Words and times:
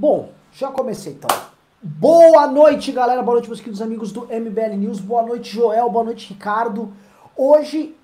Bom, 0.00 0.32
já 0.50 0.70
comecei 0.70 1.12
então. 1.12 1.28
Boa 1.82 2.46
noite, 2.46 2.90
galera. 2.90 3.22
Boa 3.22 3.34
noite, 3.34 3.48
meus 3.48 3.60
queridos 3.60 3.82
amigos 3.82 4.10
do 4.10 4.22
MBL 4.22 4.74
News. 4.78 4.98
Boa 4.98 5.22
noite, 5.22 5.54
Joel. 5.54 5.90
Boa 5.90 6.02
noite, 6.02 6.32
Ricardo. 6.32 6.90
Hoje 7.36 7.94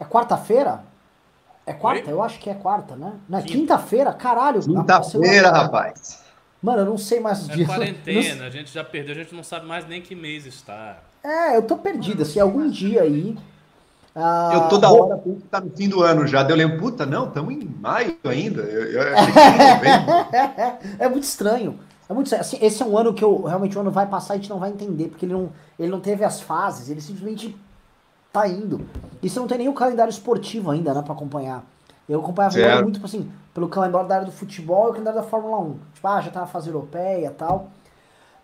é 0.00 0.04
quarta-feira? 0.04 0.82
É 1.64 1.72
quarta? 1.72 2.08
Oi? 2.08 2.12
Eu 2.12 2.20
acho 2.20 2.40
que 2.40 2.50
é 2.50 2.54
quarta, 2.54 2.96
né? 2.96 3.12
Na 3.28 3.42
quinta-feira, 3.42 4.12
caralho. 4.12 4.60
Quinta-feira, 4.60 5.52
rapaz. 5.52 6.20
Mano, 6.60 6.80
eu 6.80 6.86
não 6.86 6.98
sei 6.98 7.20
mais 7.20 7.42
os 7.42 7.50
é 7.50 7.54
dias. 7.54 7.68
quarentena, 7.68 8.34
não... 8.40 8.46
a 8.46 8.50
gente 8.50 8.74
já 8.74 8.82
perdeu, 8.82 9.14
a 9.14 9.18
gente 9.18 9.32
não 9.32 9.44
sabe 9.44 9.66
mais 9.66 9.86
nem 9.86 10.02
que 10.02 10.16
mês 10.16 10.46
está. 10.46 10.98
É, 11.22 11.56
eu 11.56 11.62
tô 11.62 11.76
perdido, 11.76 12.22
assim, 12.22 12.40
algum 12.40 12.68
dia 12.68 13.02
aí 13.02 13.38
ah, 14.18 14.50
eu 14.54 14.68
toda 14.70 14.90
hora 14.90 15.18
penso 15.18 15.42
que 15.42 15.48
tá 15.48 15.60
no 15.60 15.68
fim 15.70 15.90
do 15.90 16.02
ano 16.02 16.26
já. 16.26 16.42
Deu 16.42 16.56
lembro, 16.56 16.78
puta, 16.78 17.04
não, 17.04 17.28
estamos 17.28 17.52
em 17.52 17.64
maio 17.64 18.16
ainda. 18.24 18.62
Eu, 18.62 18.84
eu 18.92 19.02
é 20.98 21.06
muito 21.06 21.24
estranho. 21.24 21.78
É 22.08 22.14
muito 22.14 22.26
estranho. 22.26 22.40
Assim, 22.40 22.56
esse 22.62 22.82
é 22.82 22.86
um 22.86 22.96
ano 22.96 23.12
que 23.12 23.22
eu, 23.22 23.42
realmente 23.42 23.76
o 23.76 23.80
ano 23.82 23.90
vai 23.90 24.06
passar 24.06 24.32
e 24.32 24.38
a 24.38 24.40
gente 24.40 24.48
não 24.48 24.58
vai 24.58 24.70
entender, 24.70 25.08
porque 25.08 25.26
ele 25.26 25.34
não, 25.34 25.50
ele 25.78 25.90
não 25.90 26.00
teve 26.00 26.24
as 26.24 26.40
fases, 26.40 26.88
ele 26.88 27.02
simplesmente 27.02 27.54
tá 28.32 28.48
indo. 28.48 28.80
E 29.22 29.28
você 29.28 29.38
não 29.38 29.46
tem 29.46 29.68
o 29.68 29.74
calendário 29.74 30.10
esportivo 30.10 30.70
ainda, 30.70 30.94
né, 30.94 31.02
pra 31.02 31.12
acompanhar. 31.12 31.62
Eu 32.08 32.20
acompanhava 32.20 32.56
muito, 32.82 32.94
tipo 32.94 33.06
assim, 33.06 33.30
pelo 33.52 33.68
calendário 33.68 34.08
da 34.08 34.14
área 34.14 34.26
do 34.26 34.32
futebol 34.32 34.86
e 34.86 34.90
o 34.90 34.92
calendário 34.92 35.20
da 35.20 35.26
Fórmula 35.26 35.58
1. 35.58 35.78
Tipo, 35.92 36.08
ah, 36.08 36.20
já 36.22 36.30
tá 36.30 36.40
na 36.40 36.46
fase 36.46 36.68
europeia 36.68 37.26
e 37.26 37.30
tal. 37.30 37.70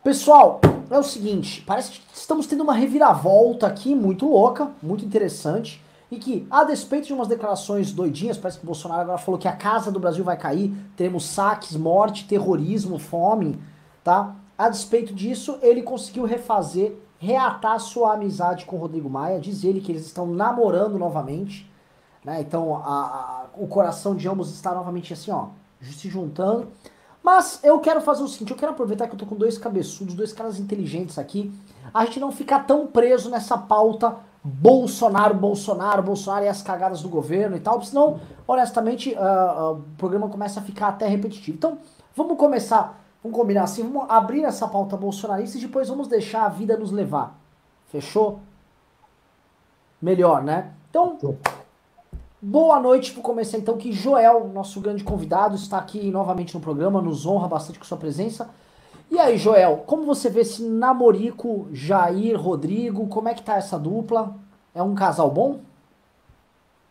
Pessoal, 0.02 0.60
é 0.90 0.98
o 0.98 1.02
seguinte, 1.04 1.62
parece 1.64 1.92
que 1.92 2.00
estamos 2.12 2.48
tendo 2.48 2.64
uma 2.64 2.74
reviravolta 2.74 3.68
aqui 3.68 3.94
muito 3.94 4.28
louca, 4.28 4.72
muito 4.82 5.04
interessante, 5.04 5.80
e 6.10 6.16
que, 6.16 6.44
a 6.50 6.64
despeito 6.64 7.06
de 7.06 7.12
umas 7.12 7.28
declarações 7.28 7.92
doidinhas, 7.92 8.36
parece 8.36 8.58
que 8.58 8.64
o 8.64 8.66
Bolsonaro 8.66 9.02
agora 9.02 9.16
falou 9.18 9.38
que 9.38 9.46
a 9.46 9.54
casa 9.54 9.92
do 9.92 10.00
Brasil 10.00 10.24
vai 10.24 10.36
cair, 10.36 10.74
teremos 10.96 11.24
saques, 11.26 11.76
morte, 11.76 12.26
terrorismo, 12.26 12.98
fome, 12.98 13.56
tá? 14.02 14.34
A 14.58 14.68
despeito 14.68 15.14
disso, 15.14 15.56
ele 15.62 15.82
conseguiu 15.82 16.24
refazer, 16.24 16.96
reatar 17.20 17.78
sua 17.78 18.14
amizade 18.14 18.64
com 18.64 18.74
o 18.74 18.80
Rodrigo 18.80 19.08
Maia, 19.08 19.38
diz 19.38 19.62
ele 19.62 19.80
que 19.80 19.92
eles 19.92 20.04
estão 20.04 20.26
namorando 20.26 20.98
novamente, 20.98 21.70
né? 22.24 22.40
Então, 22.40 22.74
a, 22.74 22.80
a, 22.80 23.44
o 23.56 23.68
coração 23.68 24.16
de 24.16 24.28
ambos 24.28 24.52
está 24.52 24.74
novamente 24.74 25.12
assim, 25.12 25.30
ó, 25.30 25.46
se 25.80 26.08
juntando. 26.08 26.66
Mas 27.22 27.60
eu 27.62 27.78
quero 27.78 28.00
fazer 28.00 28.22
o 28.22 28.28
seguinte, 28.28 28.50
eu 28.50 28.56
quero 28.56 28.72
aproveitar 28.72 29.06
que 29.06 29.14
eu 29.14 29.18
tô 29.18 29.26
com 29.26 29.36
dois 29.36 29.56
cabeçudos, 29.56 30.14
dois 30.14 30.32
caras 30.32 30.58
inteligentes 30.58 31.18
aqui, 31.18 31.52
a 31.94 32.04
gente 32.04 32.18
não 32.18 32.32
ficar 32.32 32.60
tão 32.60 32.86
preso 32.86 33.30
nessa 33.30 33.56
pauta 33.56 34.16
Bolsonaro, 34.44 35.34
Bolsonaro, 35.34 36.02
Bolsonaro 36.02 36.44
e 36.44 36.48
as 36.48 36.62
cagadas 36.62 37.02
do 37.02 37.08
governo 37.08 37.56
e 37.56 37.60
tal, 37.60 37.80
senão, 37.82 38.20
honestamente, 38.46 39.14
uh, 39.14 39.18
uh, 39.18 39.72
o 39.74 39.82
programa 39.96 40.28
começa 40.28 40.58
a 40.58 40.62
ficar 40.62 40.88
até 40.88 41.06
repetitivo. 41.06 41.56
Então, 41.56 41.78
vamos 42.16 42.36
começar, 42.36 43.00
vamos 43.22 43.38
combinar 43.38 43.64
assim, 43.64 43.84
vamos 43.84 44.10
abrir 44.10 44.42
essa 44.42 44.66
pauta 44.66 44.96
bolsonarista 44.96 45.58
e 45.58 45.60
depois 45.60 45.88
vamos 45.88 46.08
deixar 46.08 46.44
a 46.46 46.48
vida 46.48 46.76
nos 46.76 46.90
levar. 46.90 47.38
Fechou? 47.86 48.40
Melhor, 50.00 50.42
né? 50.42 50.72
Então, 50.90 51.16
Boa 52.44 52.80
noite, 52.80 53.12
vou 53.12 53.22
começar 53.22 53.56
então 53.56 53.76
que 53.76 53.92
Joel, 53.92 54.50
nosso 54.52 54.80
grande 54.80 55.04
convidado, 55.04 55.54
está 55.54 55.78
aqui 55.78 56.10
novamente 56.10 56.52
no 56.52 56.60
programa, 56.60 57.00
nos 57.00 57.24
honra 57.24 57.46
bastante 57.46 57.78
com 57.78 57.84
sua 57.84 57.96
presença. 57.96 58.50
E 59.08 59.16
aí, 59.16 59.38
Joel, 59.38 59.84
como 59.86 60.04
você 60.04 60.28
vê 60.28 60.40
esse 60.40 60.60
namorico 60.60 61.68
Jair, 61.72 62.36
Rodrigo, 62.36 63.06
como 63.06 63.28
é 63.28 63.34
que 63.34 63.44
tá 63.44 63.54
essa 63.54 63.78
dupla? 63.78 64.34
É 64.74 64.82
um 64.82 64.92
casal 64.92 65.30
bom? 65.30 65.60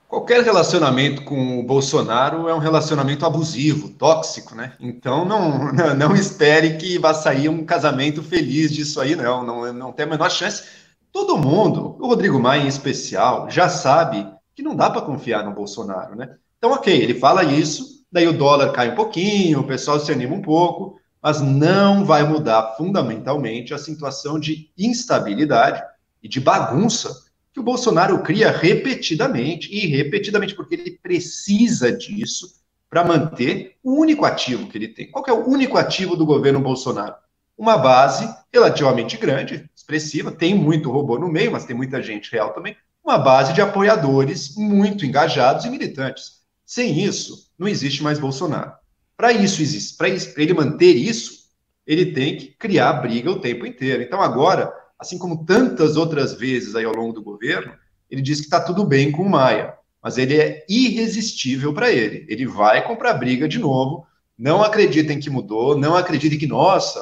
Qualquer 0.07 0.41
relacionamento 0.41 1.25
com 1.25 1.59
o 1.59 1.63
Bolsonaro 1.63 2.47
é 2.47 2.55
um 2.55 2.59
relacionamento 2.59 3.25
abusivo, 3.25 3.89
tóxico, 3.89 4.55
né? 4.55 4.71
Então 4.79 5.25
não, 5.25 5.73
não 5.97 6.15
espere 6.15 6.77
que 6.77 6.97
vá 6.97 7.13
sair 7.13 7.49
um 7.49 7.65
casamento 7.65 8.23
feliz 8.23 8.71
disso 8.71 9.01
aí, 9.01 9.17
não. 9.17 9.43
Não, 9.43 9.73
não 9.73 9.91
tem 9.91 10.05
a 10.05 10.09
menor 10.09 10.31
chance. 10.31 10.63
Todo 11.11 11.37
mundo, 11.37 11.97
o 11.99 12.07
Rodrigo 12.07 12.39
Maia 12.39 12.63
em 12.63 12.67
especial, 12.67 13.49
já 13.49 13.67
sabe 13.67 14.25
que 14.55 14.61
não 14.61 14.75
dá 14.75 14.89
para 14.89 15.01
confiar 15.01 15.43
no 15.45 15.53
Bolsonaro, 15.53 16.15
né? 16.15 16.35
Então, 16.57 16.71
ok, 16.71 16.95
ele 16.95 17.15
fala 17.15 17.43
isso, 17.43 18.05
daí 18.11 18.27
o 18.27 18.37
dólar 18.37 18.71
cai 18.71 18.91
um 18.91 18.95
pouquinho, 18.95 19.61
o 19.61 19.67
pessoal 19.67 19.99
se 19.99 20.11
anima 20.11 20.35
um 20.35 20.41
pouco, 20.41 20.99
mas 21.21 21.41
não 21.41 22.03
vai 22.03 22.23
mudar 22.23 22.75
fundamentalmente 22.77 23.73
a 23.73 23.77
situação 23.77 24.39
de 24.39 24.69
instabilidade 24.77 25.83
e 26.21 26.27
de 26.27 26.39
bagunça 26.39 27.25
que 27.53 27.59
o 27.59 27.63
Bolsonaro 27.63 28.23
cria 28.23 28.49
repetidamente, 28.49 29.69
e 29.73 29.87
repetidamente, 29.87 30.55
porque 30.55 30.75
ele 30.75 30.99
precisa 31.01 31.91
disso 31.91 32.61
para 32.89 33.03
manter 33.03 33.77
o 33.83 33.93
único 33.93 34.25
ativo 34.25 34.67
que 34.67 34.77
ele 34.77 34.87
tem. 34.87 35.09
Qual 35.11 35.23
é 35.27 35.33
o 35.33 35.47
único 35.47 35.77
ativo 35.77 36.15
do 36.15 36.25
governo 36.25 36.59
Bolsonaro? 36.59 37.15
Uma 37.57 37.77
base 37.77 38.27
relativamente 38.51 39.17
grande, 39.17 39.69
expressiva, 39.75 40.31
tem 40.31 40.55
muito 40.55 40.91
robô 40.91 41.19
no 41.19 41.27
meio, 41.27 41.51
mas 41.51 41.65
tem 41.65 41.75
muita 41.75 42.01
gente 42.01 42.31
real 42.31 42.53
também, 42.53 42.75
uma 43.03 43.17
base 43.17 43.53
de 43.53 43.61
apoiadores 43.61 44.55
muito 44.55 45.05
engajados 45.05 45.65
e 45.65 45.69
militantes. 45.69 46.41
Sem 46.65 47.03
isso, 47.03 47.49
não 47.57 47.67
existe 47.67 48.01
mais 48.03 48.19
Bolsonaro. 48.19 48.71
Para 49.17 49.31
isso 49.31 49.61
existe, 49.61 49.97
para 49.97 50.09
ele 50.09 50.53
manter 50.53 50.95
isso, 50.95 51.41
ele 51.85 52.13
tem 52.13 52.37
que 52.37 52.47
criar 52.57 52.93
briga 52.93 53.29
o 53.29 53.39
tempo 53.39 53.65
inteiro. 53.65 54.01
Então 54.01 54.21
agora, 54.21 54.71
assim 54.99 55.17
como 55.17 55.45
tantas 55.45 55.97
outras 55.97 56.33
vezes 56.33 56.75
aí 56.75 56.85
ao 56.85 56.95
longo 56.95 57.13
do 57.13 57.23
governo, 57.23 57.73
ele 58.09 58.21
diz 58.21 58.39
que 58.39 58.45
está 58.45 58.59
tudo 58.59 58.85
bem 58.85 59.11
com 59.11 59.23
o 59.23 59.29
Maia, 59.29 59.73
mas 60.01 60.17
ele 60.17 60.39
é 60.39 60.65
irresistível 60.67 61.73
para 61.73 61.91
ele. 61.91 62.25
Ele 62.29 62.45
vai 62.45 62.85
comprar 62.85 63.13
briga 63.15 63.47
de 63.47 63.59
novo. 63.59 64.05
Não 64.37 64.63
acreditem 64.63 65.19
que 65.19 65.29
mudou, 65.29 65.77
não 65.77 65.95
acreditem 65.95 66.39
que 66.39 66.47
nossa, 66.47 66.99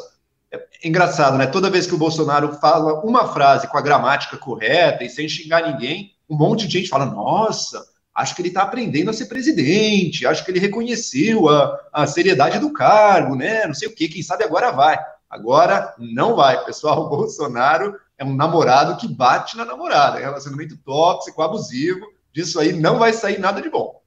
é 0.52 0.88
engraçado, 0.88 1.38
né? 1.38 1.46
Toda 1.46 1.70
vez 1.70 1.86
que 1.86 1.94
o 1.94 1.98
Bolsonaro 1.98 2.54
fala 2.56 3.02
uma 3.02 3.28
frase 3.28 3.68
com 3.68 3.78
a 3.78 3.82
gramática 3.82 4.38
correta 4.38 5.04
e 5.04 5.10
sem 5.10 5.30
xingar 5.30 5.72
ninguém, 5.72 6.16
um 6.30 6.36
monte 6.36 6.68
de 6.68 6.80
gente 6.80 6.90
fala: 6.90 7.06
nossa, 7.06 7.86
acho 8.16 8.36
que 8.36 8.42
ele 8.42 8.50
está 8.50 8.64
aprendendo 8.64 9.10
a 9.10 9.14
ser 9.14 9.26
presidente, 9.26 10.26
acho 10.26 10.44
que 10.44 10.52
ele 10.52 10.60
reconheceu 10.60 11.48
a, 11.50 11.80
a 11.94 12.08
seriedade 12.08 12.60
do 12.60 12.74
cargo, 12.74 13.36
né? 13.36 13.66
Não 13.68 13.74
sei 13.74 13.88
o 13.88 13.96
que, 13.96 14.10
quem 14.10 14.24
sabe 14.24 14.44
agora 14.44 14.72
vai. 14.72 14.98
Agora 15.30 15.94
não 16.00 16.36
vai, 16.36 16.64
pessoal. 16.66 17.06
O 17.06 17.10
Bolsonaro 17.10 17.96
é 18.18 18.26
um 18.26 18.36
namorado 18.36 18.98
que 18.98 19.08
bate 19.08 19.56
na 19.56 19.64
namorada, 19.64 20.20
é 20.20 20.24
relacionamento 20.24 20.76
tóxico, 20.78 21.42
abusivo. 21.42 22.06
Disso 22.34 22.60
aí 22.60 22.74
não 22.74 22.98
vai 22.98 23.14
sair 23.14 23.40
nada 23.40 23.62
de 23.62 23.70
bom. 23.70 24.02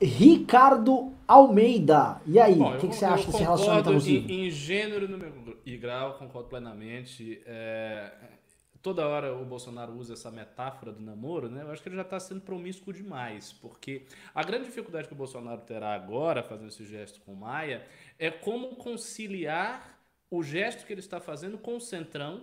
Ricardo 0.00 1.12
Almeida. 1.28 2.22
E 2.26 2.40
aí, 2.40 2.58
o 2.58 2.78
que, 2.78 2.88
que, 2.88 2.96
você 2.96 3.04
acha 3.04 3.26
desse 3.26 3.42
relacionamento 3.42 3.90
abusivo? 3.90 4.30
Em, 4.30 4.46
em 4.46 4.50
gênero 4.50 5.58
e 5.66 5.76
grau, 5.76 6.14
concordo 6.14 6.48
plenamente. 6.48 7.42
É, 7.44 8.10
toda 8.80 9.06
hora 9.06 9.34
o 9.34 9.44
Bolsonaro 9.44 9.92
usa 9.92 10.14
essa 10.14 10.30
metáfora 10.30 10.90
do 10.90 11.02
namoro, 11.02 11.50
né? 11.50 11.62
Eu 11.62 11.70
acho 11.70 11.82
que 11.82 11.88
ele 11.90 11.96
já 11.96 12.02
está 12.02 12.18
sendo 12.18 12.40
promíscuo 12.40 12.94
demais, 12.94 13.52
porque 13.52 14.06
a 14.34 14.42
grande 14.42 14.64
dificuldade 14.64 15.06
que 15.06 15.12
o 15.12 15.16
Bolsonaro 15.16 15.60
terá 15.60 15.92
agora, 15.92 16.42
fazendo 16.42 16.68
esse 16.68 16.86
gesto 16.86 17.20
com 17.20 17.34
o 17.34 17.36
Maia, 17.36 17.84
é 18.18 18.30
como 18.30 18.76
conciliar 18.76 19.98
o 20.30 20.42
gesto 20.42 20.86
que 20.86 20.92
ele 20.94 21.00
está 21.00 21.20
fazendo 21.20 21.58
com 21.58 21.76
o 21.76 21.80
Centrão, 21.80 22.42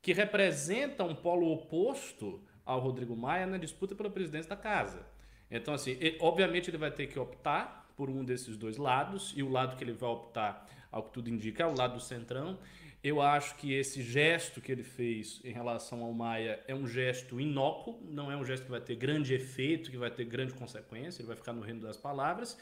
que 0.00 0.12
representa 0.12 1.02
um 1.02 1.16
polo 1.16 1.50
oposto 1.50 2.40
ao 2.64 2.78
Rodrigo 2.78 3.16
Maia 3.16 3.46
na 3.46 3.58
disputa 3.58 3.94
pela 3.94 4.08
presidência 4.08 4.50
da 4.50 4.56
casa. 4.56 5.04
Então, 5.50 5.74
assim, 5.74 5.96
ele, 6.00 6.16
obviamente 6.20 6.70
ele 6.70 6.78
vai 6.78 6.92
ter 6.92 7.08
que 7.08 7.18
optar 7.18 7.79
por 8.00 8.08
um 8.08 8.24
desses 8.24 8.56
dois 8.56 8.78
lados, 8.78 9.34
e 9.36 9.42
o 9.42 9.50
lado 9.50 9.76
que 9.76 9.84
ele 9.84 9.92
vai 9.92 10.08
optar, 10.08 10.66
ao 10.90 11.02
que 11.02 11.12
tudo 11.12 11.28
indica, 11.28 11.64
é 11.64 11.66
o 11.66 11.76
lado 11.76 11.96
do 11.96 12.00
centrão. 12.00 12.58
Eu 13.04 13.20
acho 13.20 13.56
que 13.56 13.74
esse 13.74 14.02
gesto 14.02 14.58
que 14.58 14.72
ele 14.72 14.82
fez 14.82 15.38
em 15.44 15.52
relação 15.52 16.02
ao 16.02 16.10
Maia 16.10 16.64
é 16.66 16.74
um 16.74 16.88
gesto 16.88 17.38
inócuo, 17.38 18.00
não 18.08 18.32
é 18.32 18.36
um 18.38 18.42
gesto 18.42 18.64
que 18.64 18.70
vai 18.70 18.80
ter 18.80 18.94
grande 18.94 19.34
efeito, 19.34 19.90
que 19.90 19.98
vai 19.98 20.10
ter 20.10 20.24
grande 20.24 20.54
consequência, 20.54 21.20
ele 21.20 21.26
vai 21.28 21.36
ficar 21.36 21.52
no 21.52 21.60
reino 21.60 21.82
das 21.82 21.98
palavras. 21.98 22.58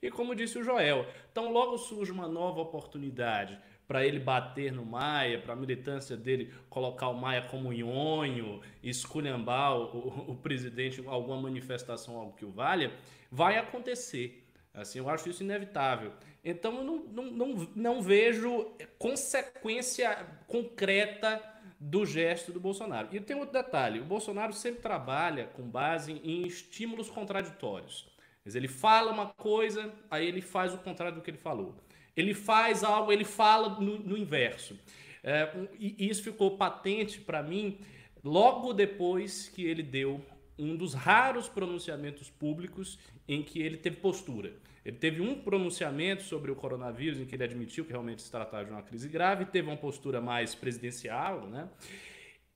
E 0.00 0.08
como 0.08 0.36
disse 0.36 0.56
o 0.56 0.62
Joel, 0.62 1.04
então 1.32 1.52
logo 1.52 1.76
surge 1.78 2.12
uma 2.12 2.28
nova 2.28 2.60
oportunidade 2.60 3.58
para 3.88 4.06
ele 4.06 4.20
bater 4.20 4.70
no 4.70 4.86
Maia, 4.86 5.40
para 5.40 5.54
a 5.54 5.56
militância 5.56 6.16
dele 6.16 6.54
colocar 6.70 7.08
o 7.08 7.14
Maia 7.14 7.42
como 7.42 7.72
nhonho, 7.72 8.60
esculhambar 8.84 9.76
o, 9.76 9.82
o, 9.98 10.30
o 10.30 10.36
presidente 10.36 11.02
alguma 11.06 11.42
manifestação, 11.42 12.16
algo 12.16 12.36
que 12.36 12.44
o 12.44 12.52
valha, 12.52 12.92
vai 13.32 13.58
acontecer. 13.58 14.45
Assim, 14.76 14.98
eu 14.98 15.08
acho 15.08 15.28
isso 15.28 15.42
inevitável. 15.42 16.12
Então, 16.44 16.76
eu 16.76 16.84
não, 16.84 16.96
não, 17.06 17.24
não, 17.24 17.68
não 17.74 18.02
vejo 18.02 18.70
consequência 18.98 20.14
concreta 20.46 21.42
do 21.80 22.04
gesto 22.04 22.52
do 22.52 22.60
Bolsonaro. 22.60 23.08
E 23.10 23.18
tem 23.18 23.36
outro 23.36 23.54
detalhe: 23.54 24.00
o 24.00 24.04
Bolsonaro 24.04 24.52
sempre 24.52 24.82
trabalha 24.82 25.46
com 25.54 25.62
base 25.62 26.12
em 26.12 26.46
estímulos 26.46 27.08
contraditórios. 27.08 28.06
Ele 28.44 28.68
fala 28.68 29.10
uma 29.10 29.26
coisa, 29.26 29.92
aí 30.08 30.26
ele 30.26 30.40
faz 30.40 30.72
o 30.72 30.78
contrário 30.78 31.16
do 31.16 31.22
que 31.22 31.30
ele 31.30 31.38
falou. 31.38 31.74
Ele 32.16 32.32
faz 32.32 32.84
algo, 32.84 33.10
ele 33.10 33.24
fala 33.24 33.80
no, 33.80 33.98
no 33.98 34.16
inverso. 34.16 34.78
É, 35.24 35.50
e 35.78 36.08
isso 36.08 36.22
ficou 36.22 36.56
patente 36.56 37.20
para 37.20 37.42
mim 37.42 37.80
logo 38.22 38.72
depois 38.72 39.48
que 39.48 39.64
ele 39.64 39.82
deu 39.82 40.24
um 40.58 40.76
dos 40.76 40.94
raros 40.94 41.48
pronunciamentos 41.48 42.30
públicos 42.30 42.98
em 43.28 43.42
que 43.42 43.60
ele 43.60 43.76
teve 43.76 43.96
postura. 43.96 44.54
Ele 44.84 44.96
teve 44.96 45.20
um 45.20 45.34
pronunciamento 45.34 46.22
sobre 46.22 46.50
o 46.50 46.54
coronavírus 46.54 47.18
em 47.18 47.24
que 47.24 47.34
ele 47.34 47.44
admitiu 47.44 47.84
que 47.84 47.90
realmente 47.90 48.22
se 48.22 48.30
tratava 48.30 48.64
de 48.64 48.70
uma 48.70 48.82
crise 48.82 49.08
grave, 49.08 49.44
teve 49.44 49.68
uma 49.68 49.76
postura 49.76 50.20
mais 50.20 50.54
presidencial, 50.54 51.46
né? 51.48 51.68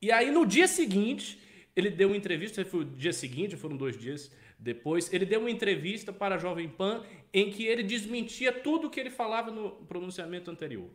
E 0.00 0.10
aí 0.12 0.30
no 0.30 0.46
dia 0.46 0.68
seguinte, 0.68 1.38
ele 1.74 1.90
deu 1.90 2.08
uma 2.08 2.16
entrevista, 2.16 2.64
foi 2.64 2.80
o 2.80 2.84
dia 2.84 3.12
seguinte, 3.12 3.56
foram 3.56 3.76
dois 3.76 3.98
dias 3.98 4.30
depois, 4.58 5.12
ele 5.12 5.24
deu 5.24 5.40
uma 5.40 5.50
entrevista 5.50 6.12
para 6.12 6.34
a 6.34 6.38
Jovem 6.38 6.68
Pan 6.68 7.02
em 7.32 7.50
que 7.50 7.64
ele 7.64 7.82
desmentia 7.82 8.52
tudo 8.52 8.86
o 8.86 8.90
que 8.90 9.00
ele 9.00 9.10
falava 9.10 9.50
no 9.50 9.70
pronunciamento 9.86 10.50
anterior. 10.50 10.90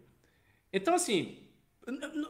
Então, 0.72 0.94
assim, 0.94 1.40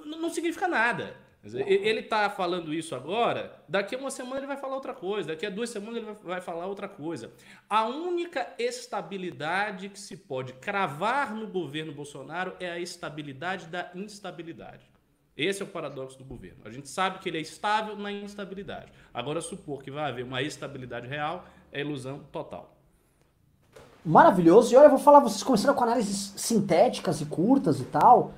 não 0.06 0.30
significa 0.30 0.68
nada. 0.68 1.18
Ele 1.54 2.00
está 2.00 2.28
falando 2.28 2.74
isso 2.74 2.96
agora, 2.96 3.62
daqui 3.70 3.94
a 3.94 4.00
uma 4.00 4.10
semana 4.10 4.40
ele 4.40 4.48
vai 4.48 4.58
falar 4.58 4.76
outra 4.76 4.96
coisa, 4.96 5.28
daqui 5.30 5.46
a 5.46 5.50
duas 5.50 5.70
semanas 5.70 5.98
ele 5.98 6.16
vai 6.24 6.42
falar 6.42 6.66
outra 6.66 6.88
coisa. 6.88 7.32
A 7.70 7.86
única 7.86 8.54
estabilidade 8.58 9.90
que 9.90 10.00
se 10.00 10.18
pode 10.18 10.54
cravar 10.54 11.36
no 11.36 11.46
governo 11.48 11.92
Bolsonaro 11.92 12.56
é 12.60 12.72
a 12.72 12.80
estabilidade 12.80 13.68
da 13.68 13.92
instabilidade. 13.94 14.90
Esse 15.38 15.62
é 15.62 15.66
o 15.66 15.68
paradoxo 15.68 16.18
do 16.18 16.24
governo. 16.24 16.62
A 16.66 16.72
gente 16.72 16.90
sabe 16.90 17.20
que 17.20 17.30
ele 17.30 17.38
é 17.38 17.42
estável 17.42 17.96
na 17.96 18.12
instabilidade. 18.12 18.92
Agora, 19.14 19.42
supor 19.42 19.84
que 19.84 19.92
vai 19.92 20.10
haver 20.10 20.24
uma 20.24 20.42
estabilidade 20.42 21.08
real 21.08 21.46
é 21.72 21.82
ilusão 21.82 22.22
total. 22.32 22.74
Maravilhoso. 24.04 24.74
E 24.74 24.78
olha, 24.78 24.86
eu 24.86 24.92
vou 24.92 25.00
falar, 25.00 25.20
vocês 25.20 25.44
começaram 25.44 25.76
com 25.76 25.84
análises 25.84 26.34
sintéticas 26.38 27.22
e 27.22 27.26
curtas 27.26 27.82
e 27.82 27.86
tal. 27.86 28.34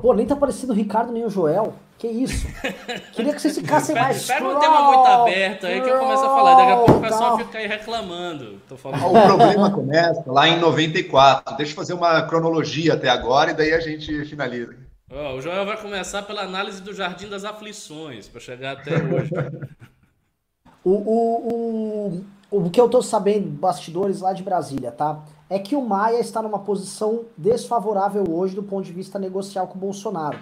Pô, 0.00 0.12
nem 0.12 0.26
tá 0.26 0.36
parecendo 0.36 0.72
o 0.72 0.76
Ricardo 0.76 1.12
nem 1.12 1.24
o 1.24 1.30
Joel. 1.30 1.74
Que 1.98 2.08
isso? 2.08 2.46
Queria 3.14 3.32
que 3.32 3.40
vocês 3.40 3.56
ficassem 3.56 3.94
mais. 3.94 4.26
Pega 4.26 4.46
um 4.46 4.60
tema 4.60 4.82
muito 4.92 5.06
aberto 5.06 5.66
aí 5.66 5.80
que 5.80 5.88
eu 5.88 5.98
começo 5.98 6.24
a 6.24 6.28
falar. 6.28 6.54
Daqui 6.56 6.72
a 6.72 6.76
pouco 6.76 6.92
o 6.92 7.00
pessoal 7.00 7.38
fica 7.38 7.58
aí 7.58 7.66
reclamando. 7.66 8.60
Tô 8.68 8.76
falando. 8.76 9.06
O 9.06 9.22
problema 9.22 9.70
começa 9.70 10.22
lá 10.26 10.46
em 10.46 10.60
94. 10.60 11.56
Deixa 11.56 11.72
eu 11.72 11.76
fazer 11.76 11.94
uma 11.94 12.22
cronologia 12.22 12.94
até 12.94 13.08
agora 13.08 13.52
e 13.52 13.54
daí 13.54 13.72
a 13.72 13.80
gente 13.80 14.26
finaliza. 14.26 14.76
Oh, 15.10 15.36
o 15.36 15.40
Joel 15.40 15.64
vai 15.64 15.80
começar 15.80 16.22
pela 16.22 16.42
análise 16.42 16.82
do 16.82 16.92
Jardim 16.92 17.28
das 17.28 17.44
Aflições 17.44 18.28
para 18.28 18.40
chegar 18.40 18.72
até 18.72 18.92
hoje. 19.02 19.30
o, 20.84 20.90
o, 20.90 22.24
o, 22.50 22.58
o 22.66 22.70
que 22.70 22.80
eu 22.80 22.88
tô 22.90 23.00
sabendo, 23.00 23.48
bastidores 23.48 24.20
lá 24.20 24.34
de 24.34 24.42
Brasília, 24.42 24.92
tá? 24.92 25.22
É 25.48 25.58
que 25.58 25.76
o 25.76 25.80
Maia 25.80 26.18
está 26.18 26.42
numa 26.42 26.58
posição 26.58 27.24
desfavorável 27.36 28.24
hoje 28.28 28.54
do 28.54 28.62
ponto 28.62 28.84
de 28.84 28.92
vista 28.92 29.18
negocial 29.18 29.68
com 29.68 29.78
o 29.78 29.80
Bolsonaro. 29.80 30.38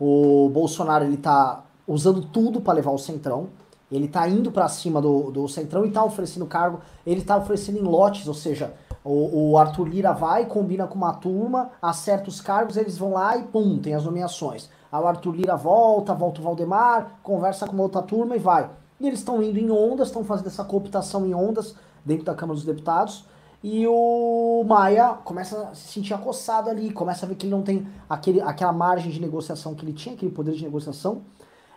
O 0.00 0.48
Bolsonaro 0.48 1.04
ele 1.04 1.18
tá 1.18 1.64
usando 1.86 2.22
tudo 2.22 2.60
para 2.60 2.74
levar 2.74 2.90
o 2.90 2.98
Centrão. 2.98 3.48
Ele 3.90 4.08
tá 4.08 4.28
indo 4.28 4.50
para 4.50 4.68
cima 4.68 5.00
do, 5.00 5.30
do 5.30 5.48
Centrão 5.48 5.84
e 5.84 5.90
tá 5.90 6.02
oferecendo 6.02 6.46
cargo. 6.46 6.80
Ele 7.06 7.22
tá 7.22 7.36
oferecendo 7.36 7.78
em 7.78 7.82
lotes, 7.82 8.26
ou 8.26 8.34
seja, 8.34 8.74
o, 9.04 9.52
o, 9.52 9.58
Arthur 9.58 9.88
Lira 9.88 10.12
vai, 10.12 10.46
combina 10.46 10.86
com 10.86 10.94
uma 10.94 11.14
turma, 11.14 11.70
acerta 11.80 12.28
os 12.28 12.40
cargos, 12.40 12.76
eles 12.76 12.98
vão 12.98 13.12
lá 13.12 13.36
e 13.36 13.44
pum, 13.44 13.78
tem 13.78 13.94
as 13.94 14.04
nomeações. 14.04 14.68
Aí 14.92 15.02
o 15.02 15.06
Arthur 15.06 15.34
Lira 15.34 15.56
volta, 15.56 16.14
volta 16.14 16.40
o 16.40 16.44
Valdemar, 16.44 17.18
conversa 17.22 17.66
com 17.66 17.72
uma 17.72 17.84
outra 17.84 18.02
turma 18.02 18.36
e 18.36 18.38
vai. 18.38 18.70
E 19.00 19.06
eles 19.06 19.20
estão 19.20 19.42
indo 19.42 19.58
em 19.58 19.70
ondas, 19.70 20.08
estão 20.08 20.24
fazendo 20.24 20.48
essa 20.48 20.64
cooptação 20.64 21.26
em 21.26 21.34
ondas 21.34 21.74
dentro 22.04 22.24
da 22.24 22.34
Câmara 22.34 22.56
dos 22.56 22.64
Deputados. 22.64 23.24
E 23.62 23.86
o 23.88 24.64
Maia 24.66 25.14
começa 25.24 25.70
a 25.70 25.74
se 25.74 25.88
sentir 25.88 26.14
acossado 26.14 26.70
ali, 26.70 26.92
começa 26.92 27.26
a 27.26 27.28
ver 27.28 27.34
que 27.34 27.44
ele 27.44 27.54
não 27.54 27.62
tem 27.62 27.86
aquele, 28.08 28.40
aquela 28.40 28.72
margem 28.72 29.10
de 29.10 29.20
negociação 29.20 29.74
que 29.74 29.84
ele 29.84 29.92
tinha, 29.92 30.14
aquele 30.14 30.30
poder 30.30 30.52
de 30.52 30.62
negociação. 30.62 31.22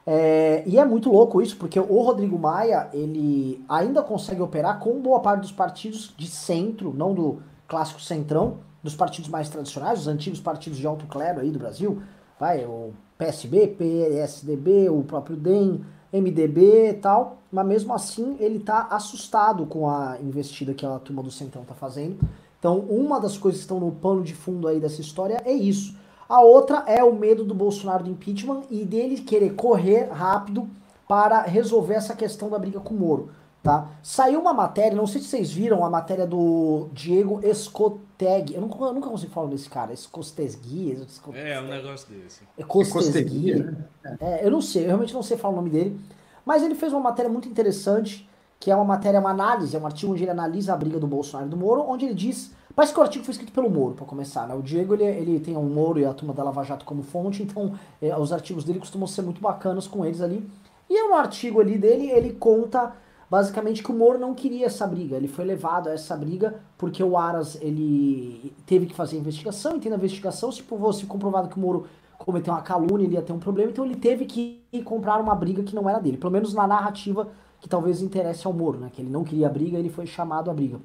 É, 0.06 0.64
e 0.66 0.78
é 0.78 0.86
muito 0.86 1.12
louco 1.12 1.42
isso, 1.42 1.58
porque 1.58 1.80
o 1.80 2.02
Rodrigo 2.02 2.38
Maia, 2.38 2.90
ele 2.94 3.64
ainda 3.68 4.02
consegue 4.04 4.42
operar 4.42 4.80
com 4.80 5.00
boa 5.00 5.20
parte 5.20 5.42
dos 5.42 5.52
partidos 5.52 6.14
de 6.18 6.28
centro, 6.28 6.94
não 6.94 7.14
do 7.14 7.42
clássico 7.68 8.02
centrão, 8.02 8.60
dos 8.84 8.96
partidos 8.96 9.30
mais 9.30 9.50
tradicionais, 9.50 10.00
os 10.00 10.08
antigos 10.08 10.40
partidos 10.40 10.78
de 10.78 10.86
alto 10.86 11.06
clero 11.08 11.40
aí 11.40 11.52
do 11.52 11.60
Brasil, 11.60 12.02
vai, 12.40 12.66
o 12.66 12.94
PSB, 13.18 13.68
PSDB, 13.68 14.90
o 14.90 15.04
próprio 15.04 15.38
DEM, 15.38 15.86
MDB 16.12 16.90
e 16.90 16.94
tal, 16.94 17.41
mas 17.52 17.66
mesmo 17.66 17.94
assim 17.94 18.38
ele 18.40 18.60
tá 18.60 18.88
assustado 18.90 19.66
com 19.66 19.90
a 19.90 20.18
investida 20.22 20.74
que 20.74 20.86
a 20.86 21.00
turma 21.00 21.22
do 21.22 21.32
Centrão 21.32 21.64
tá 21.64 21.74
fazendo. 21.74 22.18
Então, 22.58 22.80
uma 22.80 23.20
das 23.20 23.38
coisas 23.38 23.60
que 23.60 23.66
estão 23.66 23.80
no 23.80 23.92
pano 23.92 24.24
de 24.24 24.36
fundo 24.36 24.68
aí 24.68 24.80
dessa 24.80 25.02
história 25.02 25.42
é 25.44 25.52
isso. 25.52 25.96
A 26.30 26.42
outra 26.42 26.84
é 26.88 27.04
o 27.04 27.14
medo 27.14 27.44
do 27.44 27.54
Bolsonaro 27.54 28.06
do 28.06 28.10
impeachment 28.10 28.62
e 28.70 28.86
dele 28.86 29.20
querer 29.20 29.54
correr 29.54 30.10
rápido 30.12 30.70
para 31.08 31.42
resolver 31.42 31.96
essa 31.96 32.16
questão 32.16 32.50
da 32.50 32.58
briga 32.58 32.80
com 32.80 32.94
o 32.94 32.98
Moro. 32.98 33.32
Tá? 33.62 33.90
Saiu 34.02 34.40
uma 34.40 34.54
matéria, 34.54 34.96
não 34.96 35.06
sei 35.06 35.22
se 35.22 35.28
vocês 35.28 35.52
viram 35.52 35.84
a 35.84 35.90
matéria 35.90 36.26
do 36.26 36.88
Diego 36.94 37.40
Escoteg. 37.44 38.56
Eu 38.56 38.62
nunca, 38.62 38.84
eu 38.86 38.94
nunca 38.94 39.10
consigo 39.10 39.32
falar 39.32 39.50
desse 39.50 39.70
cara. 39.70 39.94
Escotesgui. 39.94 41.06
É, 41.34 41.60
um 41.60 41.68
negócio 41.68 42.08
desse. 42.10 42.42
Escotesgui. 42.58 43.56
Né? 43.56 44.18
É, 44.20 44.46
eu 44.46 44.50
não 44.50 44.62
sei, 44.62 44.84
eu 44.84 44.88
realmente 44.88 45.14
não 45.14 45.22
sei 45.22 45.38
falar 45.38 45.54
o 45.54 45.58
nome 45.58 45.70
dele. 45.70 46.00
Mas 46.46 46.64
ele 46.64 46.76
fez 46.76 46.92
uma 46.92 47.02
matéria 47.02 47.30
muito 47.30 47.48
interessante, 47.48 48.30
que 48.60 48.70
é 48.70 48.76
uma 48.76 48.86
matéria, 48.86 49.20
uma 49.20 49.32
análise, 49.32 49.76
é 49.76 49.80
um 49.80 49.86
artigo 49.86 50.12
onde 50.14 50.24
ele 50.24 50.32
analisa 50.32 50.74
a 50.74 50.78
briga 50.78 51.00
do 51.00 51.08
Bolsonaro 51.08 51.48
e 51.48 51.50
do 51.50 51.58
Moro, 51.58 51.84
onde 51.88 52.06
ele 52.06 52.14
diz. 52.14 52.52
Parece 52.76 52.94
que 52.94 53.00
o 53.00 53.04
artigo 53.04 53.26
foi 53.26 53.32
escrito 53.32 53.52
pelo 53.52 53.70
Moro, 53.70 53.96
para 53.96 54.06
começar, 54.06 54.48
né? 54.48 54.56
O 54.56 54.62
Diego, 54.62 54.94
ele, 54.94 55.04
ele 55.04 55.40
tem 55.40 55.58
o 55.58 55.64
Moro 55.64 56.00
e 56.00 56.06
a 56.06 56.14
turma 56.14 56.34
da 56.34 56.44
Lava 56.44 56.64
Jato 56.64 56.86
como 56.86 57.04
fonte, 57.04 57.44
então 57.44 57.74
é, 58.02 58.16
os 58.18 58.32
artigos 58.32 58.64
dele 58.64 58.80
costumam 58.80 59.08
ser 59.08 59.24
muito 59.24 59.42
bacanas 59.42 59.88
com 59.88 60.06
eles 60.06 60.22
ali. 60.22 60.48
E 60.90 61.08
no 61.08 61.16
artigo 61.16 61.60
ali 61.60 61.78
dele, 61.78 62.10
ele 62.10 62.34
conta 62.34 62.94
basicamente 63.30 63.82
que 63.82 63.92
o 63.92 63.96
Moro 63.96 64.20
não 64.20 64.34
queria 64.34 64.66
essa 64.66 64.86
briga. 64.86 65.16
Ele 65.16 65.28
foi 65.28 65.46
levado 65.46 65.88
a 65.88 65.94
essa 65.94 66.16
briga 66.16 66.60
porque 66.78 67.02
o 67.04 67.18
Aras 67.18 67.58
ele 67.62 68.54
teve 68.66 68.86
que 68.86 68.94
fazer 68.94 69.16
a 69.16 69.20
investigação, 69.20 69.78
e 69.78 69.80
tendo 69.80 69.94
a 69.94 69.98
investigação, 69.98 70.52
se 70.52 70.62
fosse 70.62 71.06
comprovado 71.06 71.48
que 71.48 71.58
o 71.58 71.60
Moro 71.60 71.88
cometeu 72.26 72.54
uma 72.54 72.62
calúnia, 72.62 73.06
ele 73.06 73.16
ia 73.16 73.22
ter 73.22 73.34
um 73.34 73.40
problema, 73.40 73.72
então 73.72 73.86
ele 73.86 73.96
teve 73.96 74.26
que 74.26 74.64
comprar 74.86 75.20
uma 75.20 75.36
briga 75.36 75.64
que 75.64 75.76
não 75.76 75.90
era 75.90 76.00
dele, 76.00 76.18
pelo 76.18 76.32
menos 76.32 76.54
na 76.54 76.68
narrativa 76.68 77.30
que 77.60 77.70
talvez 77.70 78.02
interesse 78.02 78.46
ao 78.48 78.54
Moro, 78.54 78.80
né? 78.80 78.90
Que 78.92 79.02
ele 79.02 79.10
não 79.10 79.24
queria 79.24 79.48
briga, 79.50 79.78
ele 79.78 79.90
foi 79.90 80.06
chamado 80.08 80.50
a 80.50 80.54
briga. 80.54 80.80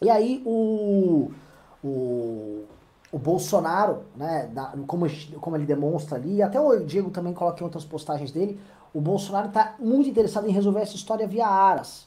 E 0.00 0.10
aí 0.10 0.42
o, 0.44 1.30
o, 1.82 2.64
o 3.12 3.18
Bolsonaro, 3.18 4.00
né, 4.16 4.50
como, 4.86 5.06
como 5.40 5.56
ele 5.56 5.64
demonstra 5.64 6.18
ali, 6.18 6.42
até 6.42 6.60
o 6.60 6.84
Diego 6.84 7.10
também 7.10 7.32
coloca 7.32 7.60
em 7.60 7.64
outras 7.64 7.84
postagens 7.84 8.32
dele, 8.32 8.58
o 8.92 9.00
Bolsonaro 9.00 9.48
está 9.48 9.76
muito 9.78 10.08
interessado 10.08 10.48
em 10.48 10.52
resolver 10.52 10.80
essa 10.80 10.96
história 10.96 11.26
via 11.26 11.46
Aras. 11.46 12.06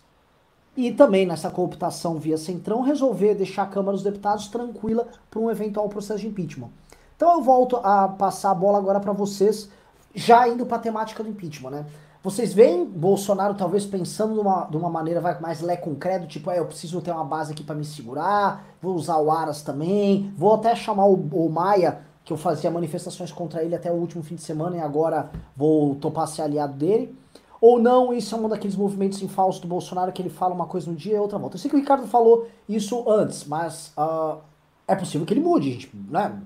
E 0.75 0.91
também 0.91 1.25
nessa 1.25 1.49
cooptação 1.49 2.19
via 2.19 2.37
Centrão, 2.37 2.81
resolver 2.81 3.33
deixar 3.35 3.63
a 3.63 3.67
Câmara 3.67 3.93
dos 3.93 4.03
Deputados 4.03 4.47
tranquila 4.47 5.07
para 5.31 5.39
um 5.39 5.49
eventual 5.49 5.87
processo 5.87 6.19
de 6.19 6.27
impeachment. 6.27 6.69
Então 7.15 7.33
eu 7.33 7.41
volto 7.41 7.77
a 7.77 8.07
passar 8.07 8.51
a 8.51 8.55
bola 8.55 8.77
agora 8.77 8.99
para 8.99 9.13
vocês, 9.13 9.69
já 10.13 10.47
indo 10.47 10.65
para 10.65 10.77
a 10.77 10.79
temática 10.79 11.23
do 11.23 11.29
impeachment, 11.29 11.69
né? 11.69 11.85
Vocês 12.21 12.53
veem 12.53 12.85
Bolsonaro 12.85 13.53
talvez 13.53 13.85
pensando 13.85 14.33
de 14.33 14.39
uma, 14.39 14.65
de 14.65 14.75
uma 14.75 14.89
maneira 14.89 15.21
mais 15.39 15.61
lé 15.61 15.77
concreto, 15.77 16.25
tipo, 16.25 16.49
é, 16.49 16.57
eu 16.57 16.65
preciso 16.65 16.99
ter 16.99 17.11
uma 17.11 17.23
base 17.23 17.51
aqui 17.51 17.63
para 17.63 17.75
me 17.75 17.85
segurar, 17.85 18.65
vou 18.81 18.95
usar 18.95 19.17
o 19.17 19.29
Aras 19.29 19.61
também, 19.61 20.33
vou 20.35 20.55
até 20.55 20.75
chamar 20.75 21.05
o, 21.05 21.13
o 21.13 21.49
Maia 21.49 22.01
que 22.25 22.33
eu 22.33 22.37
fazia 22.37 22.71
manifestações 22.71 23.31
contra 23.31 23.63
ele 23.63 23.75
até 23.75 23.91
o 23.91 23.95
último 23.95 24.23
fim 24.23 24.33
de 24.33 24.41
semana 24.41 24.77
e 24.77 24.81
agora 24.81 25.29
vou 25.55 25.93
topar 25.95 26.27
ser 26.27 26.41
aliado 26.41 26.73
dele. 26.73 27.15
Ou 27.61 27.79
não, 27.79 28.11
isso 28.11 28.35
é 28.35 28.37
um 28.39 28.49
daqueles 28.49 28.75
movimentos 28.75 29.21
em 29.21 29.27
falso 29.27 29.61
do 29.61 29.67
Bolsonaro 29.67 30.11
que 30.11 30.21
ele 30.21 30.29
fala 30.29 30.53
uma 30.53 30.65
coisa 30.65 30.89
no 30.89 30.97
dia 30.97 31.15
e 31.15 31.19
outra 31.19 31.37
volta. 31.37 31.55
Eu 31.55 31.59
sei 31.59 31.69
que 31.69 31.75
o 31.75 31.79
Ricardo 31.79 32.07
falou 32.07 32.47
isso 32.67 33.07
antes, 33.07 33.45
mas 33.45 33.93
uh, 33.95 34.39
é 34.87 34.95
possível 34.95 35.25
que 35.25 35.33
ele 35.33 35.41
mude, 35.41 35.71
gente. 35.71 35.91
Né? 36.09 36.41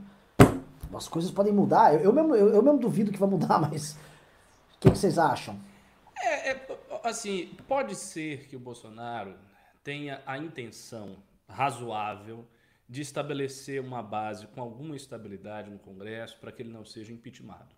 As 0.93 1.07
coisas 1.07 1.31
podem 1.31 1.53
mudar. 1.53 1.93
Eu, 1.93 2.01
eu, 2.01 2.13
mesmo, 2.13 2.35
eu, 2.35 2.49
eu 2.49 2.63
mesmo 2.63 2.79
duvido 2.79 3.11
que 3.11 3.19
vai 3.19 3.29
mudar, 3.29 3.59
mas 3.69 3.93
o 4.75 4.79
que, 4.79 4.89
vocês 4.89 5.17
acham? 5.17 5.59
É, 6.21 6.51
é, 6.51 6.67
assim, 7.03 7.51
pode 7.67 7.95
ser 7.95 8.47
que 8.47 8.55
o 8.55 8.59
Bolsonaro 8.59 9.35
tenha 9.83 10.21
a 10.25 10.37
intenção 10.37 11.17
razoável 11.47 12.45
de 12.87 13.01
estabelecer 13.01 13.81
uma 13.81 14.01
base 14.01 14.47
com 14.47 14.61
alguma 14.61 14.95
estabilidade 14.95 15.69
no 15.69 15.77
Congresso 15.77 16.37
para 16.39 16.51
que 16.51 16.61
ele 16.61 16.71
não 16.71 16.83
seja 16.83 17.13
impeachmentado. 17.13 17.75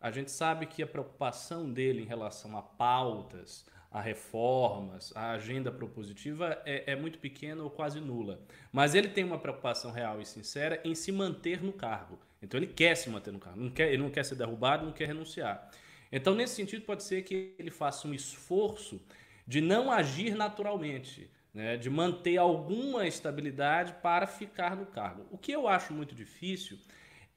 A 0.00 0.10
gente 0.10 0.30
sabe 0.30 0.66
que 0.66 0.82
a 0.82 0.86
preocupação 0.86 1.70
dele 1.70 2.02
em 2.02 2.06
relação 2.06 2.56
a 2.56 2.62
pautas, 2.62 3.64
a 3.90 4.00
reformas, 4.00 5.12
a 5.16 5.32
agenda 5.32 5.72
propositiva 5.72 6.60
é, 6.64 6.92
é, 6.92 6.96
muito 6.96 7.18
pequena 7.18 7.62
ou 7.62 7.70
quase 7.70 8.00
nula. 8.00 8.40
Mas 8.72 8.94
ele 8.94 9.08
tem 9.08 9.24
uma 9.24 9.38
preocupação 9.38 9.90
real 9.90 10.20
e 10.20 10.26
sincera 10.26 10.80
em 10.84 10.94
se 10.94 11.10
manter 11.10 11.62
no 11.62 11.72
cargo. 11.72 12.18
Então 12.42 12.58
ele 12.58 12.66
quer 12.66 12.94
se 12.94 13.10
manter 13.10 13.32
no 13.32 13.38
cargo, 13.38 13.60
não 13.60 13.70
quer, 13.70 13.88
ele 13.88 14.02
não 14.02 14.10
quer 14.10 14.24
ser 14.24 14.34
derrubado, 14.34 14.86
não 14.86 14.92
quer 14.92 15.06
renunciar. 15.06 15.70
Então, 16.12 16.34
nesse 16.34 16.54
sentido, 16.54 16.84
pode 16.84 17.04
ser 17.04 17.22
que 17.22 17.54
ele 17.58 17.70
faça 17.70 18.08
um 18.08 18.14
esforço 18.14 19.00
de 19.46 19.60
não 19.60 19.92
agir 19.92 20.34
naturalmente 20.34 21.30
né, 21.52 21.76
de 21.76 21.90
manter 21.90 22.36
alguma 22.36 23.06
estabilidade 23.06 23.94
para 24.02 24.26
ficar 24.26 24.76
no 24.76 24.86
cargo. 24.86 25.26
O 25.30 25.38
que 25.38 25.52
eu 25.52 25.68
acho 25.68 25.92
muito 25.92 26.14
difícil 26.14 26.78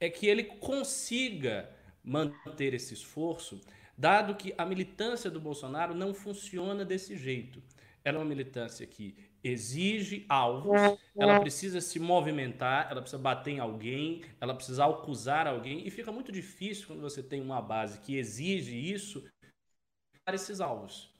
é 0.00 0.08
que 0.08 0.26
ele 0.26 0.44
consiga 0.44 1.68
manter 2.02 2.74
esse 2.74 2.94
esforço 2.94 3.60
dado 3.96 4.34
que 4.34 4.54
a 4.58 4.66
militância 4.66 5.30
do 5.30 5.40
Bolsonaro 5.40 5.94
não 5.94 6.12
funciona 6.12 6.84
desse 6.84 7.16
jeito. 7.16 7.62
Ela 8.04 8.18
é 8.18 8.20
uma 8.20 8.26
militância 8.26 8.86
que 8.86 9.16
exige 9.44 10.24
alvos, 10.28 10.80
ela 11.14 11.38
precisa 11.38 11.80
se 11.80 12.00
movimentar, 12.00 12.88
ela 12.90 13.02
precisa 13.02 13.22
bater 13.22 13.52
em 13.52 13.60
alguém, 13.60 14.22
ela 14.40 14.54
precisa 14.54 14.86
acusar 14.86 15.46
alguém, 15.46 15.86
e 15.86 15.90
fica 15.90 16.10
muito 16.10 16.32
difícil 16.32 16.86
quando 16.86 17.02
você 17.02 17.22
tem 17.22 17.42
uma 17.42 17.60
base 17.60 18.00
que 18.00 18.16
exige 18.16 18.74
isso 18.74 19.22
para 20.24 20.34
esses 20.34 20.60
alvos. 20.60 21.12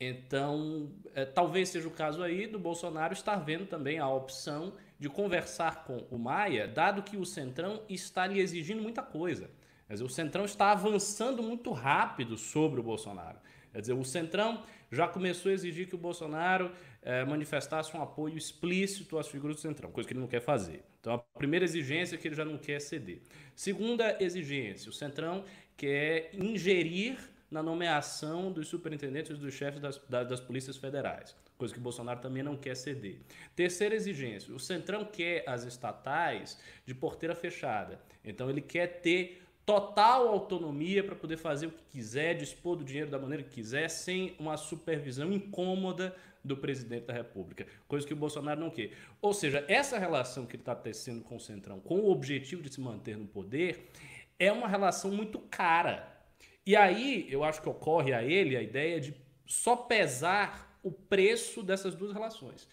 Então, 0.00 0.90
é, 1.14 1.26
talvez 1.26 1.68
seja 1.68 1.86
o 1.86 1.90
caso 1.90 2.22
aí 2.22 2.46
do 2.46 2.58
Bolsonaro 2.58 3.12
estar 3.12 3.36
vendo 3.36 3.66
também 3.66 3.98
a 3.98 4.08
opção 4.08 4.72
de 4.98 5.08
conversar 5.08 5.84
com 5.84 5.98
o 6.10 6.18
Maia, 6.18 6.66
dado 6.66 7.02
que 7.02 7.18
o 7.18 7.26
Centrão 7.26 7.82
está 7.88 8.26
lhe 8.26 8.40
exigindo 8.40 8.82
muita 8.82 9.02
coisa. 9.02 9.50
Quer 9.86 9.94
dizer, 9.94 10.04
o 10.04 10.08
Centrão 10.08 10.44
está 10.44 10.72
avançando 10.72 11.42
muito 11.42 11.70
rápido 11.72 12.38
sobre 12.38 12.80
o 12.80 12.82
Bolsonaro. 12.82 13.38
Quer 13.72 13.80
dizer, 13.82 13.92
o 13.92 14.04
Centrão 14.04 14.62
já 14.90 15.06
começou 15.06 15.50
a 15.50 15.54
exigir 15.54 15.86
que 15.86 15.94
o 15.94 15.98
Bolsonaro 15.98 16.72
é, 17.02 17.24
manifestasse 17.24 17.96
um 17.96 18.02
apoio 18.02 18.36
explícito 18.36 19.18
às 19.18 19.28
figuras 19.28 19.56
do 19.56 19.62
Centrão, 19.62 19.90
coisa 19.90 20.06
que 20.06 20.12
ele 20.12 20.20
não 20.20 20.28
quer 20.28 20.40
fazer. 20.40 20.82
Então, 21.00 21.14
a 21.14 21.18
primeira 21.18 21.64
exigência 21.64 22.14
é 22.14 22.18
que 22.18 22.28
ele 22.28 22.34
já 22.34 22.44
não 22.44 22.58
quer 22.58 22.80
ceder. 22.80 23.20
Segunda 23.54 24.22
exigência, 24.22 24.90
o 24.90 24.92
Centrão 24.92 25.44
quer 25.76 26.30
ingerir 26.34 27.18
na 27.50 27.62
nomeação 27.62 28.52
dos 28.52 28.68
superintendentes 28.68 29.32
e 29.32 29.34
dos 29.34 29.52
chefes 29.54 29.80
das, 29.80 29.98
das, 30.08 30.28
das, 30.28 30.40
polícias 30.40 30.76
federais, 30.76 31.34
coisa 31.58 31.74
que 31.74 31.80
Bolsonaro 31.80 32.20
também 32.20 32.42
não 32.42 32.56
quer 32.56 32.76
ceder. 32.76 33.18
Terceira 33.56 33.94
exigência: 33.94 34.54
o 34.54 34.60
Centrão 34.60 35.04
quer 35.04 35.42
as 35.48 35.64
estatais 35.64 36.60
de 36.86 36.94
porteira 36.94 37.34
fechada. 37.34 38.00
Então 38.24 38.48
ele 38.48 38.60
quer 38.60 39.00
ter 39.00 39.42
total 39.66 40.28
autonomia 40.28 41.02
para 41.02 41.14
poder 41.14 41.36
fazer 41.36 41.66
o 41.66 41.70
que 41.70 41.82
quiser, 41.92 42.34
dispor 42.34 42.76
do 42.76 42.84
dinheiro 42.84 43.10
da 43.10 43.18
maneira 43.18 43.42
que 43.42 43.50
quiser, 43.50 43.88
sem 43.88 44.34
uma 44.38 44.56
supervisão 44.56 45.32
incômoda 45.32 46.14
do 46.44 46.56
presidente 46.56 47.06
da 47.06 47.12
República, 47.12 47.66
coisa 47.86 48.06
que 48.06 48.12
o 48.12 48.16
Bolsonaro 48.16 48.60
não 48.60 48.70
quer. 48.70 48.92
Ou 49.20 49.32
seja, 49.32 49.64
essa 49.68 49.98
relação 49.98 50.46
que 50.46 50.56
ele 50.56 50.62
está 50.62 50.74
tecendo 50.74 51.22
com 51.22 51.36
o 51.36 51.40
Centrão, 51.40 51.80
com 51.80 52.00
o 52.00 52.10
objetivo 52.10 52.62
de 52.62 52.72
se 52.72 52.80
manter 52.80 53.16
no 53.16 53.26
poder, 53.26 53.90
é 54.38 54.50
uma 54.50 54.66
relação 54.66 55.10
muito 55.10 55.38
cara. 55.38 56.18
E 56.64 56.74
aí 56.74 57.26
eu 57.30 57.44
acho 57.44 57.60
que 57.60 57.68
ocorre 57.68 58.12
a 58.12 58.22
ele 58.22 58.56
a 58.56 58.62
ideia 58.62 59.00
de 59.00 59.14
só 59.46 59.76
pesar 59.76 60.78
o 60.82 60.90
preço 60.90 61.62
dessas 61.62 61.94
duas 61.94 62.12
relações. 62.12 62.68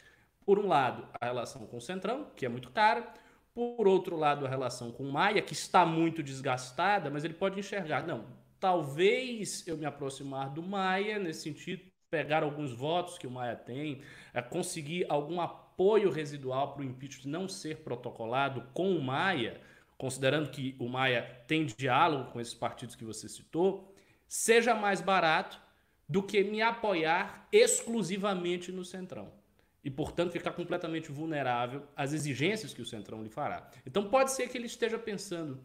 Por 0.45 0.59
um 0.59 0.67
lado, 0.67 1.07
a 1.19 1.25
relação 1.25 1.67
com 1.67 1.77
o 1.77 1.81
Centrão, 1.81 2.31
que 2.35 2.45
é 2.45 2.49
muito 2.49 2.71
cara. 2.71 3.13
Por 3.53 3.87
outro 3.87 4.15
lado, 4.15 4.45
a 4.45 4.49
relação 4.49 4.91
com 4.91 5.03
o 5.03 5.11
Maia, 5.11 5.41
que 5.41 5.53
está 5.53 5.85
muito 5.85 6.23
desgastada, 6.23 7.09
mas 7.09 7.23
ele 7.23 7.33
pode 7.33 7.59
enxergar, 7.59 8.05
não, 8.05 8.25
talvez 8.59 9.67
eu 9.67 9.77
me 9.77 9.85
aproximar 9.85 10.51
do 10.51 10.61
Maia 10.61 11.19
nesse 11.19 11.41
sentido, 11.41 11.81
pegar 12.09 12.43
alguns 12.43 12.71
votos 12.71 13.17
que 13.17 13.27
o 13.27 13.31
Maia 13.31 13.55
tem, 13.55 14.01
é, 14.33 14.41
conseguir 14.41 15.05
algum 15.09 15.41
apoio 15.41 16.09
residual 16.09 16.73
para 16.73 16.81
o 16.81 16.85
impeachment 16.85 17.29
não 17.29 17.47
ser 17.47 17.77
protocolado 17.77 18.63
com 18.73 18.95
o 18.95 19.01
Maia, 19.01 19.59
considerando 19.97 20.49
que 20.49 20.75
o 20.79 20.87
Maia 20.87 21.23
tem 21.47 21.65
diálogo 21.65 22.31
com 22.31 22.39
esses 22.39 22.53
partidos 22.53 22.95
que 22.95 23.05
você 23.05 23.27
citou, 23.27 23.93
seja 24.27 24.73
mais 24.73 25.01
barato 25.01 25.59
do 26.07 26.23
que 26.23 26.43
me 26.43 26.61
apoiar 26.61 27.47
exclusivamente 27.51 28.71
no 28.71 28.85
Centrão. 28.85 29.31
E, 29.83 29.89
portanto, 29.89 30.31
ficar 30.31 30.51
completamente 30.51 31.11
vulnerável 31.11 31.83
às 31.95 32.13
exigências 32.13 32.73
que 32.73 32.81
o 32.81 32.85
Centrão 32.85 33.23
lhe 33.23 33.29
fará. 33.29 33.69
Então, 33.85 34.09
pode 34.09 34.31
ser 34.31 34.49
que 34.49 34.57
ele 34.57 34.65
esteja 34.65 34.97
pensando 34.97 35.61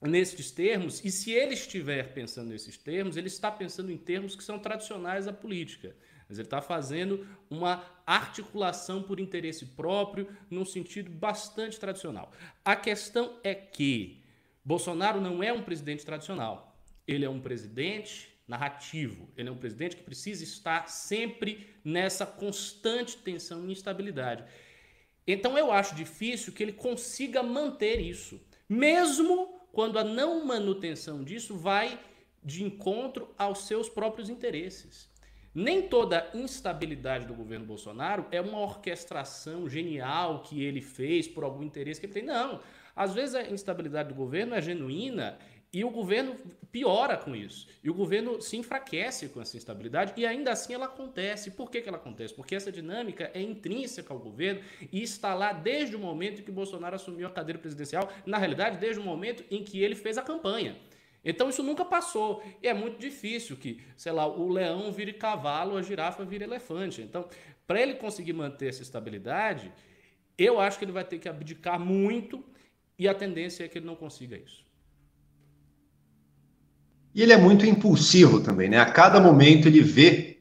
nesses 0.00 0.50
termos, 0.50 1.04
e 1.04 1.10
se 1.10 1.32
ele 1.32 1.54
estiver 1.54 2.12
pensando 2.12 2.50
nesses 2.50 2.76
termos, 2.76 3.16
ele 3.16 3.28
está 3.28 3.50
pensando 3.50 3.90
em 3.90 3.96
termos 3.96 4.36
que 4.36 4.44
são 4.44 4.58
tradicionais 4.58 5.24
da 5.24 5.32
política. 5.32 5.96
Mas 6.28 6.38
ele 6.38 6.46
está 6.46 6.60
fazendo 6.60 7.26
uma 7.48 7.84
articulação 8.04 9.02
por 9.02 9.20
interesse 9.20 9.64
próprio, 9.64 10.28
num 10.50 10.64
sentido 10.64 11.10
bastante 11.10 11.78
tradicional. 11.78 12.32
A 12.64 12.74
questão 12.74 13.38
é 13.44 13.54
que 13.54 14.24
Bolsonaro 14.64 15.20
não 15.20 15.42
é 15.42 15.52
um 15.52 15.62
presidente 15.62 16.04
tradicional. 16.04 16.76
Ele 17.06 17.24
é 17.24 17.30
um 17.30 17.40
presidente 17.40 18.28
narrativo. 18.46 19.28
Ele 19.36 19.48
é 19.48 19.52
um 19.52 19.56
presidente 19.56 19.96
que 19.96 20.02
precisa 20.02 20.42
estar 20.42 20.88
sempre 20.88 21.68
nessa 21.84 22.26
constante 22.26 23.16
tensão 23.18 23.68
e 23.68 23.72
instabilidade. 23.72 24.44
Então 25.26 25.56
eu 25.56 25.72
acho 25.72 25.94
difícil 25.94 26.52
que 26.52 26.62
ele 26.62 26.72
consiga 26.72 27.42
manter 27.42 28.00
isso, 28.00 28.40
mesmo 28.68 29.55
quando 29.76 29.98
a 29.98 30.04
não 30.04 30.42
manutenção 30.42 31.22
disso 31.22 31.54
vai 31.54 32.00
de 32.42 32.64
encontro 32.64 33.28
aos 33.36 33.66
seus 33.66 33.90
próprios 33.90 34.30
interesses. 34.30 35.06
Nem 35.54 35.82
toda 35.86 36.30
instabilidade 36.32 37.26
do 37.26 37.34
governo 37.34 37.66
Bolsonaro 37.66 38.24
é 38.30 38.40
uma 38.40 38.58
orquestração 38.58 39.68
genial 39.68 40.40
que 40.40 40.62
ele 40.62 40.80
fez 40.80 41.28
por 41.28 41.44
algum 41.44 41.62
interesse 41.62 42.00
que 42.00 42.06
ele 42.06 42.14
tem. 42.14 42.22
Não. 42.22 42.58
Às 42.94 43.12
vezes 43.12 43.34
a 43.34 43.42
instabilidade 43.42 44.08
do 44.08 44.14
governo 44.14 44.54
é 44.54 44.62
genuína 44.62 45.36
e 45.72 45.84
o 45.84 45.90
governo 45.90 46.36
piora 46.72 47.16
com 47.16 47.34
isso. 47.34 47.68
E 47.82 47.90
o 47.90 47.94
governo 47.94 48.40
se 48.40 48.56
enfraquece 48.56 49.28
com 49.28 49.40
essa 49.40 49.56
instabilidade 49.56 50.12
e 50.16 50.24
ainda 50.24 50.52
assim 50.52 50.74
ela 50.74 50.86
acontece. 50.86 51.50
Por 51.50 51.70
que, 51.70 51.80
que 51.80 51.88
ela 51.88 51.98
acontece? 51.98 52.34
Porque 52.34 52.54
essa 52.54 52.72
dinâmica 52.72 53.30
é 53.34 53.40
intrínseca 53.42 54.12
ao 54.12 54.20
governo 54.20 54.62
e 54.92 55.02
está 55.02 55.34
lá 55.34 55.52
desde 55.52 55.96
o 55.96 55.98
momento 55.98 56.40
em 56.40 56.44
que 56.44 56.50
Bolsonaro 56.50 56.96
assumiu 56.96 57.26
a 57.26 57.30
cadeira 57.30 57.58
presidencial, 57.58 58.10
na 58.24 58.38
realidade, 58.38 58.78
desde 58.78 59.00
o 59.00 59.04
momento 59.04 59.44
em 59.50 59.62
que 59.62 59.82
ele 59.82 59.94
fez 59.94 60.16
a 60.18 60.22
campanha. 60.22 60.76
Então 61.24 61.48
isso 61.48 61.62
nunca 61.62 61.84
passou. 61.84 62.42
E 62.62 62.68
é 62.68 62.74
muito 62.74 62.98
difícil 62.98 63.56
que, 63.56 63.82
sei 63.96 64.12
lá, 64.12 64.26
o 64.26 64.48
leão 64.48 64.92
vire 64.92 65.12
cavalo, 65.12 65.76
a 65.76 65.82
girafa 65.82 66.24
vire 66.24 66.44
elefante. 66.44 67.02
Então, 67.02 67.28
para 67.66 67.80
ele 67.80 67.94
conseguir 67.94 68.32
manter 68.32 68.68
essa 68.68 68.82
estabilidade, 68.82 69.72
eu 70.38 70.60
acho 70.60 70.78
que 70.78 70.84
ele 70.84 70.92
vai 70.92 71.04
ter 71.04 71.18
que 71.18 71.28
abdicar 71.28 71.80
muito 71.80 72.44
e 72.98 73.08
a 73.08 73.14
tendência 73.14 73.64
é 73.64 73.68
que 73.68 73.78
ele 73.78 73.86
não 73.86 73.96
consiga 73.96 74.36
isso. 74.36 74.65
E 77.16 77.22
ele 77.22 77.32
é 77.32 77.38
muito 77.38 77.64
impulsivo 77.64 78.40
também, 78.40 78.68
né? 78.68 78.78
A 78.78 78.84
cada 78.84 79.18
momento 79.18 79.66
ele 79.66 79.80
vê 79.80 80.36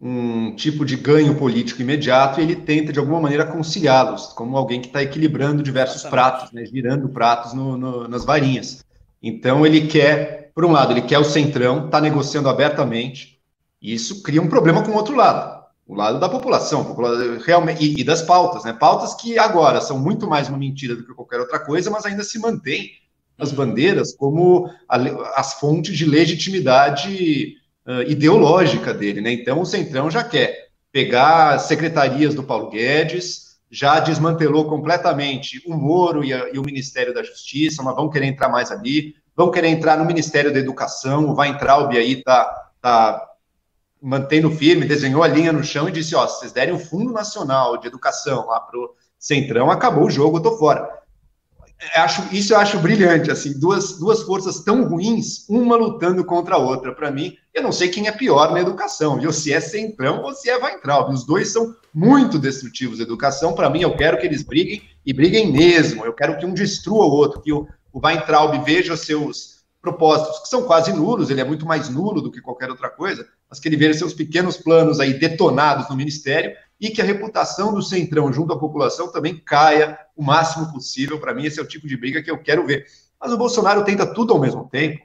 um 0.00 0.56
tipo 0.56 0.82
de 0.82 0.96
ganho 0.96 1.34
político 1.34 1.82
imediato 1.82 2.40
e 2.40 2.42
ele 2.42 2.56
tenta, 2.56 2.90
de 2.90 2.98
alguma 2.98 3.20
maneira, 3.20 3.44
conciliá-los, 3.44 4.28
como 4.28 4.56
alguém 4.56 4.80
que 4.80 4.86
está 4.86 5.02
equilibrando 5.02 5.62
diversos 5.62 6.04
pratos, 6.04 6.50
né? 6.52 6.64
girando 6.64 7.10
pratos 7.10 7.52
no, 7.52 7.76
no, 7.76 8.08
nas 8.08 8.24
varinhas. 8.24 8.82
Então 9.22 9.66
ele 9.66 9.88
quer, 9.88 10.52
por 10.54 10.64
um 10.64 10.72
lado, 10.72 10.94
ele 10.94 11.02
quer 11.02 11.18
o 11.18 11.24
centrão, 11.24 11.84
está 11.84 12.00
negociando 12.00 12.48
abertamente, 12.48 13.38
e 13.80 13.92
isso 13.92 14.22
cria 14.22 14.40
um 14.40 14.48
problema 14.48 14.82
com 14.82 14.92
o 14.92 14.96
outro 14.96 15.14
lado, 15.14 15.66
o 15.86 15.94
lado 15.94 16.18
da 16.18 16.30
população, 16.30 16.82
população 16.82 17.38
realmente, 17.44 17.84
e, 17.84 18.00
e, 18.00 18.04
das 18.04 18.22
pautas, 18.22 18.64
né? 18.64 18.72
Pautas 18.72 19.12
que 19.12 19.38
agora 19.38 19.82
são 19.82 19.98
muito 19.98 20.26
mais 20.26 20.48
uma 20.48 20.56
mentira 20.56 20.96
do 20.96 21.06
que 21.06 21.12
qualquer 21.12 21.40
outra 21.40 21.58
coisa, 21.58 21.90
mas 21.90 22.06
ainda 22.06 22.24
se 22.24 22.38
mantém 22.38 22.90
as 23.38 23.52
bandeiras 23.52 24.14
como 24.14 24.70
a, 24.88 24.96
as 25.38 25.54
fontes 25.54 25.96
de 25.96 26.04
legitimidade 26.04 27.54
uh, 27.86 28.02
ideológica 28.02 28.94
dele, 28.94 29.20
né? 29.20 29.32
Então 29.32 29.60
o 29.60 29.66
centrão 29.66 30.10
já 30.10 30.24
quer 30.24 30.68
pegar 30.90 31.58
secretarias 31.58 32.34
do 32.34 32.42
Paulo 32.42 32.70
Guedes 32.70 33.46
já 33.70 34.00
desmantelou 34.00 34.66
completamente 34.66 35.62
o 35.66 35.74
Moro 35.74 36.24
e, 36.24 36.32
a, 36.32 36.48
e, 36.52 36.58
o 36.58 36.62
Ministério 36.62 37.12
da 37.12 37.22
Justiça, 37.22 37.82
mas 37.82 37.96
vão 37.96 38.08
querer 38.08 38.26
entrar 38.26 38.48
mais 38.48 38.70
ali, 38.70 39.14
vão 39.34 39.50
querer 39.50 39.68
entrar 39.68 39.98
no 39.98 40.04
Ministério 40.04 40.52
da 40.52 40.58
Educação, 40.58 41.26
o 41.26 41.36
Weintraub 41.36 41.96
aí 41.96 42.12
está 42.12 42.70
tá 42.80 43.28
mantendo 44.00 44.50
firme, 44.50 44.86
desenhou 44.86 45.22
a 45.22 45.28
linha 45.28 45.52
no 45.52 45.64
chão 45.64 45.88
e 45.88 45.92
disse, 45.92 46.14
ó, 46.14 46.26
se 46.26 46.38
vocês 46.38 46.52
derem 46.52 46.74
o 46.74 46.78
Fundo 46.78 47.12
Nacional 47.12 47.76
de 47.76 47.88
Educação 47.88 48.46
lá 48.46 48.60
pro 48.60 48.94
Centrão, 49.18 49.70
acabou 49.70 50.04
o 50.04 50.10
jogo, 50.10 50.38
eu 50.38 50.42
tô 50.42 50.56
fora 50.56 50.88
acho, 51.94 52.34
isso 52.34 52.54
eu 52.54 52.58
acho 52.58 52.78
brilhante, 52.78 53.30
assim, 53.30 53.58
duas, 53.58 53.98
duas 53.98 54.22
forças 54.22 54.60
tão 54.62 54.88
ruins, 54.88 55.46
uma 55.48 55.76
lutando 55.76 56.24
contra 56.24 56.54
a 56.54 56.58
outra. 56.58 56.94
Para 56.94 57.10
mim, 57.10 57.36
eu 57.52 57.62
não 57.62 57.72
sei 57.72 57.88
quem 57.88 58.08
é 58.08 58.12
pior 58.12 58.52
na 58.52 58.60
educação, 58.60 59.18
viu? 59.18 59.32
Se 59.32 59.52
é 59.52 59.60
Centrão 59.60 60.22
ou 60.22 60.32
se 60.32 60.48
é 60.48 60.56
Weintraub. 60.56 61.12
Os 61.12 61.24
dois 61.24 61.52
são 61.52 61.74
muito 61.92 62.38
destrutivos 62.38 62.98
na 62.98 63.04
educação. 63.04 63.54
Para 63.54 63.70
mim, 63.70 63.82
eu 63.82 63.96
quero 63.96 64.18
que 64.18 64.26
eles 64.26 64.42
briguem 64.42 64.82
e 65.04 65.12
briguem 65.12 65.52
mesmo. 65.52 66.04
Eu 66.04 66.12
quero 66.12 66.38
que 66.38 66.46
um 66.46 66.54
destrua 66.54 67.04
o 67.04 67.10
outro, 67.10 67.40
que 67.40 67.52
o, 67.52 67.66
o 67.92 68.00
Weintraub 68.04 68.64
veja 68.64 68.96
seus 68.96 69.55
propósitos, 69.86 70.40
que 70.40 70.48
são 70.48 70.64
quase 70.64 70.92
nulos, 70.92 71.30
ele 71.30 71.40
é 71.40 71.44
muito 71.44 71.64
mais 71.64 71.88
nulo 71.88 72.20
do 72.20 72.30
que 72.30 72.40
qualquer 72.40 72.68
outra 72.68 72.90
coisa, 72.90 73.24
mas 73.48 73.60
que 73.60 73.68
ele 73.68 73.76
veja 73.76 74.00
seus 74.00 74.12
pequenos 74.12 74.56
planos 74.56 74.98
aí 74.98 75.14
detonados 75.14 75.88
no 75.88 75.94
ministério 75.94 76.52
e 76.80 76.90
que 76.90 77.00
a 77.00 77.04
reputação 77.04 77.72
do 77.72 77.80
Centrão 77.80 78.32
junto 78.32 78.52
à 78.52 78.58
população 78.58 79.12
também 79.12 79.36
caia 79.36 79.96
o 80.16 80.24
máximo 80.24 80.72
possível. 80.72 81.20
Para 81.20 81.32
mim, 81.32 81.44
esse 81.44 81.60
é 81.60 81.62
o 81.62 81.66
tipo 81.66 81.86
de 81.86 81.96
briga 81.96 82.20
que 82.20 82.30
eu 82.30 82.36
quero 82.36 82.66
ver. 82.66 82.84
Mas 83.20 83.32
o 83.32 83.38
Bolsonaro 83.38 83.84
tenta 83.84 84.04
tudo 84.04 84.32
ao 84.32 84.40
mesmo 84.40 84.68
tempo 84.68 85.00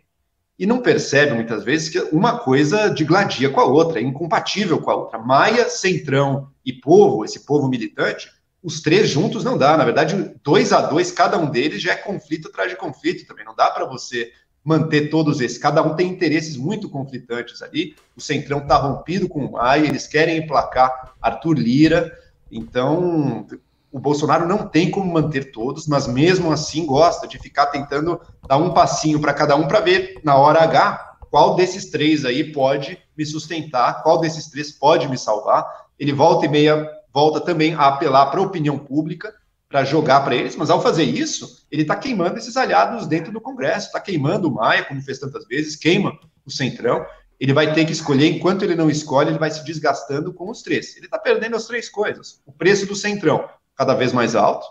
e 0.58 0.66
não 0.66 0.82
percebe 0.82 1.34
muitas 1.34 1.64
vezes 1.64 1.90
que 1.90 2.00
uma 2.12 2.40
coisa 2.40 2.90
digladia 2.90 3.52
com 3.52 3.60
a 3.60 3.66
outra, 3.66 4.00
é 4.00 4.04
incompatível 4.04 4.82
com 4.82 4.90
a 4.90 4.96
outra. 4.96 5.20
Maia, 5.20 5.70
Centrão 5.70 6.50
e 6.66 6.74
povo, 6.74 7.24
esse 7.24 7.46
povo 7.46 7.68
militante, 7.68 8.32
os 8.64 8.82
três 8.82 9.10
juntos 9.10 9.44
não 9.44 9.58
dá. 9.58 9.78
Na 9.78 9.86
verdade, 9.86 10.36
dois 10.44 10.74
a 10.74 10.82
dois, 10.82 11.12
cada 11.12 11.38
um 11.38 11.50
deles 11.50 11.82
já 11.82 11.94
é 11.94 11.96
conflito 11.96 12.48
atrás 12.48 12.72
de 12.72 12.78
conflito 12.78 13.28
também. 13.28 13.46
Não 13.46 13.56
dá 13.56 13.70
para 13.70 13.86
você 13.86 14.32
manter 14.64 15.10
todos 15.10 15.42
esses. 15.42 15.58
Cada 15.58 15.82
um 15.82 15.96
tem 15.96 16.10
interesses 16.10 16.56
muito 16.56 16.90
conflitantes 16.90 17.62
ali. 17.62 17.96
O 18.16 18.22
Centrão 18.22 18.60
está 18.60 18.78
rompido 18.78 19.28
com 19.28 19.46
o 19.46 19.52
Maia, 19.54 19.88
eles 19.88 20.08
querem 20.08 20.38
emplacar 20.38 21.14
Arthur 21.22 21.58
Lira. 21.58 22.12
Então, 22.52 23.48
o 23.92 24.00
Bolsonaro 24.00 24.48
não 24.48 24.68
tem 24.68 24.92
como 24.92 25.12
manter 25.12 25.52
todos, 25.52 25.88
mas 25.88 26.08
mesmo 26.08 26.52
assim 26.52 26.86
gosta 26.86 27.28
de 27.28 27.40
ficar 27.40 27.68
tentando 27.68 28.20
dar 28.48 28.58
um 28.58 28.74
passinho 28.74 29.20
para 29.20 29.34
cada 29.34 29.56
um 29.56 29.68
para 29.68 29.80
ver 29.80 30.20
na 30.24 30.36
hora 30.36 30.64
H 30.64 31.18
qual 31.30 31.56
desses 31.56 31.90
três 31.90 32.26
aí 32.26 32.52
pode 32.52 32.98
me 33.18 33.26
sustentar, 33.26 34.04
qual 34.04 34.20
desses 34.20 34.50
três 34.50 34.72
pode 34.72 35.08
me 35.08 35.18
salvar. 35.18 35.66
Ele 35.98 36.12
volta 36.12 36.46
e 36.46 36.50
meia 36.50 36.90
volta 37.14 37.42
também 37.42 37.74
a 37.74 37.88
apelar 37.88 38.28
para 38.28 38.40
a 38.40 38.44
opinião 38.44 38.78
pública 38.78 39.34
para 39.72 39.86
jogar 39.86 40.20
para 40.22 40.36
eles, 40.36 40.56
mas 40.58 40.70
ao 40.70 40.82
fazer 40.82 41.06
isso, 41.06 41.66
ele 41.72 41.84
está 41.84 41.96
queimando 41.96 42.38
esses 42.38 42.58
aliados 42.58 43.08
dentro 43.08 43.32
do 43.32 43.40
Congresso, 43.40 43.88
está 43.88 44.02
queimando 44.02 44.50
o 44.50 44.56
Maia, 44.56 44.84
como 44.84 45.02
fez 45.02 45.18
tantas 45.18 45.48
vezes, 45.48 45.78
queima 45.78 46.12
o 46.46 46.52
Centrão. 46.52 47.06
Ele 47.40 47.54
vai 47.54 47.74
ter 47.74 47.86
que 47.86 47.94
escolher, 47.94 48.28
enquanto 48.28 48.64
ele 48.64 48.76
não 48.76 48.90
escolhe, 48.90 49.30
ele 49.30 49.40
vai 49.40 49.50
se 49.50 49.64
desgastando 49.64 50.34
com 50.34 50.52
os 50.52 50.62
três. 50.62 50.96
Ele 50.98 51.06
está 51.06 51.18
perdendo 51.18 51.56
as 51.56 51.66
três 51.66 51.90
coisas: 51.90 52.42
o 52.46 52.52
preço 52.52 52.86
do 52.86 52.96
Centrão, 52.96 53.48
cada 53.76 53.96
vez 53.96 54.12
mais 54.12 54.36
alto, 54.36 54.68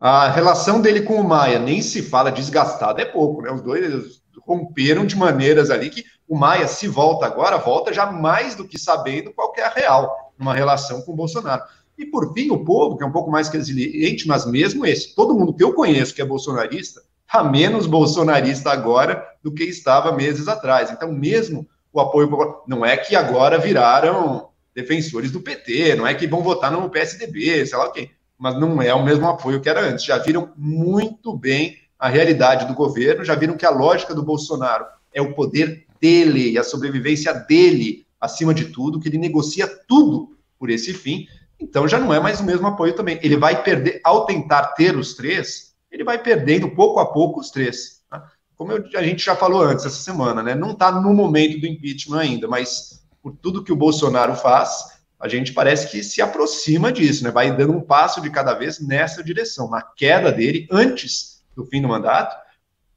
a 0.00 0.28
relação 0.28 0.80
dele 0.80 1.02
com 1.02 1.16
o 1.16 1.28
Maia, 1.28 1.58
nem 1.58 1.82
se 1.82 2.00
fala 2.00 2.30
desgastada, 2.30 3.02
é 3.02 3.04
pouco, 3.04 3.42
né? 3.42 3.50
Os 3.50 3.60
dois 3.60 4.22
romperam 4.46 5.04
de 5.04 5.16
maneiras 5.16 5.68
ali 5.68 5.90
que 5.90 6.04
o 6.28 6.38
Maia, 6.38 6.66
se 6.66 6.88
volta 6.88 7.26
agora, 7.26 7.58
volta 7.58 7.92
já 7.92 8.06
mais 8.06 8.54
do 8.54 8.66
que 8.66 8.78
sabendo 8.78 9.32
qual 9.34 9.52
é 9.56 9.62
a 9.62 9.68
real 9.68 10.32
numa 10.38 10.54
relação 10.54 11.02
com 11.02 11.12
o 11.12 11.16
Bolsonaro. 11.16 11.62
E 11.98 12.06
por 12.06 12.32
fim, 12.32 12.50
o 12.50 12.64
povo, 12.64 12.96
que 12.96 13.04
é 13.04 13.06
um 13.06 13.12
pouco 13.12 13.30
mais 13.30 13.48
resiliente, 13.48 14.26
mas 14.26 14.46
mesmo 14.46 14.86
esse, 14.86 15.14
todo 15.14 15.34
mundo 15.34 15.54
que 15.54 15.62
eu 15.62 15.72
conheço 15.74 16.14
que 16.14 16.22
é 16.22 16.24
bolsonarista, 16.24 17.02
está 17.26 17.44
menos 17.44 17.86
bolsonarista 17.86 18.70
agora 18.70 19.26
do 19.42 19.52
que 19.52 19.64
estava 19.64 20.12
meses 20.12 20.48
atrás. 20.48 20.90
Então, 20.90 21.12
mesmo 21.12 21.66
o 21.92 22.00
apoio 22.00 22.62
não 22.66 22.84
é 22.84 22.96
que 22.96 23.14
agora 23.14 23.58
viraram 23.58 24.48
defensores 24.74 25.30
do 25.30 25.40
PT, 25.40 25.94
não 25.96 26.06
é 26.06 26.14
que 26.14 26.26
vão 26.26 26.42
votar 26.42 26.72
no 26.72 26.88
PSDB, 26.88 27.66
sei 27.66 27.76
lá 27.76 27.88
o 27.88 27.92
quê, 27.92 28.10
mas 28.38 28.58
não 28.58 28.80
é 28.80 28.92
o 28.94 29.04
mesmo 29.04 29.28
apoio 29.28 29.60
que 29.60 29.68
era 29.68 29.80
antes. 29.80 30.04
Já 30.04 30.18
viram 30.18 30.52
muito 30.56 31.36
bem 31.36 31.76
a 31.98 32.08
realidade 32.08 32.66
do 32.66 32.74
governo, 32.74 33.24
já 33.24 33.34
viram 33.34 33.56
que 33.56 33.66
a 33.66 33.70
lógica 33.70 34.14
do 34.14 34.22
Bolsonaro 34.22 34.86
é 35.12 35.20
o 35.20 35.34
poder 35.34 35.86
dele 36.00 36.50
e 36.50 36.58
a 36.58 36.64
sobrevivência 36.64 37.32
dele 37.32 38.06
acima 38.20 38.52
de 38.52 38.66
tudo, 38.66 38.98
que 38.98 39.08
ele 39.08 39.18
negocia 39.18 39.66
tudo 39.86 40.36
por 40.58 40.70
esse 40.70 40.92
fim. 40.92 41.26
Então 41.62 41.86
já 41.86 41.98
não 41.98 42.12
é 42.12 42.18
mais 42.18 42.40
o 42.40 42.44
mesmo 42.44 42.66
apoio 42.66 42.94
também. 42.94 43.20
Ele 43.22 43.36
vai 43.36 43.62
perder, 43.62 44.00
ao 44.02 44.26
tentar 44.26 44.68
ter 44.74 44.96
os 44.96 45.14
três, 45.14 45.74
ele 45.90 46.02
vai 46.02 46.18
perdendo 46.18 46.70
pouco 46.70 46.98
a 46.98 47.06
pouco 47.06 47.40
os 47.40 47.50
três. 47.50 48.02
Tá? 48.10 48.28
Como 48.56 48.72
eu, 48.72 48.84
a 48.96 49.02
gente 49.02 49.24
já 49.24 49.36
falou 49.36 49.62
antes 49.62 49.86
essa 49.86 50.02
semana, 50.02 50.42
né? 50.42 50.54
Não 50.54 50.72
está 50.72 50.90
no 50.90 51.14
momento 51.14 51.60
do 51.60 51.66
impeachment 51.66 52.18
ainda, 52.18 52.48
mas 52.48 53.04
por 53.22 53.36
tudo 53.36 53.62
que 53.62 53.72
o 53.72 53.76
Bolsonaro 53.76 54.34
faz, 54.34 55.00
a 55.20 55.28
gente 55.28 55.52
parece 55.52 55.88
que 55.88 56.02
se 56.02 56.20
aproxima 56.20 56.90
disso, 56.90 57.22
né? 57.22 57.30
Vai 57.30 57.56
dando 57.56 57.74
um 57.74 57.80
passo 57.80 58.20
de 58.20 58.28
cada 58.28 58.54
vez 58.54 58.80
nessa 58.80 59.22
direção, 59.22 59.70
na 59.70 59.80
queda 59.80 60.32
dele 60.32 60.66
antes 60.68 61.44
do 61.54 61.64
fim 61.64 61.80
do 61.80 61.88
mandato. 61.88 62.36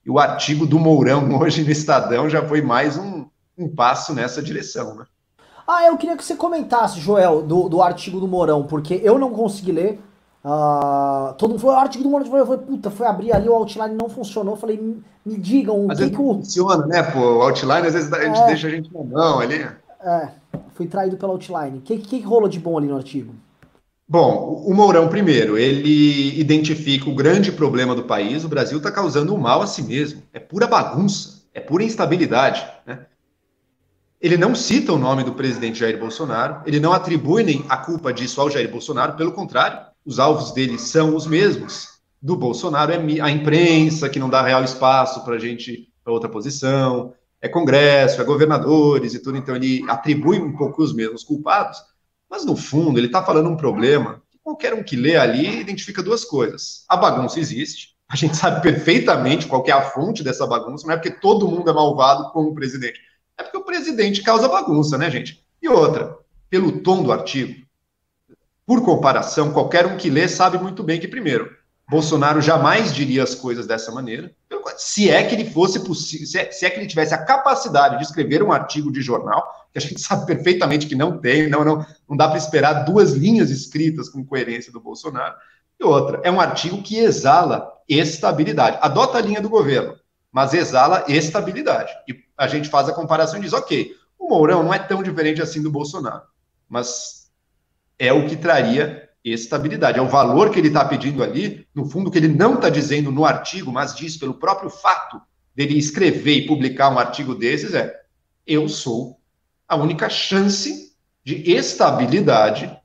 E 0.03 0.09
o 0.09 0.17
artigo 0.17 0.65
do 0.65 0.79
Mourão 0.79 1.29
hoje 1.39 1.63
no 1.63 1.69
Estadão 1.69 2.27
já 2.27 2.43
foi 2.43 2.63
mais 2.63 2.97
um, 2.97 3.27
um 3.55 3.69
passo 3.69 4.13
nessa 4.13 4.41
direção, 4.41 4.95
né? 4.95 5.05
Ah, 5.67 5.85
eu 5.85 5.97
queria 5.97 6.15
que 6.15 6.23
você 6.23 6.35
comentasse, 6.35 6.99
Joel, 6.99 7.41
do, 7.41 7.67
do 7.67 7.81
artigo 7.81 8.19
do 8.19 8.27
Morão, 8.27 8.63
porque 8.63 8.99
eu 9.03 9.17
não 9.17 9.31
consegui 9.31 9.71
ler. 9.71 10.01
Uh, 10.43 11.33
todo 11.39 11.51
mundo 11.51 11.59
falou, 11.59 11.75
o 11.75 11.79
artigo 11.79 12.03
do 12.03 12.09
Morão, 12.09 12.27
eu 12.37 12.45
falei, 12.45 12.61
puta, 12.61 12.91
foi 12.91 13.07
abrir 13.07 13.33
ali, 13.33 13.49
o 13.49 13.53
outline 13.53 13.95
não 13.99 14.07
funcionou. 14.07 14.53
Eu 14.53 14.59
falei, 14.59 14.77
me, 15.25 15.37
digam 15.37 15.87
o 15.87 15.89
que, 15.89 16.09
que 16.09 16.21
o. 16.21 16.35
Funciona, 16.35 16.85
né, 16.85 17.01
pô? 17.01 17.19
O 17.19 17.41
outline 17.41 17.87
às 17.87 17.93
vezes 17.93 18.13
a 18.13 18.23
gente 18.23 18.39
é, 18.39 18.45
deixa 18.45 18.67
a 18.67 18.69
gente 18.69 18.93
na 18.93 19.03
mão 19.03 19.39
ali. 19.39 19.67
É, 20.03 20.29
fui 20.75 20.85
traído 20.85 21.17
pelo 21.17 21.31
outline. 21.31 21.79
O 21.79 21.81
que, 21.81 21.97
que, 21.97 22.19
que 22.19 22.25
rolou 22.25 22.47
de 22.47 22.59
bom 22.59 22.77
ali 22.77 22.87
no 22.87 22.97
artigo? 22.97 23.33
Bom, 24.07 24.63
o 24.63 24.71
Mourão, 24.71 25.07
primeiro, 25.07 25.57
ele 25.57 26.39
identifica 26.39 27.09
o 27.09 27.15
grande 27.15 27.51
problema 27.51 27.95
do 27.95 28.03
país. 28.03 28.45
O 28.45 28.49
Brasil 28.49 28.77
está 28.77 28.91
causando 28.91 29.33
um 29.33 29.37
mal 29.39 29.63
a 29.63 29.67
si 29.67 29.81
mesmo. 29.81 30.21
É 30.31 30.39
pura 30.39 30.67
bagunça, 30.67 31.41
é 31.51 31.59
pura 31.59 31.83
instabilidade. 31.83 32.63
Né? 32.85 32.99
Ele 34.25 34.37
não 34.37 34.55
cita 34.55 34.91
o 34.91 34.97
nome 34.97 35.23
do 35.23 35.35
presidente 35.35 35.77
Jair 35.77 35.99
Bolsonaro, 35.99 36.63
ele 36.65 36.79
não 36.79 36.91
atribui 36.91 37.43
nem 37.43 37.63
a 37.69 37.77
culpa 37.77 38.11
disso 38.11 38.41
ao 38.41 38.49
Jair 38.49 38.67
Bolsonaro, 38.71 39.15
pelo 39.15 39.31
contrário, 39.31 39.77
os 40.03 40.17
alvos 40.17 40.51
dele 40.51 40.79
são 40.79 41.15
os 41.15 41.27
mesmos. 41.27 41.99
Do 42.19 42.35
Bolsonaro 42.35 42.91
é 42.91 43.21
a 43.21 43.29
imprensa, 43.29 44.09
que 44.09 44.17
não 44.17 44.27
dá 44.27 44.41
real 44.41 44.63
espaço 44.63 45.23
para 45.23 45.35
a 45.35 45.37
gente, 45.37 45.93
para 46.03 46.11
outra 46.11 46.27
posição, 46.27 47.13
é 47.39 47.47
Congresso, 47.47 48.19
é 48.19 48.23
governadores 48.23 49.13
e 49.13 49.19
tudo, 49.19 49.37
então 49.37 49.55
ele 49.55 49.85
atribui 49.87 50.39
um 50.39 50.57
pouco 50.57 50.81
os 50.81 50.91
mesmos 50.91 51.23
culpados, 51.23 51.77
mas 52.27 52.43
no 52.43 52.55
fundo 52.55 52.97
ele 52.97 53.05
está 53.05 53.23
falando 53.23 53.47
um 53.47 53.55
problema 53.55 54.23
que 54.31 54.39
qualquer 54.39 54.73
um 54.73 54.81
que 54.81 54.95
lê 54.95 55.17
ali 55.17 55.59
identifica 55.59 56.01
duas 56.01 56.25
coisas. 56.25 56.83
A 56.89 56.97
bagunça 56.97 57.39
existe, 57.39 57.89
a 58.09 58.15
gente 58.15 58.35
sabe 58.35 58.63
perfeitamente 58.63 59.45
qual 59.45 59.63
é 59.67 59.71
a 59.71 59.83
fonte 59.83 60.23
dessa 60.23 60.47
bagunça, 60.47 60.87
não 60.87 60.95
é 60.95 60.97
porque 60.97 61.11
todo 61.11 61.47
mundo 61.47 61.69
é 61.69 61.73
malvado 61.73 62.31
como 62.31 62.49
o 62.49 62.55
presidente 62.55 62.99
é 63.37 63.43
porque 63.43 63.57
o 63.57 63.65
presidente 63.65 64.23
causa 64.23 64.47
bagunça, 64.47 64.97
né, 64.97 65.09
gente? 65.09 65.43
E 65.61 65.67
outra, 65.67 66.17
pelo 66.49 66.81
tom 66.81 67.03
do 67.03 67.11
artigo, 67.11 67.65
por 68.65 68.83
comparação, 68.83 69.51
qualquer 69.51 69.85
um 69.85 69.97
que 69.97 70.09
lê 70.09 70.27
sabe 70.27 70.57
muito 70.57 70.83
bem 70.83 70.99
que, 70.99 71.07
primeiro, 71.07 71.55
Bolsonaro 71.87 72.41
jamais 72.41 72.93
diria 72.93 73.21
as 73.21 73.35
coisas 73.35 73.67
dessa 73.67 73.91
maneira, 73.91 74.33
se 74.77 75.09
é 75.09 75.23
que 75.23 75.35
ele 75.35 75.49
fosse 75.49 75.79
possível, 75.81 76.25
se, 76.25 76.39
é, 76.39 76.51
se 76.51 76.65
é, 76.65 76.69
que 76.69 76.79
ele 76.79 76.87
tivesse 76.87 77.13
a 77.13 77.23
capacidade 77.23 77.97
de 77.97 78.03
escrever 78.03 78.41
um 78.41 78.51
artigo 78.51 78.91
de 78.91 79.01
jornal, 79.01 79.67
que 79.71 79.77
a 79.77 79.81
gente 79.81 79.99
sabe 80.01 80.25
perfeitamente 80.25 80.87
que 80.87 80.95
não 80.95 81.19
tem, 81.19 81.47
não, 81.47 81.63
não, 81.63 81.85
não 82.09 82.17
dá 82.17 82.27
para 82.27 82.37
esperar 82.37 82.85
duas 82.85 83.11
linhas 83.11 83.51
escritas 83.51 84.09
com 84.09 84.25
coerência 84.25 84.71
do 84.71 84.79
Bolsonaro. 84.79 85.35
E 85.79 85.83
outra, 85.83 86.21
é 86.23 86.31
um 86.31 86.41
artigo 86.41 86.81
que 86.81 86.97
exala 86.97 87.71
estabilidade. 87.87 88.79
Adota 88.81 89.17
a 89.17 89.21
linha 89.21 89.41
do 89.41 89.49
governo, 89.49 89.95
mas 90.35 90.53
exala 90.53 91.05
estabilidade. 91.07 91.93
E 92.09 92.25
a 92.37 92.45
gente 92.45 92.67
faz 92.67 92.89
a 92.89 92.93
comparação 92.93 93.39
e 93.39 93.43
diz, 93.43 93.53
ok, 93.53 93.95
o 94.19 94.27
Mourão 94.27 94.63
não 94.63 94.73
é 94.73 94.79
tão 94.79 95.01
diferente 95.01 95.41
assim 95.41 95.61
do 95.61 95.71
Bolsonaro, 95.71 96.23
mas 96.67 97.31
é 97.97 98.11
o 98.11 98.27
que 98.27 98.35
traria 98.35 99.07
estabilidade. 99.23 99.97
É 99.97 100.01
o 100.01 100.09
valor 100.09 100.49
que 100.49 100.59
ele 100.59 100.67
está 100.67 100.83
pedindo 100.83 101.23
ali, 101.23 101.65
no 101.73 101.85
fundo, 101.85 102.11
que 102.11 102.17
ele 102.17 102.27
não 102.27 102.55
está 102.55 102.69
dizendo 102.69 103.13
no 103.13 103.23
artigo, 103.23 103.71
mas 103.71 103.95
diz 103.95 104.17
pelo 104.17 104.33
próprio 104.33 104.69
fato 104.69 105.21
dele 105.55 105.77
escrever 105.77 106.39
e 106.39 106.47
publicar 106.47 106.89
um 106.89 106.99
artigo 106.99 107.33
desses, 107.33 107.73
é 107.73 107.95
eu 108.45 108.67
sou 108.67 109.17
a 109.65 109.77
única 109.77 110.09
chance 110.09 110.97
de 111.23 111.49
estabilidade 111.49 112.77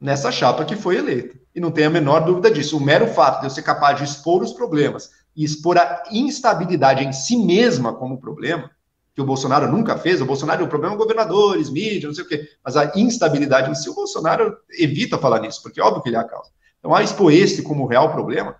nessa 0.00 0.30
chapa 0.30 0.64
que 0.64 0.76
foi 0.76 0.98
eleita. 0.98 1.36
E 1.52 1.58
não 1.58 1.72
tem 1.72 1.86
a 1.86 1.90
menor 1.90 2.20
dúvida 2.20 2.48
disso. 2.48 2.76
O 2.76 2.80
mero 2.80 3.08
fato 3.08 3.40
de 3.40 3.46
eu 3.46 3.50
ser 3.50 3.62
capaz 3.62 3.98
de 3.98 4.04
expor 4.04 4.40
os 4.40 4.52
problemas 4.52 5.15
e 5.36 5.44
expor 5.44 5.76
a 5.76 6.04
instabilidade 6.10 7.04
em 7.04 7.12
si 7.12 7.36
mesma 7.36 7.92
como 7.92 8.18
problema, 8.18 8.70
que 9.14 9.20
o 9.20 9.26
Bolsonaro 9.26 9.70
nunca 9.70 9.96
fez. 9.98 10.20
O 10.20 10.26
Bolsonaro, 10.26 10.64
o 10.64 10.68
problema 10.68 10.94
é 10.94 10.98
governadores, 10.98 11.70
mídia, 11.70 12.08
não 12.08 12.14
sei 12.14 12.24
o 12.24 12.28
quê. 12.28 12.48
Mas 12.64 12.76
a 12.76 12.92
instabilidade 12.96 13.70
em 13.70 13.74
si, 13.74 13.88
o 13.88 13.94
Bolsonaro 13.94 14.56
evita 14.70 15.18
falar 15.18 15.40
nisso, 15.40 15.62
porque 15.62 15.80
é 15.80 15.84
óbvio 15.84 16.02
que 16.02 16.08
ele 16.08 16.16
é 16.16 16.20
a 16.20 16.24
causa. 16.24 16.50
Então, 16.78 16.94
a 16.94 17.02
expor 17.02 17.32
esse 17.32 17.62
como 17.62 17.86
real 17.86 18.12
problema, 18.12 18.56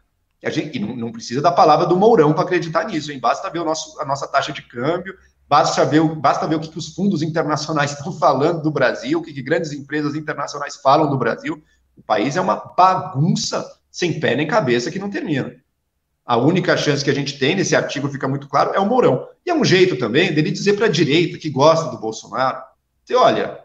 a 0.47 0.51
gente, 0.51 0.77
e 0.77 0.81
não, 0.81 0.95
não 0.95 1.13
precisa 1.13 1.43
da 1.43 1.51
palavra 1.51 1.87
do 1.87 1.97
Mourão 1.97 2.33
para 2.33 2.45
acreditar 2.45 2.85
nisso, 2.85 3.11
hein? 3.11 3.19
Basta 3.19 3.51
ver 3.51 3.59
o 3.59 3.65
nosso, 3.65 4.01
a 4.01 4.05
nossa 4.05 4.29
taxa 4.29 4.53
de 4.53 4.63
câmbio, 4.63 5.15
basta 5.49 5.85
ver, 5.85 6.03
basta 6.17 6.47
ver 6.47 6.55
o 6.55 6.61
que, 6.61 6.69
que 6.69 6.79
os 6.79 6.95
fundos 6.95 7.23
internacionais 7.23 7.93
estão 7.99 8.13
falando 8.13 8.63
do 8.63 8.71
Brasil, 8.71 9.19
o 9.19 9.23
que, 9.23 9.33
que 9.33 9.43
grandes 9.43 9.73
empresas 9.73 10.15
internacionais 10.15 10.77
falam 10.77 11.11
do 11.11 11.19
Brasil. 11.19 11.63
O 11.97 12.03
país 12.03 12.37
é 12.37 12.41
uma 12.41 12.57
bagunça 12.57 13.67
sem 13.91 14.21
pé 14.21 14.37
nem 14.37 14.47
cabeça 14.47 14.91
que 14.91 14.99
não 14.99 15.11
termina. 15.11 15.55
A 16.27 16.37
única 16.37 16.77
chance 16.77 17.05
que 17.05 17.11
a 17.11 17.15
gente 17.15 17.39
tem, 17.39 17.55
nesse 17.55 17.77
artigo 17.77 18.09
fica 18.09 18.27
muito 18.27 18.49
claro, 18.49 18.73
é 18.75 18.81
o 18.81 18.85
Mourão. 18.85 19.29
E 19.47 19.51
é 19.51 19.55
um 19.55 19.65
jeito 19.65 19.97
também 19.97 20.35
dele 20.35 20.51
dizer 20.51 20.73
para 20.73 20.87
a 20.87 20.91
direita, 20.91 21.39
que 21.39 21.49
gosta 21.49 21.89
do 21.91 21.99
Bolsonaro, 21.99 22.61
dizer, 23.05 23.17
olha, 23.17 23.61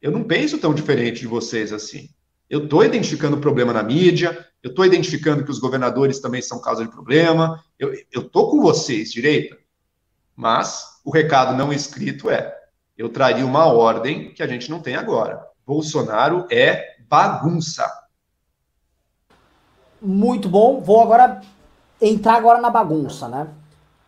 eu 0.00 0.10
não 0.10 0.24
penso 0.24 0.56
tão 0.56 0.72
diferente 0.72 1.20
de 1.20 1.26
vocês 1.26 1.74
assim. 1.74 2.08
Eu 2.48 2.64
estou 2.64 2.82
identificando 2.82 3.36
o 3.36 3.40
problema 3.40 3.70
na 3.72 3.82
mídia, 3.82 4.46
eu 4.62 4.70
estou 4.70 4.86
identificando 4.86 5.44
que 5.44 5.50
os 5.50 5.58
governadores 5.58 6.18
também 6.18 6.40
são 6.40 6.58
causa 6.58 6.84
de 6.84 6.90
problema, 6.90 7.62
eu 7.78 7.92
estou 8.14 8.50
com 8.50 8.62
vocês, 8.62 9.12
direita. 9.12 9.58
Mas 10.34 11.00
o 11.04 11.10
recado 11.10 11.54
não 11.54 11.72
escrito 11.72 12.30
é: 12.30 12.54
eu 12.96 13.10
traria 13.10 13.44
uma 13.44 13.66
ordem 13.66 14.32
que 14.32 14.42
a 14.42 14.46
gente 14.46 14.70
não 14.70 14.80
tem 14.80 14.96
agora. 14.96 15.44
Bolsonaro 15.66 16.46
é 16.50 16.96
bagunça. 17.08 17.86
Muito 20.00 20.48
bom. 20.48 20.80
Vou 20.80 21.02
agora 21.02 21.40
entrar 22.00 22.34
agora 22.34 22.60
na 22.60 22.70
bagunça, 22.70 23.28
né? 23.28 23.48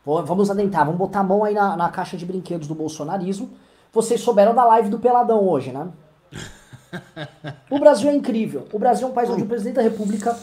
Vamos 0.05 0.51
adentrar, 0.51 0.87
vamos 0.87 0.99
botar 0.99 1.21
a 1.21 1.25
mão 1.25 1.45
aí 1.45 1.55
na, 1.55 1.77
na 1.77 1.89
caixa 1.91 2.17
de 2.17 2.25
brinquedos 2.25 2.67
do 2.67 2.75
bolsonarismo. 2.75 3.51
Vocês 3.93 4.21
souberam 4.21 4.55
da 4.55 4.65
live 4.65 4.89
do 4.89 4.99
Peladão 4.99 5.47
hoje, 5.47 5.73
né? 5.73 5.89
O 7.71 7.79
Brasil 7.79 8.09
é 8.09 8.15
incrível. 8.15 8.67
O 8.73 8.79
Brasil 8.79 9.07
é 9.07 9.11
um 9.11 9.13
país 9.13 9.29
onde 9.29 9.43
o 9.43 9.47
presidente 9.47 9.75
da 9.75 9.83
República 9.83 10.35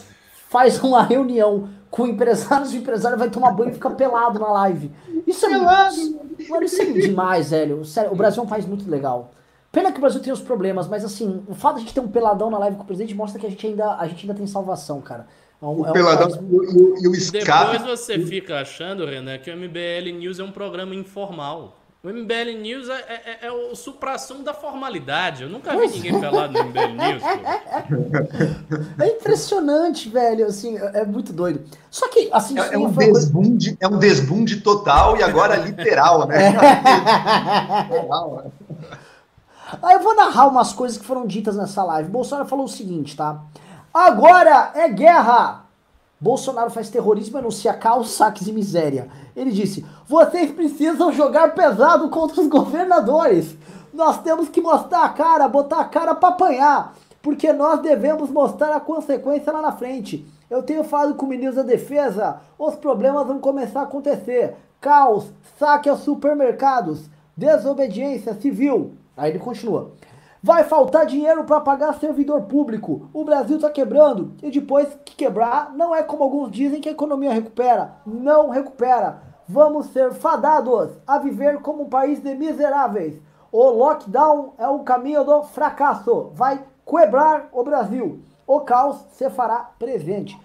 faz 0.48 0.80
uma 0.80 1.02
reunião 1.02 1.68
com 1.90 2.06
empresários, 2.06 2.72
o 2.72 2.76
empresário 2.76 3.18
vai 3.18 3.28
tomar 3.28 3.50
banho 3.50 3.70
e 3.70 3.74
fica 3.74 3.90
pelado 3.90 4.38
na 4.38 4.48
live. 4.52 4.92
Isso 5.26 5.44
é 5.46 5.48
muito. 5.48 5.64
Mano, 6.48 6.64
isso 6.64 6.80
é 6.80 6.84
demais, 6.84 7.50
velho. 7.50 7.84
Sério, 7.84 8.12
o 8.12 8.16
Brasil 8.16 8.42
é 8.42 8.46
um 8.46 8.48
país 8.48 8.64
muito 8.64 8.88
legal. 8.88 9.32
Pena 9.72 9.90
que 9.90 9.98
o 9.98 10.00
Brasil 10.00 10.20
tem 10.20 10.32
os 10.32 10.40
problemas, 10.40 10.88
mas 10.88 11.04
assim, 11.04 11.42
o 11.48 11.54
fato 11.54 11.74
de 11.74 11.80
a 11.80 11.84
gente 11.84 11.94
ter 11.94 12.00
um 12.00 12.08
peladão 12.08 12.48
na 12.50 12.58
live 12.58 12.76
com 12.76 12.82
o 12.82 12.86
presidente 12.86 13.14
mostra 13.14 13.40
que 13.40 13.46
a 13.46 13.50
gente 13.50 13.66
ainda, 13.66 13.96
a 13.96 14.06
gente 14.06 14.22
ainda 14.22 14.34
tem 14.34 14.46
salvação, 14.46 15.00
cara. 15.00 15.26
É 15.60 15.64
um, 15.64 15.80
o 15.80 15.86
é 15.86 15.90
um 15.90 15.92
peladão 15.92 16.28
país... 16.28 16.40
e, 16.40 16.78
o, 16.78 16.98
e 17.02 17.08
o 17.08 17.14
escape. 17.14 17.72
Depois 17.72 18.00
você 18.00 18.18
fica 18.20 18.60
achando, 18.60 19.06
Renan, 19.06 19.38
que 19.38 19.50
o 19.50 19.56
MBL 19.56 20.12
News 20.18 20.38
é 20.38 20.44
um 20.44 20.52
programa 20.52 20.94
informal. 20.94 21.76
O 22.06 22.08
MBL 22.08 22.60
News 22.60 22.88
é, 22.88 22.92
é, 22.92 23.22
é, 23.42 23.46
é 23.48 23.52
o 23.52 23.74
suprassumo 23.74 24.44
da 24.44 24.54
formalidade. 24.54 25.42
Eu 25.42 25.48
nunca 25.48 25.76
vi 25.76 25.88
ninguém 25.88 26.20
pelado 26.20 26.52
no 26.52 26.64
MBL 26.66 26.92
News. 26.92 27.22
Pô. 28.96 29.02
É 29.02 29.08
impressionante, 29.08 30.08
velho. 30.08 30.46
Assim, 30.46 30.78
é, 30.78 31.00
é 31.00 31.04
muito 31.04 31.32
doido. 31.32 31.64
Só 31.90 32.08
que, 32.08 32.28
assim. 32.32 32.56
É, 32.60 32.74
é 32.74 32.78
um, 32.78 32.92
desbunde, 32.92 33.76
coisa... 33.76 33.78
é 33.80 33.88
um 33.88 33.98
desbunde 33.98 34.60
total 34.60 35.16
e 35.16 35.22
agora 35.24 35.56
literal, 35.56 36.28
né? 36.28 36.50
literal, 37.90 38.44
né? 38.44 38.50
Aí 39.82 39.94
eu 39.96 40.00
vou 40.00 40.14
narrar 40.14 40.46
umas 40.46 40.72
coisas 40.72 40.96
que 40.96 41.04
foram 41.04 41.26
ditas 41.26 41.56
nessa 41.56 41.82
live. 41.82 42.08
Bolsonaro 42.08 42.48
falou 42.48 42.66
o 42.66 42.68
seguinte, 42.68 43.16
tá? 43.16 43.42
Agora 43.98 44.72
é 44.74 44.90
guerra! 44.90 45.64
Bolsonaro 46.20 46.68
faz 46.68 46.90
terrorismo 46.90 47.38
e 47.38 47.40
anuncia 47.40 47.72
caos, 47.72 48.10
saques 48.10 48.46
e 48.46 48.52
miséria. 48.52 49.08
Ele 49.34 49.50
disse: 49.50 49.86
vocês 50.06 50.50
precisam 50.50 51.10
jogar 51.10 51.54
pesado 51.54 52.10
contra 52.10 52.42
os 52.42 52.46
governadores. 52.46 53.56
Nós 53.94 54.20
temos 54.20 54.50
que 54.50 54.60
mostrar 54.60 55.02
a 55.02 55.08
cara, 55.08 55.48
botar 55.48 55.80
a 55.80 55.84
cara 55.86 56.14
para 56.14 56.28
apanhar, 56.28 56.94
porque 57.22 57.50
nós 57.54 57.80
devemos 57.80 58.28
mostrar 58.28 58.76
a 58.76 58.80
consequência 58.80 59.50
lá 59.50 59.62
na 59.62 59.72
frente. 59.72 60.30
Eu 60.50 60.62
tenho 60.62 60.84
falado 60.84 61.14
com 61.14 61.24
o 61.24 61.28
ministro 61.30 61.62
da 61.62 61.62
Defesa, 61.62 62.42
os 62.58 62.74
problemas 62.74 63.26
vão 63.26 63.38
começar 63.38 63.80
a 63.80 63.84
acontecer. 63.84 64.56
Caos, 64.78 65.32
saque 65.58 65.88
aos 65.88 66.00
supermercados, 66.00 67.08
desobediência 67.34 68.34
civil. 68.34 68.92
Aí 69.16 69.30
ele 69.30 69.38
continua. 69.38 69.92
Vai 70.42 70.64
faltar 70.64 71.06
dinheiro 71.06 71.44
para 71.44 71.60
pagar 71.60 71.94
servidor 71.94 72.42
público. 72.42 73.08
O 73.12 73.24
Brasil 73.24 73.56
está 73.56 73.70
quebrando 73.70 74.34
e 74.42 74.50
depois 74.50 74.88
que 75.04 75.16
quebrar, 75.16 75.72
não 75.74 75.94
é 75.94 76.02
como 76.02 76.22
alguns 76.22 76.50
dizem 76.50 76.80
que 76.80 76.88
a 76.88 76.92
economia 76.92 77.32
recupera. 77.32 77.94
Não 78.06 78.50
recupera. 78.50 79.22
Vamos 79.48 79.86
ser 79.86 80.12
fadados 80.12 80.90
a 81.06 81.18
viver 81.18 81.60
como 81.60 81.84
um 81.84 81.88
país 81.88 82.20
de 82.20 82.34
miseráveis. 82.34 83.20
O 83.50 83.70
lockdown 83.70 84.54
é 84.58 84.68
o 84.68 84.80
caminho 84.80 85.24
do 85.24 85.42
fracasso. 85.42 86.30
Vai 86.34 86.62
quebrar 86.84 87.48
o 87.52 87.62
Brasil. 87.62 88.20
O 88.46 88.60
caos 88.60 89.04
se 89.12 89.28
fará 89.30 89.70
presente. 89.78 90.38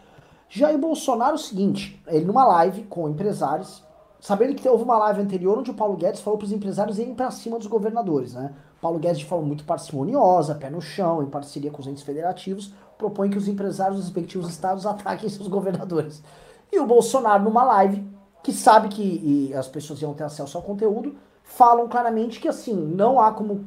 Jair 0.48 0.78
Bolsonaro, 0.78 1.32
é 1.32 1.36
o 1.36 1.38
seguinte, 1.38 2.02
ele 2.08 2.26
numa 2.26 2.46
live 2.46 2.84
com 2.84 3.08
empresários, 3.08 3.84
sabendo 4.22 4.54
que 4.54 4.70
houve 4.70 4.84
uma 4.84 4.98
live 5.00 5.22
anterior 5.22 5.58
onde 5.58 5.72
o 5.72 5.74
Paulo 5.74 5.98
Guedes 5.98 6.22
falou 6.22 6.38
para 6.38 6.46
os 6.46 6.52
empresários 6.52 7.00
irem 7.00 7.16
para 7.16 7.32
cima 7.32 7.58
dos 7.58 7.68
governadores, 7.68 8.36
né? 8.36 8.54
Paulo 8.80 9.00
Guedes, 9.00 9.20
de 9.20 9.26
forma 9.26 9.46
muito 9.46 9.64
parcimoniosa, 9.64 10.56
pé 10.56 10.70
no 10.70 10.80
chão, 10.80 11.24
em 11.24 11.26
parceria 11.26 11.72
com 11.72 11.82
os 11.82 11.88
entes 11.88 12.04
federativos, 12.04 12.72
propõe 12.98 13.32
que 13.32 13.38
os 13.38 13.48
empresários 13.48 13.98
dos 13.98 14.06
respectivos 14.06 14.50
estados 14.50 14.86
ataquem 14.88 15.28
seus 15.28 15.48
governadores. 15.48 16.24
E 16.72 16.80
o 16.80 16.86
Bolsonaro, 16.86 17.44
numa 17.44 17.64
live, 17.64 18.06
que 18.44 18.54
sabe 18.54 18.90
que 18.90 19.54
as 19.54 19.68
pessoas 19.68 20.02
iam 20.02 20.14
ter 20.14 20.24
acesso 20.24 20.56
ao 20.56 20.64
conteúdo, 20.64 21.16
falam 21.44 21.88
claramente 21.88 22.40
que 22.40 22.48
assim, 22.48 22.74
não 22.74 23.20
há 23.20 23.32
como 23.32 23.66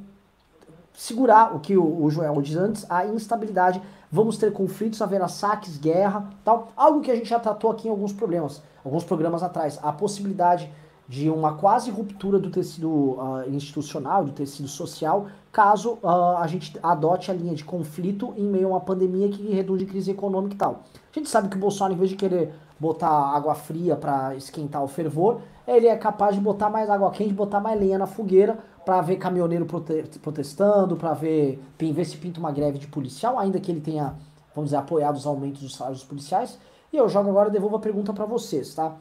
segurar 0.94 1.54
o 1.54 1.60
que 1.60 1.76
o, 1.76 2.04
o 2.04 2.10
Joel 2.10 2.40
diz 2.40 2.56
antes, 2.56 2.86
a 2.88 3.04
instabilidade, 3.06 3.82
vamos 4.14 4.38
ter 4.38 4.52
conflitos, 4.52 5.02
haverá 5.02 5.26
saques, 5.26 5.76
guerra, 5.76 6.30
tal, 6.44 6.68
algo 6.76 7.00
que 7.00 7.10
a 7.10 7.16
gente 7.16 7.28
já 7.28 7.40
tratou 7.40 7.68
aqui 7.72 7.88
em 7.88 7.90
alguns 7.90 8.12
problemas, 8.12 8.62
alguns 8.84 9.02
programas 9.02 9.42
atrás, 9.42 9.76
a 9.82 9.90
possibilidade 9.90 10.70
de 11.08 11.28
uma 11.28 11.54
quase 11.54 11.90
ruptura 11.90 12.38
do 12.38 12.48
tecido 12.48 12.88
uh, 12.88 13.50
institucional, 13.50 14.24
do 14.24 14.30
tecido 14.30 14.68
social, 14.68 15.26
caso 15.50 15.98
uh, 16.00 16.36
a 16.38 16.46
gente 16.46 16.78
adote 16.80 17.28
a 17.28 17.34
linha 17.34 17.56
de 17.56 17.64
conflito 17.64 18.32
em 18.36 18.44
meio 18.44 18.68
a 18.68 18.70
uma 18.70 18.80
pandemia 18.80 19.28
que 19.28 19.52
reduz 19.52 19.82
em 19.82 19.86
crise 19.86 20.12
econômica 20.12 20.54
e 20.54 20.58
tal. 20.58 20.84
A 20.94 21.18
gente 21.18 21.28
sabe 21.28 21.48
que 21.48 21.56
o 21.56 21.60
Bolsonaro, 21.60 21.94
em 21.94 21.98
vez 21.98 22.10
de 22.10 22.16
querer 22.16 22.54
botar 22.78 23.10
água 23.10 23.56
fria 23.56 23.96
para 23.96 24.36
esquentar 24.36 24.82
o 24.84 24.86
fervor, 24.86 25.40
ele 25.66 25.86
é 25.86 25.96
capaz 25.96 26.34
de 26.34 26.40
botar 26.40 26.68
mais 26.68 26.90
água 26.90 27.10
quente, 27.10 27.32
botar 27.32 27.60
mais 27.60 27.78
lenha 27.78 27.98
na 27.98 28.06
fogueira 28.06 28.58
para 28.84 29.00
ver 29.00 29.16
caminhoneiro 29.16 29.64
prote 29.64 30.18
protestando, 30.20 30.96
para 30.96 31.14
ver, 31.14 31.62
ver 31.78 32.04
se 32.04 32.16
pinta 32.16 32.38
uma 32.38 32.52
greve 32.52 32.78
de 32.78 32.86
policial, 32.86 33.38
ainda 33.38 33.58
que 33.58 33.70
ele 33.70 33.80
tenha, 33.80 34.14
vamos 34.54 34.70
dizer, 34.70 34.76
apoiado 34.76 35.16
os 35.16 35.26
aumentos 35.26 35.62
dos 35.62 35.74
salários 35.74 36.04
policiais. 36.04 36.58
E 36.92 36.96
eu 36.96 37.08
jogo 37.08 37.30
agora, 37.30 37.50
devolvo 37.50 37.76
a 37.76 37.80
pergunta 37.80 38.12
para 38.12 38.26
vocês, 38.26 38.74
tá? 38.74 38.94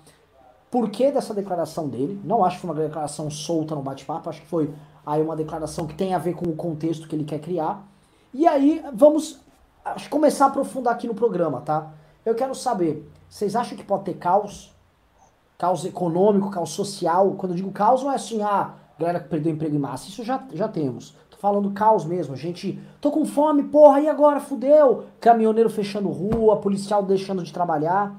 Por 0.71 0.89
que 0.89 1.12
dessa 1.12 1.34
declaração 1.34 1.88
dele? 1.88 2.19
Não 2.23 2.43
acho 2.43 2.56
que 2.56 2.62
foi 2.62 2.71
uma 2.71 2.82
declaração 2.82 3.30
solta 3.30 3.76
no 3.76 3.82
bate-papo, 3.84 4.30
acho 4.30 4.41
que 4.41 4.47
foi 4.47 4.73
aí 5.06 5.21
uma 5.21 5.36
declaração 5.36 5.86
que 5.86 5.93
tem 5.93 6.15
a 6.15 6.17
ver 6.17 6.34
com 6.34 6.45
o 6.45 6.56
contexto 6.56 7.08
que 7.08 7.15
ele 7.15 7.26
quer 7.26 7.39
criar. 7.39 7.86
E 8.34 8.47
aí, 8.47 8.84
vamos 8.93 9.39
começar 10.10 10.45
a 10.45 10.47
aprofundar 10.47 10.93
aqui 10.93 11.06
no 11.06 11.13
programa, 11.13 11.62
tá? 11.62 11.91
Eu 12.26 12.34
quero 12.34 12.56
saber, 12.56 13.08
vocês 13.30 13.56
acham 13.56 13.78
que 13.78 13.84
pode 13.84 14.06
ter 14.06 14.15
caos? 14.15 14.72
Caos 15.63 15.86
econômico, 15.86 16.52
caos 16.52 16.71
social? 16.71 17.36
Quando 17.36 17.54
eu 17.54 17.56
digo 17.56 17.71
caos, 17.71 18.04
não 18.04 18.12
é 18.12 18.15
assim, 18.15 18.41
ah, 18.41 18.73
galera 18.99 19.21
que 19.21 19.30
perdeu 19.30 19.54
emprego 19.54 19.73
em 19.73 19.80
massa, 19.80 20.10
isso 20.10 20.21
já, 20.21 20.45
já 20.52 20.67
temos. 20.67 21.15
Tô 21.30 21.38
falando 21.38 21.71
caos 21.71 22.04
mesmo, 22.04 22.36
gente, 22.36 22.78
tô 22.99 23.10
com 23.10 23.23
fome, 23.23 23.63
porra, 23.63 24.02
e 24.02 24.10
agora, 24.10 24.41
fudeu? 24.41 25.06
Caminhoneiro 25.21 25.69
fechando 25.69 26.10
rua, 26.10 26.60
policial 26.60 27.02
deixando 27.02 27.43
de 27.43 27.54
trabalhar. 27.54 28.13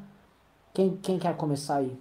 Quem, 0.72 0.96
quem 0.96 1.18
quer 1.18 1.36
começar 1.36 1.76
aí? 1.76 1.94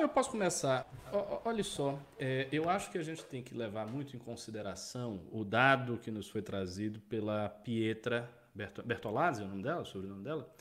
eu 0.00 0.08
posso 0.08 0.32
começar. 0.32 0.84
O, 1.12 1.48
olha 1.48 1.62
só, 1.62 1.96
é, 2.18 2.48
eu 2.50 2.68
acho 2.68 2.90
que 2.90 2.98
a 2.98 3.04
gente 3.04 3.22
tem 3.22 3.40
que 3.40 3.54
levar 3.54 3.86
muito 3.86 4.16
em 4.16 4.18
consideração 4.18 5.20
o 5.30 5.44
dado 5.44 5.96
que 5.96 6.10
nos 6.10 6.28
foi 6.28 6.42
trazido 6.42 6.98
pela 7.02 7.48
Pietra 7.48 8.28
Bertolazzi, 8.84 9.42
é 9.42 9.44
o 9.44 9.48
nome 9.48 9.62
dela, 9.62 9.82
o 9.82 9.86
sobrenome 9.86 10.24
dela, 10.24 10.52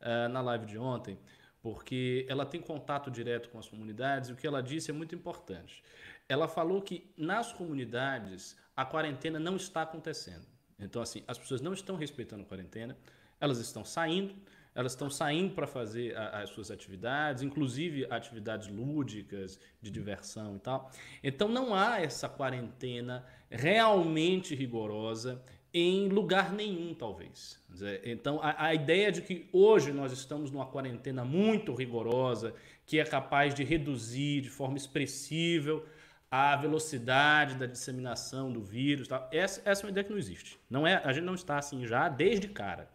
uh, 0.00 0.28
na 0.28 0.40
live 0.42 0.64
de 0.64 0.78
ontem, 0.78 1.18
porque 1.64 2.26
ela 2.28 2.44
tem 2.44 2.60
contato 2.60 3.10
direto 3.10 3.48
com 3.48 3.58
as 3.58 3.66
comunidades 3.66 4.28
e 4.28 4.34
o 4.34 4.36
que 4.36 4.46
ela 4.46 4.62
disse 4.62 4.90
é 4.90 4.92
muito 4.92 5.14
importante. 5.14 5.82
Ela 6.28 6.46
falou 6.46 6.82
que 6.82 7.10
nas 7.16 7.54
comunidades 7.54 8.54
a 8.76 8.84
quarentena 8.84 9.40
não 9.40 9.56
está 9.56 9.80
acontecendo. 9.80 10.46
Então, 10.78 11.00
assim, 11.00 11.24
as 11.26 11.38
pessoas 11.38 11.62
não 11.62 11.72
estão 11.72 11.96
respeitando 11.96 12.42
a 12.42 12.44
quarentena, 12.44 12.94
elas 13.40 13.60
estão 13.60 13.82
saindo, 13.82 14.34
elas 14.74 14.92
estão 14.92 15.08
saindo 15.08 15.54
para 15.54 15.66
fazer 15.66 16.14
a, 16.14 16.42
as 16.42 16.50
suas 16.50 16.70
atividades, 16.70 17.42
inclusive 17.42 18.06
atividades 18.10 18.68
lúdicas, 18.68 19.58
de 19.80 19.90
diversão 19.90 20.56
e 20.56 20.58
tal. 20.58 20.90
Então 21.22 21.48
não 21.48 21.74
há 21.74 21.98
essa 21.98 22.28
quarentena 22.28 23.24
realmente 23.48 24.54
rigorosa 24.54 25.42
em 25.74 26.08
lugar 26.08 26.52
nenhum, 26.52 26.94
talvez. 26.94 27.58
Então 28.04 28.38
a, 28.40 28.66
a 28.66 28.74
ideia 28.74 29.10
de 29.10 29.20
que 29.20 29.48
hoje 29.52 29.92
nós 29.92 30.12
estamos 30.12 30.52
numa 30.52 30.66
quarentena 30.66 31.24
muito 31.24 31.74
rigorosa, 31.74 32.54
que 32.86 33.00
é 33.00 33.04
capaz 33.04 33.52
de 33.52 33.64
reduzir 33.64 34.40
de 34.40 34.48
forma 34.48 34.76
expressível 34.76 35.84
a 36.30 36.54
velocidade 36.54 37.56
da 37.56 37.66
disseminação 37.66 38.52
do 38.52 38.60
vírus, 38.60 39.08
tal, 39.08 39.28
essa, 39.32 39.60
essa 39.64 39.82
é 39.82 39.84
uma 39.84 39.90
ideia 39.90 40.04
que 40.04 40.10
não 40.10 40.18
existe. 40.18 40.58
Não 40.70 40.86
é, 40.86 41.02
a 41.04 41.12
gente 41.12 41.24
não 41.24 41.34
está 41.34 41.58
assim 41.58 41.86
já 41.86 42.08
desde 42.08 42.48
cara. 42.48 42.88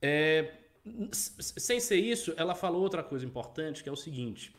É, 0.00 0.52
sem 1.40 1.80
ser 1.80 1.96
isso, 1.96 2.32
ela 2.36 2.54
falou 2.54 2.82
outra 2.82 3.02
coisa 3.02 3.24
importante, 3.24 3.82
que 3.82 3.88
é 3.88 3.92
o 3.92 3.96
seguinte: 3.96 4.54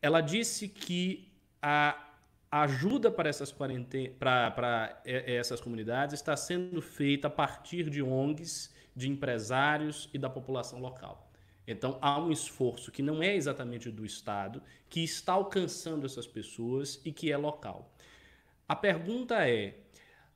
ela 0.00 0.20
disse 0.20 0.68
que 0.68 1.28
a 1.60 2.05
ajuda 2.50 3.10
para 3.10 3.28
essas, 3.28 3.52
para 3.52 5.02
essas 5.04 5.60
comunidades 5.60 6.14
está 6.14 6.36
sendo 6.36 6.80
feita 6.80 7.28
a 7.28 7.30
partir 7.30 7.90
de 7.90 8.02
ONGs, 8.02 8.74
de 8.94 9.08
empresários 9.08 10.08
e 10.12 10.18
da 10.18 10.30
população 10.30 10.80
local. 10.80 11.30
Então 11.66 11.98
há 12.00 12.18
um 12.18 12.30
esforço 12.30 12.92
que 12.92 13.02
não 13.02 13.22
é 13.22 13.34
exatamente 13.34 13.90
do 13.90 14.06
Estado, 14.06 14.62
que 14.88 15.02
está 15.02 15.32
alcançando 15.32 16.06
essas 16.06 16.26
pessoas 16.26 17.00
e 17.04 17.12
que 17.12 17.30
é 17.30 17.36
local. 17.36 17.92
A 18.68 18.76
pergunta 18.76 19.48
é: 19.48 19.80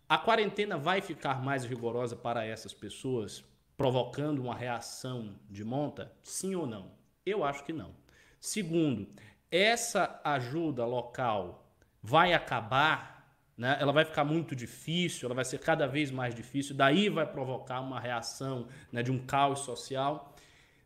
a 0.09 0.19
quarentena 0.19 0.77
vai 0.77 1.01
ficar 1.01 1.43
mais 1.43 1.65
rigorosa 1.65 2.17
para 2.17 2.45
essas 2.45 2.75
pessoas? 2.75 3.45
provocando 3.81 4.41
uma 4.43 4.55
reação 4.55 5.41
de 5.49 5.65
monta? 5.65 6.13
Sim 6.23 6.55
ou 6.55 6.67
não? 6.67 6.93
Eu 7.25 7.43
acho 7.43 7.65
que 7.65 7.73
não. 7.73 7.95
Segundo, 8.39 9.09
essa 9.51 10.21
ajuda 10.23 10.85
local 10.85 11.60
vai 12.03 12.33
acabar, 12.33 13.35
né? 13.57 13.77
ela 13.81 13.93
vai 13.93 14.05
ficar 14.05 14.25
muito 14.25 14.57
difícil, 14.57 15.27
ela 15.27 15.35
vai 15.35 15.45
ser 15.45 15.59
cada 15.59 15.87
vez 15.87 16.11
mais 16.11 16.35
difícil, 16.35 16.75
daí 16.75 17.09
vai 17.09 17.27
provocar 17.27 17.81
uma 17.81 18.01
reação 18.01 18.67
né, 18.91 19.03
de 19.03 19.11
um 19.11 19.19
caos 19.19 19.61
social? 19.61 20.35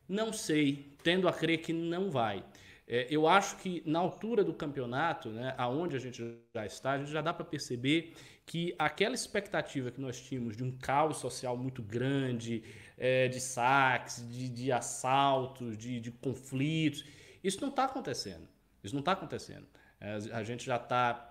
Não 0.08 0.32
sei, 0.32 0.96
tendo 1.02 1.28
a 1.28 1.32
crer 1.32 1.58
que 1.58 1.72
não 1.72 2.10
vai. 2.10 2.44
É, 2.86 3.06
eu 3.08 3.26
acho 3.26 3.56
que 3.56 3.82
na 3.86 3.98
altura 3.98 4.44
do 4.44 4.52
campeonato, 4.52 5.30
né, 5.30 5.54
aonde 5.56 5.96
a 5.96 5.98
gente 5.98 6.22
já 6.54 6.66
está, 6.66 6.92
a 6.92 6.98
gente 6.98 7.10
já 7.10 7.22
dá 7.22 7.32
para 7.32 7.44
perceber 7.44 8.12
que 8.44 8.74
aquela 8.78 9.14
expectativa 9.14 9.90
que 9.90 10.00
nós 10.00 10.20
tínhamos 10.20 10.56
de 10.56 10.62
um 10.62 10.70
caos 10.70 11.16
social 11.16 11.56
muito 11.56 11.82
grande, 11.82 12.62
é, 12.98 13.26
de 13.28 13.40
saques, 13.40 14.28
de, 14.30 14.48
de 14.48 14.70
assaltos, 14.70 15.78
de, 15.78 15.98
de, 15.98 16.10
conflitos, 16.10 17.04
isso 17.42 17.60
não 17.60 17.70
está 17.70 17.84
acontecendo. 17.84 18.46
Isso 18.82 18.94
não 18.94 19.00
está 19.00 19.12
acontecendo. 19.12 19.66
É, 20.04 20.36
a 20.36 20.42
gente 20.42 20.66
já 20.66 20.76
está 20.76 21.30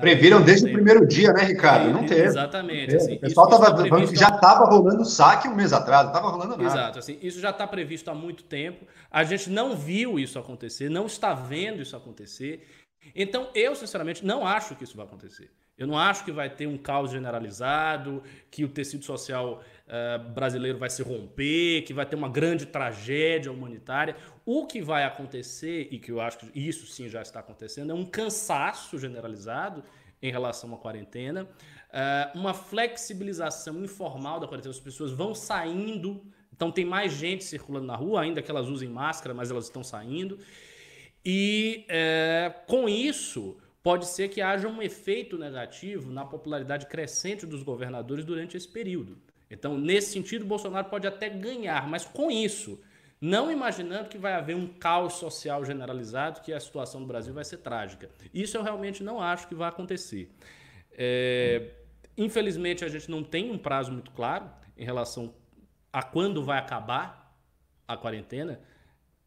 Previram 0.00 0.42
desde 0.42 0.68
o 0.68 0.72
primeiro 0.72 1.06
dia, 1.06 1.32
né, 1.32 1.44
Ricardo? 1.44 1.90
Não 1.90 2.04
teve. 2.04 2.22
Exatamente. 2.22 2.80
Não 2.80 2.86
teve. 2.86 2.96
Assim, 2.96 3.14
o 3.14 3.20
pessoal 3.20 3.46
estava 3.48 3.88
falando 3.88 4.08
que 4.08 4.16
já 4.16 4.28
estava 4.28 4.64
rolando 4.64 5.04
saque 5.04 5.48
um 5.48 5.54
mês 5.54 5.72
atrás, 5.72 6.02
não 6.02 6.12
estava 6.12 6.28
rolando 6.28 6.56
nada. 6.56 6.64
Exato. 6.64 6.98
Assim, 6.98 7.18
isso 7.22 7.40
já 7.40 7.50
está 7.50 7.66
previsto 7.66 8.10
há 8.10 8.14
muito 8.14 8.42
tempo. 8.42 8.84
A 9.10 9.22
gente 9.22 9.48
não 9.48 9.76
viu 9.76 10.18
isso 10.18 10.38
acontecer, 10.38 10.90
não 10.90 11.06
está 11.06 11.34
vendo 11.34 11.80
isso 11.80 11.96
acontecer. 11.96 12.66
Então, 13.14 13.48
eu, 13.54 13.76
sinceramente, 13.76 14.26
não 14.26 14.44
acho 14.44 14.74
que 14.74 14.82
isso 14.82 14.96
vai 14.96 15.06
acontecer. 15.06 15.50
Eu 15.78 15.86
não 15.86 15.96
acho 15.96 16.24
que 16.24 16.32
vai 16.32 16.50
ter 16.50 16.66
um 16.66 16.76
caos 16.76 17.12
generalizado, 17.12 18.22
que 18.50 18.64
o 18.64 18.68
tecido 18.68 19.04
social 19.04 19.62
uh, 19.86 20.30
brasileiro 20.30 20.78
vai 20.78 20.90
se 20.90 21.02
romper, 21.02 21.82
que 21.82 21.94
vai 21.94 22.06
ter 22.06 22.16
uma 22.16 22.28
grande 22.28 22.66
tragédia 22.66 23.50
humanitária. 23.50 24.16
O 24.44 24.66
que 24.66 24.80
vai 24.80 25.04
acontecer, 25.04 25.88
e 25.90 25.98
que 25.98 26.10
eu 26.10 26.20
acho 26.20 26.38
que 26.38 26.58
isso 26.58 26.86
sim 26.86 27.08
já 27.08 27.22
está 27.22 27.40
acontecendo, 27.40 27.90
é 27.90 27.94
um 27.94 28.04
cansaço 28.04 28.98
generalizado 28.98 29.82
em 30.22 30.30
relação 30.30 30.72
à 30.74 30.78
quarentena, 30.78 31.44
uh, 31.44 32.38
uma 32.38 32.54
flexibilização 32.54 33.82
informal 33.84 34.40
da 34.40 34.46
quarentena. 34.46 34.74
As 34.74 34.80
pessoas 34.80 35.12
vão 35.12 35.34
saindo, 35.34 36.24
então 36.52 36.70
tem 36.70 36.84
mais 36.84 37.12
gente 37.12 37.44
circulando 37.44 37.86
na 37.86 37.96
rua, 37.96 38.22
ainda 38.22 38.42
que 38.42 38.50
elas 38.50 38.68
usem 38.68 38.88
máscara, 38.88 39.34
mas 39.34 39.50
elas 39.50 39.64
estão 39.64 39.84
saindo. 39.84 40.38
E 41.24 41.86
uh, 41.88 42.66
com 42.66 42.88
isso 42.88 43.58
pode 43.82 44.06
ser 44.06 44.28
que 44.28 44.40
haja 44.40 44.68
um 44.68 44.82
efeito 44.82 45.38
negativo 45.38 46.10
na 46.10 46.24
popularidade 46.24 46.86
crescente 46.86 47.46
dos 47.46 47.62
governadores 47.62 48.24
durante 48.24 48.56
esse 48.56 48.66
período. 48.66 49.16
Então, 49.58 49.78
nesse 49.78 50.12
sentido, 50.12 50.44
Bolsonaro 50.44 50.88
pode 50.88 51.06
até 51.06 51.30
ganhar, 51.30 51.88
mas 51.88 52.04
com 52.04 52.30
isso, 52.30 52.78
não 53.18 53.50
imaginando 53.50 54.10
que 54.10 54.18
vai 54.18 54.34
haver 54.34 54.54
um 54.54 54.66
caos 54.66 55.14
social 55.14 55.64
generalizado, 55.64 56.42
que 56.42 56.52
a 56.52 56.60
situação 56.60 57.00
do 57.00 57.06
Brasil 57.06 57.32
vai 57.32 57.44
ser 57.44 57.58
trágica. 57.58 58.10
Isso 58.32 58.56
eu 58.56 58.62
realmente 58.62 59.02
não 59.02 59.20
acho 59.20 59.48
que 59.48 59.54
vai 59.54 59.68
acontecer. 59.68 60.30
É, 60.92 61.70
infelizmente, 62.16 62.84
a 62.84 62.88
gente 62.88 63.10
não 63.10 63.24
tem 63.24 63.50
um 63.50 63.56
prazo 63.56 63.90
muito 63.90 64.10
claro 64.10 64.50
em 64.76 64.84
relação 64.84 65.34
a 65.90 66.02
quando 66.02 66.44
vai 66.44 66.58
acabar 66.58 67.34
a 67.88 67.96
quarentena. 67.96 68.60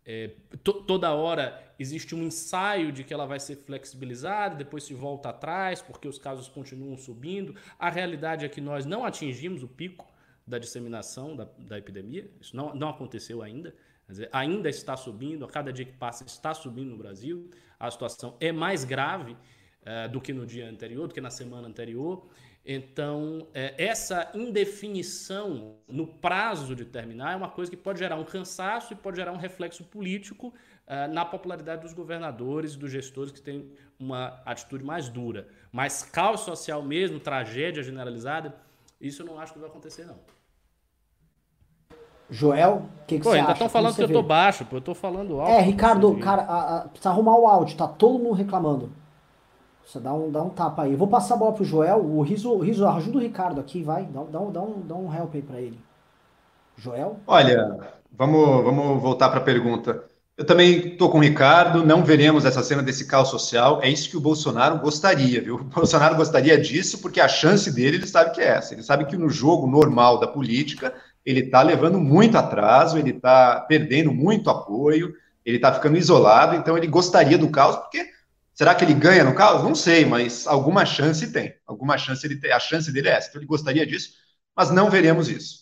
É, 0.06 0.32
to, 0.64 0.74
toda 0.84 1.12
hora 1.12 1.74
existe 1.80 2.14
um 2.14 2.24
ensaio 2.24 2.92
de 2.92 3.04
que 3.04 3.14
ela 3.14 3.26
vai 3.26 3.40
ser 3.40 3.56
flexibilizada, 3.56 4.56
depois 4.56 4.84
se 4.84 4.94
volta 4.94 5.30
atrás, 5.30 5.82
porque 5.82 6.08
os 6.08 6.20
casos 6.20 6.48
continuam 6.48 6.96
subindo. 6.96 7.56
A 7.78 7.90
realidade 7.90 8.46
é 8.46 8.50
que 8.50 8.62
nós 8.62 8.86
não 8.86 9.04
atingimos 9.04 9.64
o 9.64 9.68
pico 9.68 10.09
da 10.50 10.58
disseminação 10.58 11.36
da, 11.36 11.48
da 11.58 11.78
epidemia, 11.78 12.30
isso 12.42 12.56
não, 12.56 12.74
não 12.74 12.90
aconteceu 12.90 13.42
ainda. 13.42 13.74
Dizer, 14.08 14.28
ainda 14.32 14.68
está 14.68 14.98
subindo, 14.98 15.46
a 15.46 15.48
cada 15.48 15.72
dia 15.72 15.86
que 15.86 15.94
passa 15.94 16.26
está 16.26 16.54
subindo 16.54 16.90
no 16.90 16.98
Brasil. 16.98 17.50
A 17.80 17.90
situação 17.92 18.36
é 18.40 18.52
mais 18.52 18.84
grave 18.84 19.38
é, 19.86 20.08
do 20.08 20.20
que 20.20 20.34
no 20.34 20.48
dia 20.48 20.68
anterior, 20.68 21.08
do 21.08 21.14
que 21.14 21.22
na 21.22 21.30
semana 21.30 21.68
anterior. 21.68 22.28
Então, 22.66 23.48
é, 23.54 23.74
essa 23.78 24.32
indefinição 24.34 25.78
no 25.88 26.08
prazo 26.08 26.76
de 26.76 26.86
terminar 26.86 27.34
é 27.34 27.36
uma 27.36 27.50
coisa 27.50 27.70
que 27.70 27.78
pode 27.78 28.00
gerar 28.00 28.16
um 28.16 28.26
cansaço 28.26 28.94
e 28.94 28.96
pode 28.96 29.18
gerar 29.18 29.32
um 29.32 29.38
reflexo 29.38 29.84
político 29.84 30.54
é, 30.88 31.08
na 31.08 31.24
popularidade 31.24 31.84
dos 31.84 31.94
governadores, 31.94 32.76
dos 32.76 32.92
gestores 32.92 33.32
que 33.32 33.42
têm 33.42 33.72
uma 34.00 34.42
atitude 34.44 34.84
mais 34.84 35.08
dura. 35.08 35.48
Mas 35.72 36.02
caos 36.02 36.42
social 36.42 36.82
mesmo, 36.82 37.20
tragédia 37.20 37.84
generalizada, 37.84 38.56
isso 39.00 39.22
eu 39.22 39.26
não 39.28 39.40
acho 39.40 39.54
que 39.54 39.60
vai 39.60 39.70
acontecer, 39.70 40.06
não. 40.06 40.20
Joel, 42.30 42.84
o 43.04 43.06
que, 43.08 43.18
que 43.18 43.24
pô, 43.24 43.32
você 43.32 43.40
ainda 43.40 43.54
estão 43.54 43.70
falando 43.70 43.96
que 43.96 44.06
vê? 44.06 44.14
eu 44.14 44.22
tô 44.22 44.24
baixo, 44.24 44.66
pô, 44.66 44.78
eu 44.78 44.82
tô 44.82 44.94
falando 44.94 45.40
alto. 45.40 45.52
É, 45.52 45.62
Ricardo, 45.62 46.16
cara, 46.18 46.44
a, 46.44 46.78
a, 46.78 46.82
precisa 46.82 47.10
arrumar 47.10 47.38
o 47.38 47.48
áudio, 47.48 47.76
tá 47.76 47.88
todo 47.88 48.20
mundo 48.20 48.34
reclamando. 48.34 48.92
Você 49.86 50.00
dá 50.00 50.14
um, 50.14 50.30
dá 50.32 50.44
um 50.44 50.50
tapa 50.50 50.84
aí. 50.84 50.92
Eu 50.92 50.98
vou 51.00 51.08
passar 51.08 51.34
a 51.34 51.38
bola 51.38 51.54
pro 51.54 51.66
Joel. 51.66 51.98
O 51.98 52.22
Riso, 52.22 52.56
Riso 52.60 52.86
ajuda 52.88 53.18
o 53.18 53.22
Ricardo 53.22 53.60
aqui, 53.60 53.82
vai. 53.82 54.06
Dá, 54.06 54.22
dá, 54.22 54.40
dá, 54.40 54.62
um, 54.62 54.82
dá 54.82 54.96
um 54.96 55.12
help 55.12 55.34
aí 55.34 55.42
pra 55.42 55.60
ele. 55.60 55.80
Joel? 56.78 57.18
Olha, 57.26 57.80
vamos, 58.12 58.64
vamos 58.64 59.02
voltar 59.02 59.30
para 59.30 59.40
a 59.40 59.44
pergunta. 59.44 60.04
Eu 60.38 60.46
também 60.46 60.94
estou 60.94 61.10
com 61.10 61.18
o 61.18 61.22
Ricardo, 61.22 61.84
não 61.84 62.04
veremos 62.04 62.46
essa 62.46 62.64
cena 62.64 62.84
desse 62.84 63.08
caos 63.08 63.30
social. 63.30 63.82
É 63.82 63.90
isso 63.90 64.10
que 64.10 64.16
o 64.16 64.22
Bolsonaro 64.22 64.80
gostaria, 64.80 65.42
viu? 65.42 65.56
O 65.60 65.64
Bolsonaro 65.64 66.16
gostaria 66.16 66.58
disso 66.58 67.00
porque 67.00 67.20
a 67.20 67.28
chance 67.28 67.72
dele, 67.72 67.98
ele 67.98 68.08
sabe 68.08 68.32
que 68.32 68.42
é 68.42 68.48
essa. 68.48 68.76
Ele 68.76 68.84
sabe 68.84 69.06
que 69.06 69.18
no 69.18 69.28
jogo 69.28 69.66
normal 69.66 70.20
da 70.20 70.28
política, 70.28 70.94
ele 71.30 71.42
está 71.42 71.62
levando 71.62 72.00
muito 72.00 72.38
atraso, 72.38 72.98
ele 72.98 73.12
está 73.12 73.62
perdendo 73.62 74.12
muito 74.14 74.50
apoio, 74.50 75.14
ele 75.46 75.58
está 75.58 75.74
ficando 75.74 75.98
isolado, 75.98 76.56
então 76.56 76.78
ele 76.78 76.88
gostaria 76.88 77.38
do 77.38 77.50
caos, 77.50 77.76
porque 77.76 78.06
Será 78.60 78.76
que 78.76 78.84
ele 78.84 78.94
ganha 78.94 79.24
no 79.24 79.34
caos? 79.34 79.64
Não 79.64 79.74
sei, 79.74 80.04
mas 80.04 80.46
alguma 80.46 80.86
chance 80.86 81.32
tem. 81.32 81.56
Alguma 81.66 81.98
chance 81.98 82.28
ele 82.28 82.36
tem. 82.36 82.52
A 82.52 82.60
chance 82.60 82.92
dele 82.92 83.08
é 83.08 83.14
essa. 83.14 83.30
Então 83.30 83.40
ele 83.40 83.48
gostaria 83.48 83.88
disso, 83.88 84.10
mas 84.54 84.70
não 84.70 84.90
veremos 84.90 85.30
isso. 85.30 85.60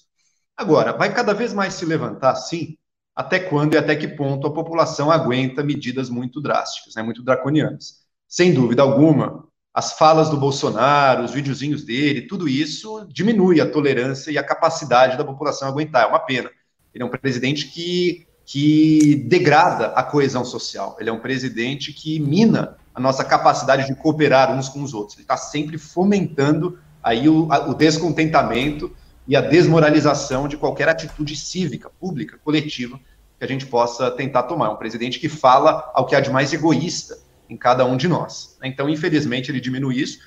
Agora, 0.57 0.93
vai 0.93 1.13
cada 1.13 1.31
vez 1.31 1.53
mais 1.53 1.75
se 1.75 1.85
levantar, 1.85 2.33
sim, 2.33 2.75
até 3.15 3.37
quando 3.37 3.75
e 3.75 3.77
até 3.77 3.95
que 3.95 4.07
ponto 4.07 4.47
a 4.47 4.51
população 4.51 5.11
aguenta 5.11 5.63
medidas 5.63 6.09
muito 6.09 6.41
drásticas, 6.41 6.95
né, 6.95 7.03
muito 7.03 7.21
draconianas. 7.21 7.99
Sem 8.27 8.51
dúvida 8.51 8.81
alguma, 8.81 9.46
as 9.77 9.93
falas 9.93 10.27
do 10.27 10.37
Bolsonaro, 10.37 11.23
os 11.23 11.33
videozinhos 11.33 11.83
dele, 11.83 12.23
tudo 12.23 12.49
isso 12.49 13.05
diminui 13.11 13.61
a 13.61 13.69
tolerância 13.69 14.31
e 14.31 14.37
a 14.39 14.43
capacidade 14.43 15.15
da 15.15 15.23
população 15.23 15.67
aguentar. 15.67 16.01
É 16.01 16.07
uma 16.07 16.17
pena. 16.17 16.49
Ele 16.91 17.03
é 17.03 17.05
um 17.05 17.11
presidente 17.11 17.67
que, 17.67 18.25
que 18.43 19.23
degrada 19.27 19.89
a 19.89 20.01
coesão 20.01 20.43
social. 20.43 20.97
Ele 20.99 21.11
é 21.11 21.13
um 21.13 21.19
presidente 21.19 21.93
que 21.93 22.19
mina 22.19 22.75
a 22.91 22.99
nossa 22.99 23.23
capacidade 23.23 23.85
de 23.85 23.93
cooperar 23.93 24.51
uns 24.51 24.67
com 24.67 24.81
os 24.81 24.95
outros. 24.95 25.15
Ele 25.15 25.25
está 25.25 25.37
sempre 25.37 25.77
fomentando 25.77 26.79
aí 27.03 27.29
o, 27.29 27.47
o 27.47 27.75
descontentamento 27.75 28.91
e 29.27 29.35
a 29.35 29.41
desmoralização 29.41 30.47
de 30.47 30.57
qualquer 30.57 30.89
atitude 30.89 31.35
cívica, 31.35 31.87
pública, 31.99 32.39
coletiva 32.43 32.99
que 33.37 33.45
a 33.45 33.47
gente 33.47 33.67
possa 33.67 34.09
tentar 34.09 34.41
tomar. 34.41 34.65
É 34.65 34.69
um 34.69 34.75
presidente 34.75 35.19
que 35.19 35.29
fala 35.29 35.91
ao 35.93 36.07
que 36.07 36.15
há 36.15 36.19
de 36.19 36.31
mais 36.31 36.51
egoísta 36.51 37.26
em 37.49 37.57
cada 37.57 37.85
um 37.85 37.97
de 37.97 38.07
nós. 38.07 38.57
Então, 38.63 38.89
infelizmente, 38.89 39.51
ele 39.51 39.59
diminui 39.59 40.01
isso. 40.01 40.19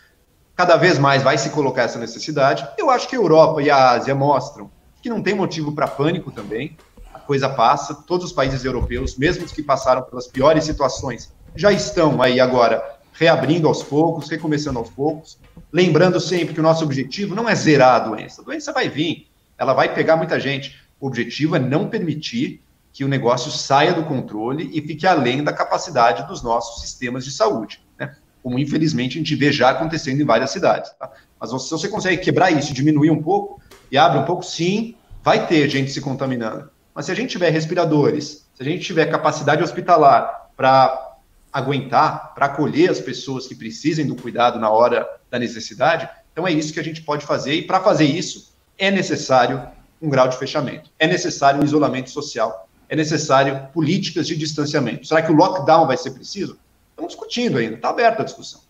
Cada 0.56 0.76
vez 0.76 0.98
mais 0.98 1.22
vai 1.22 1.38
se 1.38 1.50
colocar 1.50 1.82
essa 1.82 1.98
necessidade. 1.98 2.66
Eu 2.76 2.90
acho 2.90 3.08
que 3.08 3.16
a 3.16 3.18
Europa 3.18 3.62
e 3.62 3.70
a 3.70 3.90
Ásia 3.90 4.14
mostram 4.14 4.70
que 5.02 5.08
não 5.08 5.22
tem 5.22 5.34
motivo 5.34 5.72
para 5.72 5.86
pânico 5.86 6.30
também. 6.30 6.76
A 7.14 7.18
coisa 7.18 7.48
passa. 7.48 7.94
Todos 7.94 8.26
os 8.26 8.32
países 8.32 8.64
europeus, 8.64 9.16
mesmo 9.16 9.44
os 9.44 9.52
que 9.52 9.62
passaram 9.62 10.02
pelas 10.02 10.26
piores 10.26 10.64
situações, 10.64 11.32
já 11.56 11.72
estão 11.72 12.20
aí 12.20 12.40
agora 12.40 12.98
reabrindo 13.12 13.68
aos 13.68 13.82
poucos, 13.82 14.28
recomeçando 14.28 14.78
aos 14.78 14.88
poucos, 14.90 15.38
lembrando 15.72 16.20
sempre 16.20 16.54
que 16.54 16.60
o 16.60 16.62
nosso 16.62 16.84
objetivo 16.84 17.34
não 17.34 17.48
é 17.48 17.54
zerar 17.54 17.96
a 17.96 17.98
doença. 17.98 18.40
A 18.40 18.44
doença 18.44 18.72
vai 18.72 18.88
vir, 18.88 19.28
ela 19.58 19.72
vai 19.72 19.92
pegar 19.92 20.16
muita 20.16 20.38
gente. 20.38 20.80
O 20.98 21.06
objetivo 21.06 21.56
é 21.56 21.58
não 21.58 21.88
permitir 21.88 22.62
que 22.92 23.04
o 23.04 23.08
negócio 23.08 23.50
saia 23.50 23.94
do 23.94 24.04
controle 24.04 24.70
e 24.72 24.80
fique 24.80 25.06
além 25.06 25.44
da 25.44 25.52
capacidade 25.52 26.26
dos 26.26 26.42
nossos 26.42 26.80
sistemas 26.80 27.24
de 27.24 27.30
saúde, 27.30 27.82
né? 27.98 28.16
como 28.42 28.58
infelizmente 28.58 29.16
a 29.16 29.18
gente 29.18 29.34
vê 29.34 29.52
já 29.52 29.70
acontecendo 29.70 30.20
em 30.20 30.24
várias 30.24 30.50
cidades. 30.50 30.90
Tá? 30.98 31.10
Mas 31.38 31.50
se 31.50 31.70
você 31.70 31.88
consegue 31.88 32.22
quebrar 32.22 32.50
isso, 32.50 32.74
diminuir 32.74 33.10
um 33.10 33.22
pouco 33.22 33.60
e 33.90 33.98
abre 33.98 34.18
um 34.18 34.24
pouco, 34.24 34.42
sim, 34.42 34.96
vai 35.22 35.46
ter 35.46 35.68
gente 35.68 35.90
se 35.90 36.00
contaminando. 36.00 36.70
Mas 36.94 37.06
se 37.06 37.12
a 37.12 37.14
gente 37.14 37.30
tiver 37.30 37.50
respiradores, 37.50 38.46
se 38.54 38.62
a 38.62 38.64
gente 38.64 38.84
tiver 38.84 39.06
capacidade 39.06 39.62
hospitalar 39.62 40.50
para 40.56 41.10
aguentar, 41.52 42.34
para 42.34 42.46
acolher 42.46 42.90
as 42.90 43.00
pessoas 43.00 43.46
que 43.46 43.54
precisem 43.54 44.06
do 44.06 44.14
cuidado 44.14 44.58
na 44.58 44.70
hora 44.70 45.08
da 45.30 45.38
necessidade. 45.38 46.08
Então 46.32 46.46
é 46.46 46.52
isso 46.52 46.72
que 46.72 46.80
a 46.80 46.84
gente 46.84 47.02
pode 47.02 47.26
fazer 47.26 47.54
e 47.54 47.62
para 47.62 47.80
fazer 47.80 48.04
isso 48.04 48.54
é 48.78 48.90
necessário 48.90 49.62
um 50.00 50.08
grau 50.08 50.28
de 50.28 50.38
fechamento, 50.38 50.90
é 50.98 51.06
necessário 51.06 51.60
um 51.60 51.64
isolamento 51.64 52.08
social, 52.08 52.68
é 52.90 52.96
necessário 52.96 53.68
políticas 53.72 54.26
de 54.26 54.36
distanciamento. 54.36 55.06
Será 55.06 55.22
que 55.22 55.30
o 55.30 55.34
lockdown 55.36 55.86
vai 55.86 55.96
ser 55.96 56.10
preciso? 56.10 56.58
Estamos 56.90 57.12
discutindo 57.12 57.56
ainda, 57.56 57.76
está 57.76 57.88
aberta 57.88 58.22
a 58.22 58.24
discussão. 58.24 58.60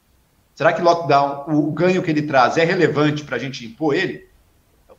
Será 0.55 0.75
que 0.75 0.83
lockdown, 0.83 1.47
o, 1.49 1.73
ganho 1.73 2.03
que 2.03 2.11
ele 2.11 2.23
traz 2.23 2.59
é 2.59 2.65
relevante 2.65 3.25
para 3.25 3.37
a 3.37 3.39
gente 3.39 3.65
impor 3.65 3.95
ele? 3.95 4.29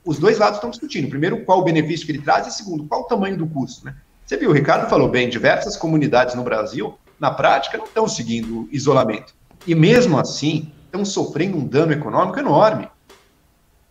Os 0.04 0.18
dois 0.18 0.40
lados 0.40 0.56
estão 0.56 0.72
discutindo. 0.72 1.08
Primeiro, 1.08 1.46
qual 1.46 1.60
o 1.60 1.64
benefício 1.64 2.04
que 2.04 2.12
ele 2.12 2.24
traz, 2.24 2.48
e 2.48 2.52
segundo, 2.52 2.86
qual 2.86 3.02
o 3.02 3.04
tamanho 3.04 3.38
do 3.38 3.46
custo. 3.46 3.86
Né? 3.86 3.96
Você 4.26 4.38
viu, 4.38 4.50
o 4.50 4.54
Ricardo 4.54 4.90
falou 4.90 5.08
bem, 5.08 5.30
diversas 5.30 5.78
comunidades 5.78 6.34
no 6.34 6.44
Brasil 6.44 6.98
na 7.20 7.30
prática, 7.30 7.78
não 7.78 7.86
estão 7.86 8.08
seguindo 8.08 8.68
isolamento. 8.72 9.36
E 9.68 9.76
mesmo 9.76 10.18
assim, 10.18 10.72
estão 10.86 11.06
sofrendo 11.06 11.58
um 11.58 11.68
dano 11.68 11.94
econômico 11.94 12.40
enorme. 12.40 12.90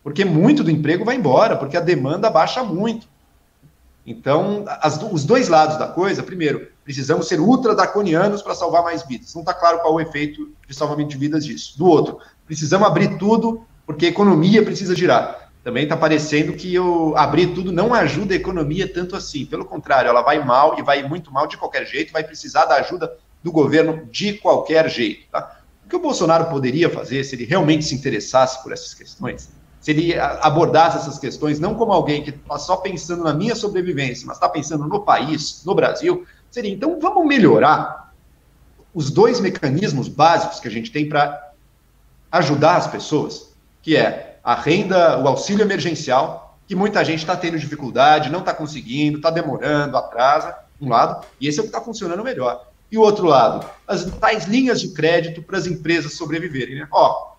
Porque 0.03 0.25
muito 0.25 0.61
do 0.61 0.69
emprego 0.69 1.05
vai 1.05 1.15
embora, 1.15 1.55
porque 1.55 1.77
a 1.77 1.81
demanda 1.81 2.29
baixa 2.29 2.61
muito. 2.61 3.07
Então, 4.05 4.65
as, 4.81 5.01
os 5.01 5.23
dois 5.23 5.47
lados 5.47 5.77
da 5.77 5.87
coisa, 5.87 6.23
primeiro, 6.23 6.67
precisamos 6.83 7.27
ser 7.27 7.39
ultra 7.39 7.75
draconianos 7.75 8.41
para 8.41 8.55
salvar 8.55 8.83
mais 8.83 9.05
vidas. 9.05 9.33
Não 9.35 9.41
está 9.41 9.53
claro 9.53 9.79
qual 9.79 9.93
o 9.93 10.01
efeito 10.01 10.51
de 10.67 10.75
salvamento 10.75 11.09
de 11.09 11.17
vidas 11.17 11.45
disso. 11.45 11.77
Do 11.77 11.85
outro, 11.85 12.19
precisamos 12.45 12.87
abrir 12.87 13.17
tudo 13.17 13.65
porque 13.85 14.07
a 14.07 14.09
economia 14.09 14.63
precisa 14.63 14.95
girar. 14.95 15.51
Também 15.63 15.83
está 15.83 15.95
parecendo 15.95 16.53
que 16.53 16.77
o 16.79 17.15
abrir 17.15 17.53
tudo 17.53 17.71
não 17.71 17.93
ajuda 17.93 18.33
a 18.33 18.37
economia 18.37 18.91
tanto 18.91 19.15
assim. 19.15 19.45
Pelo 19.45 19.65
contrário, 19.65 20.09
ela 20.09 20.23
vai 20.23 20.43
mal 20.43 20.79
e 20.79 20.81
vai 20.81 21.07
muito 21.07 21.31
mal 21.31 21.45
de 21.45 21.55
qualquer 21.55 21.85
jeito, 21.85 22.11
vai 22.11 22.23
precisar 22.23 22.65
da 22.65 22.77
ajuda 22.77 23.15
do 23.43 23.51
governo 23.51 24.07
de 24.11 24.33
qualquer 24.33 24.89
jeito. 24.89 25.29
Tá? 25.31 25.59
O 25.85 25.89
que 25.89 25.95
o 25.95 25.99
Bolsonaro 25.99 26.45
poderia 26.45 26.89
fazer 26.89 27.23
se 27.23 27.35
ele 27.35 27.45
realmente 27.45 27.85
se 27.85 27.93
interessasse 27.93 28.63
por 28.63 28.71
essas 28.71 28.95
questões? 28.95 29.51
Se 29.81 29.91
ele 29.91 30.17
abordasse 30.17 30.97
essas 30.97 31.17
questões 31.17 31.59
não 31.59 31.73
como 31.73 31.91
alguém 31.91 32.23
que 32.23 32.29
está 32.29 32.59
só 32.59 32.77
pensando 32.77 33.23
na 33.23 33.33
minha 33.33 33.55
sobrevivência, 33.55 34.27
mas 34.27 34.37
está 34.37 34.47
pensando 34.47 34.87
no 34.87 35.01
país, 35.01 35.63
no 35.65 35.73
Brasil, 35.73 36.25
seria 36.51 36.71
então 36.71 36.99
vamos 36.99 37.25
melhorar 37.25 38.13
os 38.93 39.09
dois 39.09 39.39
mecanismos 39.39 40.07
básicos 40.07 40.59
que 40.59 40.67
a 40.67 40.71
gente 40.71 40.91
tem 40.91 41.09
para 41.09 41.51
ajudar 42.31 42.77
as 42.77 42.87
pessoas, 42.87 43.53
que 43.81 43.97
é 43.97 44.39
a 44.43 44.53
renda, 44.53 45.19
o 45.19 45.27
auxílio 45.27 45.63
emergencial, 45.63 46.57
que 46.67 46.75
muita 46.75 47.03
gente 47.03 47.19
está 47.19 47.35
tendo 47.35 47.59
dificuldade, 47.59 48.29
não 48.29 48.39
está 48.39 48.53
conseguindo, 48.53 49.17
está 49.17 49.29
demorando, 49.29 49.97
atrasa, 49.97 50.55
um 50.79 50.89
lado, 50.89 51.25
e 51.39 51.47
esse 51.47 51.59
é 51.59 51.61
o 51.61 51.65
que 51.65 51.69
está 51.69 51.81
funcionando 51.81 52.23
melhor. 52.23 52.67
E 52.91 52.97
o 52.97 53.01
outro 53.01 53.25
lado, 53.25 53.65
as 53.87 54.05
tais 54.05 54.45
linhas 54.45 54.79
de 54.81 54.89
crédito 54.89 55.41
para 55.41 55.57
as 55.57 55.65
empresas 55.65 56.13
sobreviverem. 56.13 56.75
Né? 56.75 56.87
Ó, 56.91 57.31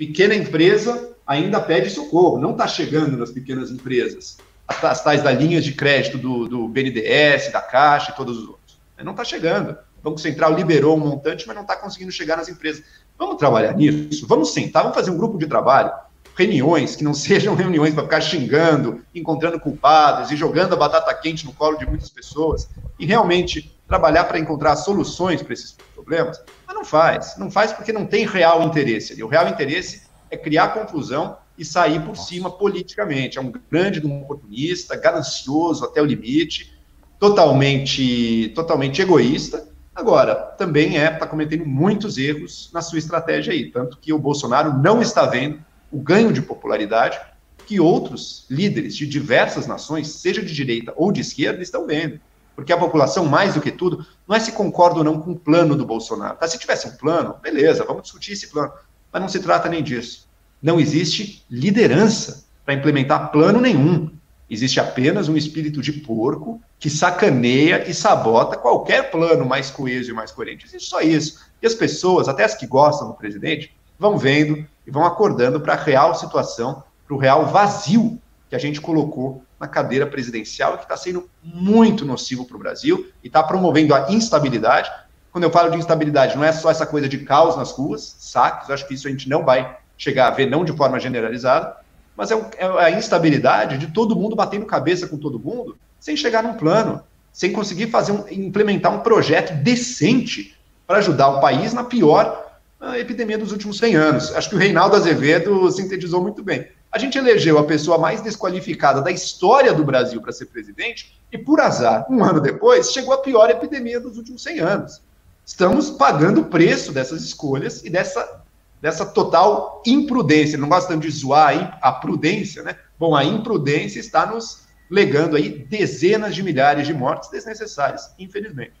pequena 0.00 0.34
empresa 0.34 1.14
ainda 1.26 1.60
pede 1.60 1.90
socorro, 1.90 2.38
não 2.38 2.52
está 2.52 2.66
chegando 2.66 3.18
nas 3.18 3.30
pequenas 3.30 3.70
empresas. 3.70 4.38
As, 4.66 4.82
as 4.82 5.04
tais 5.04 5.22
da 5.22 5.30
linhas 5.30 5.62
de 5.62 5.72
crédito 5.72 6.16
do, 6.16 6.48
do 6.48 6.68
BNDES, 6.68 7.52
da 7.52 7.60
Caixa 7.60 8.10
e 8.10 8.16
todos 8.16 8.38
os 8.38 8.48
outros. 8.48 8.80
Não 9.04 9.12
está 9.12 9.24
chegando. 9.24 9.76
O 9.98 10.02
Banco 10.02 10.18
Central 10.18 10.54
liberou 10.54 10.96
um 10.96 11.00
montante, 11.00 11.46
mas 11.46 11.54
não 11.54 11.62
está 11.62 11.76
conseguindo 11.76 12.10
chegar 12.10 12.38
nas 12.38 12.48
empresas. 12.48 12.82
Vamos 13.18 13.36
trabalhar 13.36 13.74
nisso? 13.74 14.26
Vamos 14.26 14.54
sentar, 14.54 14.82
vamos 14.82 14.96
fazer 14.96 15.10
um 15.10 15.18
grupo 15.18 15.36
de 15.36 15.46
trabalho 15.46 15.92
reuniões 16.40 16.96
que 16.96 17.04
não 17.04 17.12
sejam 17.14 17.54
reuniões 17.54 17.92
para 17.92 18.04
ficar 18.04 18.20
xingando, 18.22 19.02
encontrando 19.14 19.60
culpados 19.60 20.30
e 20.30 20.36
jogando 20.36 20.72
a 20.72 20.76
batata 20.76 21.12
quente 21.14 21.44
no 21.44 21.52
colo 21.52 21.76
de 21.76 21.84
muitas 21.84 22.08
pessoas 22.08 22.68
e 22.98 23.04
realmente 23.04 23.76
trabalhar 23.86 24.24
para 24.24 24.38
encontrar 24.38 24.76
soluções 24.76 25.42
para 25.42 25.52
esses 25.52 25.76
problemas. 25.94 26.40
Não 26.80 26.84
faz, 26.86 27.36
não 27.36 27.50
faz 27.50 27.74
porque 27.74 27.92
não 27.92 28.06
tem 28.06 28.26
real 28.26 28.62
interesse 28.62 29.12
ali. 29.12 29.22
O 29.22 29.28
real 29.28 29.46
interesse 29.46 30.04
é 30.30 30.36
criar 30.36 30.68
confusão 30.68 31.36
e 31.58 31.62
sair 31.62 32.00
por 32.00 32.16
cima 32.16 32.50
politicamente. 32.50 33.36
É 33.36 33.40
um 33.40 33.52
grande 33.70 34.00
oportunista, 34.06 34.96
ganancioso 34.96 35.84
até 35.84 36.00
o 36.00 36.06
limite, 36.06 36.72
totalmente, 37.18 38.50
totalmente 38.54 39.02
egoísta. 39.02 39.68
Agora, 39.94 40.34
também 40.34 40.98
é 40.98 41.12
está 41.12 41.26
cometendo 41.26 41.66
muitos 41.66 42.16
erros 42.16 42.70
na 42.72 42.80
sua 42.80 42.98
estratégia 42.98 43.52
aí, 43.52 43.70
tanto 43.70 43.98
que 43.98 44.10
o 44.10 44.18
Bolsonaro 44.18 44.72
não 44.78 45.02
está 45.02 45.26
vendo 45.26 45.62
o 45.92 46.00
ganho 46.00 46.32
de 46.32 46.40
popularidade 46.40 47.20
que 47.66 47.78
outros 47.78 48.46
líderes 48.48 48.96
de 48.96 49.06
diversas 49.06 49.66
nações, 49.66 50.08
seja 50.08 50.42
de 50.42 50.54
direita 50.54 50.94
ou 50.96 51.12
de 51.12 51.20
esquerda, 51.20 51.62
estão 51.62 51.86
vendo. 51.86 52.18
Porque 52.54 52.72
a 52.72 52.78
população, 52.78 53.24
mais 53.24 53.54
do 53.54 53.60
que 53.60 53.70
tudo, 53.70 54.04
não 54.28 54.36
é 54.36 54.40
se 54.40 54.52
concorda 54.52 54.98
ou 54.98 55.04
não 55.04 55.20
com 55.20 55.32
o 55.32 55.38
plano 55.38 55.74
do 55.74 55.86
Bolsonaro. 55.86 56.36
Tá? 56.36 56.46
Se 56.46 56.58
tivesse 56.58 56.86
um 56.88 56.92
plano, 56.92 57.36
beleza, 57.42 57.84
vamos 57.84 58.02
discutir 58.02 58.32
esse 58.32 58.48
plano. 58.48 58.72
Mas 59.12 59.22
não 59.22 59.28
se 59.28 59.40
trata 59.40 59.68
nem 59.68 59.82
disso. 59.82 60.28
Não 60.62 60.78
existe 60.78 61.44
liderança 61.50 62.44
para 62.64 62.74
implementar 62.74 63.30
plano 63.30 63.60
nenhum. 63.60 64.10
Existe 64.48 64.80
apenas 64.80 65.28
um 65.28 65.36
espírito 65.36 65.80
de 65.80 65.92
porco 65.92 66.60
que 66.78 66.90
sacaneia 66.90 67.88
e 67.88 67.94
sabota 67.94 68.56
qualquer 68.56 69.10
plano 69.10 69.46
mais 69.46 69.70
coeso 69.70 70.10
e 70.10 70.12
mais 70.14 70.32
coerente. 70.32 70.66
Existe 70.66 70.88
só 70.88 71.00
isso. 71.00 71.38
E 71.62 71.66
as 71.66 71.74
pessoas, 71.74 72.28
até 72.28 72.44
as 72.44 72.54
que 72.54 72.66
gostam 72.66 73.08
do 73.08 73.14
presidente, 73.14 73.72
vão 73.98 74.18
vendo 74.18 74.66
e 74.86 74.90
vão 74.90 75.04
acordando 75.04 75.60
para 75.60 75.74
a 75.74 75.82
real 75.82 76.14
situação, 76.14 76.82
para 77.06 77.14
o 77.14 77.18
real 77.18 77.46
vazio 77.46 78.20
que 78.48 78.56
a 78.56 78.58
gente 78.58 78.80
colocou 78.80 79.44
na 79.60 79.68
cadeira 79.68 80.06
presidencial 80.06 80.78
que 80.78 80.84
está 80.84 80.96
sendo 80.96 81.28
muito 81.44 82.06
nocivo 82.06 82.46
para 82.46 82.56
o 82.56 82.58
Brasil 82.58 83.06
e 83.22 83.26
está 83.26 83.42
promovendo 83.42 83.94
a 83.94 84.10
instabilidade. 84.10 84.90
Quando 85.30 85.44
eu 85.44 85.50
falo 85.50 85.70
de 85.70 85.76
instabilidade, 85.76 86.34
não 86.34 86.42
é 86.42 86.50
só 86.50 86.70
essa 86.70 86.86
coisa 86.86 87.06
de 87.06 87.18
caos 87.18 87.56
nas 87.56 87.70
ruas, 87.70 88.16
saques, 88.18 88.70
acho 88.70 88.88
que 88.88 88.94
isso 88.94 89.06
a 89.06 89.10
gente 89.10 89.28
não 89.28 89.44
vai 89.44 89.76
chegar 89.98 90.28
a 90.28 90.30
ver, 90.30 90.46
não 90.46 90.64
de 90.64 90.72
forma 90.72 90.98
generalizada, 90.98 91.76
mas 92.16 92.30
é, 92.30 92.50
é 92.58 92.66
a 92.84 92.90
instabilidade 92.90 93.76
de 93.76 93.88
todo 93.88 94.16
mundo 94.16 94.34
batendo 94.34 94.64
cabeça 94.64 95.06
com 95.06 95.18
todo 95.18 95.38
mundo 95.38 95.76
sem 96.00 96.16
chegar 96.16 96.42
num 96.42 96.54
plano, 96.54 97.02
sem 97.30 97.52
conseguir 97.52 97.88
fazer 97.88 98.12
um, 98.12 98.24
implementar 98.30 98.92
um 98.92 99.00
projeto 99.00 99.54
decente 99.62 100.56
para 100.86 100.98
ajudar 100.98 101.28
o 101.28 101.40
país 101.40 101.74
na 101.74 101.84
pior 101.84 102.50
a 102.80 102.98
epidemia 102.98 103.36
dos 103.36 103.52
últimos 103.52 103.76
100 103.76 103.94
anos. 103.94 104.34
Acho 104.34 104.48
que 104.48 104.56
o 104.56 104.58
Reinaldo 104.58 104.96
Azevedo 104.96 105.70
sintetizou 105.70 106.22
muito 106.22 106.42
bem. 106.42 106.66
A 106.92 106.98
gente 106.98 107.16
elegeu 107.16 107.56
a 107.56 107.64
pessoa 107.64 107.98
mais 107.98 108.20
desqualificada 108.20 109.00
da 109.00 109.12
história 109.12 109.72
do 109.72 109.84
Brasil 109.84 110.20
para 110.20 110.32
ser 110.32 110.46
presidente 110.46 111.16
e, 111.30 111.38
por 111.38 111.60
azar, 111.60 112.04
um 112.10 112.24
ano 112.24 112.40
depois, 112.40 112.92
chegou 112.92 113.14
a 113.14 113.18
pior 113.18 113.48
epidemia 113.48 114.00
dos 114.00 114.16
últimos 114.16 114.42
100 114.42 114.58
anos. 114.58 115.00
Estamos 115.46 115.90
pagando 115.90 116.40
o 116.40 116.44
preço 116.46 116.92
dessas 116.92 117.22
escolhas 117.22 117.84
e 117.84 117.90
dessa, 117.90 118.42
dessa 118.82 119.06
total 119.06 119.82
imprudência. 119.86 120.58
Não 120.58 120.68
gostamos 120.68 121.06
de 121.06 121.12
zoar 121.12 121.78
a 121.80 121.92
prudência, 121.92 122.62
né? 122.64 122.76
Bom, 122.98 123.14
a 123.14 123.24
imprudência 123.24 124.00
está 124.00 124.26
nos 124.26 124.62
legando 124.90 125.36
aí 125.36 125.48
dezenas 125.48 126.34
de 126.34 126.42
milhares 126.42 126.88
de 126.88 126.92
mortes 126.92 127.30
desnecessárias, 127.30 128.12
infelizmente. 128.18 128.79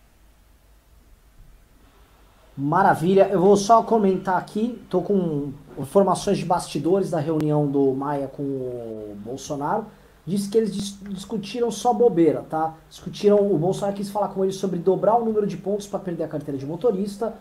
Maravilha. 2.60 3.26
Eu 3.32 3.40
vou 3.40 3.56
só 3.56 3.82
comentar 3.82 4.36
aqui, 4.36 4.78
tô 4.90 5.00
com 5.00 5.50
informações 5.78 6.36
de 6.36 6.44
bastidores 6.44 7.10
da 7.10 7.18
reunião 7.18 7.66
do 7.66 7.94
Maia 7.94 8.28
com 8.28 8.42
o 8.42 9.16
Bolsonaro. 9.24 9.86
Diz 10.26 10.46
que 10.46 10.58
eles 10.58 10.70
dis 10.70 10.98
discutiram 11.08 11.70
só 11.70 11.94
bobeira, 11.94 12.44
tá? 12.50 12.74
Discutiram, 12.90 13.38
o 13.38 13.56
Bolsonaro 13.56 13.96
quis 13.96 14.10
falar 14.10 14.28
com 14.28 14.44
eles 14.44 14.56
sobre 14.56 14.78
dobrar 14.78 15.16
o 15.16 15.24
número 15.24 15.46
de 15.46 15.56
pontos 15.56 15.86
para 15.86 16.00
perder 16.00 16.24
a 16.24 16.28
carteira 16.28 16.58
de 16.58 16.66
motorista, 16.66 17.32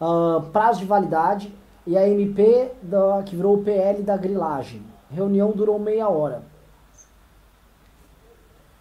uh, 0.00 0.42
prazo 0.52 0.78
de 0.78 0.86
validade 0.86 1.52
e 1.84 1.98
a 1.98 2.08
MP 2.08 2.70
da, 2.80 3.24
que 3.26 3.34
virou 3.34 3.56
o 3.56 3.64
PL 3.64 4.00
da 4.04 4.16
grilagem. 4.16 4.80
reunião 5.10 5.50
durou 5.50 5.76
meia 5.80 6.08
hora. 6.08 6.42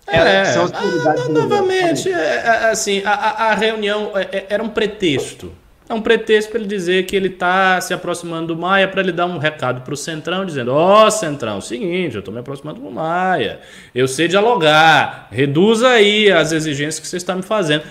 É, 0.05 0.45
são 0.45 0.65
as 0.65 0.71
ah, 0.71 1.29
novamente, 1.29 2.13
é, 2.13 2.35
é, 2.35 2.69
assim, 2.69 3.01
a, 3.03 3.11
a 3.49 3.55
reunião 3.55 4.11
é, 4.15 4.21
é, 4.37 4.47
era 4.49 4.63
um 4.63 4.69
pretexto 4.69 5.51
é 5.89 5.93
um 5.93 6.01
pretexto 6.01 6.51
para 6.51 6.59
ele 6.59 6.67
dizer 6.67 7.05
que 7.05 7.15
ele 7.15 7.29
está 7.29 7.79
se 7.79 7.93
aproximando 7.93 8.53
do 8.53 8.61
Maia 8.61 8.87
para 8.87 8.99
ele 9.01 9.13
dar 9.13 9.25
um 9.25 9.37
recado 9.37 9.81
para 9.81 9.93
o 9.93 9.97
Centrão, 9.97 10.45
dizendo: 10.45 10.73
Ó, 10.73 11.07
oh, 11.07 11.11
Centrão, 11.11 11.61
seguinte, 11.61 12.15
eu 12.15 12.19
estou 12.19 12.33
me 12.33 12.41
aproximando 12.41 12.81
do 12.81 12.91
Maia, 12.91 13.61
eu 13.95 14.07
sei 14.07 14.27
dialogar, 14.27 15.27
reduza 15.31 15.87
aí 15.87 16.29
as 16.29 16.51
exigências 16.51 16.99
que 16.99 17.07
você 17.07 17.17
está 17.17 17.35
me 17.35 17.41
fazendo. 17.41 17.83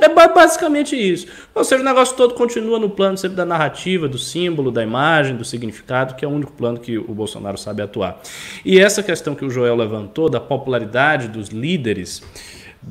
É 0.00 0.08
basicamente 0.08 0.96
isso. 0.96 1.26
Ou 1.54 1.64
seja, 1.64 1.82
o 1.82 1.84
negócio 1.84 2.16
todo 2.16 2.34
continua 2.34 2.78
no 2.78 2.88
plano 2.88 3.18
sempre 3.18 3.36
da 3.36 3.44
narrativa, 3.44 4.08
do 4.08 4.18
símbolo, 4.18 4.70
da 4.70 4.82
imagem, 4.82 5.36
do 5.36 5.44
significado, 5.44 6.14
que 6.14 6.24
é 6.24 6.28
o 6.28 6.30
único 6.30 6.52
plano 6.52 6.78
que 6.78 6.96
o 6.96 7.12
Bolsonaro 7.14 7.58
sabe 7.58 7.82
atuar. 7.82 8.20
E 8.64 8.78
essa 8.78 9.02
questão 9.02 9.34
que 9.34 9.44
o 9.44 9.50
Joel 9.50 9.76
levantou, 9.76 10.28
da 10.28 10.40
popularidade 10.40 11.28
dos 11.28 11.48
líderes 11.48 12.22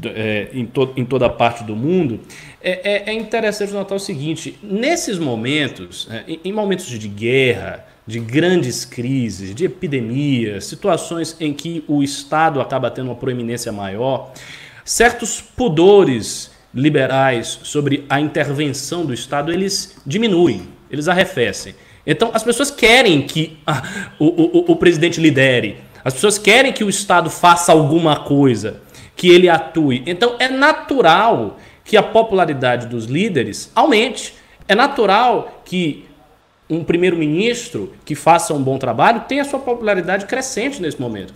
é, 0.05 0.49
em, 0.53 0.65
to 0.65 0.93
em 0.95 1.05
toda 1.05 1.29
parte 1.29 1.63
do 1.63 1.75
mundo, 1.75 2.19
é, 2.61 3.09
é, 3.09 3.09
é, 3.11 3.13
interessante 3.13 3.73
notar 3.73 3.95
o 3.95 3.99
seguinte: 3.99 4.57
nesses 4.63 5.19
momentos, 5.19 6.07
é, 6.09 6.23
em, 6.43 6.53
momentos 6.53 6.85
de 6.85 7.07
guerra, 7.07 7.85
de 8.07 8.19
grandes 8.19 8.85
crises, 8.85 9.53
de 9.53 9.65
epidemias, 9.65 10.65
situações 10.65 11.35
em 11.39 11.53
que 11.53 11.83
o 11.87 12.01
Estado 12.01 12.61
acaba 12.61 12.89
tendo 12.89 13.07
uma 13.07 13.15
proeminência 13.15 13.71
maior, 13.71 14.31
certos 14.85 15.41
pudores 15.41 16.51
liberais 16.73 17.59
sobre 17.63 18.05
a 18.09 18.19
intervenção 18.19 19.05
do 19.05 19.13
Estado 19.13 19.51
eles 19.51 19.97
diminuem, 20.05 20.69
eles 20.89 21.07
arrefecem. 21.07 21.75
Então 22.07 22.31
as 22.33 22.43
pessoas 22.43 22.71
querem 22.71 23.21
que 23.21 23.59
ah, 23.67 24.11
o, 24.17 24.25
o, 24.25 24.71
o 24.71 24.75
presidente 24.77 25.19
lidere, 25.19 25.77
as 26.03 26.13
pessoas 26.13 26.37
querem 26.37 26.73
que 26.73 26.83
o 26.83 26.89
Estado 26.89 27.29
faça 27.29 27.71
alguma 27.71 28.21
coisa 28.21 28.81
que 29.15 29.29
ele 29.29 29.49
atue. 29.49 30.03
Então 30.05 30.35
é 30.39 30.47
natural 30.47 31.57
que 31.83 31.97
a 31.97 32.03
popularidade 32.03 32.87
dos 32.87 33.05
líderes 33.05 33.71
aumente. 33.75 34.35
É 34.67 34.75
natural 34.75 35.61
que 35.65 36.05
um 36.69 36.83
primeiro-ministro 36.83 37.91
que 38.05 38.15
faça 38.15 38.53
um 38.53 38.61
bom 38.61 38.77
trabalho 38.77 39.25
tenha 39.27 39.43
sua 39.43 39.59
popularidade 39.59 40.25
crescente 40.25 40.81
nesse 40.81 40.99
momento. 41.01 41.33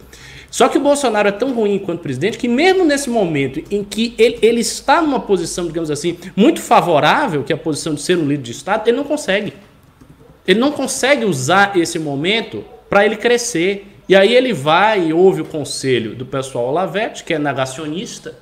Só 0.50 0.70
que 0.70 0.78
o 0.78 0.82
Bolsonaro 0.82 1.28
é 1.28 1.34
tão 1.34 1.54
ruim 1.54 1.76
enquanto 1.76 2.00
presidente 2.00 2.38
que, 2.38 2.48
mesmo 2.48 2.86
nesse 2.86 3.10
momento 3.10 3.62
em 3.70 3.84
que 3.84 4.16
ele, 4.18 4.40
ele 4.42 4.62
está 4.62 5.02
numa 5.02 5.20
posição, 5.20 5.68
digamos 5.68 5.92
assim, 5.92 6.18
muito 6.34 6.62
favorável, 6.62 7.44
que 7.44 7.52
é 7.52 7.56
a 7.56 7.60
posição 7.60 7.94
de 7.94 8.02
ser 8.02 8.18
um 8.18 8.26
líder 8.26 8.44
de 8.44 8.52
Estado, 8.52 8.88
ele 8.88 8.96
não 8.96 9.04
consegue. 9.04 9.54
Ele 10.48 10.60
não 10.60 10.72
consegue 10.72 11.26
usar 11.26 11.76
esse 11.76 12.00
momento 12.00 12.64
para 12.90 13.06
ele 13.06 13.18
crescer 13.18 13.95
E 14.08 14.16
aí 14.16 14.34
ele 14.34 14.54
vai 14.54 15.08
e 15.08 15.14
ouve 15.14 15.42
o 15.42 15.46
conselho 15.46 16.16
do 16.16 16.26
pessoal 16.26 16.68
Olavete, 16.68 17.24
que 17.24 17.34
é 17.34 17.40
negacionista, 17.40 18.36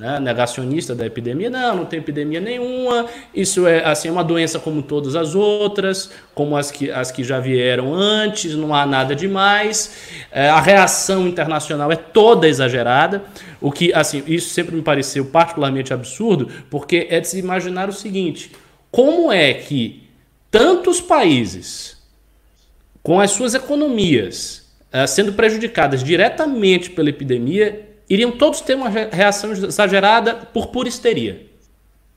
né, 0.00 0.18
negacionista 0.18 0.94
da 0.94 1.04
epidemia, 1.04 1.50
não, 1.50 1.76
não 1.76 1.84
tem 1.84 1.98
epidemia 1.98 2.40
nenhuma, 2.40 3.04
isso 3.34 3.66
é 3.66 3.84
assim 3.84 4.08
uma 4.08 4.24
doença 4.24 4.58
como 4.58 4.80
todas 4.80 5.14
as 5.14 5.34
outras, 5.34 6.10
como 6.34 6.56
as 6.56 6.70
que, 6.70 6.90
as 6.90 7.10
que 7.10 7.22
já 7.22 7.38
vieram 7.38 7.94
antes, 7.94 8.54
não 8.54 8.74
há 8.74 8.86
nada 8.86 9.14
demais, 9.14 10.24
é, 10.32 10.48
a 10.48 10.58
reação 10.58 11.28
internacional 11.28 11.92
é 11.92 11.96
toda 11.96 12.48
exagerada, 12.48 13.22
o 13.60 13.70
que, 13.70 13.92
assim, 13.92 14.22
isso 14.26 14.48
sempre 14.54 14.74
me 14.74 14.80
pareceu 14.80 15.26
particularmente 15.26 15.92
absurdo, 15.92 16.48
porque 16.70 17.06
é 17.10 17.20
de 17.20 17.28
se 17.28 17.38
imaginar 17.38 17.90
o 17.90 17.92
seguinte, 17.92 18.52
como 18.90 19.30
é 19.30 19.52
que 19.52 20.08
tantos 20.50 20.98
países 20.98 21.98
com 23.02 23.20
as 23.20 23.32
suas 23.32 23.52
economias 23.52 24.60
é, 24.60 24.69
sendo 25.06 25.32
prejudicadas 25.32 26.02
diretamente 26.02 26.90
pela 26.90 27.08
epidemia 27.08 27.88
iriam 28.08 28.32
todos 28.32 28.60
ter 28.60 28.74
uma 28.74 28.88
reação 28.88 29.52
exagerada 29.52 30.34
por 30.34 30.68
pura 30.68 30.88
histeria. 30.88 31.46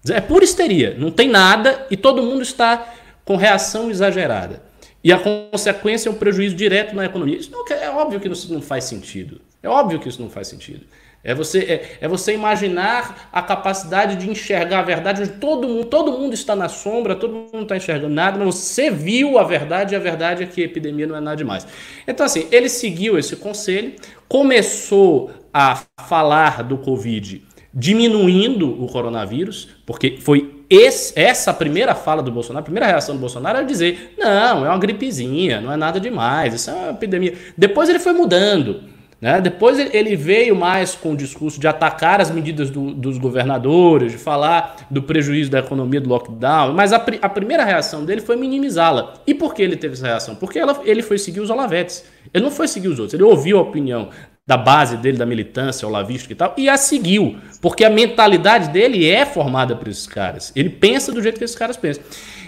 É 0.09 0.19
pura 0.19 0.43
histeria, 0.43 0.95
não 0.97 1.11
tem 1.11 1.30
nada 1.30 1.86
e 1.89 1.95
todo 1.95 2.24
mundo 2.24 2.41
está 2.41 2.93
com 3.24 3.36
reação 3.36 3.89
exagerada. 3.89 4.61
E 5.03 5.11
a 5.11 5.19
consequência 5.19 6.09
é 6.09 6.11
um 6.11 6.15
prejuízo 6.15 6.55
direto 6.55 6.95
na 6.95 7.05
economia. 7.05 7.38
Isso 7.38 7.51
não, 7.51 7.65
é 7.69 7.89
óbvio 7.89 8.19
que 8.19 8.28
isso 8.28 8.53
não 8.53 8.61
faz 8.61 8.86
sentido. 8.86 9.39
É 9.61 9.69
óbvio 9.69 9.99
que 9.99 10.09
isso 10.09 10.21
não 10.21 10.30
faz 10.30 10.47
sentido. 10.47 10.86
É 11.24 11.34
você, 11.34 11.59
é, 11.59 11.97
é, 12.01 12.07
você 12.07 12.34
imaginar 12.34 13.30
a 13.32 13.41
capacidade 13.41 14.17
de 14.17 14.30
enxergar 14.30 14.80
a 14.80 14.84
verdade, 14.84 15.21
onde 15.21 15.32
todo 15.34 15.67
mundo, 15.69 15.86
todo 15.86 16.11
mundo 16.11 16.34
está 16.34 16.53
na 16.53 16.67
sombra, 16.67 17.15
todo 17.15 17.34
mundo 17.34 17.49
não 17.53 17.61
está 17.61 17.78
enxergando 17.78 18.13
nada, 18.13 18.38
mas 18.38 18.55
você 18.55 18.91
viu 18.91 19.39
a 19.39 19.43
verdade 19.43 19.93
e 19.93 19.95
a 19.95 19.99
verdade 19.99 20.43
é 20.43 20.45
que 20.45 20.61
a 20.61 20.65
epidemia 20.65 21.07
não 21.07 21.15
é 21.15 21.21
nada 21.21 21.38
demais. 21.38 21.65
Então, 22.05 22.26
assim, 22.26 22.47
ele 22.51 22.67
seguiu 22.67 23.17
esse 23.17 23.38
conselho, 23.38 23.93
começou 24.28 25.32
a 25.53 25.82
falar 26.05 26.61
do 26.61 26.78
Covid 26.78 27.41
diminuindo 27.74 28.84
o 28.84 28.88
coronavírus, 28.88 29.69
porque 29.86 30.17
foi 30.19 30.63
esse, 30.69 31.17
essa 31.17 31.53
primeira 31.53 31.95
fala 31.95 32.21
do 32.21 32.32
Bolsonaro, 32.32 32.61
a 32.61 32.63
primeira 32.63 32.88
reação 32.88 33.15
do 33.15 33.21
Bolsonaro 33.21 33.57
era 33.57 33.65
dizer: 33.65 34.13
não, 34.17 34.65
é 34.65 34.69
uma 34.69 34.78
gripezinha, 34.78 35.59
não 35.61 35.71
é 35.71 35.78
nada 35.78 35.99
demais, 35.99 36.53
isso 36.53 36.69
é 36.69 36.74
uma 36.74 36.91
epidemia. 36.91 37.34
Depois 37.57 37.89
ele 37.89 37.99
foi 37.99 38.13
mudando. 38.13 38.82
Né? 39.24 39.39
Depois 39.39 39.80
ele 39.80 40.17
veio 40.17 40.53
mais 40.53 40.95
com 40.95 41.13
o 41.13 41.15
discurso 41.15 41.57
de 41.57 41.65
atacar 41.65 42.19
as 42.19 42.30
medidas 42.30 42.69
do, 42.69 42.93
dos 42.93 43.17
governadores, 43.17 44.11
de 44.11 44.17
falar 44.17 44.86
do 44.91 45.01
prejuízo 45.01 45.49
da 45.49 45.59
economia 45.59 46.01
do 46.01 46.09
lockdown, 46.09 46.74
mas 46.74 46.91
a, 46.91 46.97
a 47.21 47.30
primeira 47.30 47.63
reação 47.63 48.03
dele 48.03 48.19
foi 48.19 48.36
minimizá-la. 48.36 49.13
E 49.26 49.34
por 49.34 49.53
que 49.53 49.61
ele 49.61 49.78
teve 49.78 49.93
essa 49.93 50.07
reação? 50.07 50.36
Porque 50.36 50.59
ela, 50.59 50.82
ele 50.84 51.01
foi 51.01 51.17
seguir 51.17 51.39
os 51.39 51.49
olavetes. 51.49 52.03
Ele 52.34 52.43
não 52.43 52.51
foi 52.51 52.67
seguir 52.67 52.89
os 52.89 52.99
outros, 52.99 53.13
ele 53.13 53.24
ouviu 53.24 53.59
a 53.59 53.61
opinião 53.61 54.09
da 54.45 54.57
base 54.57 54.97
dele, 54.97 55.17
da 55.17 55.26
militância, 55.26 55.88
olavística 55.88 56.34
e 56.34 56.36
tal, 56.36 56.53
e 56.57 56.67
a 56.67 56.76
seguiu. 56.76 57.38
Porque 57.61 57.86
a 57.86 57.89
mentalidade 57.89 58.71
dele 58.71 59.09
é 59.09 59.26
formada 59.26 59.74
por 59.74 59.88
esses 59.88 60.05
caras. 60.05 60.51
Ele 60.53 60.69
pensa 60.69 61.13
do 61.13 61.24
jeito 61.24 61.38
que 61.38 61.45
esses 61.45 61.55
caras 61.55 61.78
pensam. 61.78 62.03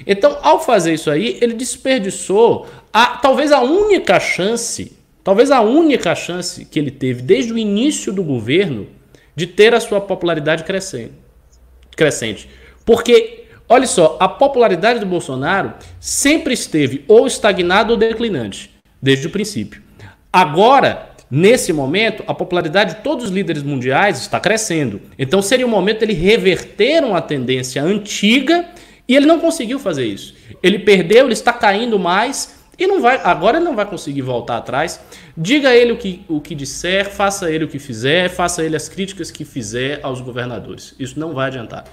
Então, 0.05 0.37
ao 0.41 0.61
fazer 0.61 0.93
isso 0.93 1.09
aí, 1.09 1.37
ele 1.39 1.53
desperdiçou 1.53 2.67
a, 2.91 3.15
talvez 3.15 3.53
a 3.53 3.61
única 3.61 4.19
chance, 4.19 4.91
talvez 5.25 5.49
a 5.49 5.59
única 5.59 6.13
chance 6.13 6.63
que 6.63 6.77
ele 6.77 6.91
teve 6.91 7.23
desde 7.23 7.51
o 7.51 7.57
início 7.57 8.13
do 8.13 8.23
governo 8.23 8.87
de 9.35 9.47
ter 9.47 9.73
a 9.73 9.79
sua 9.79 9.99
popularidade 9.99 10.63
crescente. 10.63 12.47
Porque, 12.85 13.45
olha 13.67 13.87
só, 13.87 14.17
a 14.19 14.29
popularidade 14.29 14.99
do 14.99 15.05
Bolsonaro 15.07 15.73
sempre 15.99 16.53
esteve 16.53 17.03
ou 17.07 17.25
estagnada 17.25 17.91
ou 17.91 17.97
declinante, 17.97 18.71
desde 19.01 19.25
o 19.27 19.31
princípio. 19.31 19.81
Agora, 20.31 21.09
Nesse 21.29 21.73
momento, 21.73 22.23
a 22.27 22.35
popularidade 22.35 22.95
de 22.95 23.01
todos 23.01 23.25
os 23.25 23.31
líderes 23.31 23.63
mundiais 23.63 24.19
está 24.19 24.39
crescendo. 24.39 25.01
Então 25.17 25.41
seria 25.41 25.65
o 25.65 25.69
momento 25.69 26.03
ele 26.03 26.13
reverter 26.13 27.03
uma 27.03 27.19
tendência 27.19 27.81
antiga 27.81 28.69
e 29.07 29.15
ele 29.15 29.25
não 29.25 29.39
conseguiu 29.39 29.79
fazer 29.79 30.05
isso. 30.05 30.35
Ele 30.61 30.77
perdeu, 30.77 31.25
ele 31.25 31.33
está 31.33 31.51
caindo 31.51 31.97
mais 31.97 32.54
e 32.77 32.87
não 32.87 33.01
vai, 33.01 33.19
agora 33.23 33.57
ele 33.57 33.65
não 33.65 33.75
vai 33.75 33.85
conseguir 33.85 34.21
voltar 34.21 34.57
atrás. 34.57 34.99
Diga 35.35 35.73
ele 35.73 35.93
o 35.93 35.97
que, 35.97 36.25
o 36.27 36.41
que 36.41 36.53
disser, 36.53 37.09
faça 37.09 37.49
ele 37.49 37.63
o 37.63 37.67
que 37.67 37.79
fizer, 37.79 38.29
faça 38.29 38.63
ele 38.63 38.75
as 38.75 38.89
críticas 38.89 39.31
que 39.31 39.45
fizer 39.45 39.99
aos 40.03 40.19
governadores. 40.21 40.93
Isso 40.99 41.19
não 41.19 41.33
vai 41.33 41.47
adiantar. 41.47 41.85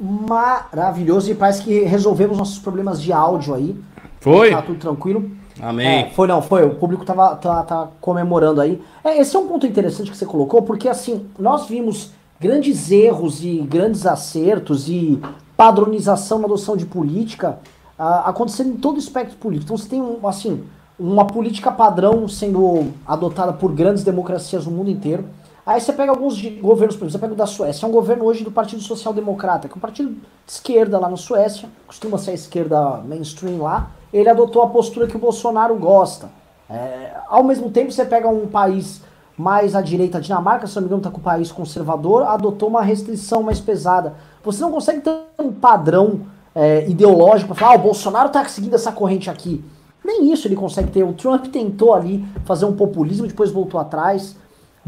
Maravilhoso 0.00 1.30
e 1.30 1.34
parece 1.34 1.62
que 1.62 1.80
resolvemos 1.80 2.38
nossos 2.38 2.58
problemas 2.58 3.02
de 3.02 3.12
áudio 3.12 3.54
aí. 3.54 3.76
Foi? 4.20 4.50
Tá 4.50 4.62
tudo 4.62 4.78
tranquilo. 4.78 5.30
Amém. 5.60 5.86
É, 5.86 6.10
foi 6.10 6.26
não, 6.26 6.40
foi. 6.40 6.64
O 6.64 6.76
público 6.76 7.04
tava, 7.04 7.36
tá, 7.36 7.62
tá 7.64 7.88
comemorando 8.00 8.60
aí. 8.60 8.80
É, 9.04 9.18
esse 9.18 9.36
é 9.36 9.38
um 9.38 9.46
ponto 9.46 9.66
interessante 9.66 10.10
que 10.10 10.16
você 10.16 10.24
colocou, 10.24 10.62
porque 10.62 10.88
assim, 10.88 11.26
nós 11.38 11.66
vimos 11.66 12.12
grandes 12.40 12.90
erros 12.90 13.44
e 13.44 13.58
grandes 13.58 14.06
acertos 14.06 14.88
e 14.88 15.20
padronização 15.56 16.38
na 16.38 16.46
adoção 16.46 16.76
de 16.76 16.86
política 16.86 17.58
acontecendo 18.00 18.70
em 18.70 18.76
todo 18.76 18.96
o 18.96 18.98
espectro 18.98 19.36
político. 19.36 19.66
Então 19.66 19.76
você 19.76 19.88
tem, 19.88 20.00
um, 20.00 20.26
assim, 20.26 20.64
uma 20.98 21.26
política 21.26 21.70
padrão 21.70 22.26
sendo 22.26 22.92
adotada 23.06 23.52
por 23.52 23.72
grandes 23.72 24.02
democracias 24.02 24.64
no 24.66 24.72
mundo 24.72 24.90
inteiro. 24.90 25.24
Aí 25.66 25.80
você 25.80 25.92
pega 25.92 26.10
alguns 26.10 26.40
governos, 26.60 26.96
por 26.96 27.04
exemplo, 27.04 27.10
você 27.10 27.18
pega 27.18 27.34
o 27.34 27.36
da 27.36 27.46
Suécia, 27.46 27.84
é 27.84 27.88
um 27.88 27.92
governo 27.92 28.24
hoje 28.24 28.42
do 28.42 28.50
Partido 28.50 28.82
Social 28.82 29.12
Democrata, 29.12 29.68
que 29.68 29.74
é 29.74 29.76
um 29.76 29.80
partido 29.80 30.10
de 30.10 30.20
esquerda 30.46 30.98
lá 30.98 31.08
na 31.08 31.16
Suécia, 31.16 31.68
costuma 31.86 32.18
ser 32.18 32.32
a 32.32 32.34
esquerda 32.34 33.02
mainstream 33.06 33.62
lá, 33.62 33.90
ele 34.12 34.28
adotou 34.28 34.62
a 34.62 34.68
postura 34.68 35.06
que 35.06 35.16
o 35.16 35.20
Bolsonaro 35.20 35.76
gosta. 35.76 36.30
É, 36.68 37.12
ao 37.28 37.44
mesmo 37.44 37.70
tempo, 37.70 37.92
você 37.92 38.04
pega 38.04 38.28
um 38.28 38.46
país 38.46 39.02
mais 39.36 39.74
à 39.74 39.80
direita, 39.80 40.18
a 40.18 40.20
Dinamarca, 40.20 40.66
se 40.66 40.74
não 40.76 40.82
me 40.82 40.86
engano, 40.86 41.00
está 41.00 41.10
com 41.10 41.18
o 41.18 41.22
país 41.22 41.52
conservador, 41.52 42.22
adotou 42.24 42.68
uma 42.68 42.82
restrição 42.82 43.42
mais 43.42 43.60
pesada. 43.60 44.14
Você 44.42 44.60
não 44.62 44.70
consegue 44.70 45.00
ter 45.00 45.14
um 45.38 45.52
padrão 45.52 46.20
é, 46.54 46.88
ideológico 46.88 47.54
para 47.54 47.60
falar, 47.60 47.72
ah, 47.72 47.76
o 47.76 47.82
Bolsonaro 47.82 48.26
está 48.28 48.44
seguindo 48.46 48.74
essa 48.74 48.92
corrente 48.92 49.30
aqui. 49.30 49.64
Nem 50.04 50.32
isso 50.32 50.48
ele 50.48 50.56
consegue 50.56 50.90
ter. 50.90 51.04
O 51.04 51.12
Trump 51.12 51.46
tentou 51.46 51.94
ali 51.94 52.24
fazer 52.44 52.64
um 52.64 52.74
populismo, 52.74 53.26
depois 53.26 53.50
voltou 53.50 53.78
atrás. 53.78 54.36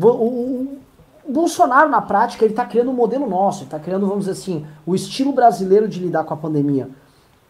O, 0.01 0.07
o, 0.07 0.79
o 1.25 1.33
Bolsonaro, 1.33 1.89
na 1.89 2.01
prática, 2.01 2.45
ele 2.45 2.53
está 2.53 2.65
criando 2.65 2.91
um 2.91 2.95
modelo 2.95 3.29
nosso, 3.29 3.65
está 3.65 3.79
criando, 3.79 4.07
vamos 4.07 4.27
dizer 4.27 4.33
assim, 4.33 4.67
o 4.87 4.95
estilo 4.95 5.33
brasileiro 5.33 5.87
de 5.87 6.01
lidar 6.01 6.25
com 6.25 6.35
a 6.35 6.37
pandemia 6.37 6.89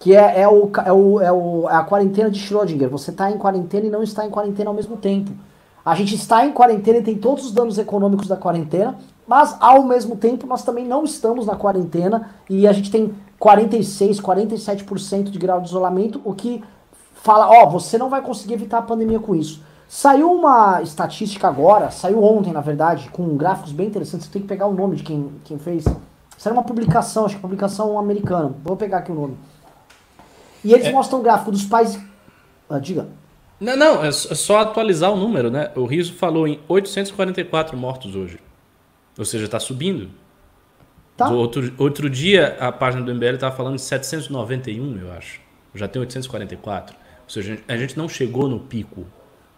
que 0.03 0.17
é, 0.17 0.41
é, 0.41 0.49
o, 0.49 0.69
é, 0.85 0.93
o, 0.93 1.21
é, 1.21 1.33
o, 1.33 1.71
é 1.71 1.77
a 1.77 1.85
quarentena 1.85 2.29
de 2.29 2.41
Schrödinger. 2.41 2.89
Você 2.89 3.13
está 3.13 3.31
em 3.31 3.39
quarentena 3.39 3.87
e 3.87 3.91
não 3.91 4.03
está 4.03 4.27
em 4.27 4.31
quarentena 4.31 4.69
ao 4.69 4.75
mesmo 4.75 4.97
tempo. 4.97 5.31
A 5.85 5.95
gente 5.95 6.15
está 6.15 6.47
em 6.47 6.53
quarentena 6.53 6.99
e 6.99 7.03
tem 7.03 7.17
todos 7.17 7.47
os 7.47 7.53
danos 7.53 7.77
econômicos 7.77 8.29
da 8.29 8.37
quarentena, 8.37 8.99
mas 9.27 9.57
ao 9.61 9.83
mesmo 9.85 10.17
tempo 10.17 10.47
nós 10.47 10.63
também 10.63 10.87
não 10.87 11.05
estamos 11.05 11.47
na 11.47 11.57
quarentena 11.57 12.31
e 12.49 12.69
a 12.69 12.73
gente 12.73 12.91
tem 12.91 13.15
46, 13.39 14.21
47% 14.21 15.25
de 15.25 15.39
grau 15.39 15.61
de 15.61 15.69
isolamento, 15.69 16.21
o 16.25 16.33
que 16.35 16.63
fala, 17.15 17.49
ó, 17.49 17.65
oh, 17.65 17.71
você 17.71 17.99
não 17.99 18.09
vai 18.09 18.23
conseguir 18.23 18.55
evitar 18.55 18.79
a 18.79 18.83
pandemia 18.83 19.19
com 19.19 19.35
isso. 19.35 19.63
Saiu 19.89 20.33
uma 20.33 20.81
estatística 20.81 21.47
agora, 21.47 21.91
saiu 21.91 22.23
ontem, 22.23 22.53
na 22.53 22.61
verdade, 22.61 23.11
com 23.11 23.37
gráficos 23.37 23.73
bem 23.73 23.89
interessantes. 23.89 24.27
Tem 24.27 24.41
que 24.41 24.49
pegar 24.49 24.67
o 24.67 24.73
nome 24.73 24.97
de 24.97 25.03
quem, 25.03 25.31
quem 25.45 25.59
fez. 25.59 25.85
Era 26.45 26.55
uma 26.55 26.65
publicação, 26.65 27.27
acho 27.27 27.37
que 27.37 27.43
publicação 27.43 27.99
americana. 27.99 28.55
Vou 28.65 28.77
pegar 28.77 28.99
aqui 28.99 29.13
o 29.13 29.15
nome. 29.15 29.37
E 30.65 30.73
eles 30.73 30.87
é. 30.87 30.93
mostram 30.93 31.21
o 31.21 31.23
gráfico 31.23 31.51
dos 31.51 31.65
países. 31.65 32.01
Ah, 32.71 32.79
diga. 32.79 33.07
Não, 33.63 33.77
não, 33.77 34.05
é, 34.05 34.09
é 34.09 34.11
só 34.11 34.59
atualizar 34.59 35.13
o 35.13 35.17
número, 35.17 35.49
né? 35.49 35.71
O 35.77 35.85
Riso 35.85 36.15
falou 36.15 36.49
em 36.49 36.59
844 36.67 37.77
mortos 37.77 38.17
hoje. 38.17 38.41
Ou 39.17 39.25
seja, 39.25 39.45
está 39.45 39.61
subindo. 39.61 40.11
Tá. 41.17 41.29
Outro, 41.29 41.73
outro 41.79 42.11
dia, 42.11 42.57
a 42.59 42.73
página 42.73 43.05
do 43.05 43.15
MBL 43.15 43.35
estava 43.35 43.55
falando 43.55 43.77
de 43.77 43.83
791, 43.83 44.99
eu 44.99 45.13
acho. 45.13 45.41
Já 45.77 45.87
tem 45.87 46.01
844. 46.01 46.97
Ou 46.97 47.31
seja, 47.31 47.61
a 47.69 47.77
gente 47.77 47.97
não 47.97 48.09
chegou 48.09 48.49
no 48.49 48.59
pico. 48.59 49.07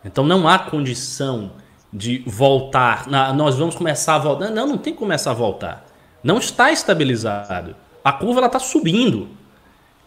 Então 0.04 0.22
não 0.22 0.46
há 0.46 0.58
condição 0.58 1.52
de 1.90 2.22
voltar. 2.26 3.06
nós 3.34 3.56
vamos 3.56 3.74
começar 3.74 4.16
a 4.16 4.18
voltar. 4.18 4.50
Não, 4.50 4.66
não 4.66 4.76
tem 4.76 4.92
que 4.92 4.98
começar 4.98 5.30
a 5.30 5.34
voltar. 5.34 5.86
Não 6.22 6.36
está 6.36 6.70
estabilizado. 6.70 7.74
A 8.04 8.12
curva 8.12 8.44
está 8.44 8.58
subindo. 8.58 9.30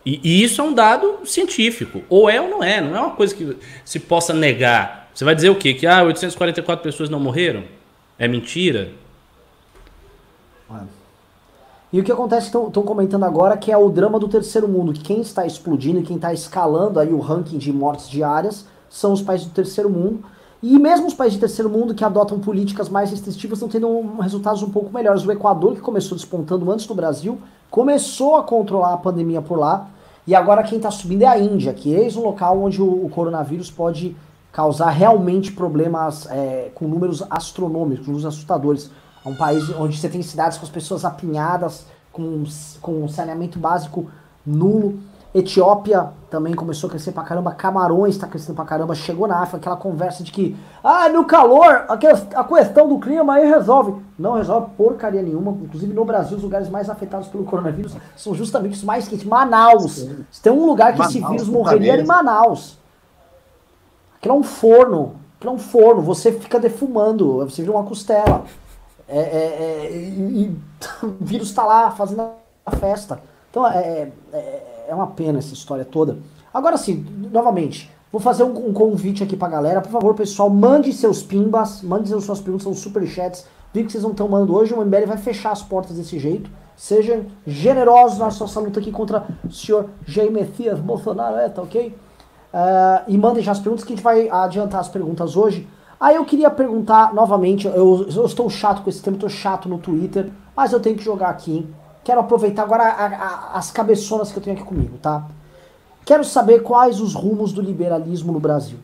E, 0.08 0.22
e, 0.24 0.42
isso 0.42 0.62
é 0.62 0.64
um 0.64 0.74
dado 0.74 1.20
científico. 1.26 2.02
Ou 2.10 2.30
é 2.30 2.40
ou 2.40 2.50
não 2.50 2.64
é. 2.64 2.80
Não 2.80 2.96
é 2.96 3.02
uma 3.02 3.12
coisa 3.12 3.36
que 3.36 3.58
se 3.84 4.00
possa 4.00 4.34
negar. 4.34 5.10
Você 5.14 5.26
vai 5.26 5.36
dizer 5.36 5.50
o 5.50 5.56
quê? 5.56 5.74
Que 5.74 5.86
ah, 5.86 6.02
844 6.02 6.82
pessoas 6.82 7.10
não 7.10 7.20
morreram? 7.20 7.66
É 8.18 8.26
mentira? 8.26 8.94
E 11.92 12.00
o 12.00 12.04
que 12.06 12.12
acontece, 12.12 12.48
estão 12.48 12.84
comentando 12.84 13.26
agora, 13.26 13.58
que 13.58 13.70
é 13.70 13.78
o 13.78 13.90
drama 13.90 14.18
do 14.18 14.30
terceiro 14.30 14.66
mundo. 14.66 14.94
Que 14.94 15.02
quem 15.02 15.20
está 15.20 15.46
explodindo 15.46 16.00
e 16.00 16.04
quem 16.04 16.16
está 16.16 16.34
escalando 16.34 17.02
aí 17.02 17.12
o 17.12 17.20
ranking 17.20 17.58
de 17.58 17.74
mortes 17.74 18.10
diárias 18.10 18.66
são 18.90 19.12
os 19.12 19.22
países 19.22 19.48
do 19.48 19.52
terceiro 19.52 19.90
mundo. 19.90 20.24
E 20.64 20.80
mesmo 20.80 21.08
os 21.08 21.14
países 21.14 21.38
do 21.38 21.42
terceiro 21.42 21.70
mundo 21.70 21.94
que 21.94 22.06
adotam 22.06 22.40
políticas 22.40 22.88
mais 22.88 23.12
restritivas 23.12 23.58
estão 23.58 23.68
tendo 23.68 23.90
um, 23.90 24.20
resultados 24.20 24.64
um 24.64 24.70
pouco 24.70 24.90
melhores. 24.94 25.26
O 25.26 25.32
Equador, 25.34 25.76
que 25.76 25.82
começou 25.82 26.18
despontando 26.18 26.72
antes 26.72 26.88
do 26.88 26.96
Brasil, 26.96 27.42
começou 27.70 28.38
a 28.38 28.44
controlar 28.44 28.94
a 28.94 28.98
pandemia 28.98 29.42
por 29.42 29.60
lá 29.60 29.90
E 30.28 30.36
agora 30.36 30.62
quem 30.62 30.78
está 30.78 30.92
subindo 30.92 31.22
é 31.22 31.28
a 31.28 31.40
Índia, 31.40 31.74
que 31.74 31.96
é 31.96 32.06
um 32.20 32.22
local 32.22 32.62
onde 32.62 32.82
o, 32.82 33.06
o 33.06 33.10
coronavírus 33.10 33.72
pode 33.72 34.14
causar 34.52 34.90
realmente 34.90 35.54
problemas 35.54 36.28
é, 36.30 36.70
com 36.76 36.86
números 36.86 37.24
astronômicos, 37.30 38.06
números 38.06 38.26
assustadores. 38.26 38.92
É 39.26 39.30
um 39.30 39.36
país 39.36 39.70
onde 39.70 39.98
você 39.98 40.10
tem 40.10 40.22
cidades 40.22 40.58
com 40.58 40.66
as 40.66 40.70
pessoas 40.70 41.06
apinhadas, 41.06 41.86
com, 42.12 42.44
com 42.82 43.08
saneamento 43.08 43.58
básico 43.58 44.10
nulo. 44.46 45.00
Etiópia 45.38 46.10
também 46.32 46.56
começou 46.56 46.88
a 46.88 46.90
crescer 46.90 47.12
pra 47.12 47.22
caramba, 47.22 47.52
Camarões 47.52 48.16
está 48.16 48.26
crescendo 48.26 48.56
pra 48.56 48.66
caramba, 48.66 48.96
chegou 48.96 49.28
na 49.28 49.38
África 49.38 49.58
aquela 49.58 49.78
conversa 49.78 50.24
de 50.24 50.32
que, 50.32 50.58
ah, 50.84 51.08
no 51.10 51.26
calor, 51.26 51.86
a, 51.88 51.96
que, 51.96 52.08
a 52.08 52.44
questão 52.44 52.90
do 52.90 52.98
clima 52.98 53.36
aí 53.36 53.48
resolve. 53.48 54.02
Não 54.18 54.34
resolve 54.34 54.72
porcaria 54.76 55.22
nenhuma, 55.22 55.52
inclusive 55.52 55.94
no 55.94 56.04
Brasil, 56.04 56.38
os 56.38 56.44
lugares 56.44 56.70
mais 56.70 56.90
afetados 56.90 57.28
pelo 57.28 57.44
coronavírus 57.44 57.96
são 58.16 58.34
justamente 58.34 58.74
os 58.74 58.84
mais 58.84 59.08
quentes. 59.08 59.26
Manaus. 59.26 60.08
Se 60.32 60.42
tem 60.42 60.52
um 60.52 60.66
lugar 60.66 60.94
que 60.94 61.00
Manaus, 61.00 61.16
esse 61.16 61.28
vírus 61.28 61.48
morreria 61.48 61.94
era 61.94 62.02
em 62.02 62.06
Manaus. 62.06 62.80
Aquilo 64.18 64.34
é 64.34 64.38
um 64.38 64.44
forno, 64.44 65.18
aquilo 65.38 65.54
é 65.54 65.56
um 65.56 65.60
forno, 65.60 66.02
você 66.02 66.32
fica 66.32 66.60
defumando, 66.60 67.46
você 67.46 67.62
vira 67.62 67.74
uma 67.74 67.84
costela. 67.84 68.44
É, 69.08 69.20
é, 69.20 69.22
é, 69.22 69.92
e, 69.92 70.46
e 70.46 70.58
o 71.06 71.16
vírus 71.22 71.50
está 71.50 71.64
lá 71.64 71.92
fazendo 71.92 72.28
a 72.66 72.72
festa. 72.72 73.22
Então 73.52 73.68
é, 73.68 74.12
é, 74.34 74.77
é 74.88 74.96
uma 74.96 75.08
pena 75.08 75.40
essa 75.40 75.54
história 75.54 75.86
toda. 75.86 76.18
Agora 76.54 76.78
sim, 76.78 77.06
novamente, 77.32 77.92
vou 78.12 78.22
fazer 78.22 78.44
um, 78.44 78.70
um 78.70 78.74
convite 78.74 79.24
aqui 79.24 79.36
pra 79.36 79.48
galera. 79.48 79.82
Por 79.82 79.92
favor, 79.92 80.16
pessoal, 80.16 80.50
mande 80.50 80.92
seus 80.94 81.22
pimbas, 81.22 81.82
mande 81.82 82.10
suas 82.10 82.40
perguntas, 82.40 82.64
são 82.64 82.74
superchats. 82.74 83.46
Vi 83.74 83.84
que 83.84 83.92
vocês 83.92 84.04
não 84.04 84.12
estão 84.12 84.28
mandando 84.28 84.56
hoje, 84.56 84.74
o 84.74 84.84
MBL 84.84 85.06
vai 85.06 85.18
fechar 85.18 85.52
as 85.52 85.62
portas 85.62 85.98
desse 85.98 86.18
jeito. 86.18 86.50
Sejam 86.76 87.26
generosos 87.46 88.18
na 88.18 88.32
sua 88.32 88.62
luta 88.62 88.80
aqui 88.80 88.92
contra 88.92 89.28
o 89.44 89.52
senhor 89.52 89.90
Jair 90.06 90.32
Messias 90.32 90.80
Bolsonaro, 90.80 91.36
é, 91.38 91.50
tá 91.50 91.62
ok? 91.62 91.90
Uh, 91.90 93.04
e 93.08 93.18
mandem 93.18 93.44
já 93.44 93.52
as 93.52 93.60
perguntas 93.60 93.84
que 93.84 93.94
a 93.94 93.96
gente 93.96 94.04
vai 94.04 94.30
adiantar 94.30 94.80
as 94.80 94.88
perguntas 94.88 95.36
hoje. 95.36 95.68
Aí 96.00 96.16
eu 96.16 96.24
queria 96.24 96.50
perguntar 96.50 97.14
novamente, 97.14 97.68
eu, 97.68 98.08
eu 98.16 98.26
estou 98.26 98.50
chato 98.50 98.84
com 98.84 98.90
esse 98.90 99.02
tema, 99.02 99.18
estou 99.18 99.30
chato 99.30 99.68
no 99.68 99.80
Twitter, 99.80 100.32
mas 100.56 100.72
eu 100.72 100.80
tenho 100.80 100.96
que 100.96 101.04
jogar 101.04 101.30
aqui. 101.30 101.68
Quero 102.08 102.22
aproveitar 102.22 102.64
agora 102.64 102.84
a, 102.86 103.06
a, 103.06 103.58
as 103.58 103.70
cabeçonas 103.70 104.32
que 104.32 104.38
eu 104.38 104.42
tenho 104.42 104.56
aqui 104.56 104.66
comigo, 104.66 104.98
tá? 104.98 105.28
Quero 106.06 106.24
saber 106.24 106.64
quais 106.64 107.02
os 107.02 107.14
rumos 107.14 107.52
do 107.52 107.62
liberalismo 107.62 108.32
no 108.32 108.40
Brasil, 108.40 108.78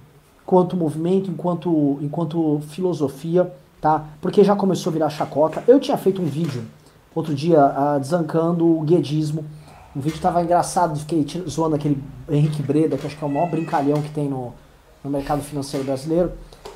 enquanto 0.43 0.75
movimento, 0.75 1.31
enquanto, 1.31 1.99
enquanto 2.01 2.59
filosofia, 2.67 3.49
tá? 3.79 4.03
Porque 4.19 4.43
já 4.43 4.57
começou 4.57 4.89
a 4.89 4.93
virar 4.95 5.09
chacota. 5.09 5.63
Eu 5.69 5.79
tinha 5.79 5.95
feito 5.95 6.21
um 6.21 6.25
vídeo 6.25 6.65
outro 7.15 7.33
dia 7.33 7.59
uh, 7.65 7.97
desancando 7.97 8.67
o 8.67 8.81
guedismo. 8.81 9.45
O 9.95 10.01
vídeo 10.01 10.19
tava 10.19 10.43
engraçado, 10.43 10.99
fiquei 10.99 11.25
zoando 11.47 11.77
aquele 11.77 12.03
Henrique 12.29 12.61
Breda, 12.61 12.97
que 12.97 13.07
acho 13.07 13.17
que 13.17 13.23
é 13.23 13.27
o 13.27 13.31
maior 13.31 13.49
brincalhão 13.49 14.01
que 14.01 14.09
tem 14.09 14.27
no, 14.27 14.53
no 15.01 15.09
mercado 15.09 15.41
financeiro 15.41 15.85
brasileiro. 15.85 16.33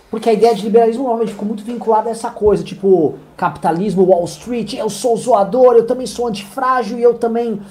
Porque 0.09 0.29
a 0.29 0.33
ideia 0.33 0.55
de 0.55 0.63
liberalismo 0.63 1.03
normalmente 1.03 1.33
ficou 1.33 1.47
muito 1.47 1.63
vinculada 1.63 2.07
a 2.09 2.11
essa 2.11 2.29
coisa, 2.29 2.63
tipo, 2.63 3.15
capitalismo, 3.35 4.05
Wall 4.05 4.23
Street, 4.25 4.73
eu 4.73 4.89
sou 4.89 5.17
zoador, 5.17 5.75
eu 5.75 5.85
também 5.85 6.07
sou 6.07 6.27
antifrágil 6.27 6.97
e 6.97 7.03
eu 7.03 7.15
também 7.15 7.61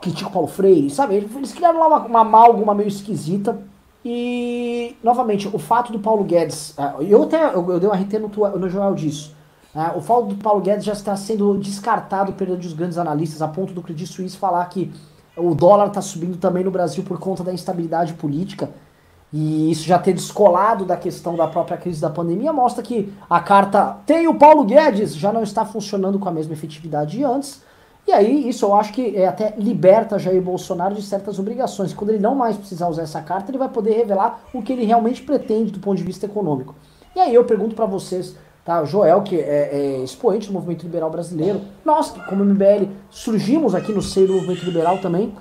critico 0.00 0.30
Paulo 0.30 0.48
Freire, 0.48 0.88
sabe? 0.88 1.16
Eles 1.16 1.52
criaram 1.52 1.80
lá 1.80 1.88
uma, 1.88 1.98
uma 2.06 2.20
amálgama 2.20 2.74
meio 2.74 2.88
esquisita. 2.88 3.58
E, 4.04 4.96
novamente, 5.02 5.48
o 5.52 5.58
fato 5.58 5.92
do 5.92 5.98
Paulo 5.98 6.24
Guedes, 6.24 6.74
é, 6.78 6.94
eu 7.00 7.24
até 7.24 7.54
eu, 7.54 7.70
eu 7.70 7.80
dei 7.80 7.88
um 7.88 7.92
RT 7.92 8.18
no, 8.20 8.28
no 8.58 8.68
jornal 8.68 8.94
disso, 8.94 9.34
é, 9.74 9.96
o 9.96 10.00
fato 10.00 10.28
do 10.28 10.36
Paulo 10.36 10.60
Guedes 10.60 10.84
já 10.84 10.92
está 10.92 11.16
sendo 11.16 11.58
descartado 11.58 12.32
pelos 12.32 12.72
grandes 12.72 12.96
analistas, 12.96 13.42
a 13.42 13.48
ponto 13.48 13.74
do 13.74 13.82
Credit 13.82 14.10
Suisse 14.10 14.36
falar 14.36 14.64
que 14.66 14.90
o 15.36 15.54
dólar 15.54 15.88
está 15.88 16.00
subindo 16.00 16.38
também 16.38 16.64
no 16.64 16.70
Brasil 16.70 17.04
por 17.04 17.18
conta 17.18 17.44
da 17.44 17.52
instabilidade 17.52 18.14
política 18.14 18.70
e 19.38 19.70
isso 19.70 19.86
já 19.86 19.98
ter 19.98 20.14
descolado 20.14 20.86
da 20.86 20.96
questão 20.96 21.36
da 21.36 21.46
própria 21.46 21.76
crise 21.76 22.00
da 22.00 22.08
pandemia, 22.08 22.54
mostra 22.54 22.82
que 22.82 23.12
a 23.28 23.38
carta 23.38 23.98
tem 24.06 24.26
o 24.26 24.34
Paulo 24.34 24.64
Guedes 24.64 25.14
já 25.14 25.30
não 25.30 25.42
está 25.42 25.62
funcionando 25.62 26.18
com 26.18 26.26
a 26.26 26.32
mesma 26.32 26.54
efetividade 26.54 27.18
de 27.18 27.22
antes. 27.22 27.60
E 28.06 28.12
aí, 28.12 28.48
isso 28.48 28.64
eu 28.64 28.74
acho 28.74 28.94
que 28.94 29.14
é 29.14 29.28
até 29.28 29.52
liberta 29.58 30.18
Jair 30.18 30.40
Bolsonaro 30.40 30.94
de 30.94 31.02
certas 31.02 31.38
obrigações. 31.38 31.92
Quando 31.92 32.10
ele 32.10 32.18
não 32.18 32.34
mais 32.34 32.56
precisar 32.56 32.88
usar 32.88 33.02
essa 33.02 33.20
carta, 33.20 33.50
ele 33.50 33.58
vai 33.58 33.68
poder 33.68 33.94
revelar 33.94 34.40
o 34.54 34.62
que 34.62 34.72
ele 34.72 34.86
realmente 34.86 35.20
pretende 35.20 35.70
do 35.70 35.80
ponto 35.80 35.98
de 35.98 36.04
vista 36.04 36.24
econômico. 36.24 36.74
E 37.14 37.20
aí 37.20 37.34
eu 37.34 37.44
pergunto 37.44 37.74
para 37.74 37.84
vocês, 37.84 38.34
tá? 38.64 38.82
Joel, 38.86 39.20
que 39.20 39.38
é, 39.38 39.68
é, 39.70 39.98
expoente 40.02 40.46
do 40.46 40.54
movimento 40.54 40.84
liberal 40.84 41.10
brasileiro, 41.10 41.60
nós, 41.84 42.10
como 42.26 42.42
MBL, 42.42 42.88
surgimos 43.10 43.74
aqui 43.74 43.92
no 43.92 44.00
seio 44.00 44.28
do 44.28 44.32
movimento 44.32 44.64
liberal 44.64 44.96
também. 44.96 45.34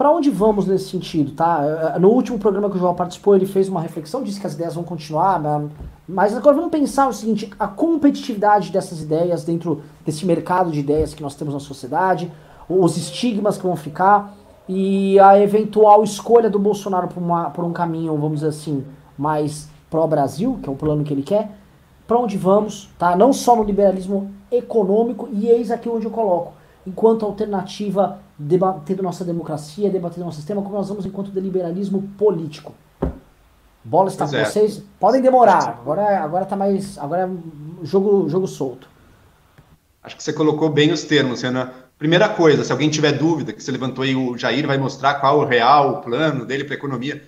Para 0.00 0.10
onde 0.10 0.30
vamos 0.30 0.66
nesse 0.66 0.88
sentido, 0.88 1.32
tá? 1.32 1.60
É, 1.62 1.96
é, 1.96 1.98
no 1.98 2.08
último 2.08 2.38
programa 2.38 2.70
que 2.70 2.76
o 2.76 2.78
João 2.78 2.94
participou, 2.94 3.36
ele 3.36 3.44
fez 3.44 3.68
uma 3.68 3.82
reflexão, 3.82 4.22
disse 4.22 4.40
que 4.40 4.46
as 4.46 4.54
ideias 4.54 4.74
vão 4.74 4.82
continuar, 4.82 5.38
né? 5.38 5.68
mas 6.08 6.34
agora 6.34 6.56
vamos 6.56 6.70
pensar 6.70 7.06
o 7.06 7.12
seguinte, 7.12 7.52
a 7.58 7.68
competitividade 7.68 8.72
dessas 8.72 9.02
ideias 9.02 9.44
dentro 9.44 9.82
desse 10.02 10.24
mercado 10.24 10.70
de 10.70 10.80
ideias 10.80 11.12
que 11.12 11.22
nós 11.22 11.34
temos 11.34 11.52
na 11.52 11.60
sociedade, 11.60 12.32
os 12.66 12.96
estigmas 12.96 13.58
que 13.58 13.62
vão 13.62 13.76
ficar 13.76 14.34
e 14.66 15.20
a 15.20 15.38
eventual 15.38 16.02
escolha 16.02 16.48
do 16.48 16.58
Bolsonaro 16.58 17.08
por, 17.08 17.22
uma, 17.22 17.50
por 17.50 17.62
um 17.62 17.72
caminho, 17.74 18.16
vamos 18.16 18.36
dizer 18.36 18.48
assim, 18.48 18.82
mais 19.18 19.68
pró-Brasil, 19.90 20.58
que 20.62 20.68
é 20.70 20.72
o 20.72 20.76
plano 20.76 21.04
que 21.04 21.12
ele 21.12 21.22
quer, 21.22 21.50
para 22.08 22.18
onde 22.18 22.38
vamos, 22.38 22.88
tá? 22.98 23.14
Não 23.14 23.34
só 23.34 23.54
no 23.54 23.64
liberalismo 23.64 24.30
econômico, 24.50 25.28
e 25.30 25.46
eis 25.46 25.70
aqui 25.70 25.90
onde 25.90 26.06
eu 26.06 26.10
coloco, 26.10 26.54
enquanto 26.90 27.24
alternativa 27.24 28.18
debatendo 28.36 29.02
nossa 29.02 29.24
democracia, 29.24 29.88
debatendo 29.88 30.24
nosso 30.24 30.38
sistema, 30.38 30.60
como 30.62 30.74
nós 30.74 30.88
vamos 30.88 31.06
enquanto 31.06 31.28
liberalismo 31.38 32.02
político. 32.18 32.74
Bola 33.82 34.08
está 34.08 34.28
com 34.28 34.36
é. 34.36 34.44
vocês. 34.44 34.82
Podem 34.98 35.22
demorar. 35.22 35.78
Agora, 35.80 36.22
agora 36.22 36.44
tá 36.44 36.56
mais. 36.56 36.98
Agora 36.98 37.22
é 37.22 37.84
jogo, 37.84 38.28
jogo 38.28 38.46
solto. 38.46 38.88
Acho 40.02 40.16
que 40.16 40.22
você 40.22 40.32
colocou 40.32 40.68
bem 40.68 40.92
os 40.92 41.04
termos, 41.04 41.42
Renan. 41.42 41.70
Primeira 41.98 42.28
coisa, 42.28 42.64
se 42.64 42.72
alguém 42.72 42.88
tiver 42.88 43.12
dúvida, 43.12 43.52
que 43.52 43.62
você 43.62 43.70
levantou 43.70 44.02
aí, 44.02 44.14
o 44.14 44.36
Jair 44.36 44.66
vai 44.66 44.78
mostrar 44.78 45.14
qual 45.14 45.38
o 45.38 45.44
real 45.44 46.00
plano 46.00 46.46
dele 46.46 46.64
para 46.64 46.74
a 46.74 46.78
economia. 46.78 47.22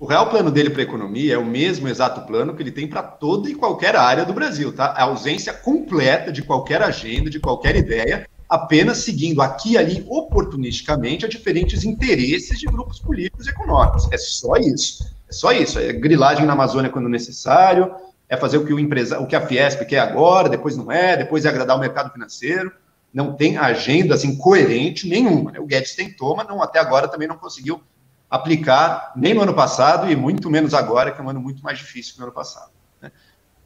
O 0.00 0.06
real 0.06 0.28
plano 0.28 0.50
dele 0.50 0.70
para 0.70 0.80
a 0.80 0.84
economia 0.84 1.34
é 1.34 1.38
o 1.38 1.44
mesmo 1.44 1.88
exato 1.88 2.22
plano 2.22 2.54
que 2.54 2.62
ele 2.62 2.72
tem 2.72 2.88
para 2.88 3.02
toda 3.02 3.48
e 3.48 3.54
qualquer 3.54 3.94
área 3.94 4.24
do 4.24 4.32
Brasil, 4.32 4.72
tá? 4.72 4.86
A 4.86 5.04
ausência 5.04 5.52
completa 5.52 6.32
de 6.32 6.42
qualquer 6.42 6.82
agenda, 6.82 7.30
de 7.30 7.38
qualquer 7.38 7.76
ideia, 7.76 8.26
apenas 8.54 8.98
seguindo 8.98 9.42
aqui 9.42 9.72
e 9.72 9.78
ali 9.78 10.06
oportunisticamente 10.08 11.24
a 11.24 11.28
diferentes 11.28 11.82
interesses 11.82 12.56
de 12.60 12.66
grupos 12.66 13.00
políticos 13.00 13.48
e 13.48 13.50
econômicos. 13.50 14.08
É 14.12 14.16
só 14.16 14.54
isso. 14.54 15.04
É 15.28 15.32
só 15.32 15.50
isso. 15.50 15.76
É 15.80 15.92
grilagem 15.92 16.46
na 16.46 16.52
Amazônia 16.52 16.88
quando 16.88 17.08
necessário, 17.08 17.92
é 18.28 18.36
fazer 18.36 18.58
o 18.58 18.64
que 18.64 18.72
o 18.72 18.78
empresa, 18.78 19.18
o 19.18 19.26
que 19.26 19.34
a 19.34 19.44
Fiesp 19.44 19.84
quer 19.86 19.98
agora, 19.98 20.48
depois 20.48 20.76
não 20.76 20.92
é, 20.92 21.16
depois 21.16 21.44
é 21.44 21.48
agradar 21.48 21.76
o 21.76 21.80
mercado 21.80 22.12
financeiro. 22.12 22.70
Não 23.12 23.34
tem 23.34 23.56
agenda 23.56 24.14
assim 24.14 24.36
coerente 24.36 25.08
nenhuma. 25.08 25.50
Né? 25.50 25.58
O 25.58 25.66
Guedes 25.66 25.96
tentou, 25.96 26.36
mas 26.36 26.46
não, 26.46 26.62
até 26.62 26.78
agora 26.78 27.08
também 27.08 27.26
não 27.26 27.36
conseguiu 27.36 27.82
aplicar 28.30 29.12
nem 29.16 29.34
no 29.34 29.42
ano 29.42 29.54
passado 29.54 30.08
e 30.08 30.14
muito 30.14 30.48
menos 30.48 30.74
agora, 30.74 31.10
que 31.10 31.20
é 31.20 31.24
um 31.24 31.28
ano 31.28 31.40
muito 31.40 31.60
mais 31.60 31.78
difícil 31.78 32.14
que 32.14 32.20
no 32.20 32.26
ano 32.26 32.34
passado. 32.34 32.70
Né? 33.02 33.10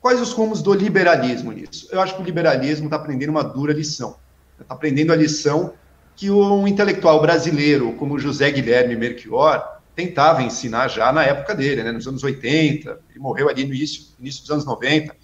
Quais 0.01 0.19
os 0.19 0.33
rumos 0.33 0.63
do 0.63 0.73
liberalismo 0.73 1.53
nisso? 1.53 1.89
Eu 1.93 2.01
acho 2.01 2.15
que 2.17 2.23
o 2.23 2.25
liberalismo 2.25 2.87
está 2.87 2.97
aprendendo 2.97 3.31
uma 3.31 3.45
dura 3.45 3.75
lição 3.75 4.17
aprendendo 4.69 5.13
a 5.13 5.17
lição 5.17 5.75
que 6.17 6.31
um 6.31 6.67
intelectual 6.67 7.21
brasileiro 7.21 7.93
como 7.95 8.19
José 8.19 8.51
Guilherme 8.51 8.97
Melchior 8.97 9.79
tentava 9.95 10.43
ensinar 10.43 10.89
já 10.89 11.13
na 11.13 11.25
época 11.25 11.55
dele, 11.55 11.83
né, 11.83 11.93
nos 11.93 12.07
anos 12.07 12.23
80, 12.23 13.01
ele 13.11 13.19
morreu 13.19 13.49
ali 13.49 13.65
no 13.65 13.75
início, 13.75 14.07
início 14.19 14.43
dos 14.43 14.51
anos 14.51 14.65
90. 14.65 15.15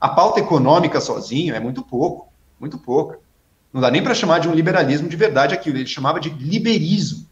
A 0.00 0.08
pauta 0.08 0.40
econômica 0.40 1.00
sozinha 1.00 1.54
é 1.54 1.60
muito 1.60 1.82
pouco, 1.82 2.32
muito 2.58 2.78
pouca. 2.78 3.18
Não 3.72 3.80
dá 3.80 3.90
nem 3.90 4.02
para 4.02 4.14
chamar 4.14 4.38
de 4.38 4.48
um 4.48 4.54
liberalismo 4.54 5.08
de 5.08 5.16
verdade 5.16 5.54
aquilo, 5.54 5.76
ele 5.76 5.86
chamava 5.86 6.20
de 6.20 6.30
liberismo. 6.30 7.26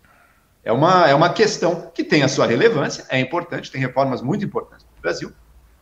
É 0.65 0.73
uma, 0.73 1.09
é 1.09 1.15
uma 1.15 1.33
questão 1.33 1.91
que 1.95 2.05
tem 2.05 2.23
a 2.23 2.29
sua 2.29 2.47
relevância, 2.47 3.05
é 3.09 3.19
importante, 3.19 3.71
tem 3.71 3.81
reformas 3.81 4.21
muito 4.21 4.45
importantes 4.45 4.87
no 4.97 5.03
Brasil, 5.03 5.33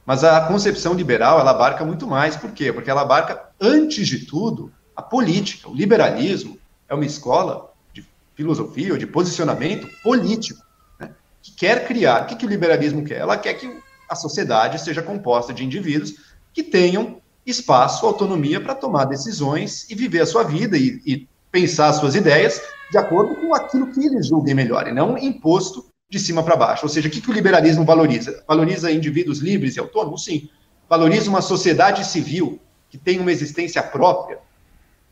mas 0.08 0.24
a 0.24 0.40
concepção 0.46 0.94
liberal, 0.94 1.38
ela 1.38 1.50
abarca 1.50 1.84
muito 1.84 2.06
mais. 2.06 2.34
Por 2.34 2.52
quê? 2.52 2.72
Porque 2.72 2.90
ela 2.90 3.02
abarca, 3.02 3.50
antes 3.60 4.06
de 4.08 4.24
tudo, 4.24 4.72
a 4.98 5.02
política, 5.02 5.70
o 5.70 5.74
liberalismo, 5.74 6.58
é 6.88 6.92
uma 6.92 7.06
escola 7.06 7.72
de 7.94 8.04
filosofia 8.34 8.94
ou 8.94 8.98
de 8.98 9.06
posicionamento 9.06 9.88
político, 10.02 10.60
né, 10.98 11.12
que 11.40 11.52
quer 11.52 11.86
criar. 11.86 12.24
O 12.24 12.26
que, 12.26 12.34
que 12.34 12.44
o 12.44 12.48
liberalismo 12.48 13.04
quer? 13.04 13.18
Ela 13.18 13.36
quer 13.36 13.54
que 13.54 13.72
a 14.08 14.16
sociedade 14.16 14.80
seja 14.80 15.00
composta 15.00 15.54
de 15.54 15.64
indivíduos 15.64 16.14
que 16.52 16.64
tenham 16.64 17.22
espaço, 17.46 18.06
autonomia 18.06 18.60
para 18.60 18.74
tomar 18.74 19.04
decisões 19.04 19.88
e 19.88 19.94
viver 19.94 20.22
a 20.22 20.26
sua 20.26 20.42
vida 20.42 20.76
e, 20.76 21.00
e 21.06 21.28
pensar 21.52 21.90
as 21.90 21.96
suas 21.96 22.16
ideias 22.16 22.60
de 22.90 22.98
acordo 22.98 23.36
com 23.36 23.54
aquilo 23.54 23.92
que 23.92 24.04
eles 24.04 24.26
julguem 24.26 24.54
melhor, 24.54 24.88
e 24.88 24.92
não 24.92 25.16
imposto 25.16 25.86
de 26.10 26.18
cima 26.18 26.42
para 26.42 26.56
baixo. 26.56 26.86
Ou 26.86 26.88
seja, 26.88 27.06
o 27.06 27.10
que, 27.10 27.20
que 27.20 27.30
o 27.30 27.34
liberalismo 27.34 27.84
valoriza? 27.84 28.42
Valoriza 28.48 28.90
indivíduos 28.90 29.38
livres 29.38 29.76
e 29.76 29.78
autônomos? 29.78 30.24
Sim. 30.24 30.48
Valoriza 30.88 31.30
uma 31.30 31.40
sociedade 31.40 32.04
civil 32.04 32.58
que 32.90 32.98
tem 32.98 33.20
uma 33.20 33.30
existência 33.30 33.80
própria, 33.80 34.40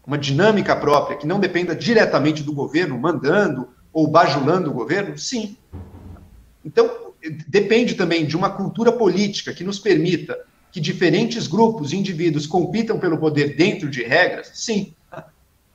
uma 0.07 0.17
dinâmica 0.17 0.77
própria, 0.77 1.17
que 1.17 1.27
não 1.27 1.41
dependa 1.41 1.75
diretamente 1.75 2.43
do 2.43 2.53
governo 2.53 2.99
mandando 2.99 3.69
ou 3.93 4.07
bajulando 4.07 4.71
o 4.71 4.75
governo? 4.75 5.19
Sim. 5.19 5.57
Então, 6.65 7.13
depende 7.49 7.95
também 7.95 8.25
de 8.25 8.37
uma 8.37 8.51
cultura 8.51 8.93
política 8.93 9.53
que 9.53 9.65
nos 9.65 9.79
permita 9.79 10.39
que 10.71 10.81
diferentes 10.81 11.47
grupos 11.47 11.93
e 11.93 11.97
indivíduos 11.97 12.47
compitam 12.47 12.99
pelo 12.99 13.19
poder 13.19 13.57
dentro 13.57 13.89
de 13.91 14.03
regras? 14.03 14.51
Sim. 14.55 14.95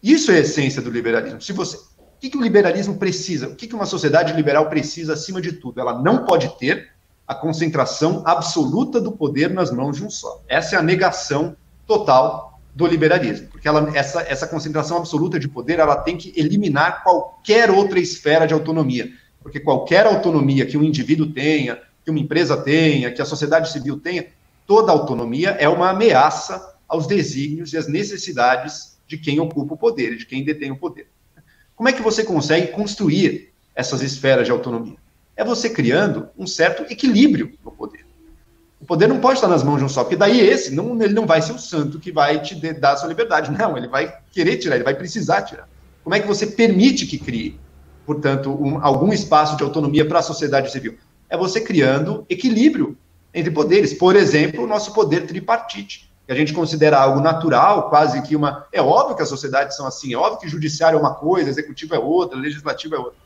Isso 0.02 0.32
é 0.32 0.38
a 0.38 0.40
essência 0.40 0.82
do 0.82 0.90
liberalismo. 0.90 1.42
Se 1.42 1.54
você, 1.54 1.78
o 1.78 1.82
que, 2.20 2.30
que 2.30 2.38
o 2.38 2.42
liberalismo 2.42 2.98
precisa? 2.98 3.48
O 3.48 3.56
que, 3.56 3.68
que 3.68 3.76
uma 3.76 3.86
sociedade 3.86 4.34
liberal 4.34 4.70
precisa 4.70 5.14
acima 5.14 5.42
de 5.42 5.54
tudo? 5.54 5.82
Ela 5.82 6.02
não 6.02 6.26
pode 6.26 6.58
ter 6.58 6.92
a 7.28 7.36
concentração 7.36 8.24
absoluta 8.26 9.00
do 9.00 9.12
poder 9.12 9.52
nas 9.52 9.72
mãos 9.72 9.98
de 9.98 10.04
um 10.04 10.10
só. 10.10 10.42
Essa 10.48 10.76
é 10.76 10.80
a 10.80 10.84
negação 10.84 11.56
total 11.86 12.51
do 12.74 12.88
liberalismo, 12.88 13.48
porque 13.48 13.68
ela, 13.68 13.92
essa, 13.96 14.22
essa 14.22 14.48
concentração 14.48 14.98
absoluta 14.98 15.40
de 15.40 15.48
poder 15.48 15.80
ela 15.80 15.96
tem 15.98 16.18
que 16.18 16.34
eliminar 16.38 17.04
qualquer 17.04 17.70
outra 17.70 18.00
esfera 18.00 18.48
de 18.48 18.54
autonomia, 18.54 19.12
porque 19.42 19.60
qualquer 19.60 20.06
autonomia 20.06 20.66
que 20.66 20.78
um 20.78 20.84
indivíduo 20.84 21.32
tenha, 21.34 21.80
que 22.04 22.10
uma 22.10 22.20
empresa 22.20 22.56
tenha, 22.56 23.12
que 23.12 23.22
a 23.22 23.26
sociedade 23.26 23.72
civil 23.72 24.00
tenha, 24.00 24.28
toda 24.66 24.92
autonomia 24.92 25.52
é 25.60 25.68
uma 25.68 25.90
ameaça 25.90 26.76
aos 26.88 27.08
desígnios 27.08 27.74
e 27.74 27.78
às 27.78 27.88
necessidades 27.88 28.98
de 29.08 29.18
quem 29.18 29.40
ocupa 29.40 29.74
o 29.74 29.78
poder, 29.78 30.16
de 30.16 30.26
quem 30.26 30.44
detém 30.44 30.72
o 30.72 30.78
poder. 30.78 31.08
Como 31.76 31.90
é 31.90 31.94
que 31.94 32.02
você 32.02 32.24
consegue 32.24 32.68
construir 32.68 33.52
essas 33.76 34.02
esferas 34.02 34.46
de 34.46 34.52
autonomia? 34.52 34.98
É 35.36 35.44
você 35.44 35.70
criando 35.70 36.30
um 36.38 36.46
certo 36.48 36.84
equilíbrio 36.92 37.58
no 37.66 37.72
poder. 37.72 38.01
O 38.82 38.86
poder 38.86 39.08
não 39.08 39.20
pode 39.20 39.36
estar 39.36 39.48
nas 39.48 39.64
mãos 39.64 39.78
de 39.78 39.86
um 39.86 39.90
só, 39.90 40.04
porque 40.04 40.16
daí 40.16 40.40
esse, 40.40 40.74
não, 40.74 41.00
ele 41.02 41.14
não 41.14 41.28
vai 41.28 41.42
ser 41.42 41.52
o 41.52 41.60
santo 41.60 42.00
que 42.00 42.12
vai 42.12 42.42
te 42.42 42.56
dar 42.74 42.94
a 42.94 42.98
sua 42.98 43.08
liberdade. 43.08 43.52
Não, 43.52 43.78
ele 43.78 43.88
vai 43.88 44.12
querer 44.32 44.58
tirar, 44.58 44.76
ele 44.76 44.84
vai 44.84 44.96
precisar 44.96 45.44
tirar. 45.44 45.70
Como 46.04 46.16
é 46.16 46.20
que 46.20 46.28
você 46.28 46.48
permite 46.48 47.06
que 47.06 47.20
crie, 47.20 47.60
portanto, 48.06 48.50
um, 48.50 48.84
algum 48.84 49.14
espaço 49.14 49.56
de 49.56 49.64
autonomia 49.64 50.06
para 50.06 50.20
a 50.20 50.24
sociedade 50.24 50.72
civil? 50.72 50.98
É 51.30 51.38
você 51.38 51.62
criando 51.62 52.26
equilíbrio 52.28 52.98
entre 53.34 53.52
poderes. 53.52 53.94
Por 53.94 54.16
exemplo, 54.16 54.64
o 54.64 54.68
nosso 54.68 54.94
poder 54.94 55.28
tripartite, 55.28 56.12
que 56.26 56.32
a 56.32 56.36
gente 56.36 56.52
considera 56.52 56.98
algo 56.98 57.20
natural, 57.20 57.88
quase 57.88 58.22
que 58.24 58.36
uma. 58.36 58.66
É 58.74 58.82
óbvio 58.82 59.16
que 59.16 59.22
as 59.22 59.30
sociedades 59.30 59.78
são 59.78 59.86
assim, 59.86 60.14
é 60.14 60.18
óbvio 60.18 60.40
que 60.40 60.50
judiciário 60.50 60.98
é 60.98 61.00
uma 61.00 61.14
coisa, 61.14 61.50
executivo 61.50 61.94
é 61.94 62.00
outra, 62.00 62.38
legislativo 62.38 62.96
é 62.96 62.98
outra. 62.98 63.20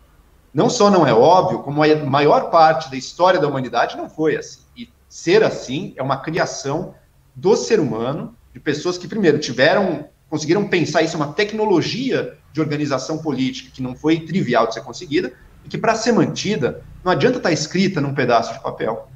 Não 0.54 0.70
só 0.70 0.90
não 0.90 1.06
é 1.06 1.14
óbvio, 1.14 1.60
como 1.60 1.84
a 1.84 1.96
maior 1.96 2.50
parte 2.50 2.90
da 2.90 2.96
história 2.96 3.40
da 3.40 3.48
humanidade 3.48 3.98
não 3.98 4.10
foi 4.10 4.38
assim. 4.38 4.60
E 4.76 4.90
ser 5.16 5.44
assim 5.44 5.94
é 5.96 6.04
uma 6.04 6.18
criação 6.18 6.94
do 7.34 7.56
ser 7.56 7.80
humano, 7.80 8.36
de 8.54 8.60
pessoas 8.60 8.98
que, 8.98 9.08
primeiro, 9.08 9.40
tiveram, 9.40 10.10
conseguiram 10.30 10.68
pensar 10.68 11.04
isso, 11.04 11.16
é 11.16 11.20
uma 11.20 11.34
tecnologia 11.34 12.38
de 12.52 12.60
organização 12.60 13.18
política 13.18 13.72
que 13.74 13.82
não 13.82 13.96
foi 13.96 14.20
trivial 14.20 14.68
de 14.68 14.74
ser 14.74 14.82
conseguida, 14.82 15.32
e 15.64 15.70
que, 15.70 15.78
para 15.78 15.96
ser 15.96 16.12
mantida, 16.12 16.84
não 17.04 17.12
adianta 17.12 17.38
estar 17.38 17.52
escrita 17.52 18.02
num 18.02 18.14
pedaço 18.14 18.54
de 18.54 18.62
papel 18.62 19.08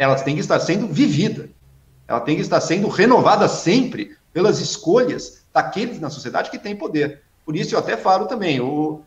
ela 0.00 0.14
tem 0.14 0.34
que 0.34 0.40
estar 0.40 0.58
sendo 0.60 0.86
vivida. 0.86 1.50
Ela 2.08 2.20
tem 2.20 2.34
que 2.34 2.40
estar 2.40 2.58
sendo 2.62 2.88
renovada 2.88 3.46
sempre 3.48 4.16
pelas 4.32 4.58
escolhas 4.58 5.44
daqueles 5.52 6.00
na 6.00 6.08
sociedade 6.08 6.50
que 6.50 6.58
têm 6.58 6.74
poder. 6.74 7.20
Por 7.44 7.54
isso 7.54 7.74
eu 7.74 7.78
até 7.78 7.98
falo 7.98 8.24
também, 8.24 8.60
o, 8.60 9.02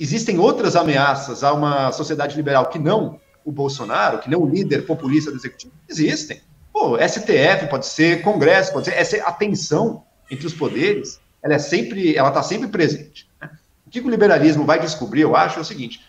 existem 0.00 0.38
outras 0.38 0.74
ameaças 0.74 1.44
a 1.44 1.52
uma 1.52 1.92
sociedade 1.92 2.34
liberal 2.34 2.70
que 2.70 2.78
não 2.78 3.20
o 3.48 3.52
Bolsonaro, 3.52 4.18
que 4.18 4.28
não 4.28 4.42
o 4.42 4.48
líder 4.48 4.84
populista 4.84 5.30
do 5.30 5.38
executivo. 5.38 5.72
Existem. 5.88 6.42
Pô, 6.70 6.98
STF 6.98 7.66
pode 7.70 7.86
ser, 7.86 8.20
Congresso 8.20 8.72
pode 8.72 8.84
ser, 8.84 8.94
essa 8.94 9.16
atenção 9.26 10.04
entre 10.30 10.46
os 10.46 10.52
poderes, 10.52 11.18
ela 11.42 11.54
é 11.54 11.58
sempre, 11.58 12.14
ela 12.14 12.28
está 12.28 12.42
sempre 12.42 12.68
presente. 12.68 13.26
Né? 13.40 13.50
O 13.86 13.90
que 13.90 14.00
o 14.00 14.10
liberalismo 14.10 14.66
vai 14.66 14.78
descobrir, 14.78 15.22
eu 15.22 15.34
acho, 15.34 15.58
é 15.58 15.62
o 15.62 15.64
seguinte: 15.64 16.04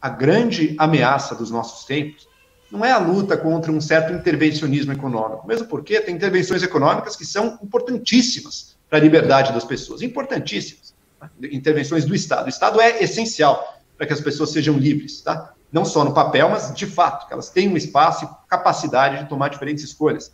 a 0.00 0.08
grande 0.08 0.74
ameaça 0.78 1.34
dos 1.34 1.50
nossos 1.50 1.84
tempos 1.84 2.26
não 2.72 2.82
é 2.82 2.90
a 2.90 2.98
luta 2.98 3.36
contra 3.36 3.70
um 3.70 3.80
certo 3.82 4.14
intervencionismo 4.14 4.92
econômico, 4.92 5.46
mesmo 5.46 5.66
porque 5.66 6.00
tem 6.00 6.14
intervenções 6.14 6.62
econômicas 6.62 7.16
que 7.16 7.26
são 7.26 7.58
importantíssimas 7.62 8.78
para 8.88 8.98
a 8.98 9.02
liberdade 9.02 9.52
das 9.52 9.64
pessoas, 9.64 10.00
importantíssimas. 10.00 10.94
Né? 11.20 11.28
Intervenções 11.52 12.06
do 12.06 12.14
Estado. 12.14 12.46
O 12.46 12.48
Estado 12.48 12.80
é 12.80 13.02
essencial 13.02 13.78
para 13.98 14.06
que 14.06 14.12
as 14.14 14.20
pessoas 14.20 14.52
sejam 14.52 14.78
livres, 14.78 15.20
tá? 15.20 15.52
Não 15.70 15.84
só 15.84 16.04
no 16.04 16.14
papel, 16.14 16.48
mas 16.48 16.74
de 16.74 16.86
fato, 16.86 17.26
que 17.26 17.32
elas 17.32 17.50
tenham 17.50 17.74
um 17.74 17.76
espaço 17.76 18.24
e 18.24 18.48
capacidade 18.48 19.22
de 19.22 19.28
tomar 19.28 19.48
diferentes 19.48 19.84
escolhas. 19.84 20.32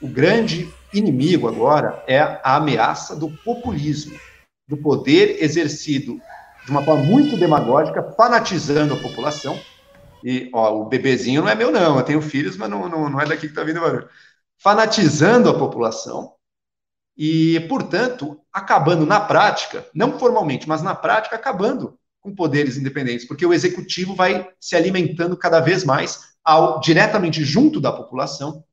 O 0.00 0.08
grande 0.08 0.72
inimigo 0.92 1.48
agora 1.48 2.04
é 2.06 2.20
a 2.20 2.56
ameaça 2.56 3.16
do 3.16 3.30
populismo, 3.30 4.18
do 4.68 4.76
poder 4.76 5.42
exercido 5.42 6.20
de 6.64 6.70
uma 6.70 6.82
forma 6.82 7.04
muito 7.04 7.36
demagógica, 7.36 8.02
fanatizando 8.16 8.94
a 8.94 8.96
população, 8.96 9.58
e, 10.24 10.48
ó, 10.54 10.80
o 10.80 10.86
bebezinho 10.86 11.42
não 11.42 11.48
é 11.50 11.54
meu, 11.54 11.70
não. 11.70 11.98
Eu 11.98 12.02
tenho 12.02 12.22
filhos, 12.22 12.56
mas 12.56 12.70
não, 12.70 12.88
não, 12.88 13.10
não 13.10 13.20
é 13.20 13.26
daqui 13.26 13.42
que 13.42 13.46
está 13.48 13.62
vindo 13.62 13.76
o 13.76 13.82
barulho. 13.82 14.08
Fanatizando 14.56 15.50
a 15.50 15.58
população 15.58 16.32
e, 17.14 17.60
portanto, 17.68 18.40
acabando 18.50 19.04
na 19.04 19.20
prática, 19.20 19.86
não 19.94 20.18
formalmente, 20.18 20.66
mas 20.66 20.82
na 20.82 20.94
prática, 20.94 21.36
acabando 21.36 21.98
com 22.24 22.34
poderes 22.34 22.78
independentes, 22.78 23.26
porque 23.28 23.44
o 23.44 23.52
executivo 23.52 24.14
vai 24.14 24.48
se 24.58 24.74
alimentando 24.74 25.36
cada 25.36 25.60
vez 25.60 25.84
mais 25.84 26.20
ao 26.42 26.80
diretamente 26.80 27.44
junto 27.44 27.78
da 27.78 27.92
população 27.92 28.64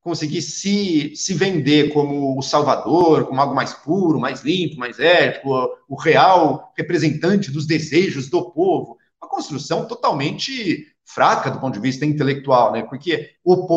conseguir 0.00 0.40
se, 0.40 1.14
se 1.14 1.34
vender 1.34 1.92
como 1.92 2.38
o 2.38 2.40
salvador, 2.40 3.26
como 3.26 3.38
algo 3.42 3.54
mais 3.54 3.74
puro, 3.74 4.18
mais 4.18 4.40
limpo, 4.40 4.78
mais 4.78 4.98
ético, 4.98 5.68
o 5.86 6.00
real 6.00 6.72
representante 6.74 7.50
dos 7.50 7.66
desejos 7.66 8.30
do 8.30 8.50
povo 8.52 8.96
uma 9.20 9.28
construção 9.28 9.84
totalmente 9.86 10.86
fraca 11.04 11.50
do 11.50 11.60
ponto 11.60 11.74
de 11.74 11.80
vista 11.80 12.06
intelectual, 12.06 12.72
né? 12.72 12.84
Porque 12.84 13.32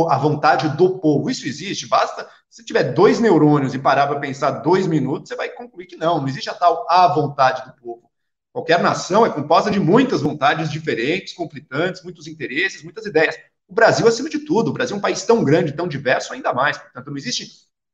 a 0.09 0.17
vontade 0.17 0.69
do 0.77 0.99
povo, 0.99 1.29
isso 1.29 1.47
existe, 1.47 1.87
basta 1.87 2.29
se 2.49 2.63
tiver 2.63 2.93
dois 2.93 3.19
neurônios 3.19 3.73
e 3.73 3.79
parar 3.79 4.07
para 4.07 4.19
pensar 4.19 4.51
dois 4.51 4.85
minutos, 4.85 5.29
você 5.29 5.35
vai 5.35 5.49
concluir 5.49 5.87
que 5.87 5.95
não, 5.95 6.19
não 6.19 6.27
existe 6.27 6.49
a 6.49 6.53
tal 6.53 6.85
a 6.89 7.07
vontade 7.07 7.65
do 7.65 7.73
povo. 7.81 8.10
Qualquer 8.53 8.81
nação 8.81 9.25
é 9.25 9.29
composta 9.29 9.71
de 9.71 9.79
muitas 9.79 10.21
vontades 10.21 10.71
diferentes, 10.71 11.33
conflitantes, 11.33 12.03
muitos 12.03 12.27
interesses, 12.27 12.83
muitas 12.83 13.05
ideias. 13.05 13.35
O 13.67 13.73
Brasil, 13.73 14.07
acima 14.07 14.29
de 14.29 14.39
tudo, 14.39 14.69
o 14.69 14.73
Brasil 14.73 14.95
é 14.95 14.99
um 14.99 15.01
país 15.01 15.23
tão 15.23 15.43
grande, 15.43 15.71
tão 15.71 15.87
diverso, 15.87 16.33
ainda 16.33 16.53
mais. 16.53 16.77
Portanto, 16.77 17.09
não 17.09 17.17
existe 17.17 17.47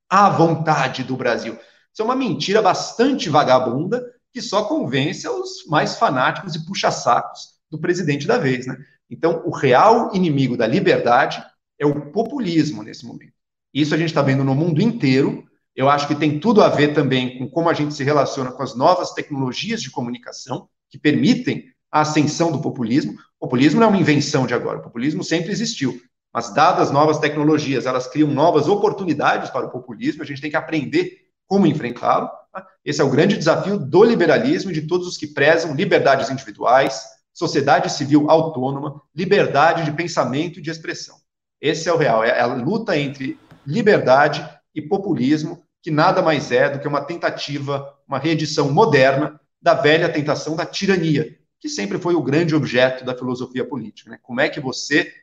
a 0.09 0.29
vontade 0.29 1.03
do 1.03 1.15
Brasil. 1.15 1.53
Isso 1.53 2.01
é 2.01 2.05
uma 2.05 2.15
mentira 2.15 2.61
bastante 2.61 3.29
vagabunda 3.29 4.03
que 4.33 4.41
só 4.41 4.65
convence 4.65 5.27
os 5.27 5.65
mais 5.67 5.97
fanáticos 5.97 6.55
e 6.55 6.65
puxa-sacos 6.65 7.57
do 7.69 7.79
presidente 7.79 8.27
da 8.27 8.37
vez. 8.37 8.65
Né? 8.65 8.77
Então, 9.09 9.43
o 9.45 9.51
real 9.51 10.13
inimigo 10.15 10.57
da 10.57 10.67
liberdade 10.67 11.43
é 11.79 11.85
o 11.85 12.11
populismo 12.11 12.83
nesse 12.83 13.05
momento. 13.05 13.33
Isso 13.73 13.93
a 13.93 13.97
gente 13.97 14.09
está 14.09 14.21
vendo 14.21 14.43
no 14.43 14.55
mundo 14.55 14.81
inteiro. 14.81 15.46
Eu 15.77 15.87
acho 15.87 16.07
que 16.07 16.15
tem 16.15 16.39
tudo 16.39 16.63
a 16.63 16.69
ver 16.69 16.95
também 16.95 17.37
com 17.37 17.47
como 17.47 17.69
a 17.69 17.73
gente 17.73 17.93
se 17.93 18.03
relaciona 18.03 18.51
com 18.51 18.63
as 18.63 18.75
novas 18.75 19.11
tecnologias 19.11 19.79
de 19.79 19.91
comunicação 19.91 20.67
que 20.89 20.97
permitem 20.97 21.65
a 21.91 22.01
ascensão 22.01 22.51
do 22.51 22.59
populismo. 22.59 23.13
O 23.39 23.45
populismo 23.45 23.79
não 23.79 23.85
é 23.85 23.89
uma 23.91 23.99
invenção 23.99 24.47
de 24.47 24.55
agora, 24.55 24.79
o 24.79 24.81
populismo 24.81 25.23
sempre 25.23 25.51
existiu. 25.51 26.01
Mas, 26.33 26.51
dadas 26.51 26.89
novas 26.89 27.19
tecnologias, 27.19 27.85
elas 27.85 28.07
criam 28.07 28.29
novas 28.29 28.67
oportunidades 28.67 29.51
para 29.51 29.67
o 29.67 29.69
populismo, 29.69 30.23
a 30.23 30.25
gente 30.25 30.41
tem 30.41 30.49
que 30.49 30.57
aprender 30.57 31.11
como 31.45 31.67
enfrentá-lo. 31.67 32.27
Tá? 32.51 32.65
Esse 32.83 32.99
é 32.99 33.03
o 33.03 33.09
grande 33.11 33.37
desafio 33.37 33.77
do 33.77 34.03
liberalismo 34.03 34.71
e 34.71 34.73
de 34.73 34.87
todos 34.87 35.07
os 35.07 35.15
que 35.15 35.27
prezam 35.27 35.75
liberdades 35.75 36.31
individuais, 36.31 37.03
sociedade 37.31 37.91
civil 37.91 38.31
autônoma, 38.31 38.99
liberdade 39.15 39.85
de 39.85 39.91
pensamento 39.91 40.57
e 40.57 40.61
de 40.61 40.71
expressão. 40.71 41.17
Esse 41.61 41.87
é 41.87 41.93
o 41.93 41.97
real, 41.97 42.23
é 42.23 42.39
a 42.39 42.47
luta 42.47 42.97
entre 42.97 43.39
liberdade 43.65 44.47
e 44.73 44.81
populismo, 44.81 45.66
que 45.81 45.91
nada 45.91 46.21
mais 46.21 46.51
é 46.51 46.69
do 46.69 46.79
que 46.79 46.87
uma 46.87 47.01
tentativa, 47.01 47.95
uma 48.07 48.19
reedição 48.19 48.71
moderna 48.71 49.39
da 49.61 49.73
velha 49.73 50.09
tentação 50.09 50.55
da 50.55 50.65
tirania, 50.65 51.37
que 51.59 51.69
sempre 51.69 51.97
foi 51.97 52.15
o 52.15 52.21
grande 52.21 52.55
objeto 52.55 53.03
da 53.05 53.15
filosofia 53.15 53.65
política. 53.65 54.11
Né? 54.11 54.19
Como 54.21 54.41
é 54.41 54.49
que 54.49 54.59
você 54.59 55.13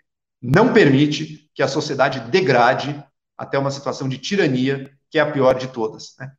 não 0.41 0.73
permite 0.73 1.51
que 1.55 1.63
a 1.63 1.69
sociedade 1.69 2.21
degrade 2.31 3.03
até 3.37 3.59
uma 3.59 3.71
situação 3.71 4.09
de 4.09 4.19
tirania 4.19 4.91
que 5.11 5.19
é 5.19 5.23
a 5.23 5.31
pior 5.31 5.55
de 5.55 5.69
todas. 5.69 6.15
Né? 6.19 6.33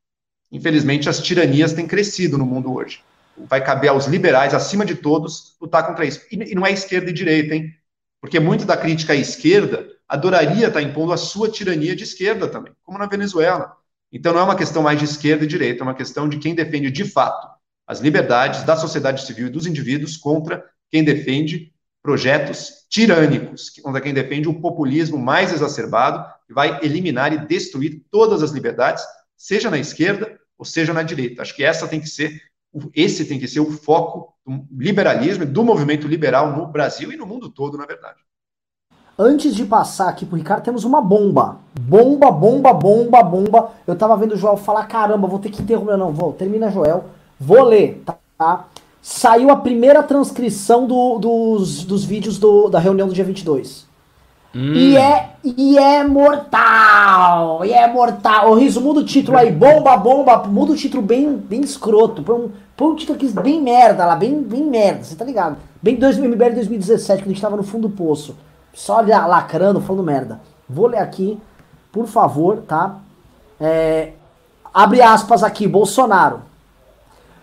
Infelizmente, 0.52 1.10
as 1.10 1.22
tiranias 1.22 1.74
têm 1.74 1.88
crescido 1.88 2.38
no 2.38 2.46
mundo 2.46 2.74
hoje. 2.74 3.02
Vai 3.38 3.64
caber 3.64 3.90
aos 3.90 4.06
liberais, 4.06 4.54
acima 4.54 4.86
de 4.86 4.96
todos, 4.96 5.56
lutar 5.62 5.86
contra 5.88 6.06
isso. 6.06 6.22
E, 6.32 6.54
não 6.54 6.66
é 6.66 6.72
esquerda 6.72 7.10
e 7.10 7.14
direita, 7.14 7.56
hein? 7.56 7.74
Porque 8.22 8.40
muito 8.40 8.66
da 8.66 8.78
crítica 8.78 9.14
à 9.14 9.16
esquerda 9.16 9.88
adoraria 10.08 10.68
estar 10.68 10.82
impondo 10.82 11.12
a 11.12 11.18
sua 11.18 11.50
tirania 11.50 11.96
de 11.96 12.04
esquerda 12.04 12.48
também, 12.48 12.74
como 12.84 12.98
na 12.98 13.06
Venezuela. 13.08 13.76
Então 14.16 14.32
não 14.32 14.40
é 14.40 14.44
uma 14.44 14.56
questão 14.56 14.82
mais 14.82 14.98
de 14.98 15.04
esquerda 15.04 15.44
e 15.44 15.48
direita, 15.48 15.82
é 15.82 15.84
uma 15.84 15.94
questão 15.94 16.30
de 16.30 16.38
quem 16.38 16.56
defende 16.56 16.90
de 16.90 17.04
fato 17.04 17.50
as 17.86 18.00
liberdades 18.00 18.64
da 18.64 18.78
sociedade 18.78 19.26
civil 19.26 19.48
e 19.48 19.50
dos 19.50 19.68
indivíduos 19.68 20.16
contra 20.16 20.64
quem 20.90 21.04
defende 21.04 21.74
projetos 22.02 22.86
tirânicos, 22.90 23.70
contra 23.84 24.00
quem 24.00 24.14
defende 24.14 24.48
um 24.48 24.54
populismo 24.54 25.18
mais 25.18 25.52
exacerbado, 25.52 26.26
que 26.48 26.54
vai 26.54 26.80
eliminar 26.82 27.34
e 27.34 27.46
destruir 27.46 28.04
todas 28.10 28.42
as 28.42 28.52
liberdades, 28.52 29.04
seja 29.36 29.70
na 29.70 29.78
esquerda 29.78 30.40
ou 30.58 30.64
seja 30.64 30.94
na 30.94 31.04
direita. 31.04 31.42
Acho 31.42 31.54
que 31.54 31.64
essa 31.64 31.86
tem 31.86 32.00
que 32.00 32.08
ser 32.08 32.42
esse 32.94 33.26
tem 33.26 33.40
que 33.40 33.48
ser 33.48 33.60
o 33.60 33.72
foco 33.72 34.34
do 34.46 34.66
liberalismo, 34.78 35.46
do 35.46 35.64
movimento 35.64 36.08
liberal 36.08 36.56
no 36.56 36.68
Brasil 36.68 37.12
e 37.12 37.18
no 37.18 37.26
mundo 37.26 37.50
todo, 37.50 37.78
na 37.78 37.86
verdade. 37.86 38.25
Antes 39.18 39.56
de 39.56 39.64
passar 39.64 40.10
aqui 40.10 40.26
pro 40.26 40.38
Ricardo, 40.38 40.64
temos 40.64 40.84
uma 40.84 41.00
bomba. 41.00 41.58
Bomba, 41.80 42.30
bomba, 42.30 42.74
bomba, 42.74 43.24
bomba. 43.24 43.72
Eu 43.88 43.96
tava 43.96 44.18
vendo 44.18 44.34
o 44.34 44.38
Joel 44.38 44.58
falar, 44.58 44.86
caramba, 44.88 45.26
vou 45.26 45.40
ter 45.40 45.50
que 45.50 45.62
interromper. 45.62 45.96
Não, 45.96 46.12
vou, 46.12 46.34
termina, 46.34 46.70
Joel. 46.70 47.06
Vou 47.40 47.64
ler, 47.64 48.04
tá? 48.38 48.66
Saiu 49.02 49.50
a 49.52 49.56
primeira 49.56 50.04
transcrição 50.04 50.86
do, 50.86 51.18
dos, 51.18 51.86
dos 51.86 52.04
vídeos 52.04 52.38
do, 52.38 52.68
da 52.68 52.78
reunião 52.78 53.08
do 53.08 53.14
dia 53.14 53.24
22. 53.24 53.86
Hum. 54.54 54.74
E, 54.74 54.98
é, 54.98 55.30
e 55.44 55.78
é 55.78 56.04
mortal! 56.06 57.64
E 57.64 57.72
é 57.72 57.88
mortal! 57.88 58.52
Ô 58.52 58.56
Riso, 58.56 58.82
muda 58.82 59.00
o 59.00 59.06
título 59.06 59.38
aí. 59.38 59.50
Bomba, 59.50 59.96
bomba. 59.96 60.44
Muda 60.46 60.74
o 60.74 60.76
título 60.76 61.02
bem, 61.02 61.38
bem 61.38 61.62
escroto. 61.62 62.22
Põe 62.22 62.36
um, 62.36 62.50
põe 62.76 62.88
um 62.90 62.96
título 62.96 63.18
aqui 63.18 63.30
bem 63.30 63.62
merda 63.62 64.06
lá, 64.06 64.16
bem, 64.16 64.42
bem 64.42 64.64
merda, 64.66 65.04
você 65.04 65.16
tá 65.16 65.24
ligado? 65.24 65.56
Bem 65.82 65.96
2017, 65.96 67.22
quando 67.22 67.30
a 67.30 67.34
gente 67.34 67.42
tava 67.42 67.56
no 67.56 67.64
fundo 67.64 67.88
do 67.88 67.96
poço. 67.96 68.36
Só 68.76 69.00
lacrando, 69.00 69.80
falando 69.80 70.04
merda. 70.04 70.42
Vou 70.70 70.88
ler 70.88 71.00
aqui, 71.00 71.40
por 71.94 72.06
favor, 72.08 72.58
tá? 72.68 72.98
É, 73.60 74.12
abre 74.74 75.02
aspas 75.02 75.44
aqui, 75.44 75.66
Bolsonaro. 75.66 76.42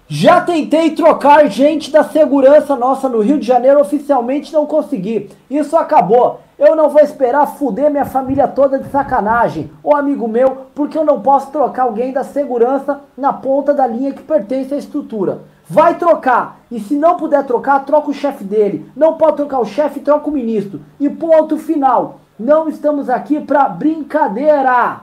Já 0.07 0.43
tentei 0.43 0.91
trocar 0.91 1.49
gente 1.49 1.91
da 1.91 2.05
segurança 2.05 2.77
nossa 2.77 3.09
no 3.09 3.23
Rio 3.23 3.39
de 3.39 3.47
Janeiro, 3.47 3.81
oficialmente 3.81 4.53
não 4.53 4.67
consegui. 4.67 5.31
Isso 5.49 5.75
acabou. 5.75 6.41
Eu 6.59 6.77
não 6.77 6.91
vou 6.91 7.01
esperar 7.01 7.47
fuder 7.47 7.91
minha 7.91 8.05
família 8.05 8.47
toda 8.47 8.79
de 8.79 8.91
sacanagem, 8.91 9.71
ou 9.83 9.97
amigo 9.97 10.29
meu, 10.29 10.67
porque 10.75 10.99
eu 10.99 11.05
não 11.05 11.23
posso 11.23 11.51
trocar 11.51 11.85
alguém 11.85 12.13
da 12.13 12.25
segurança 12.25 13.01
na 13.17 13.33
ponta 13.33 13.73
da 13.73 13.87
linha 13.87 14.13
que 14.13 14.23
pertence 14.23 14.75
à 14.75 14.77
estrutura. 14.77 15.41
Vai 15.73 15.97
trocar. 15.97 16.61
E 16.71 16.79
se 16.79 16.95
não 16.95 17.17
puder 17.17 17.47
trocar, 17.47 17.87
troca 17.87 18.11
o 18.11 18.15
chefe 18.15 18.45
dele. 18.45 18.91
Não 18.95 19.15
pode 19.15 19.39
trocar 19.39 19.59
o 19.59 19.65
chefe, 19.65 20.01
troca 20.01 20.29
o 20.29 20.33
ministro. 20.33 20.83
E 21.01 21.09
ponto 21.09 21.57
final. 21.57 22.21
Não 22.39 22.69
estamos 22.69 23.09
aqui 23.09 23.41
para 23.41 23.71
brincadeira. 23.71 25.01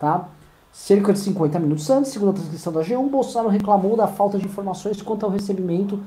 Tá? 0.00 0.24
Cerca 0.72 1.12
de 1.12 1.18
50 1.18 1.58
minutos 1.58 1.90
antes, 1.90 2.12
segundo 2.12 2.30
a 2.30 2.34
transcrição 2.34 2.72
da 2.72 2.80
G1, 2.80 3.10
Bolsonaro 3.10 3.50
reclamou 3.50 3.94
da 3.94 4.06
falta 4.06 4.38
de 4.38 4.46
informações 4.46 5.02
quanto 5.02 5.26
ao 5.26 5.30
recebimento 5.30 6.00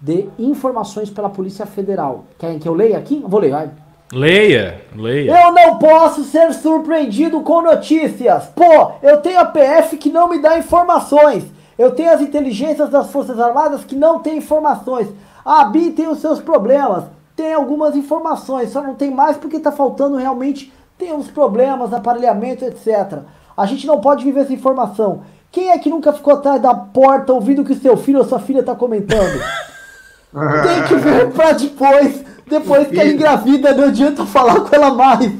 de 0.00 0.28
informações 0.40 1.08
pela 1.08 1.30
Polícia 1.30 1.64
Federal. 1.64 2.24
Querem 2.40 2.58
que 2.58 2.68
eu 2.68 2.74
leia 2.74 2.98
aqui? 2.98 3.22
Vou 3.24 3.38
ler, 3.38 3.52
vai. 3.52 3.70
Leia, 4.12 4.82
leia. 4.96 5.40
Eu 5.40 5.52
não 5.52 5.78
posso 5.78 6.24
ser 6.24 6.52
surpreendido 6.52 7.40
com 7.42 7.62
notícias. 7.62 8.46
Pô, 8.46 8.92
eu 9.02 9.18
tenho 9.18 9.38
a 9.38 9.44
PF 9.44 9.96
que 9.98 10.10
não 10.10 10.28
me 10.28 10.40
dá 10.40 10.58
informações. 10.58 11.44
Eu 11.78 11.92
tenho 11.92 12.12
as 12.12 12.20
inteligências 12.20 12.88
das 12.90 13.10
Forças 13.10 13.38
Armadas 13.40 13.84
que 13.84 13.94
não 13.94 14.20
têm 14.20 14.38
informações. 14.38 15.08
A 15.44 15.64
BI 15.64 15.90
tem 15.90 16.08
os 16.08 16.20
seus 16.20 16.40
problemas, 16.40 17.04
tem 17.34 17.52
algumas 17.52 17.96
informações, 17.96 18.70
só 18.70 18.82
não 18.82 18.94
tem 18.94 19.10
mais 19.10 19.36
porque 19.36 19.56
está 19.56 19.72
faltando 19.72 20.16
realmente, 20.16 20.72
tem 20.98 21.12
uns 21.12 21.28
problemas, 21.28 21.92
aparelhamento, 21.92 22.64
etc. 22.64 23.20
A 23.56 23.66
gente 23.66 23.86
não 23.86 24.00
pode 24.00 24.24
viver 24.24 24.40
essa 24.40 24.52
informação. 24.52 25.22
Quem 25.50 25.70
é 25.70 25.78
que 25.78 25.90
nunca 25.90 26.12
ficou 26.12 26.34
atrás 26.34 26.60
da 26.60 26.74
porta 26.74 27.32
ouvindo 27.32 27.62
o 27.62 27.64
que 27.64 27.74
seu 27.74 27.96
filho 27.96 28.20
ou 28.20 28.24
sua 28.24 28.38
filha 28.38 28.60
está 28.60 28.74
comentando? 28.74 29.42
tem 30.62 30.82
que 30.84 30.94
ver 30.94 31.30
para 31.32 31.52
depois, 31.52 32.24
depois 32.46 32.88
que 32.88 32.98
ela 32.98 33.10
engravida, 33.10 33.74
não 33.74 33.84
adianta 33.84 34.24
falar 34.24 34.60
com 34.60 34.74
ela 34.74 34.94
mais. 34.94 35.32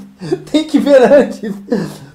Tem 0.51 0.65
que 0.65 0.79
ver 0.79 1.03
antes. 1.03 1.53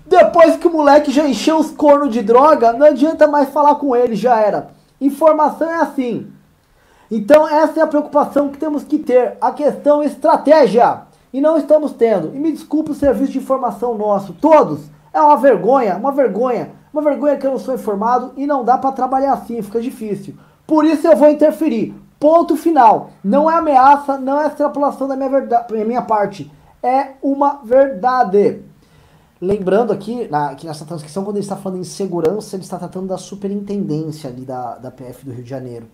Depois 0.07 0.55
que 0.55 0.67
o 0.67 0.71
moleque 0.71 1.11
já 1.11 1.27
encheu 1.27 1.57
os 1.57 1.69
cornos 1.71 2.13
de 2.13 2.21
droga, 2.21 2.71
não 2.71 2.85
adianta 2.85 3.27
mais 3.27 3.49
falar 3.49 3.75
com 3.75 3.93
ele, 3.93 4.15
já 4.15 4.39
era. 4.39 4.69
Informação 5.01 5.69
é 5.69 5.81
assim. 5.81 6.31
Então 7.11 7.47
essa 7.47 7.81
é 7.81 7.83
a 7.83 7.87
preocupação 7.87 8.47
que 8.47 8.57
temos 8.57 8.83
que 8.83 8.97
ter. 8.97 9.37
A 9.41 9.51
questão 9.51 10.01
estratégia. 10.01 11.01
E 11.33 11.41
não 11.41 11.57
estamos 11.57 11.91
tendo. 11.91 12.33
E 12.33 12.39
me 12.39 12.53
desculpe 12.53 12.91
o 12.91 12.95
serviço 12.95 13.33
de 13.33 13.37
informação 13.39 13.97
nosso, 13.97 14.31
todos. 14.33 14.89
É 15.13 15.21
uma 15.21 15.35
vergonha, 15.35 15.97
uma 15.97 16.11
vergonha. 16.13 16.71
Uma 16.93 17.01
vergonha 17.01 17.35
que 17.35 17.45
eu 17.45 17.51
não 17.51 17.59
sou 17.59 17.75
informado 17.75 18.31
e 18.37 18.47
não 18.47 18.63
dá 18.63 18.77
para 18.77 18.93
trabalhar 18.93 19.33
assim, 19.33 19.61
fica 19.61 19.81
difícil. 19.81 20.35
Por 20.65 20.85
isso 20.85 21.05
eu 21.05 21.17
vou 21.17 21.29
interferir. 21.29 21.93
Ponto 22.17 22.55
final. 22.55 23.09
Não 23.21 23.51
é 23.51 23.55
ameaça, 23.55 24.17
não 24.17 24.41
é 24.41 24.47
extrapolação 24.47 25.05
da 25.07 25.17
minha, 25.17 25.29
verdade, 25.29 25.67
da 25.67 25.85
minha 25.85 26.01
parte. 26.01 26.49
É 26.81 27.09
uma 27.21 27.59
verdade. 27.63 28.63
Lembrando 29.39 29.93
aqui, 29.93 30.27
na, 30.29 30.55
que 30.55 30.65
nessa 30.65 30.85
transcrição, 30.85 31.23
quando 31.23 31.37
ele 31.37 31.45
está 31.45 31.55
falando 31.55 31.79
em 31.79 31.83
segurança, 31.83 32.55
ele 32.55 32.63
está 32.63 32.77
tratando 32.77 33.07
da 33.07 33.17
superintendência 33.17 34.29
ali 34.29 34.41
da, 34.41 34.75
da 34.77 34.89
PF 34.89 35.25
do 35.25 35.31
Rio 35.31 35.43
de 35.43 35.49
Janeiro. 35.49 35.87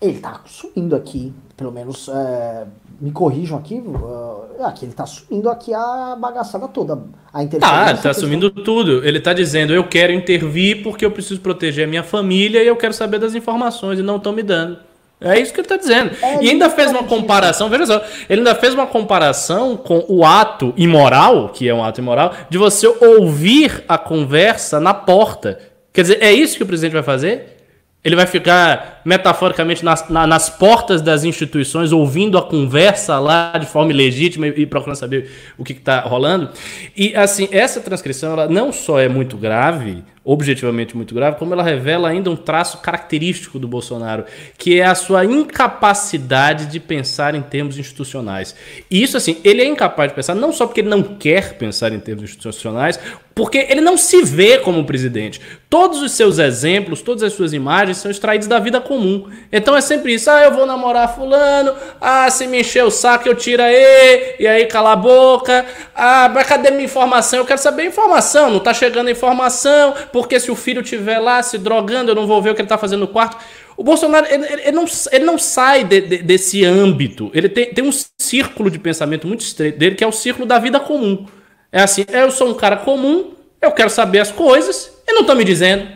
Ele 0.00 0.16
está 0.16 0.40
sumindo 0.46 0.96
aqui, 0.96 1.30
pelo 1.58 1.70
menos 1.70 2.08
é, 2.08 2.66
me 2.98 3.12
corrijam 3.12 3.58
aqui, 3.58 3.74
uh, 3.84 4.64
aqui 4.64 4.86
ele 4.86 4.92
está 4.92 5.04
sumindo 5.04 5.50
aqui 5.50 5.74
a 5.74 6.16
bagaçada 6.18 6.66
toda. 6.68 7.02
A 7.30 7.42
interferência. 7.44 7.86
Ah, 7.86 7.92
está 7.92 8.08
assumindo 8.08 8.50
tudo. 8.50 9.04
Ele 9.04 9.18
está 9.18 9.34
dizendo, 9.34 9.74
eu 9.74 9.86
quero 9.86 10.10
intervir 10.10 10.82
porque 10.82 11.04
eu 11.04 11.10
preciso 11.10 11.40
proteger 11.40 11.84
a 11.84 11.86
minha 11.86 12.02
família 12.02 12.62
e 12.62 12.66
eu 12.66 12.76
quero 12.76 12.94
saber 12.94 13.18
das 13.18 13.34
informações 13.34 13.98
e 13.98 14.02
não 14.02 14.16
estão 14.16 14.32
me 14.32 14.42
dando. 14.42 14.78
É 15.20 15.38
isso 15.38 15.52
que 15.52 15.60
ele 15.60 15.66
está 15.66 15.76
dizendo. 15.76 16.12
É, 16.22 16.42
e 16.42 16.48
ainda 16.48 16.70
fez 16.70 16.90
uma 16.90 17.04
comparação, 17.04 17.68
veja 17.68 17.86
só, 17.86 18.02
ele 18.28 18.40
ainda 18.40 18.54
fez 18.54 18.72
uma 18.72 18.86
comparação 18.86 19.76
com 19.76 20.04
o 20.08 20.24
ato 20.24 20.72
imoral, 20.76 21.50
que 21.50 21.68
é 21.68 21.74
um 21.74 21.84
ato 21.84 22.00
imoral, 22.00 22.34
de 22.48 22.56
você 22.56 22.86
ouvir 22.86 23.84
a 23.86 23.98
conversa 23.98 24.80
na 24.80 24.94
porta. 24.94 25.58
Quer 25.92 26.02
dizer, 26.02 26.22
é 26.22 26.32
isso 26.32 26.56
que 26.56 26.62
o 26.62 26.66
presidente 26.66 26.92
vai 26.92 27.02
fazer? 27.02 27.58
Ele 28.02 28.16
vai 28.16 28.26
ficar 28.26 29.02
metaforicamente 29.04 29.84
nas, 29.84 30.08
na, 30.08 30.26
nas 30.26 30.48
portas 30.48 31.02
das 31.02 31.22
instituições, 31.22 31.92
ouvindo 31.92 32.38
a 32.38 32.42
conversa 32.42 33.18
lá 33.18 33.52
de 33.58 33.66
forma 33.66 33.92
ilegítima 33.92 34.46
e, 34.48 34.62
e 34.62 34.66
procurando 34.66 34.96
saber 34.96 35.30
o 35.58 35.64
que 35.64 35.72
está 35.72 36.00
rolando. 36.00 36.48
E 36.96 37.14
assim, 37.14 37.46
essa 37.52 37.78
transcrição 37.78 38.32
ela 38.32 38.48
não 38.48 38.72
só 38.72 38.98
é 38.98 39.06
muito 39.06 39.36
grave, 39.36 40.02
objetivamente 40.32 40.96
muito 40.96 41.12
grave, 41.12 41.38
como 41.38 41.52
ela 41.52 41.62
revela 41.64 42.08
ainda 42.08 42.30
um 42.30 42.36
traço 42.36 42.78
característico 42.78 43.58
do 43.58 43.66
Bolsonaro, 43.66 44.24
que 44.56 44.78
é 44.78 44.86
a 44.86 44.94
sua 44.94 45.24
incapacidade 45.24 46.66
de 46.66 46.78
pensar 46.78 47.34
em 47.34 47.42
termos 47.42 47.76
institucionais. 47.76 48.54
E 48.88 49.02
isso, 49.02 49.16
assim, 49.16 49.38
ele 49.42 49.60
é 49.60 49.64
incapaz 49.64 50.10
de 50.10 50.14
pensar 50.14 50.36
não 50.36 50.52
só 50.52 50.66
porque 50.66 50.82
ele 50.82 50.88
não 50.88 51.02
quer 51.02 51.54
pensar 51.54 51.92
em 51.92 51.98
termos 51.98 52.22
institucionais, 52.22 53.00
porque 53.34 53.66
ele 53.68 53.80
não 53.80 53.96
se 53.96 54.22
vê 54.22 54.58
como 54.58 54.84
presidente. 54.84 55.40
Todos 55.68 56.02
os 56.02 56.12
seus 56.12 56.38
exemplos, 56.38 57.00
todas 57.00 57.22
as 57.22 57.32
suas 57.32 57.52
imagens 57.52 57.98
são 57.98 58.10
extraídos 58.10 58.48
da 58.48 58.58
vida 58.58 58.80
comum. 58.80 59.28
Então 59.52 59.76
é 59.76 59.80
sempre 59.80 60.14
isso. 60.14 60.30
Ah, 60.30 60.42
eu 60.42 60.52
vou 60.52 60.66
namorar 60.66 61.14
fulano. 61.14 61.74
Ah, 62.00 62.28
se 62.30 62.46
me 62.46 62.60
encher 62.60 62.84
o 62.84 62.90
saco, 62.90 63.28
eu 63.28 63.34
tiro 63.34 63.62
aí. 63.62 64.34
E 64.38 64.46
aí, 64.46 64.66
cala 64.66 64.92
a 64.92 64.96
boca. 64.96 65.64
Ah, 65.94 66.30
mas 66.32 66.46
cadê 66.46 66.70
minha 66.70 66.84
informação? 66.84 67.38
Eu 67.38 67.46
quero 67.46 67.60
saber 67.60 67.82
a 67.82 67.86
informação. 67.86 68.50
Não 68.50 68.60
tá 68.60 68.74
chegando 68.74 69.08
a 69.08 69.12
informação 69.12 69.94
porque 70.12 70.40
se 70.40 70.50
o 70.50 70.56
filho 70.56 70.82
estiver 70.82 71.18
lá 71.18 71.42
se 71.42 71.56
drogando, 71.56 72.10
eu 72.10 72.14
não 72.14 72.26
vou 72.26 72.42
ver 72.42 72.50
o 72.50 72.54
que 72.54 72.60
ele 72.60 72.66
está 72.66 72.78
fazendo 72.78 73.00
no 73.00 73.08
quarto. 73.08 73.36
O 73.76 73.84
Bolsonaro, 73.84 74.26
ele, 74.28 74.44
ele, 74.44 74.72
não, 74.72 74.84
ele 75.10 75.24
não 75.24 75.38
sai 75.38 75.84
de, 75.84 76.00
de, 76.00 76.18
desse 76.18 76.64
âmbito. 76.64 77.30
Ele 77.32 77.48
tem, 77.48 77.72
tem 77.72 77.82
um 77.84 77.90
círculo 78.20 78.70
de 78.70 78.78
pensamento 78.78 79.26
muito 79.26 79.40
estreito 79.40 79.78
dele, 79.78 79.94
que 79.94 80.04
é 80.04 80.06
o 80.06 80.12
círculo 80.12 80.46
da 80.46 80.58
vida 80.58 80.78
comum. 80.78 81.26
É 81.72 81.80
assim, 81.82 82.04
eu 82.08 82.30
sou 82.30 82.48
um 82.48 82.54
cara 82.54 82.76
comum, 82.76 83.32
eu 83.60 83.70
quero 83.72 83.90
saber 83.90 84.20
as 84.20 84.32
coisas 84.32 84.92
e 85.06 85.12
não 85.12 85.20
estão 85.20 85.36
me 85.36 85.44
dizendo. 85.44 85.86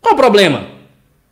Qual 0.00 0.14
o 0.14 0.16
problema 0.16 0.66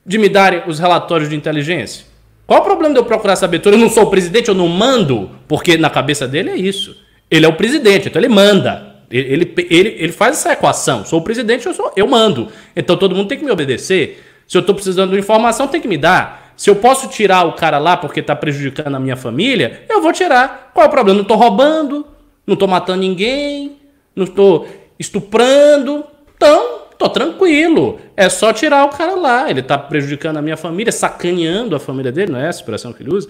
de 0.06 0.16
me 0.18 0.28
darem 0.28 0.62
os 0.66 0.78
relatórios 0.78 1.28
de 1.28 1.36
inteligência? 1.36 2.06
Qual 2.46 2.60
o 2.60 2.64
problema 2.64 2.94
de 2.94 3.00
eu 3.00 3.04
procurar 3.04 3.36
saber 3.36 3.60
tudo? 3.60 3.74
Eu 3.74 3.78
não 3.78 3.88
sou 3.88 4.04
o 4.04 4.10
presidente, 4.10 4.48
eu 4.48 4.54
não 4.54 4.68
mando, 4.68 5.30
porque 5.46 5.76
na 5.76 5.90
cabeça 5.90 6.26
dele 6.26 6.50
é 6.50 6.56
isso. 6.56 6.96
Ele 7.30 7.46
é 7.46 7.48
o 7.48 7.54
presidente, 7.54 8.08
então 8.08 8.20
ele 8.20 8.28
manda. 8.28 8.96
Ele, 9.10 9.54
ele, 9.56 9.96
ele 9.98 10.12
faz 10.12 10.36
essa 10.36 10.52
equação. 10.52 11.04
Sou 11.04 11.20
o 11.20 11.22
presidente, 11.22 11.66
eu, 11.66 11.74
sou, 11.74 11.92
eu 11.96 12.06
mando. 12.06 12.48
Então 12.74 12.96
todo 12.96 13.14
mundo 13.14 13.28
tem 13.28 13.38
que 13.38 13.44
me 13.44 13.50
obedecer. 13.50 14.24
Se 14.46 14.56
eu 14.56 14.60
estou 14.60 14.74
precisando 14.74 15.12
de 15.12 15.18
informação, 15.18 15.68
tem 15.68 15.80
que 15.80 15.88
me 15.88 15.96
dar. 15.96 16.52
Se 16.56 16.68
eu 16.68 16.76
posso 16.76 17.08
tirar 17.08 17.44
o 17.46 17.52
cara 17.52 17.78
lá 17.78 17.96
porque 17.96 18.20
está 18.20 18.36
prejudicando 18.36 18.94
a 18.94 19.00
minha 19.00 19.16
família, 19.16 19.82
eu 19.88 20.02
vou 20.02 20.12
tirar. 20.12 20.70
Qual 20.74 20.84
é 20.84 20.88
o 20.88 20.90
problema? 20.90 21.16
Não 21.16 21.22
estou 21.22 21.36
roubando, 21.36 22.06
não 22.46 22.54
estou 22.54 22.68
matando 22.68 23.00
ninguém, 23.00 23.79
não 24.14 24.24
estou 24.24 24.68
estuprando. 24.98 26.04
Então, 26.36 26.80
estou 26.92 27.08
tranquilo. 27.08 27.98
É 28.16 28.28
só 28.28 28.52
tirar 28.52 28.84
o 28.84 28.90
cara 28.90 29.14
lá. 29.14 29.50
Ele 29.50 29.60
está 29.60 29.78
prejudicando 29.78 30.36
a 30.36 30.42
minha 30.42 30.56
família, 30.56 30.92
sacaneando 30.92 31.74
a 31.74 31.80
família 31.80 32.12
dele, 32.12 32.32
não 32.32 32.40
é 32.40 32.48
essa 32.48 32.60
expressão 32.60 32.92
que 32.92 33.02
ele 33.02 33.14
usa? 33.14 33.28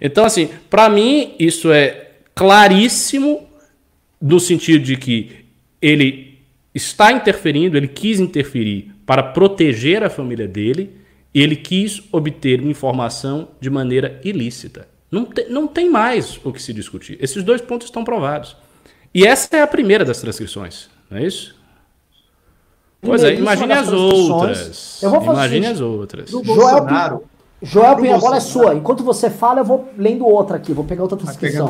Então, 0.00 0.24
assim, 0.24 0.48
para 0.70 0.88
mim, 0.88 1.34
isso 1.38 1.72
é 1.72 2.10
claríssimo 2.34 3.48
no 4.20 4.38
sentido 4.38 4.84
de 4.84 4.96
que 4.96 5.44
ele 5.82 6.38
está 6.74 7.12
interferindo, 7.12 7.76
ele 7.76 7.88
quis 7.88 8.20
interferir 8.20 8.92
para 9.04 9.22
proteger 9.22 10.04
a 10.04 10.10
família 10.10 10.46
dele, 10.46 10.98
e 11.34 11.42
ele 11.42 11.56
quis 11.56 12.02
obter 12.10 12.60
informação 12.64 13.48
de 13.60 13.70
maneira 13.70 14.20
ilícita. 14.24 14.88
Não, 15.10 15.24
te, 15.24 15.44
não 15.48 15.66
tem 15.66 15.88
mais 15.90 16.40
o 16.44 16.52
que 16.52 16.60
se 16.60 16.72
discutir. 16.72 17.18
Esses 17.20 17.42
dois 17.42 17.60
pontos 17.60 17.86
estão 17.86 18.04
provados. 18.04 18.56
E 19.14 19.26
essa 19.26 19.56
é 19.56 19.62
a 19.62 19.66
primeira 19.66 20.04
das 20.04 20.20
transcrições, 20.20 20.88
não 21.10 21.18
é 21.18 21.24
isso? 21.24 21.56
Pois 23.00 23.22
é, 23.22 23.34
imagine 23.34 23.72
as 23.72 23.92
outras. 23.92 25.00
Eu 25.02 25.10
vou 25.10 25.20
fazer 25.20 25.38
imagine 25.38 25.66
as 25.66 25.80
outras. 25.80 26.30
Joel, 26.30 26.44
Bolsonaro, 26.44 27.24
Joel 27.62 27.96
Pinho, 27.96 28.14
a 28.14 28.18
bola 28.18 28.36
é 28.36 28.40
sua. 28.40 28.74
Enquanto 28.74 29.04
você 29.04 29.30
fala, 29.30 29.60
eu 29.60 29.64
vou 29.64 29.88
lendo 29.96 30.26
outra 30.26 30.56
aqui. 30.56 30.72
Vou 30.72 30.84
pegar 30.84 31.02
outra 31.02 31.16
transcrição. 31.16 31.68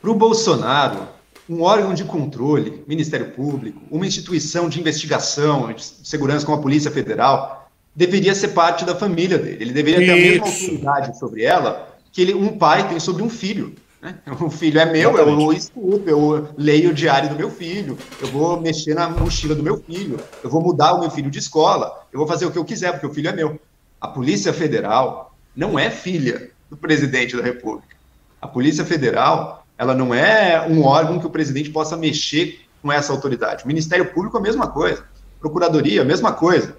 Para 0.00 0.10
o 0.10 0.14
Bolsonaro, 0.14 1.08
um 1.48 1.62
órgão 1.62 1.92
de 1.92 2.04
controle, 2.04 2.84
Ministério 2.86 3.32
Público, 3.32 3.82
uma 3.90 4.06
instituição 4.06 4.68
de 4.68 4.80
investigação, 4.80 5.72
de 5.72 5.82
segurança 5.84 6.46
como 6.46 6.58
a 6.58 6.62
Polícia 6.62 6.90
Federal, 6.90 7.68
deveria 7.94 8.34
ser 8.34 8.48
parte 8.48 8.84
da 8.84 8.94
família 8.94 9.36
dele. 9.36 9.58
Ele 9.60 9.72
deveria 9.72 9.98
ter 9.98 10.12
a 10.12 10.16
mesma 10.16 10.46
autoridade 10.46 11.18
sobre 11.18 11.42
ela 11.42 11.88
que 12.12 12.22
ele, 12.22 12.34
um 12.34 12.56
pai 12.56 12.88
tem 12.88 12.98
sobre 13.00 13.22
um 13.22 13.28
filho. 13.28 13.74
Né? 14.00 14.14
O 14.40 14.50
filho 14.50 14.80
é 14.80 14.86
meu, 14.86 15.12
Exatamente. 15.12 15.44
eu 15.44 15.52
escuto, 15.52 16.08
eu 16.08 16.48
leio 16.56 16.90
o 16.90 16.94
diário 16.94 17.28
do 17.28 17.36
meu 17.36 17.50
filho, 17.50 17.98
eu 18.20 18.28
vou 18.28 18.60
mexer 18.60 18.94
na 18.94 19.08
mochila 19.08 19.54
do 19.54 19.62
meu 19.62 19.78
filho, 19.78 20.18
eu 20.42 20.50
vou 20.50 20.62
mudar 20.62 20.94
o 20.94 21.00
meu 21.00 21.10
filho 21.10 21.30
de 21.30 21.38
escola, 21.38 22.06
eu 22.12 22.18
vou 22.18 22.26
fazer 22.26 22.46
o 22.46 22.50
que 22.50 22.58
eu 22.58 22.64
quiser, 22.64 22.92
porque 22.92 23.06
o 23.06 23.12
filho 23.12 23.28
é 23.28 23.32
meu. 23.32 23.60
A 24.00 24.08
Polícia 24.08 24.52
Federal 24.52 25.34
não 25.54 25.78
é 25.78 25.90
filha 25.90 26.50
do 26.70 26.76
presidente 26.76 27.36
da 27.36 27.42
República. 27.42 27.96
A 28.40 28.48
Polícia 28.48 28.84
Federal, 28.84 29.66
ela 29.76 29.94
não 29.94 30.14
é 30.14 30.66
um 30.66 30.82
órgão 30.84 31.18
que 31.18 31.26
o 31.26 31.30
presidente 31.30 31.70
possa 31.70 31.96
mexer 31.96 32.60
com 32.80 32.90
essa 32.90 33.12
autoridade. 33.12 33.64
O 33.64 33.68
Ministério 33.68 34.06
Público, 34.12 34.38
a 34.38 34.40
mesma 34.40 34.68
coisa. 34.68 35.04
Procuradoria, 35.38 36.00
a 36.00 36.04
mesma 36.04 36.32
coisa. 36.32 36.76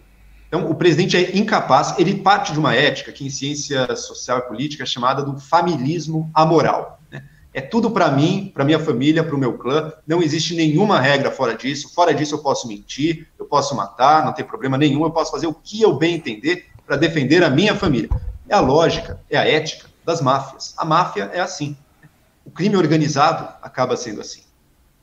Então, 0.48 0.70
o 0.70 0.76
presidente 0.76 1.16
é 1.16 1.38
incapaz, 1.38 1.98
ele 1.98 2.16
parte 2.16 2.52
de 2.52 2.60
uma 2.60 2.76
ética 2.76 3.12
que 3.12 3.26
em 3.26 3.30
ciência 3.30 3.96
social 3.96 4.40
e 4.40 4.42
política 4.42 4.84
é 4.84 4.86
chamada 4.86 5.24
do 5.24 5.40
familismo 5.40 6.30
amoral. 6.34 7.01
É 7.54 7.60
tudo 7.60 7.91
para 7.91 8.10
mim, 8.10 8.49
para 8.54 8.64
minha 8.64 8.80
família, 8.80 9.24
para 9.24 9.36
o 9.36 9.38
meu 9.38 9.58
clã, 9.58 9.91
não 10.08 10.24
existe 10.24 10.56
nenhuma 10.56 10.99
regra 10.99 11.30
fora 11.30 11.54
disso. 11.56 11.93
Fora 11.93 12.14
disso, 12.14 12.36
eu 12.36 12.39
posso 12.39 12.68
mentir, 12.68 13.28
eu 13.38 13.45
posso 13.45 13.76
matar, 13.76 14.24
não 14.24 14.34
tem 14.34 14.45
problema 14.45 14.78
nenhum, 14.78 15.04
eu 15.04 15.12
posso 15.12 15.32
fazer 15.32 15.47
o 15.47 15.54
que 15.54 15.82
eu 15.82 15.93
bem 15.93 16.16
entender 16.16 16.68
para 16.86 16.95
defender 16.95 17.43
a 17.43 17.49
minha 17.49 17.76
família. 17.76 18.10
É 18.47 18.56
a 18.56 18.62
lógica, 18.62 19.20
é 19.30 19.38
a 19.38 19.45
ética 19.45 19.89
das 20.06 20.22
máfias. 20.22 20.74
A 20.78 20.86
máfia 20.86 21.30
é 21.34 21.41
assim. 21.41 21.76
O 22.45 22.52
crime 22.52 22.78
organizado 22.78 23.54
acaba 23.62 23.97
sendo 23.97 24.22
assim. 24.22 24.43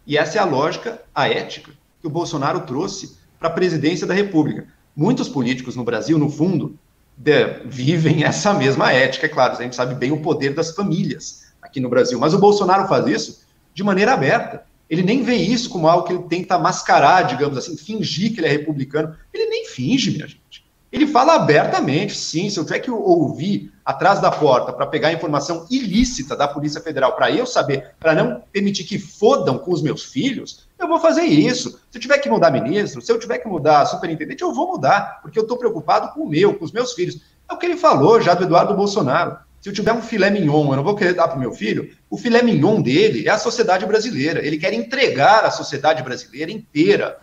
E 0.07 0.17
essa 0.17 0.39
é 0.39 0.41
a 0.41 0.45
lógica, 0.45 1.03
a 1.15 1.29
ética, 1.29 1.73
que 2.01 2.07
o 2.07 2.11
Bolsonaro 2.11 2.61
trouxe 2.61 3.19
para 3.39 3.49
a 3.49 3.53
presidência 3.53 4.07
da 4.07 4.15
República 4.15 4.67
muitos 4.97 5.29
políticos 5.29 5.77
no 5.77 5.85
Brasil, 5.85 6.19
no 6.19 6.31
fundo, 6.31 6.77
de, 7.17 7.61
vivem 7.67 8.25
essa 8.25 8.55
mesma 8.55 8.91
ética, 8.91 9.27
é 9.27 9.29
claro, 9.29 9.53
a 9.53 9.63
gente 9.63 9.77
sabe 9.77 9.95
bem 9.95 10.11
o 10.11 10.23
poder 10.23 10.55
das 10.55 10.75
famílias 10.75 11.48
aqui 11.69 11.81
no 11.81 11.89
Brasil, 11.89 12.19
mas 12.19 12.35
o 12.35 12.39
Bolsonaro 12.39 12.89
faz 12.89 13.07
isso 13.07 13.41
de 13.73 13.83
maneira 13.85 14.13
aberta. 14.13 14.65
Ele 14.91 15.03
nem 15.03 15.23
vê 15.23 15.35
isso 15.35 15.69
como 15.69 15.87
algo 15.87 16.07
que 16.07 16.13
ele 16.13 16.23
tenta 16.25 16.59
mascarar, 16.59 17.23
digamos 17.23 17.57
assim, 17.59 17.77
fingir 17.77 18.33
que 18.33 18.41
ele 18.41 18.47
é 18.47 18.51
republicano. 18.51 19.15
Ele 19.33 19.47
nem 19.47 19.67
finge, 19.67 20.11
minha 20.11 20.27
gente. 20.27 20.67
Ele 20.91 21.07
fala 21.07 21.35
abertamente, 21.35 22.17
sim, 22.17 22.49
se 22.49 22.59
eu 22.59 22.65
tiver 22.65 22.79
que 22.79 22.91
ouvir 22.91 23.71
atrás 23.85 24.21
da 24.21 24.31
porta 24.31 24.73
para 24.73 24.87
pegar 24.87 25.13
informação 25.13 25.67
ilícita 25.71 26.35
da 26.35 26.49
Polícia 26.49 26.81
Federal 26.81 27.15
para 27.15 27.31
eu 27.31 27.45
saber, 27.45 27.91
para 28.01 28.15
não 28.15 28.43
permitir 28.51 28.85
que 28.85 28.99
fodam 28.99 29.59
com 29.59 29.71
os 29.71 29.83
meus 29.83 30.05
filhos, 30.05 30.67
eu 30.79 30.89
vou 30.89 30.99
fazer 30.99 31.25
isso. 31.25 31.79
Se 31.91 31.99
eu 31.99 32.01
tiver 32.01 32.19
que 32.19 32.31
mudar 32.31 32.51
ministro, 32.51 33.03
se 33.03 33.13
eu 33.13 33.19
tiver 33.19 33.39
que 33.39 33.49
mudar 33.49 33.85
superintendente, 33.85 34.43
eu 34.43 34.55
vou 34.55 34.69
mudar, 34.69 35.21
porque 35.21 35.39
eu 35.39 35.43
estou 35.43 35.59
preocupado 35.59 36.15
com 36.15 36.23
o 36.23 36.29
meu, 36.29 36.55
com 36.55 36.65
os 36.65 36.73
meus 36.73 36.95
filhos. 36.95 37.21
É 37.51 37.53
o 37.53 37.59
que 37.59 37.67
ele 37.67 37.77
falou 37.77 38.19
já 38.21 38.33
do 38.33 38.45
Eduardo 38.45 38.75
Bolsonaro. 38.75 39.37
Se 39.61 39.69
eu 39.69 39.73
tiver 39.73 39.93
um 39.93 40.03
filé 40.03 40.31
mignon, 40.31 40.71
eu 40.71 40.77
não 40.77 40.85
vou 40.85 40.95
querer 40.95 41.15
dar 41.15 41.29
para 41.29 41.37
o 41.37 41.41
meu 41.41 41.53
filho, 41.53 41.91
o 42.09 42.17
filé 42.17 42.43
mignon 42.43 42.81
dele 42.81 43.27
é 43.27 43.31
a 43.31 43.39
sociedade 43.39 43.85
brasileira. 43.85 44.45
Ele 44.45 44.57
quer 44.57 44.73
entregar 44.73 45.45
a 45.45 45.51
sociedade 45.51 46.03
brasileira 46.03 46.53
inteira 46.53 47.19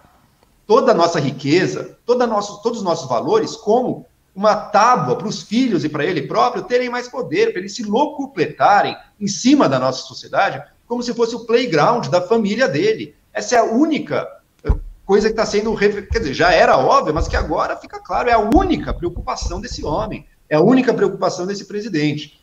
toda 0.67 0.91
a 0.91 0.95
nossa 0.95 1.19
riqueza, 1.19 1.97
toda 2.05 2.27
nosso, 2.27 2.61
todos 2.61 2.79
os 2.79 2.83
nossos 2.83 3.07
valores, 3.07 3.55
como 3.55 4.05
uma 4.35 4.55
tábua 4.55 5.15
para 5.17 5.27
os 5.27 5.43
filhos 5.43 5.85
e 5.85 5.89
para 5.89 6.03
ele 6.03 6.23
próprio 6.23 6.63
terem 6.63 6.89
mais 6.89 7.07
poder, 7.07 7.51
para 7.51 7.59
eles 7.59 7.75
se 7.75 7.83
locupletarem 7.83 8.95
em 9.19 9.27
cima 9.27 9.69
da 9.69 9.79
nossa 9.79 10.01
sociedade, 10.01 10.61
como 10.85 11.01
se 11.01 11.13
fosse 11.13 11.35
o 11.35 11.45
playground 11.45 12.07
da 12.07 12.21
família 12.21 12.67
dele. 12.67 13.15
Essa 13.31 13.55
é 13.55 13.59
a 13.59 13.63
única 13.63 14.27
eh, 14.63 14.75
coisa 15.05 15.27
que 15.27 15.33
está 15.33 15.45
sendo, 15.45 15.75
quer 15.77 16.19
dizer, 16.19 16.33
já 16.33 16.51
era 16.51 16.77
óbvia, 16.77 17.13
mas 17.13 17.29
que 17.29 17.35
agora 17.35 17.77
fica 17.77 17.99
claro, 17.99 18.29
é 18.29 18.33
a 18.33 18.39
única 18.39 18.93
preocupação 18.93 19.61
desse 19.61 19.85
homem, 19.85 20.25
é 20.49 20.55
a 20.55 20.61
única 20.61 20.93
preocupação 20.93 21.45
desse 21.45 21.65
presidente. 21.65 22.39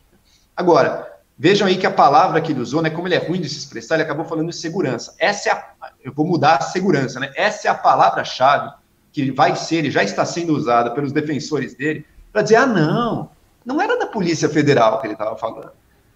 Agora, 0.55 1.13
Vejam 1.37 1.67
aí 1.67 1.77
que 1.77 1.85
a 1.85 1.91
palavra 1.91 2.39
que 2.41 2.51
ele 2.51 2.61
usou, 2.61 2.81
né, 2.81 2.89
como 2.89 3.07
ele 3.07 3.15
é 3.15 3.17
ruim 3.17 3.41
de 3.41 3.49
se 3.49 3.57
expressar, 3.57 3.95
ele 3.95 4.03
acabou 4.03 4.23
falando 4.23 4.49
de 4.49 4.55
segurança. 4.55 5.15
Essa 5.17 5.49
é 5.49 5.51
a, 5.51 5.91
eu 6.03 6.13
vou 6.13 6.25
mudar 6.27 6.57
a 6.57 6.61
segurança, 6.61 7.19
né? 7.19 7.31
Essa 7.35 7.67
é 7.67 7.71
a 7.71 7.75
palavra-chave 7.75 8.71
que 9.11 9.31
vai 9.31 9.55
ser 9.55 9.83
e 9.85 9.91
já 9.91 10.03
está 10.03 10.25
sendo 10.25 10.55
usada 10.55 10.91
pelos 10.91 11.11
defensores 11.11 11.75
dele 11.75 12.05
para 12.31 12.43
dizer: 12.43 12.57
ah, 12.57 12.67
não, 12.67 13.31
não 13.65 13.81
era 13.81 13.97
da 13.97 14.05
Polícia 14.05 14.47
Federal 14.47 15.01
que 15.01 15.07
ele 15.07 15.13
estava 15.13 15.35
falando, 15.35 15.71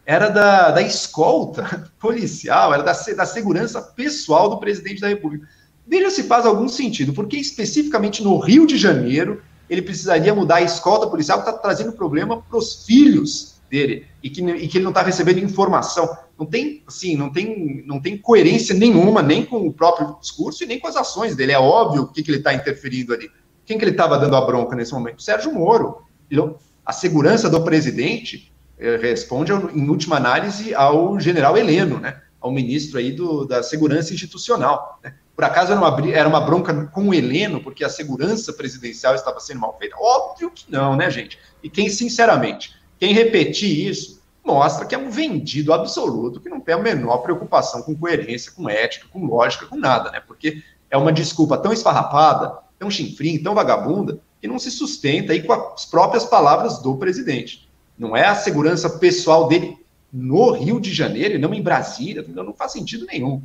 era 0.06 0.30
da, 0.30 0.72
da 0.72 0.82
escolta 0.82 1.90
policial, 2.00 2.74
era 2.74 2.84
da, 2.84 2.94
da 2.94 3.26
segurança 3.26 3.82
pessoal 3.82 4.50
do 4.50 4.60
presidente 4.60 5.02
da 5.02 5.08
República. 5.08 5.48
Veja 5.86 6.12
se 6.12 6.24
faz 6.24 6.46
algum 6.46 6.70
sentido, 6.70 7.12
porque 7.14 7.38
especificamente 7.38 8.24
no 8.24 8.38
Rio 8.38 8.68
de 8.68 8.78
Janeiro 8.78 9.42
ele 9.70 9.82
precisaria 9.82 10.34
mudar 10.34 10.56
a 10.56 10.62
escolta 10.62 11.08
policial 11.08 11.42
que 11.42 11.50
está 11.50 11.60
trazendo 11.60 11.92
problema 11.92 12.42
para 12.42 12.58
os 12.58 12.86
filhos 12.86 13.58
dele 13.70 14.06
e 14.24 14.30
que, 14.30 14.42
e 14.42 14.68
que 14.68 14.78
ele 14.78 14.84
não 14.84 14.92
está 14.92 15.02
recebendo 15.02 15.40
informação. 15.40 16.18
Não 16.38 16.46
tem, 16.46 16.84
assim, 16.88 17.16
não 17.16 17.32
tem, 17.32 17.84
não 17.86 18.00
tem 18.00 18.18
coerência 18.18 18.74
nenhuma, 18.74 19.22
nem 19.22 19.46
com 19.46 19.68
o 19.68 19.74
próprio 19.74 20.16
discurso 20.22 20.64
e 20.64 20.68
nem 20.68 20.80
com 20.80 20.88
as 20.88 20.96
ações 20.96 21.36
dele. 21.36 21.52
É 21.52 21.60
óbvio 21.60 22.04
o 22.04 22.08
que, 22.08 22.24
que 22.24 22.32
ele 22.32 22.38
está 22.38 22.54
interferindo 22.54 23.14
ali. 23.14 23.30
Quem 23.66 23.78
que 23.78 23.84
ele 23.84 23.92
estava 23.92 24.18
dando 24.18 24.36
a 24.36 24.42
bronca 24.42 24.76
nesse 24.76 24.94
momento? 24.94 25.22
Sérgio 25.22 25.54
Moro. 25.54 26.04
Ele, 26.32 26.42
a 26.86 26.94
segurança 26.94 27.50
do 27.50 27.62
presidente 27.62 28.54
eh, 28.78 28.98
responde, 28.98 29.52
em 29.52 29.90
última 29.90 30.16
análise, 30.16 30.74
ao 30.74 31.20
general 31.20 31.58
Heleno, 31.58 32.00
né? 32.00 32.22
ao 32.40 32.52
ministro 32.52 32.98
aí 32.98 33.12
do, 33.12 33.46
da 33.46 33.62
segurança 33.62 34.14
institucional. 34.14 35.00
Né? 35.04 35.14
Por 35.38 35.44
acaso 35.44 35.72
era 35.72 35.80
uma, 35.80 36.12
era 36.12 36.28
uma 36.28 36.42
bronca 36.42 36.88
com 36.88 37.10
o 37.10 37.14
Heleno, 37.14 37.62
porque 37.62 37.84
a 37.84 37.90
segurança 37.90 38.52
presidencial 38.52 39.14
estava 39.14 39.40
sendo 39.40 39.60
mal 39.60 39.78
feita? 39.78 39.96
Óbvio 40.00 40.50
que 40.50 40.66
não, 40.68 40.96
né, 40.96 41.12
gente? 41.12 41.38
E 41.62 41.70
quem, 41.70 41.90
sinceramente, 41.90 42.74
quem 43.00 43.14
repetir 43.14 43.88
isso 43.88 44.20
mostra 44.44 44.84
que 44.84 44.96
é 44.96 44.98
um 44.98 45.12
vendido 45.12 45.72
absoluto, 45.72 46.40
que 46.40 46.50
não 46.50 46.60
tem 46.60 46.74
a 46.74 46.80
menor 46.80 47.20
preocupação 47.20 47.84
com 47.84 47.96
coerência, 47.96 48.52
com 48.52 48.68
ética, 48.68 49.06
com 49.14 49.28
lógica, 49.28 49.68
com 49.68 49.78
nada, 49.78 50.10
né? 50.10 50.20
Porque 50.26 50.64
é 50.90 50.98
uma 50.98 51.14
desculpa 51.14 51.56
tão 51.56 51.72
esfarrapada, 51.72 52.58
tão 52.80 52.90
chinfrim, 52.90 53.38
tão 53.38 53.54
vagabunda, 53.54 54.20
que 54.42 54.48
não 54.48 54.58
se 54.58 54.72
sustenta 54.72 55.34
aí 55.34 55.44
com 55.44 55.54
as 55.54 55.86
próprias 55.86 56.26
palavras 56.26 56.80
do 56.80 56.98
presidente. 56.98 57.70
Não 57.96 58.18
é 58.18 58.26
a 58.26 58.34
segurança 58.34 58.90
pessoal 58.90 59.48
dele 59.48 59.78
no 60.12 60.50
Rio 60.50 60.80
de 60.80 60.92
Janeiro 60.92 61.36
e 61.36 61.38
não 61.38 61.54
em 61.54 61.62
Brasília, 61.62 62.26
não 62.28 62.56
faz 62.56 62.72
sentido 62.72 63.06
nenhum. 63.06 63.44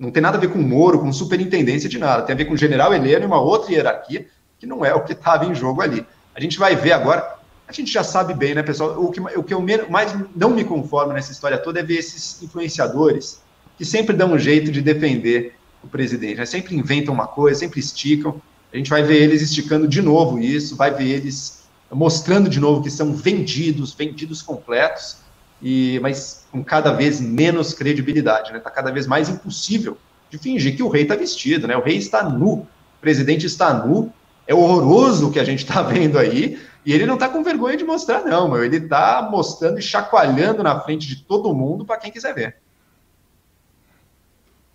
Não 0.00 0.10
tem 0.10 0.22
nada 0.22 0.36
a 0.36 0.40
ver 0.40 0.48
com 0.48 0.58
Moro, 0.58 0.98
com 0.98 1.12
superintendência 1.12 1.88
de 1.88 1.98
nada, 1.98 2.22
tem 2.22 2.34
a 2.34 2.36
ver 2.36 2.46
com 2.46 2.56
general 2.56 2.92
Heleno 2.92 3.24
e 3.24 3.26
uma 3.26 3.40
outra 3.40 3.72
hierarquia 3.72 4.26
que 4.58 4.66
não 4.66 4.84
é 4.84 4.94
o 4.94 5.04
que 5.04 5.12
estava 5.12 5.44
em 5.44 5.54
jogo 5.54 5.82
ali. 5.82 6.04
A 6.34 6.40
gente 6.40 6.58
vai 6.58 6.74
ver 6.74 6.92
agora 6.92 7.38
a 7.70 7.72
gente 7.72 7.92
já 7.92 8.02
sabe 8.02 8.34
bem, 8.34 8.52
né, 8.52 8.64
pessoal? 8.64 9.00
O 9.00 9.12
que, 9.12 9.20
o 9.20 9.44
que 9.44 9.54
eu 9.54 9.64
mais 9.88 10.12
não 10.34 10.50
me 10.50 10.64
conformo 10.64 11.12
nessa 11.12 11.30
história 11.30 11.56
toda 11.56 11.78
é 11.78 11.84
ver 11.84 11.98
esses 11.98 12.42
influenciadores 12.42 13.40
que 13.78 13.84
sempre 13.84 14.16
dão 14.16 14.32
um 14.32 14.38
jeito 14.38 14.72
de 14.72 14.82
defender 14.82 15.54
o 15.80 15.86
presidente, 15.86 16.38
né? 16.38 16.46
sempre 16.46 16.74
inventam 16.74 17.14
uma 17.14 17.28
coisa, 17.28 17.60
sempre 17.60 17.78
esticam. 17.78 18.42
A 18.72 18.76
gente 18.76 18.90
vai 18.90 19.04
ver 19.04 19.22
eles 19.22 19.40
esticando 19.40 19.86
de 19.86 20.02
novo 20.02 20.40
isso, 20.40 20.74
vai 20.74 20.92
ver 20.92 21.10
eles 21.10 21.62
mostrando 21.92 22.48
de 22.48 22.58
novo 22.58 22.82
que 22.82 22.90
são 22.90 23.14
vendidos, 23.14 23.94
vendidos 23.94 24.42
completos, 24.42 25.18
e 25.62 25.98
mas 26.00 26.46
com 26.50 26.64
cada 26.64 26.92
vez 26.92 27.20
menos 27.20 27.74
credibilidade, 27.74 28.52
né? 28.52 28.58
Está 28.58 28.70
cada 28.70 28.90
vez 28.90 29.06
mais 29.06 29.28
impossível 29.28 29.96
de 30.30 30.38
fingir 30.38 30.76
que 30.76 30.82
o 30.82 30.88
rei 30.88 31.02
está 31.02 31.16
vestido, 31.16 31.66
né? 31.66 31.76
O 31.76 31.82
rei 31.82 31.96
está 31.96 32.22
nu, 32.22 32.52
o 32.52 32.66
presidente 33.00 33.46
está 33.46 33.74
nu. 33.74 34.12
É 34.46 34.54
horroroso 34.54 35.28
o 35.28 35.32
que 35.32 35.38
a 35.38 35.44
gente 35.44 35.60
está 35.60 35.82
vendo 35.82 36.18
aí, 36.18 36.58
e 36.84 36.92
ele 36.92 37.06
não 37.06 37.14
está 37.14 37.28
com 37.28 37.42
vergonha 37.42 37.76
de 37.76 37.84
mostrar, 37.84 38.24
não, 38.24 38.48
meu. 38.48 38.64
Ele 38.64 38.78
está 38.78 39.28
mostrando 39.30 39.78
e 39.78 39.82
chacoalhando 39.82 40.62
na 40.62 40.80
frente 40.80 41.06
de 41.06 41.16
todo 41.16 41.54
mundo 41.54 41.84
para 41.84 41.98
quem 41.98 42.10
quiser 42.10 42.34
ver. 42.34 42.56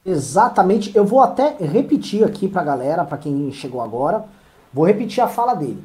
Exatamente. 0.06 0.96
Eu 0.96 1.04
vou 1.04 1.22
até 1.22 1.56
repetir 1.60 2.24
aqui 2.24 2.48
para 2.48 2.62
a 2.62 2.66
galera, 2.66 3.04
para 3.04 3.18
quem 3.18 3.52
chegou 3.52 3.82
agora. 3.82 4.24
Vou 4.72 4.86
repetir 4.86 5.24
a 5.24 5.28
fala 5.28 5.56
dele. 5.56 5.84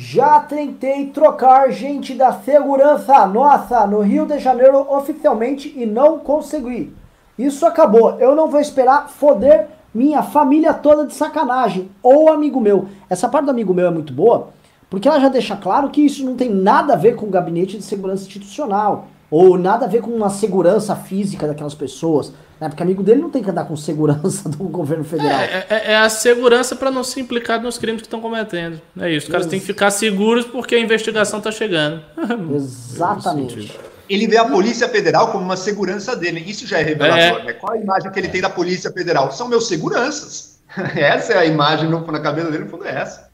Já 0.00 0.38
tentei 0.38 1.06
trocar 1.06 1.72
gente 1.72 2.14
da 2.14 2.32
segurança 2.32 3.26
nossa 3.26 3.84
no 3.84 4.00
Rio 4.00 4.26
de 4.26 4.38
Janeiro 4.38 4.86
oficialmente 4.88 5.74
e 5.76 5.84
não 5.84 6.20
consegui. 6.20 6.94
Isso 7.36 7.66
acabou. 7.66 8.12
Eu 8.20 8.36
não 8.36 8.46
vou 8.46 8.60
esperar 8.60 9.08
foder 9.08 9.66
minha 9.92 10.22
família 10.22 10.72
toda 10.72 11.04
de 11.04 11.14
sacanagem. 11.14 11.90
Ou 12.00 12.32
amigo 12.32 12.60
meu. 12.60 12.86
Essa 13.10 13.28
parte 13.28 13.46
do 13.46 13.50
amigo 13.50 13.74
meu 13.74 13.88
é 13.88 13.90
muito 13.90 14.12
boa 14.12 14.50
porque 14.88 15.08
ela 15.08 15.18
já 15.18 15.28
deixa 15.28 15.56
claro 15.56 15.90
que 15.90 16.00
isso 16.00 16.24
não 16.24 16.36
tem 16.36 16.48
nada 16.48 16.92
a 16.92 16.96
ver 16.96 17.16
com 17.16 17.26
o 17.26 17.30
gabinete 17.30 17.76
de 17.76 17.82
segurança 17.82 18.22
institucional. 18.22 19.08
Ou 19.30 19.58
nada 19.58 19.84
a 19.84 19.88
ver 19.88 20.00
com 20.02 20.24
a 20.24 20.30
segurança 20.30 20.96
física 20.96 21.46
daquelas 21.46 21.74
pessoas, 21.74 22.32
né? 22.60 22.68
Porque 22.68 22.82
amigo 22.82 23.02
dele 23.02 23.20
não 23.20 23.30
tem 23.30 23.42
que 23.42 23.50
andar 23.50 23.64
com 23.64 23.76
segurança 23.76 24.48
do 24.50 24.64
governo 24.64 25.04
federal. 25.04 25.40
É, 25.40 25.66
é, 25.68 25.92
é 25.92 25.96
a 25.96 26.08
segurança 26.08 26.74
para 26.74 26.90
não 26.90 27.04
se 27.04 27.20
implicar 27.20 27.62
nos 27.62 27.78
crimes 27.78 28.02
que 28.02 28.06
estão 28.06 28.20
cometendo. 28.20 28.80
É 28.98 29.10
isso. 29.10 29.26
Os 29.26 29.32
caras 29.32 29.46
têm 29.46 29.60
que 29.60 29.66
ficar 29.66 29.90
seguros 29.90 30.44
porque 30.46 30.74
a 30.74 30.80
investigação 30.80 31.38
está 31.38 31.52
chegando. 31.52 32.02
Exatamente. 32.54 33.78
Ele 34.08 34.26
vê 34.26 34.38
a 34.38 34.44
Polícia 34.46 34.88
Federal 34.88 35.30
como 35.30 35.44
uma 35.44 35.56
segurança 35.56 36.16
dele. 36.16 36.42
Isso 36.46 36.66
já 36.66 36.78
é 36.78 36.82
revelatório. 36.82 37.42
É. 37.42 37.44
Né? 37.44 37.52
Qual 37.52 37.74
a 37.74 37.76
imagem 37.76 38.10
que 38.10 38.18
ele 38.18 38.28
tem 38.28 38.40
da 38.40 38.50
Polícia 38.50 38.90
Federal? 38.90 39.30
São 39.30 39.48
meus 39.48 39.68
seguranças. 39.68 40.58
Essa 40.96 41.34
é 41.34 41.38
a 41.38 41.44
imagem 41.44 41.88
no, 41.88 42.04
na 42.10 42.20
cabeça 42.20 42.50
dele, 42.50 42.64
no 42.64 42.70
fundo 42.70 42.86
é 42.86 42.94
essa. 42.94 43.28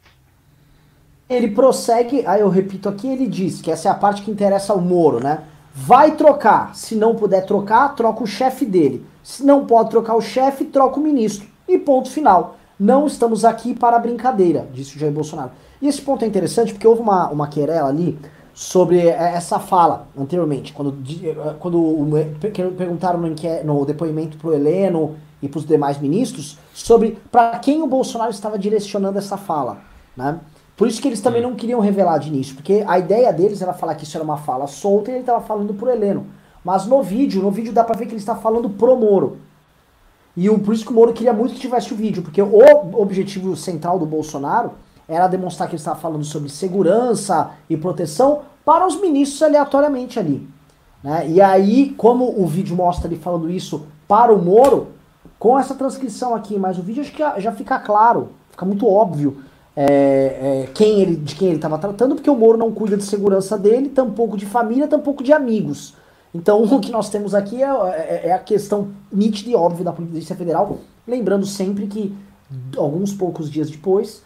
Ele 1.28 1.48
prossegue, 1.48 2.22
aí 2.26 2.42
eu 2.42 2.48
repito 2.48 2.88
aqui, 2.88 3.08
ele 3.08 3.26
diz 3.26 3.60
que 3.60 3.70
essa 3.70 3.88
é 3.88 3.90
a 3.90 3.94
parte 3.94 4.22
que 4.22 4.30
interessa 4.30 4.72
ao 4.72 4.80
Moro, 4.80 5.20
né? 5.20 5.42
Vai 5.74 6.12
trocar. 6.12 6.74
Se 6.76 6.94
não 6.94 7.16
puder 7.16 7.44
trocar, 7.44 7.94
troca 7.96 8.22
o 8.22 8.26
chefe 8.26 8.64
dele. 8.64 9.04
Se 9.24 9.44
não 9.44 9.66
pode 9.66 9.90
trocar 9.90 10.14
o 10.14 10.20
chefe, 10.20 10.64
troca 10.64 11.00
o 11.00 11.02
ministro. 11.02 11.48
E 11.66 11.76
ponto 11.78 12.08
final. 12.08 12.56
Não 12.78 13.06
estamos 13.06 13.44
aqui 13.44 13.74
para 13.74 13.98
brincadeira, 13.98 14.68
disse 14.72 14.96
o 14.96 14.98
Jair 14.98 15.12
Bolsonaro. 15.12 15.50
E 15.82 15.88
esse 15.88 16.00
ponto 16.00 16.24
é 16.24 16.28
interessante 16.28 16.72
porque 16.72 16.86
houve 16.86 17.02
uma, 17.02 17.28
uma 17.28 17.48
querela 17.48 17.88
ali 17.88 18.18
sobre 18.52 19.08
essa 19.08 19.58
fala 19.58 20.06
anteriormente, 20.16 20.72
quando, 20.72 20.96
quando 21.58 22.08
perguntaram 22.76 23.18
no, 23.18 23.28
no 23.64 23.84
depoimento 23.84 24.36
para 24.38 24.48
o 24.48 24.54
Heleno 24.54 25.16
e 25.42 25.48
para 25.48 25.58
os 25.58 25.66
demais 25.66 25.98
ministros 25.98 26.56
sobre 26.72 27.18
para 27.32 27.58
quem 27.58 27.82
o 27.82 27.86
Bolsonaro 27.86 28.30
estava 28.30 28.58
direcionando 28.58 29.18
essa 29.18 29.36
fala. 29.36 29.78
Né? 30.16 30.38
Por 30.76 30.88
isso 30.88 31.00
que 31.00 31.06
eles 31.06 31.20
também 31.20 31.40
não 31.40 31.54
queriam 31.54 31.80
revelar 31.80 32.18
de 32.18 32.28
início, 32.28 32.54
porque 32.54 32.84
a 32.86 32.98
ideia 32.98 33.32
deles 33.32 33.62
era 33.62 33.72
falar 33.72 33.94
que 33.94 34.04
isso 34.04 34.16
era 34.16 34.24
uma 34.24 34.36
fala 34.36 34.66
solta 34.66 35.10
e 35.10 35.14
ele 35.14 35.20
estava 35.20 35.40
falando 35.40 35.72
pro 35.72 35.88
Heleno. 35.88 36.26
Mas 36.64 36.86
no 36.86 37.02
vídeo, 37.02 37.42
no 37.42 37.50
vídeo 37.50 37.72
dá 37.72 37.84
pra 37.84 37.96
ver 37.96 38.06
que 38.06 38.12
ele 38.12 38.20
está 38.20 38.34
falando 38.34 38.68
pro 38.70 38.96
Moro. 38.96 39.38
E 40.36 40.50
o, 40.50 40.58
por 40.58 40.74
isso 40.74 40.84
que 40.84 40.90
o 40.90 40.94
Moro 40.94 41.12
queria 41.12 41.32
muito 41.32 41.54
que 41.54 41.60
tivesse 41.60 41.92
o 41.92 41.96
vídeo, 41.96 42.22
porque 42.22 42.42
o 42.42 43.00
objetivo 43.00 43.54
central 43.56 43.98
do 43.98 44.06
Bolsonaro 44.06 44.72
era 45.06 45.28
demonstrar 45.28 45.68
que 45.68 45.74
ele 45.74 45.80
estava 45.80 46.00
falando 46.00 46.24
sobre 46.24 46.48
segurança 46.48 47.50
e 47.70 47.76
proteção 47.76 48.40
para 48.64 48.86
os 48.86 49.00
ministros 49.00 49.42
aleatoriamente 49.42 50.18
ali. 50.18 50.48
Né? 51.02 51.28
E 51.28 51.40
aí, 51.40 51.90
como 51.90 52.40
o 52.40 52.46
vídeo 52.46 52.74
mostra 52.74 53.06
ele 53.06 53.16
falando 53.16 53.48
isso 53.50 53.86
para 54.08 54.32
o 54.34 54.42
Moro, 54.42 54.88
com 55.38 55.58
essa 55.58 55.74
transcrição 55.74 56.34
aqui, 56.34 56.58
mas 56.58 56.78
o 56.78 56.82
vídeo 56.82 57.02
acho 57.02 57.12
que 57.12 57.18
já, 57.18 57.38
já 57.38 57.52
fica 57.52 57.78
claro, 57.78 58.30
fica 58.50 58.64
muito 58.64 58.88
óbvio 58.88 59.36
é, 59.76 59.84
é, 60.64 60.68
quem 60.72 61.00
ele, 61.00 61.16
de 61.16 61.34
quem 61.34 61.48
ele 61.48 61.56
estava 61.56 61.78
tratando, 61.78 62.14
porque 62.14 62.30
o 62.30 62.36
Moro 62.36 62.56
não 62.56 62.72
cuida 62.72 62.96
de 62.96 63.04
segurança 63.04 63.58
dele, 63.58 63.88
tampouco 63.88 64.36
de 64.36 64.46
família, 64.46 64.86
tampouco 64.86 65.22
de 65.22 65.32
amigos. 65.32 65.94
Então 66.34 66.62
o 66.64 66.80
que 66.80 66.90
nós 66.90 67.08
temos 67.08 67.34
aqui 67.34 67.62
é, 67.62 67.66
é, 67.66 68.22
é 68.28 68.32
a 68.32 68.38
questão 68.38 68.88
nítida 69.12 69.50
e 69.50 69.54
óbvia 69.54 69.84
da 69.84 69.92
Polícia 69.92 70.36
Federal, 70.36 70.78
lembrando 71.06 71.46
sempre 71.46 71.86
que 71.86 72.14
alguns 72.76 73.12
poucos 73.12 73.50
dias 73.50 73.70
depois 73.70 74.22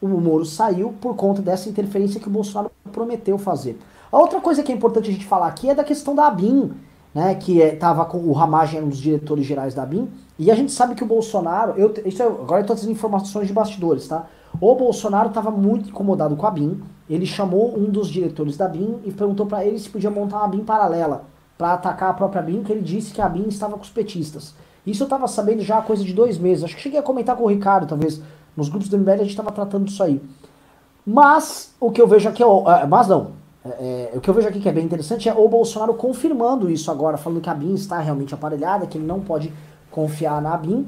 o 0.00 0.08
Moro 0.08 0.44
saiu 0.44 0.94
por 1.00 1.14
conta 1.14 1.42
dessa 1.42 1.68
interferência 1.68 2.20
que 2.20 2.28
o 2.28 2.30
Bolsonaro 2.30 2.70
prometeu 2.90 3.36
fazer. 3.36 3.78
A 4.10 4.18
outra 4.18 4.40
coisa 4.40 4.62
que 4.62 4.72
é 4.72 4.74
importante 4.74 5.10
a 5.10 5.12
gente 5.12 5.26
falar 5.26 5.46
aqui 5.46 5.68
é 5.68 5.74
da 5.74 5.84
questão 5.84 6.14
da 6.14 6.26
ABIN, 6.26 6.72
né, 7.14 7.34
que 7.34 7.58
estava 7.58 8.02
é, 8.02 8.04
com 8.04 8.18
o 8.18 8.32
Ramagem, 8.32 8.82
um 8.82 8.88
dos 8.88 8.98
diretores 8.98 9.44
gerais 9.44 9.74
da 9.74 9.82
ABIN, 9.82 10.08
e 10.38 10.50
a 10.50 10.54
gente 10.54 10.72
sabe 10.72 10.94
que 10.94 11.02
o 11.02 11.06
Bolsonaro, 11.06 11.74
eu, 11.76 11.92
isso 12.04 12.22
é, 12.22 12.26
agora 12.26 12.60
eu 12.60 12.62
estou 12.62 12.76
trazendo 12.76 12.92
informações 12.92 13.46
de 13.46 13.52
bastidores, 13.52 14.08
tá? 14.08 14.26
O 14.58 14.74
Bolsonaro 14.74 15.28
estava 15.28 15.50
muito 15.50 15.90
incomodado 15.90 16.34
com 16.34 16.46
a 16.46 16.50
BIM. 16.50 16.80
Ele 17.08 17.26
chamou 17.26 17.78
um 17.78 17.84
dos 17.84 18.08
diretores 18.08 18.56
da 18.56 18.66
BIM 18.66 19.00
e 19.04 19.12
perguntou 19.12 19.46
para 19.46 19.64
ele 19.64 19.78
se 19.78 19.88
podia 19.88 20.10
montar 20.10 20.38
uma 20.38 20.48
BIM 20.48 20.64
paralela 20.64 21.24
para 21.56 21.74
atacar 21.74 22.10
a 22.10 22.14
própria 22.14 22.42
BIM, 22.42 22.62
que 22.62 22.72
ele 22.72 22.80
disse 22.80 23.12
que 23.12 23.20
a 23.20 23.28
BIM 23.28 23.48
estava 23.48 23.74
com 23.74 23.82
os 23.82 23.90
petistas. 23.90 24.54
Isso 24.86 25.02
eu 25.02 25.06
estava 25.06 25.28
sabendo 25.28 25.62
já 25.62 25.78
há 25.78 25.82
coisa 25.82 26.02
de 26.02 26.12
dois 26.12 26.38
meses. 26.38 26.64
Acho 26.64 26.74
que 26.74 26.82
cheguei 26.82 26.98
a 26.98 27.02
comentar 27.02 27.36
com 27.36 27.44
o 27.44 27.48
Ricardo, 27.48 27.86
talvez. 27.86 28.20
Nos 28.56 28.68
grupos 28.68 28.88
do 28.88 28.98
MBL 28.98 29.10
a 29.10 29.16
gente 29.18 29.30
estava 29.30 29.52
tratando 29.52 29.84
disso 29.84 30.02
aí. 30.02 30.20
Mas 31.06 31.74
o 31.78 31.90
que 31.90 32.00
eu 32.00 32.06
vejo 32.06 32.28
aqui, 32.28 32.42
é, 32.42 32.86
mas 32.86 33.08
não, 33.08 33.32
é, 33.64 34.10
é, 34.12 34.16
o 34.16 34.20
que 34.20 34.28
eu 34.28 34.34
vejo 34.34 34.48
aqui 34.48 34.60
que 34.60 34.68
é 34.68 34.72
bem 34.72 34.84
interessante 34.84 35.28
é 35.28 35.34
o 35.34 35.46
Bolsonaro 35.48 35.94
confirmando 35.94 36.70
isso 36.70 36.90
agora, 36.90 37.18
falando 37.18 37.40
que 37.40 37.50
a 37.50 37.54
BIM 37.54 37.74
está 37.74 37.98
realmente 37.98 38.32
aparelhada, 38.32 38.86
que 38.86 38.96
ele 38.96 39.06
não 39.06 39.20
pode 39.20 39.52
confiar 39.90 40.40
na 40.40 40.56
BIM. 40.56 40.86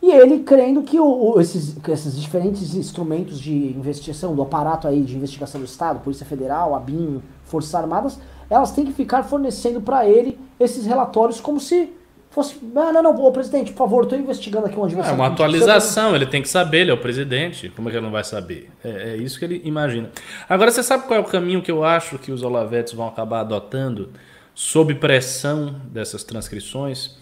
E 0.00 0.10
ele 0.10 0.40
crendo 0.40 0.82
que 0.82 1.00
o, 1.00 1.40
esses, 1.40 1.76
esses 1.88 2.20
diferentes 2.20 2.74
instrumentos 2.74 3.40
de 3.40 3.52
investigação, 3.52 4.34
do 4.34 4.42
aparato 4.42 4.86
aí 4.86 5.02
de 5.02 5.16
investigação 5.16 5.60
do 5.60 5.64
Estado, 5.64 6.00
Polícia 6.00 6.26
Federal, 6.26 6.74
ABIN, 6.74 7.22
Forças 7.44 7.74
Armadas, 7.74 8.18
elas 8.50 8.72
têm 8.72 8.84
que 8.84 8.92
ficar 8.92 9.22
fornecendo 9.22 9.80
para 9.80 10.06
ele 10.06 10.38
esses 10.60 10.84
relatórios 10.84 11.40
como 11.40 11.58
se 11.58 11.90
fosse. 12.34 12.56
Ah, 12.76 12.92
não, 12.92 13.02
não, 13.02 13.14
ô 13.14 13.32
presidente, 13.32 13.72
por 13.72 13.78
favor, 13.78 14.04
estou 14.04 14.18
investigando 14.18 14.66
aqui 14.66 14.78
um 14.78 14.84
adversário. 14.84 15.16
É 15.16 15.20
uma 15.20 15.28
atualização, 15.28 16.14
ele 16.14 16.26
tem 16.26 16.42
que 16.42 16.48
saber, 16.48 16.80
ele 16.80 16.90
é 16.90 16.94
o 16.94 16.98
presidente. 16.98 17.68
Como 17.70 17.88
é 17.88 17.90
que 17.90 17.96
ele 17.96 18.04
não 18.04 18.12
vai 18.12 18.24
saber? 18.24 18.70
É, 18.84 19.14
é 19.14 19.16
isso 19.16 19.38
que 19.38 19.44
ele 19.44 19.62
imagina. 19.64 20.10
Agora, 20.48 20.70
você 20.70 20.82
sabe 20.82 21.06
qual 21.06 21.18
é 21.18 21.22
o 21.22 21.24
caminho 21.24 21.62
que 21.62 21.70
eu 21.70 21.84
acho 21.84 22.18
que 22.18 22.32
os 22.32 22.42
Olavetes 22.42 22.92
vão 22.92 23.06
acabar 23.08 23.40
adotando 23.40 24.10
sob 24.54 24.94
pressão 24.94 25.80
dessas 25.90 26.24
transcrições? 26.24 27.16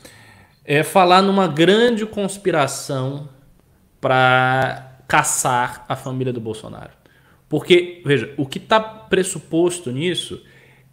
é 0.65 0.83
falar 0.83 1.23
numa 1.23 1.49
grande 1.49 2.07
conspiração 2.07 3.29
para 4.01 4.97
caçar 5.09 5.85
a 5.89 5.97
família 5.97 6.33
do 6.33 6.41
Bolsonaro. 6.41 6.91
Porque, 7.49 8.01
veja, 8.05 8.33
o 8.37 8.47
que 8.47 8.59
está 8.59 8.81
pressuposto 8.81 9.91
nisso 9.91 10.43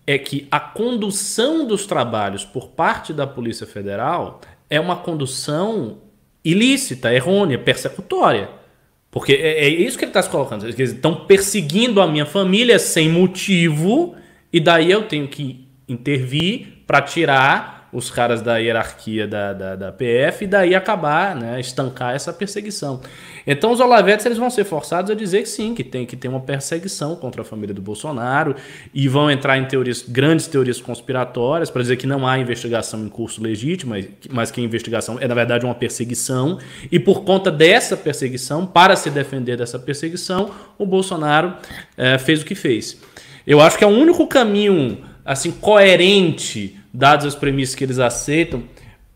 é 0.09 0.17
que 0.17 0.47
a 0.49 0.59
condução 0.59 1.67
dos 1.67 1.85
trabalhos 1.85 2.43
por 2.43 2.69
parte 2.69 3.13
da 3.13 3.27
Polícia 3.27 3.67
Federal 3.67 4.41
é 4.67 4.79
uma 4.79 4.95
condução 4.95 5.99
ilícita, 6.43 7.13
errônea, 7.13 7.59
persecutória. 7.59 8.49
Porque 9.11 9.33
é, 9.33 9.65
é 9.65 9.69
isso 9.69 9.99
que 9.99 10.05
ele 10.05 10.09
está 10.09 10.23
se 10.23 10.29
colocando. 10.31 10.65
Eles 10.65 10.93
estão 10.93 11.13
perseguindo 11.27 12.01
a 12.01 12.07
minha 12.07 12.25
família 12.25 12.79
sem 12.79 13.07
motivo, 13.07 14.15
e 14.51 14.59
daí 14.59 14.89
eu 14.89 15.03
tenho 15.03 15.27
que 15.27 15.67
intervir 15.87 16.83
para 16.87 17.03
tirar 17.03 17.78
os 17.91 18.09
caras 18.09 18.41
da 18.41 18.57
hierarquia 18.57 19.27
da, 19.27 19.53
da, 19.53 19.75
da, 19.75 19.91
PF 19.91 20.43
e 20.43 20.47
daí 20.47 20.75
acabar, 20.75 21.35
né, 21.35 21.59
estancar 21.59 22.13
essa 22.13 22.31
perseguição. 22.31 23.01
Então 23.45 23.71
os 23.71 23.79
Olavetes 23.79 24.25
eles 24.25 24.37
vão 24.37 24.49
ser 24.49 24.63
forçados 24.63 25.09
a 25.09 25.15
dizer 25.15 25.43
que 25.43 25.49
sim, 25.49 25.73
que 25.73 25.83
tem 25.83 26.05
que 26.05 26.15
ter 26.15 26.27
uma 26.27 26.39
perseguição 26.39 27.15
contra 27.15 27.41
a 27.41 27.45
família 27.45 27.73
do 27.73 27.81
Bolsonaro 27.81 28.55
e 28.93 29.07
vão 29.07 29.29
entrar 29.29 29.57
em 29.57 29.65
teorias, 29.65 30.03
grandes 30.07 30.47
teorias 30.47 30.79
conspiratórias 30.79 31.69
para 31.69 31.81
dizer 31.81 31.97
que 31.97 32.05
não 32.05 32.27
há 32.27 32.37
investigação 32.37 33.03
em 33.03 33.09
curso 33.09 33.41
legítima, 33.41 33.95
mas 34.29 34.51
que 34.51 34.61
a 34.61 34.63
investigação 34.63 35.17
é 35.19 35.27
na 35.27 35.35
verdade 35.35 35.65
uma 35.65 35.75
perseguição 35.75 36.59
e 36.91 36.99
por 36.99 37.23
conta 37.23 37.51
dessa 37.51 37.97
perseguição, 37.97 38.65
para 38.65 38.95
se 38.95 39.09
defender 39.09 39.57
dessa 39.57 39.79
perseguição, 39.79 40.51
o 40.77 40.85
Bolsonaro 40.85 41.53
é, 41.97 42.17
fez 42.17 42.41
o 42.41 42.45
que 42.45 42.55
fez. 42.55 42.99
Eu 43.45 43.59
acho 43.59 43.77
que 43.77 43.83
é 43.83 43.87
o 43.87 43.89
único 43.89 44.27
caminho 44.27 44.99
assim 45.25 45.51
coerente 45.51 46.78
dados 46.93 47.25
as 47.25 47.35
premissas 47.35 47.75
que 47.75 47.83
eles 47.83 47.99
aceitam, 47.99 48.63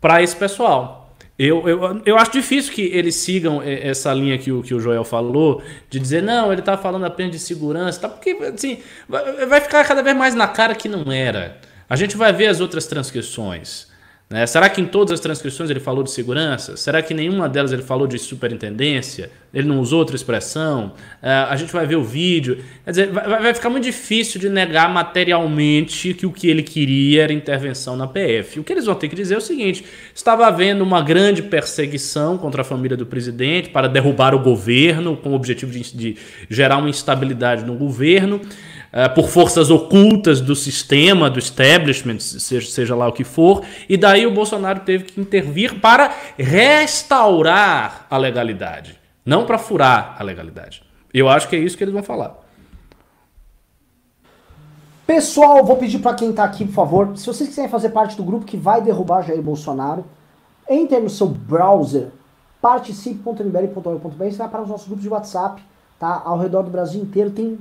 para 0.00 0.22
esse 0.22 0.36
pessoal. 0.36 1.04
Eu, 1.36 1.68
eu, 1.68 2.02
eu 2.06 2.16
acho 2.16 2.30
difícil 2.30 2.72
que 2.72 2.82
eles 2.82 3.16
sigam 3.16 3.60
essa 3.60 4.12
linha 4.14 4.38
que 4.38 4.52
o, 4.52 4.62
que 4.62 4.72
o 4.72 4.78
Joel 4.78 5.02
falou, 5.02 5.62
de 5.90 5.98
dizer, 5.98 6.22
não, 6.22 6.52
ele 6.52 6.60
está 6.60 6.76
falando 6.76 7.04
apenas 7.04 7.32
de 7.32 7.38
segurança, 7.40 8.02
tá? 8.02 8.08
porque 8.08 8.30
assim, 8.54 8.78
vai 9.08 9.60
ficar 9.60 9.84
cada 9.84 10.02
vez 10.02 10.16
mais 10.16 10.34
na 10.34 10.46
cara 10.46 10.74
que 10.74 10.88
não 10.88 11.10
era. 11.10 11.58
A 11.88 11.96
gente 11.96 12.16
vai 12.16 12.32
ver 12.32 12.46
as 12.46 12.60
outras 12.60 12.86
transcrições. 12.86 13.88
Né? 14.28 14.46
Será 14.46 14.70
que 14.70 14.80
em 14.80 14.86
todas 14.86 15.12
as 15.12 15.20
transcrições 15.20 15.68
ele 15.68 15.80
falou 15.80 16.02
de 16.02 16.10
segurança? 16.10 16.76
Será 16.76 17.02
que 17.02 17.12
nenhuma 17.12 17.48
delas 17.48 17.72
ele 17.72 17.82
falou 17.82 18.06
de 18.06 18.18
superintendência? 18.18 19.30
Ele 19.52 19.68
não 19.68 19.78
usou 19.78 19.98
outra 19.98 20.16
expressão? 20.16 20.94
Uh, 21.22 21.50
a 21.50 21.56
gente 21.56 21.72
vai 21.72 21.86
ver 21.86 21.96
o 21.96 22.02
vídeo. 22.02 22.64
Quer 22.84 22.90
dizer, 22.90 23.10
vai, 23.12 23.42
vai, 23.42 23.54
ficar 23.54 23.68
muito 23.68 23.84
difícil 23.84 24.40
de 24.40 24.48
negar 24.48 24.92
materialmente 24.92 26.14
que 26.14 26.26
o 26.26 26.32
que 26.32 26.48
ele 26.48 26.62
queria 26.62 27.22
era 27.22 27.32
intervenção 27.32 27.96
na 27.96 28.06
PF. 28.08 28.58
O 28.58 28.64
que 28.64 28.72
eles 28.72 28.86
vão 28.86 28.94
ter 28.94 29.08
que 29.08 29.14
dizer 29.14 29.34
é 29.34 29.38
o 29.38 29.42
seguinte: 29.42 29.84
estava 30.14 30.46
havendo 30.46 30.82
uma 30.82 31.02
grande 31.02 31.42
perseguição 31.42 32.38
contra 32.38 32.62
a 32.62 32.64
família 32.64 32.96
do 32.96 33.06
presidente 33.06 33.68
para 33.68 33.88
derrubar 33.88 34.34
o 34.34 34.40
governo, 34.40 35.16
com 35.16 35.30
o 35.30 35.34
objetivo 35.34 35.70
de, 35.70 35.94
de 35.94 36.16
gerar 36.48 36.78
uma 36.78 36.88
instabilidade 36.88 37.64
no 37.64 37.74
governo. 37.74 38.40
Uh, 38.94 39.12
por 39.12 39.26
forças 39.26 39.72
ocultas 39.72 40.40
do 40.40 40.54
sistema, 40.54 41.28
do 41.28 41.40
establishment, 41.40 42.20
seja, 42.20 42.70
seja 42.70 42.94
lá 42.94 43.08
o 43.08 43.12
que 43.12 43.24
for, 43.24 43.64
e 43.88 43.96
daí 43.96 44.24
o 44.24 44.32
Bolsonaro 44.32 44.80
teve 44.80 45.02
que 45.02 45.20
intervir 45.20 45.80
para 45.80 46.14
restaurar 46.38 48.06
a 48.08 48.16
legalidade, 48.16 48.96
não 49.26 49.46
para 49.46 49.58
furar 49.58 50.14
a 50.16 50.22
legalidade. 50.22 50.84
Eu 51.12 51.28
acho 51.28 51.48
que 51.48 51.56
é 51.56 51.58
isso 51.58 51.76
que 51.76 51.82
eles 51.82 51.92
vão 51.92 52.04
falar. 52.04 52.38
Pessoal, 55.04 55.64
vou 55.64 55.76
pedir 55.76 55.98
para 55.98 56.14
quem 56.14 56.30
está 56.30 56.44
aqui, 56.44 56.64
por 56.64 56.74
favor, 56.74 57.16
se 57.16 57.26
vocês 57.26 57.48
quiserem 57.48 57.70
fazer 57.70 57.90
parte 57.90 58.16
do 58.16 58.22
grupo 58.22 58.46
que 58.46 58.56
vai 58.56 58.80
derrubar 58.80 59.22
Jair 59.22 59.42
Bolsonaro, 59.42 60.04
entre 60.68 60.98
no 61.00 61.10
seu 61.10 61.26
browser, 61.26 62.08
participe.mbl.org.br, 62.62 64.24
você 64.24 64.36
vai 64.36 64.48
para 64.48 64.62
os 64.62 64.68
nossos 64.68 64.86
grupos 64.86 65.02
de 65.02 65.10
WhatsApp, 65.10 65.62
tá? 65.98 66.22
Ao 66.24 66.38
redor 66.38 66.62
do 66.62 66.70
Brasil 66.70 67.02
inteiro 67.02 67.30
tem 67.30 67.58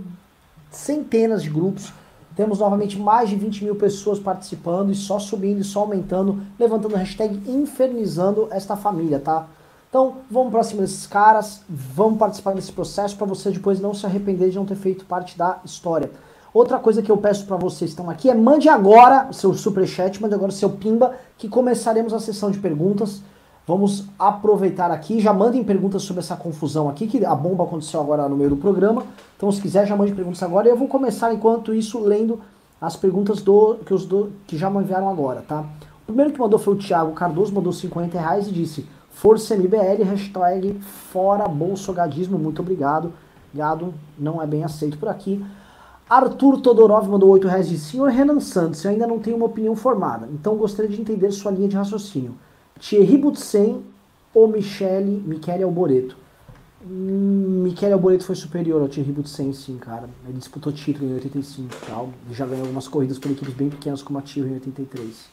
centenas 0.76 1.43
de 1.43 1.49
grupos 1.49 1.93
Temos 2.36 2.57
novamente 2.57 2.97
mais 2.97 3.30
de 3.30 3.36
20 3.36 3.63
mil 3.63 3.76
pessoas 3.76 4.17
participando 4.17 4.91
e 4.91 4.95
só 4.95 5.19
subindo 5.19 5.61
e 5.61 5.63
só 5.63 5.82
aumentando, 5.82 6.41
levantando 6.59 6.95
a 6.95 6.99
hashtag 6.99 7.39
infernizando 7.47 8.47
esta 8.49 8.76
família, 8.76 9.19
tá? 9.19 9.45
Então, 9.88 10.15
vamos 10.32 10.51
pra 10.51 10.63
cima 10.63 10.82
desses 10.82 11.05
caras, 11.05 11.61
vamos 11.69 12.17
participar 12.17 12.55
desse 12.55 12.71
processo 12.71 13.15
para 13.15 13.28
você 13.28 13.51
depois 13.51 13.80
não 13.80 13.93
se 13.93 14.07
arrepender 14.07 14.49
de 14.49 14.55
não 14.55 14.65
ter 14.65 14.76
feito 14.76 15.05
parte 15.05 15.38
da 15.38 15.59
história. 15.63 16.09
Outra 16.51 16.80
coisa 16.80 17.03
que 17.03 17.11
eu 17.11 17.17
peço 17.17 17.45
para 17.45 17.55
vocês 17.55 17.91
que 17.91 17.99
estão 17.99 18.09
aqui 18.09 18.30
é 18.30 18.34
mande 18.34 18.67
agora 18.67 19.28
o 19.30 19.34
seu 19.34 19.53
superchat, 19.53 20.19
mande 20.19 20.34
agora 20.34 20.49
o 20.49 20.55
seu 20.55 20.71
pimba, 20.71 21.15
que 21.38 21.47
começaremos 21.47 22.13
a 22.13 22.19
sessão 22.19 22.49
de 22.49 22.57
perguntas. 22.57 23.21
Vamos 23.66 24.05
aproveitar 24.20 24.91
aqui, 24.91 25.22
já 25.22 25.32
mandem 25.32 25.64
perguntas 25.64 26.03
sobre 26.03 26.20
essa 26.20 26.36
confusão 26.36 26.89
aqui, 26.89 27.07
que 27.07 27.24
a 27.26 27.34
bomba 27.34 27.64
aconteceu 27.64 28.01
agora 28.01 28.28
no 28.28 28.36
meio 28.36 28.49
do 28.49 28.57
programa. 28.57 29.03
Então, 29.38 29.49
se 29.51 29.61
quiser, 29.61 29.88
já 29.88 29.95
mande 29.95 30.14
perguntas 30.14 30.43
agora. 30.43 30.68
E 30.68 30.72
eu 30.72 30.78
vou 30.78 30.89
começar, 30.89 31.34
enquanto 31.34 31.74
isso, 31.74 31.97
lendo 31.99 32.41
as 32.82 32.97
perguntas 32.97 33.41
do, 33.41 33.76
que, 33.86 33.93
os 33.93 34.05
do, 34.05 34.34
que 34.45 34.57
já 34.57 34.70
me 34.70 34.80
enviaram 34.80 35.09
agora, 35.09 35.41
tá? 35.47 35.61
O 36.01 36.05
primeiro 36.07 36.34
que 36.34 36.39
mandou 36.39 36.59
foi 36.59 36.74
o 36.74 36.78
Thiago 36.78 37.14
Cardoso, 37.14 37.53
mandou 37.53 37.72
50 37.72 38.20
reais 38.20 38.49
e 38.49 38.51
disse: 38.51 38.86
Força 39.09 39.55
MBL, 39.55 40.03
hashtag 40.03 40.74
fora 40.82 41.47
bolsogadismo, 41.47 42.38
muito 42.38 42.61
obrigado. 42.61 43.14
Gado 43.53 43.93
não 44.20 44.41
é 44.41 44.45
bem 44.45 44.66
aceito 44.66 44.97
por 44.97 45.07
aqui. 45.07 45.41
Arthur 46.09 46.59
Todorov 46.59 47.07
mandou 47.07 47.30
8 47.30 47.47
reais 47.47 47.70
de 47.70 47.78
senhor 47.78 48.09
Renan 48.09 48.41
Santos, 48.41 48.84
eu 48.84 48.91
ainda 48.91 49.07
não 49.07 49.20
tenho 49.20 49.38
uma 49.38 49.45
opinião 49.45 49.74
formada, 49.76 50.28
então 50.34 50.57
gostaria 50.57 50.91
de 50.91 50.99
entender 50.99 51.32
sua 51.32 51.51
linha 51.51 51.70
de 51.70 51.78
raciocínio. 51.78 52.36
Thierry 52.86 53.17
Butsen 53.17 53.81
ou 54.34 54.45
Michele, 54.45 55.23
Michele 55.25 55.63
Alboreto? 55.63 56.17
Hum, 56.86 57.61
Michele 57.63 57.93
Alboreto 57.93 58.25
foi 58.25 58.36
superior 58.36 58.81
ao 58.81 58.89
Thierry 58.89 59.13
Butsen, 59.13 59.53
sim, 59.53 59.77
cara. 59.77 60.09
Ele 60.27 60.38
disputou 60.38 60.73
título 60.73 61.09
em 61.09 61.13
85 61.13 61.73
e 61.73 61.86
tal. 61.88 62.09
Ele 62.25 62.36
já 62.36 62.45
ganhou 62.45 62.63
algumas 62.63 62.86
corridas 62.89 63.17
por 63.17 63.31
equipes 63.31 63.53
bem 63.53 63.69
pequenas 63.69 64.03
como 64.03 64.19
a 64.19 64.21
Thierry 64.21 64.49
em 64.49 64.53
83. 64.55 65.29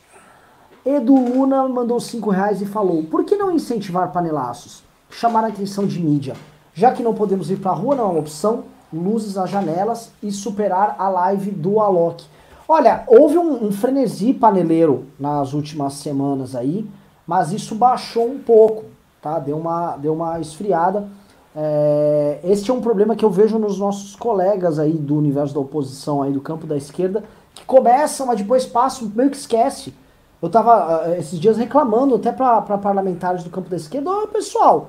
Edu 0.86 1.12
Luna 1.12 1.68
mandou 1.68 1.98
5 1.98 2.30
reais 2.30 2.62
e 2.62 2.66
falou: 2.66 3.02
Por 3.02 3.24
que 3.24 3.34
não 3.34 3.50
incentivar 3.50 4.12
panelaços? 4.12 4.84
Chamar 5.10 5.42
a 5.42 5.48
atenção 5.48 5.88
de 5.88 5.98
mídia. 5.98 6.36
Já 6.72 6.92
que 6.92 7.02
não 7.02 7.14
podemos 7.14 7.50
ir 7.50 7.56
pra 7.56 7.72
rua, 7.72 7.96
não 7.96 8.04
é 8.04 8.08
uma 8.10 8.20
opção. 8.20 8.62
Luzes 8.92 9.36
às 9.36 9.50
janelas 9.50 10.12
e 10.22 10.30
superar 10.30 10.94
a 10.96 11.08
live 11.08 11.50
do 11.50 11.80
Alok. 11.80 12.24
Olha, 12.68 13.02
houve 13.08 13.36
um, 13.36 13.66
um 13.66 13.72
frenesi 13.72 14.32
paneleiro 14.32 15.06
nas 15.18 15.52
últimas 15.52 15.94
semanas 15.94 16.54
aí, 16.54 16.88
mas 17.30 17.52
isso 17.52 17.76
baixou 17.76 18.28
um 18.28 18.40
pouco, 18.40 18.86
tá? 19.22 19.38
Deu 19.38 19.56
uma, 19.56 19.96
deu 19.96 20.12
uma 20.12 20.40
esfriada. 20.40 21.06
É, 21.54 22.40
este 22.42 22.72
é 22.72 22.74
um 22.74 22.80
problema 22.80 23.14
que 23.14 23.24
eu 23.24 23.30
vejo 23.30 23.56
nos 23.56 23.78
nossos 23.78 24.16
colegas 24.16 24.80
aí 24.80 24.94
do 24.94 25.16
universo 25.16 25.54
da 25.54 25.60
oposição, 25.60 26.22
aí 26.22 26.32
do 26.32 26.40
campo 26.40 26.66
da 26.66 26.76
esquerda, 26.76 27.22
que 27.54 27.64
começam, 27.64 28.26
mas 28.26 28.36
depois 28.36 28.66
passam, 28.66 29.12
meio 29.14 29.30
que 29.30 29.36
esquece. 29.36 29.94
Eu 30.42 30.50
tava 30.50 31.08
uh, 31.08 31.14
esses 31.20 31.38
dias 31.38 31.56
reclamando 31.56 32.16
até 32.16 32.32
para 32.32 32.62
parlamentares 32.78 33.44
do 33.44 33.50
campo 33.50 33.70
da 33.70 33.76
esquerda, 33.76 34.10
oh, 34.10 34.26
pessoal, 34.26 34.88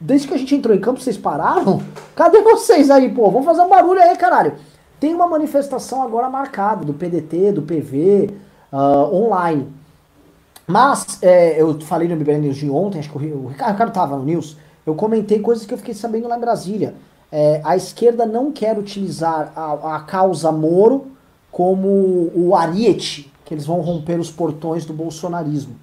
desde 0.00 0.28
que 0.28 0.34
a 0.34 0.38
gente 0.38 0.54
entrou 0.54 0.76
em 0.76 0.80
campo, 0.80 1.00
vocês 1.00 1.18
pararam? 1.18 1.82
Cadê 2.14 2.40
vocês 2.40 2.88
aí, 2.88 3.12
pô? 3.12 3.32
Vamos 3.32 3.46
fazer 3.46 3.62
um 3.62 3.68
barulho 3.68 4.00
aí, 4.00 4.16
caralho. 4.16 4.54
Tem 5.00 5.12
uma 5.12 5.26
manifestação 5.26 6.04
agora 6.04 6.30
marcada 6.30 6.84
do 6.84 6.94
PDT, 6.94 7.50
do 7.50 7.62
PV, 7.62 8.32
uh, 8.72 9.12
online. 9.12 9.79
Mas, 10.70 11.18
é, 11.22 11.60
eu 11.60 11.78
falei 11.80 12.08
no 12.08 12.16
BBN 12.16 12.46
News 12.46 12.56
de 12.56 12.70
ontem, 12.70 12.98
acho 12.98 13.10
que 13.10 13.16
o 13.16 13.18
Ricardo, 13.18 13.44
o 13.44 13.48
Ricardo 13.48 13.92
tava 13.92 14.16
no 14.16 14.24
News, 14.24 14.56
eu 14.86 14.94
comentei 14.94 15.40
coisas 15.40 15.66
que 15.66 15.74
eu 15.74 15.78
fiquei 15.78 15.94
sabendo 15.94 16.28
lá 16.28 16.36
em 16.36 16.40
Brasília. 16.40 16.94
É, 17.32 17.60
a 17.64 17.76
esquerda 17.76 18.26
não 18.26 18.50
quer 18.50 18.78
utilizar 18.78 19.52
a, 19.54 19.96
a 19.96 20.00
causa 20.00 20.50
Moro 20.50 21.08
como 21.50 22.30
o 22.34 22.54
ariete 22.56 23.30
que 23.50 23.54
eles 23.54 23.66
vão 23.66 23.80
romper 23.80 24.20
os 24.20 24.30
portões 24.30 24.86
do 24.86 24.92
bolsonarismo. 24.92 25.74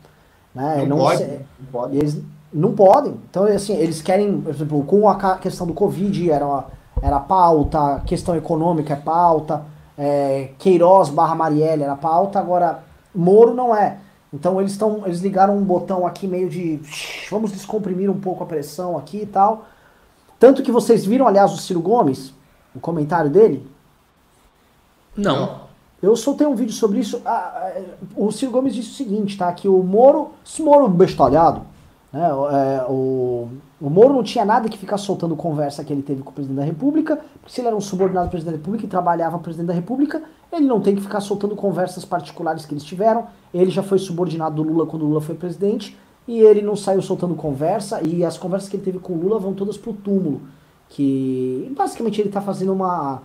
Né? 0.56 0.78
Não, 0.78 0.96
não, 0.96 0.98
pode, 1.00 1.18
se, 1.18 1.26
não 1.26 1.68
pode. 1.70 1.98
Eles 1.98 2.22
não 2.54 2.72
podem. 2.72 3.16
Então, 3.30 3.44
assim, 3.44 3.76
eles 3.76 4.02
querem, 4.02 4.40
por 4.40 4.54
exemplo, 4.54 4.84
com 4.86 5.10
a 5.10 5.38
questão 5.38 5.68
do 5.68 5.74
Covid 5.74 6.32
era, 6.32 6.48
uma, 6.48 6.68
era 7.02 7.20
pauta, 7.20 8.02
questão 8.06 8.38
econômica 8.38 8.94
é 8.94 8.96
pauta, 8.96 9.66
é, 9.98 10.52
Queiroz 10.58 11.10
barra 11.10 11.36
Marielle 11.36 11.84
era 11.84 11.98
pauta, 11.98 12.40
agora 12.40 12.84
Moro 13.14 13.54
não 13.54 13.76
é. 13.76 13.98
Então 14.34 14.59
eles 14.59 14.73
estão. 14.73 15.03
Eles 15.05 15.19
ligaram 15.19 15.57
um 15.57 15.63
botão 15.63 16.05
aqui 16.05 16.28
meio 16.28 16.49
de. 16.49 16.80
Vamos 17.30 17.51
descomprimir 17.51 18.09
um 18.09 18.19
pouco 18.19 18.43
a 18.43 18.47
pressão 18.47 18.97
aqui 18.97 19.21
e 19.21 19.25
tal. 19.25 19.65
Tanto 20.39 20.61
que 20.61 20.71
vocês 20.71 21.05
viram, 21.05 21.28
aliás, 21.28 21.51
o 21.51 21.57
Ciro 21.57 21.82
Gomes, 21.82 22.34
o 22.75 22.80
comentário 22.80 23.30
dele? 23.30 23.65
Não. 25.15 25.67
Eu 26.01 26.15
soltei 26.15 26.45
um 26.45 26.53
vídeo 26.53 26.73
sobre 26.73 26.99
isso. 26.99 27.21
Ah, 27.25 27.71
ah, 27.75 27.82
o 28.15 28.32
Ciro 28.32 28.51
Gomes 28.51 28.75
disse 28.75 28.91
o 28.91 28.93
seguinte, 28.93 29.36
tá? 29.38 29.51
Que 29.51 29.67
o 29.67 29.82
Moro, 29.82 30.32
esse 30.45 30.61
Moro 30.61 30.88
bestalhado, 30.88 31.61
né? 32.12 32.28
É, 32.30 32.86
o, 32.89 33.49
o 33.80 33.89
Moro 33.89 34.14
não 34.14 34.24
tinha 34.24 34.45
nada 34.45 34.70
que 34.70 34.78
ficar 34.78 34.97
soltando 34.97 35.36
conversa 35.36 35.84
que 35.84 35.91
ele 35.91 36.01
teve 36.01 36.24
com 36.24 36.30
o 36.30 36.34
presidente 36.34 36.58
da 36.58 36.64
República, 36.64 37.18
porque 37.39 37.53
se 37.53 37.62
ele 37.62 37.68
era 37.68 37.76
um 37.76 37.82
subordinado 37.82 38.28
do 38.28 38.32
presidente 38.32 38.53
da 38.53 38.58
República 38.58 38.86
e 38.86 38.89
trabalhava 38.89 39.32
para 39.32 39.39
o 39.39 39.43
presidente 39.43 39.68
da 39.68 39.74
República, 39.74 40.24
ele 40.51 40.66
não 40.66 40.80
tem 40.80 40.95
que 40.95 41.01
ficar 41.01 41.20
soltando 41.20 41.55
conversas 41.55 42.05
particulares 42.05 42.66
que 42.66 42.74
eles 42.74 42.84
tiveram. 42.84 43.28
Ele 43.53 43.70
já 43.70 43.84
foi 43.84 43.99
subordinado 43.99 44.55
do 44.55 44.64
Lula 44.64 44.86
quando 44.86 45.03
o 45.03 45.05
Lula 45.08 45.22
foi 45.22 45.36
presidente, 45.36 45.97
e 46.28 46.39
ele 46.39 46.62
não 46.62 46.76
saiu 46.76 47.01
soltando 47.01 47.36
conversa, 47.36 48.01
e 48.05 48.24
as 48.24 48.38
conversas 48.38 48.70
que 48.70 48.76
ele 48.76 48.84
teve 48.84 48.99
com 48.99 49.14
o 49.14 49.18
Lula 49.18 49.39
vão 49.39 49.53
todas 49.53 49.78
pro 49.78 49.93
túmulo. 49.93 50.41
Que 50.89 51.72
basicamente 51.76 52.22
ele 52.22 52.30
está 52.30 52.41
fazendo 52.41 52.72
uma 52.74 53.22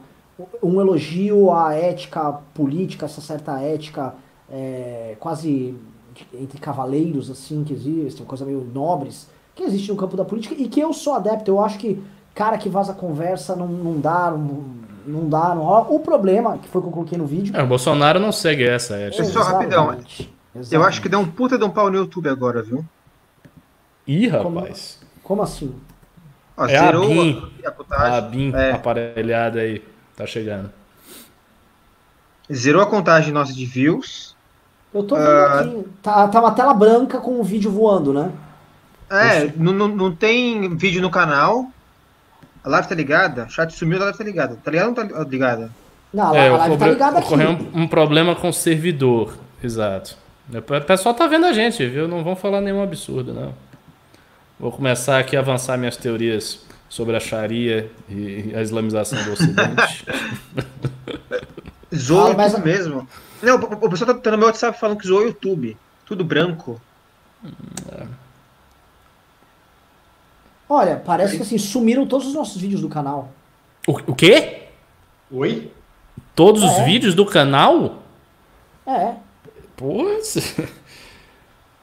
um 0.62 0.80
elogio 0.80 1.52
à 1.52 1.74
ética 1.74 2.40
política, 2.54 3.06
essa 3.06 3.20
certa 3.20 3.60
ética 3.60 4.14
é, 4.50 5.16
quase 5.20 5.76
entre 6.34 6.58
cavaleiros, 6.58 7.30
assim, 7.30 7.64
que 7.64 7.72
existe, 7.72 8.20
uma 8.20 8.28
coisa 8.28 8.44
meio 8.44 8.60
nobres, 8.72 9.28
que 9.54 9.62
existe 9.62 9.90
no 9.90 9.96
campo 9.96 10.16
da 10.16 10.24
política 10.24 10.54
e 10.56 10.68
que 10.68 10.80
eu 10.80 10.92
sou 10.92 11.14
adepto. 11.14 11.50
Eu 11.50 11.60
acho 11.60 11.78
que 11.78 12.02
cara 12.34 12.58
que 12.58 12.68
vaza 12.68 12.92
conversa 12.92 13.54
não, 13.54 13.68
não 13.68 14.00
dá, 14.00 14.30
não, 14.30 14.64
não 15.06 15.28
dá, 15.28 15.54
não 15.54 15.62
rola. 15.62 15.88
O 15.90 16.00
problema, 16.00 16.58
que 16.58 16.68
foi 16.68 16.80
o 16.80 16.82
que 16.82 16.88
eu 16.88 16.92
coloquei 16.92 17.18
no 17.18 17.26
vídeo. 17.26 17.56
É, 17.56 17.62
o 17.62 17.66
Bolsonaro 17.66 18.18
não 18.18 18.32
segue 18.32 18.64
essa 18.66 18.96
ética. 18.96 19.24
Só 19.24 19.42
rapidão. 19.42 19.84
Exatamente. 19.84 20.32
Eu 20.70 20.82
acho 20.84 21.00
que 21.00 21.08
deu 21.08 21.18
um 21.18 21.26
puta 21.26 21.56
de 21.56 21.64
um 21.64 21.70
pau 21.70 21.90
no 21.90 21.96
YouTube 21.96 22.28
agora, 22.28 22.62
viu? 22.62 22.84
Ih, 24.06 24.28
rapaz. 24.28 24.98
Como, 25.22 25.22
como 25.22 25.42
assim? 25.42 25.74
Ó, 26.56 26.66
é 26.66 26.76
a 26.76 26.92
BIM, 26.92 27.50
a, 27.90 28.16
a 28.16 28.20
BIM 28.20 28.52
é. 28.54 28.72
aparelhada 28.72 29.60
aí. 29.60 29.82
Tá 30.14 30.26
chegando. 30.26 30.70
Zerou 32.52 32.82
a 32.82 32.86
contagem 32.86 33.32
nossa 33.32 33.52
de 33.52 33.64
views. 33.64 34.31
Eu 34.94 35.02
tô 35.04 35.16
vendo 35.16 35.26
uh... 35.26 35.44
aqui. 35.44 35.88
Tá, 36.02 36.28
tá 36.28 36.40
uma 36.40 36.52
tela 36.52 36.74
branca 36.74 37.18
com 37.18 37.40
o 37.40 37.44
vídeo 37.44 37.70
voando, 37.70 38.12
né? 38.12 38.30
É, 39.10 39.52
não, 39.56 39.72
não, 39.72 39.88
não 39.88 40.14
tem 40.14 40.74
vídeo 40.76 41.02
no 41.02 41.10
canal. 41.10 41.66
A 42.64 42.68
live 42.68 42.88
tá 42.88 42.94
ligada? 42.94 43.44
O 43.44 43.50
chat 43.50 43.72
sumiu, 43.74 43.98
a 43.98 44.04
live 44.04 44.18
tá 44.18 44.24
ligada. 44.24 44.58
Tá 44.62 44.70
ligada 44.70 44.90
ou 44.90 44.96
não 44.96 45.24
tá 45.24 45.30
ligada? 45.30 45.70
Não, 46.14 46.34
é, 46.34 46.48
a 46.48 46.56
live 46.56 46.76
tá 46.78 46.88
ligada 46.88 47.18
aqui. 47.18 47.26
Ocorreu 47.26 47.50
um, 47.50 47.82
um 47.82 47.88
problema 47.88 48.34
com 48.34 48.48
o 48.48 48.52
servidor. 48.52 49.36
Exato. 49.62 50.16
O 50.50 50.80
pessoal 50.82 51.14
tá 51.14 51.26
vendo 51.26 51.46
a 51.46 51.52
gente, 51.52 51.86
viu? 51.86 52.08
Não 52.08 52.24
vão 52.24 52.34
falar 52.34 52.60
nenhum 52.60 52.82
absurdo, 52.82 53.32
não. 53.32 53.54
Vou 54.58 54.70
começar 54.70 55.18
aqui 55.18 55.36
a 55.36 55.40
avançar 55.40 55.76
minhas 55.76 55.96
teorias 55.96 56.64
sobre 56.88 57.16
a 57.16 57.20
Sharia 57.20 57.90
e 58.08 58.52
a 58.54 58.62
islamização 58.62 59.22
do 59.24 59.32
Ocidente. 59.32 60.06
Zoa 61.94 62.32
ah, 62.32 62.34
mas... 62.36 62.58
mesmo. 62.58 63.08
Não, 63.42 63.56
o 63.56 63.90
pessoal 63.90 64.14
tá, 64.14 64.20
tá 64.20 64.30
no 64.30 64.38
meu 64.38 64.46
WhatsApp 64.46 64.78
falando 64.78 64.98
que 64.98 65.06
zoou 65.06 65.20
o 65.20 65.24
YouTube. 65.24 65.76
Tudo 66.06 66.24
branco. 66.24 66.80
É. 67.90 68.06
Olha, 70.68 70.96
parece 70.96 71.36
que 71.36 71.42
assim, 71.42 71.58
sumiram 71.58 72.06
todos 72.06 72.28
os 72.28 72.34
nossos 72.34 72.60
vídeos 72.60 72.80
do 72.80 72.88
canal. 72.88 73.30
O, 73.86 73.92
o 73.92 74.14
quê? 74.14 74.68
Oi? 75.30 75.70
Todos 76.34 76.62
é. 76.62 76.66
os 76.66 76.84
vídeos 76.84 77.14
do 77.14 77.26
canal? 77.26 78.02
É. 78.86 79.14
Pois. 79.76 80.56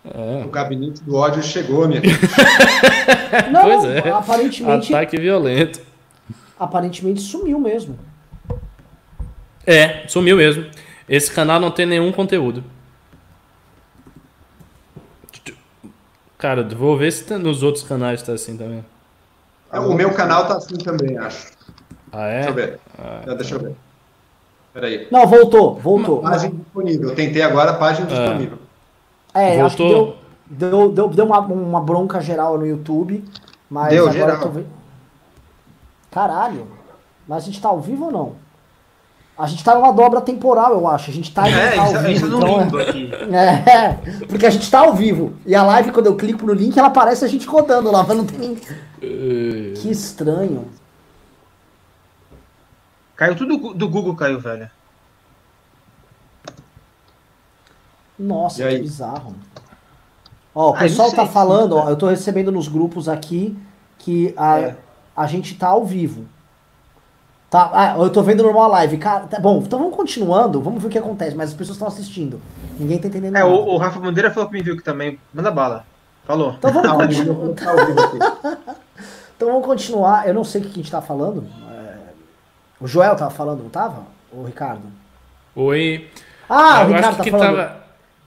É. 0.06 0.44
O 0.46 0.50
gabinete 0.50 1.04
do 1.04 1.16
ódio 1.16 1.44
chegou, 1.44 1.88
minha 1.88 2.02
Não, 3.52 3.62
pois 3.62 3.84
é. 3.84 4.10
aparentemente. 4.10 4.94
Ataque 4.96 5.18
violento. 5.18 5.82
Aparentemente 6.58 7.22
sumiu 7.22 7.60
mesmo. 7.60 8.00
É, 9.68 10.08
sumiu 10.08 10.38
mesmo. 10.38 10.66
Esse 11.10 11.32
canal 11.32 11.60
não 11.60 11.72
tem 11.72 11.88
nenhum 11.88 12.12
conteúdo. 12.12 12.64
Cara, 16.38 16.64
vou 16.64 16.96
ver 16.96 17.12
se 17.12 17.36
nos 17.38 17.64
outros 17.64 17.84
canais 17.84 18.22
tá 18.22 18.34
assim 18.34 18.56
também. 18.56 18.86
É, 19.72 19.80
o 19.80 19.94
meu 19.94 20.14
canal 20.14 20.48
tá 20.48 20.56
assim 20.56 20.78
também, 20.78 21.18
acho. 21.18 21.52
Ah, 22.12 22.28
é? 22.28 22.36
Deixa 22.36 22.50
eu 22.50 22.54
ver. 22.54 22.80
Ah, 22.98 23.34
deixa 23.34 23.56
eu 23.56 23.60
ver. 23.60 23.76
Peraí. 24.74 25.08
Não, 25.12 25.28
voltou, 25.28 25.76
voltou. 25.76 26.22
Página 26.22 26.56
disponível. 26.56 27.10
Eu 27.10 27.16
tentei 27.16 27.42
agora 27.42 27.72
a 27.72 27.74
página 27.74 28.08
é. 28.08 28.10
disponível. 28.10 28.58
É, 29.34 29.58
Voltou. 29.58 29.66
acho 29.66 29.78
que 29.78 29.84
deu, 29.84 30.18
deu, 30.72 30.92
deu, 30.92 31.08
deu 31.10 31.26
uma, 31.26 31.40
uma 31.40 31.82
bronca 31.82 32.22
geral 32.22 32.58
no 32.58 32.66
YouTube. 32.66 33.24
Mas 33.70 33.90
deu, 33.90 34.08
agora 34.08 34.36
geral. 34.38 34.52
Tô... 34.52 34.64
Caralho. 36.12 36.68
Mas 37.28 37.44
a 37.44 37.46
gente 37.48 37.62
tá 37.62 37.70
ao 37.70 37.82
vivo 37.82 38.06
ou 38.06 38.12
não? 38.12 38.49
A 39.40 39.48
gente 39.48 39.64
tá 39.64 39.74
numa 39.74 39.94
dobra 39.94 40.20
temporal, 40.20 40.74
eu 40.74 40.86
acho. 40.86 41.10
A 41.10 41.14
gente 41.14 41.34
tá, 41.34 41.48
É, 41.48 41.76
tá 41.78 41.86
isso, 41.88 41.98
ao 41.98 42.12
isso 42.12 42.26
vivo. 42.26 42.28
no 42.28 42.38
então, 42.40 42.60
limbo 42.62 42.78
aqui. 42.80 43.10
é, 43.34 44.26
porque 44.28 44.46
a 44.46 44.50
gente 44.50 44.70
tá 44.70 44.80
ao 44.82 44.94
vivo. 44.94 45.34
E 45.46 45.56
a 45.56 45.64
live, 45.64 45.94
quando 45.94 46.08
eu 46.08 46.16
clico 46.18 46.46
no 46.46 46.52
link, 46.54 46.78
ela 46.78 46.90
aparece 46.90 47.24
a 47.24 47.28
gente 47.30 47.48
rodando 47.48 47.90
lá, 47.90 48.04
mas 48.04 48.18
não 48.18 48.26
tem. 48.26 48.58
Eh, 49.02 49.74
Que 49.78 49.90
estranho. 49.90 50.68
Caiu 53.16 53.34
tudo 53.36 53.74
do- 53.74 53.88
Google, 53.90 54.14
caiu, 54.16 54.40
velho. 54.42 54.70
Nossa, 58.18 58.68
que 58.68 58.80
bizarro. 58.80 59.36
Ó, 60.54 60.72
o 60.72 60.76
Ah, 60.76 60.80
pessoal 60.80 61.12
tá 61.14 61.26
falando, 61.26 61.78
ó, 61.78 61.90
eu 61.90 61.96
tô 61.96 62.08
recebendo 62.08 62.52
nos 62.52 62.68
grupos 62.68 63.08
aqui 63.08 63.58
que 63.98 64.34
a, 64.36 64.60
É. 64.60 64.76
a 65.16 65.26
gente 65.28 65.56
tá 65.56 65.68
ao 65.70 65.86
vivo. 65.86 66.26
Tá, 67.50 67.70
ah, 67.74 67.96
eu 67.98 68.10
tô 68.12 68.22
vendo 68.22 68.44
normal 68.44 68.66
a 68.66 68.68
live. 68.68 68.98
Cara, 68.98 69.22
tá 69.26 69.40
bom, 69.40 69.60
então 69.66 69.80
vamos 69.80 69.96
continuando, 69.96 70.62
vamos 70.62 70.82
ver 70.82 70.88
o 70.88 70.92
que 70.92 70.98
acontece, 71.00 71.36
mas 71.36 71.50
as 71.50 71.56
pessoas 71.56 71.76
estão 71.78 71.88
assistindo. 71.88 72.40
Ninguém 72.78 73.00
tá 73.00 73.08
entendendo 73.08 73.36
É, 73.36 73.40
nada. 73.40 73.48
o, 73.52 73.74
o 73.74 73.78
Rafa 73.78 74.00
Bandeira 74.00 74.30
falou 74.32 74.48
que 74.50 74.56
me 74.56 74.62
viu 74.62 74.76
aqui 74.76 74.84
também. 74.84 75.20
Manda 75.34 75.50
bala. 75.50 75.84
Falou. 76.26 76.54
Então 76.58 76.72
vamos 76.72 76.90
Ah, 76.90 76.96
continuar. 76.96 77.56
tá 77.56 77.72
aqui. 77.72 78.80
Então 79.36 79.48
vamos 79.54 79.66
continuar. 79.66 80.28
Eu 80.28 80.34
não 80.34 80.44
sei 80.44 80.60
o 80.60 80.64
que 80.66 80.70
a 80.70 80.74
gente 80.74 80.92
tá 80.92 81.02
falando. 81.02 81.46
É, 81.72 81.94
O 82.80 82.86
Joel 82.88 83.16
tava 83.16 83.32
falando, 83.32 83.64
não 83.64 83.70
tava? 83.70 84.04
O 84.34 84.44
Ricardo? 84.44 84.82
Oi. 85.56 86.10
Ah, 86.50 86.80
o 86.80 86.82
eu 86.84 86.88
Ricardo 86.88 87.06
acho 87.08 87.18
tá 87.18 87.24
que 87.24 87.32
falando 87.32 87.56
tava. 87.56 87.78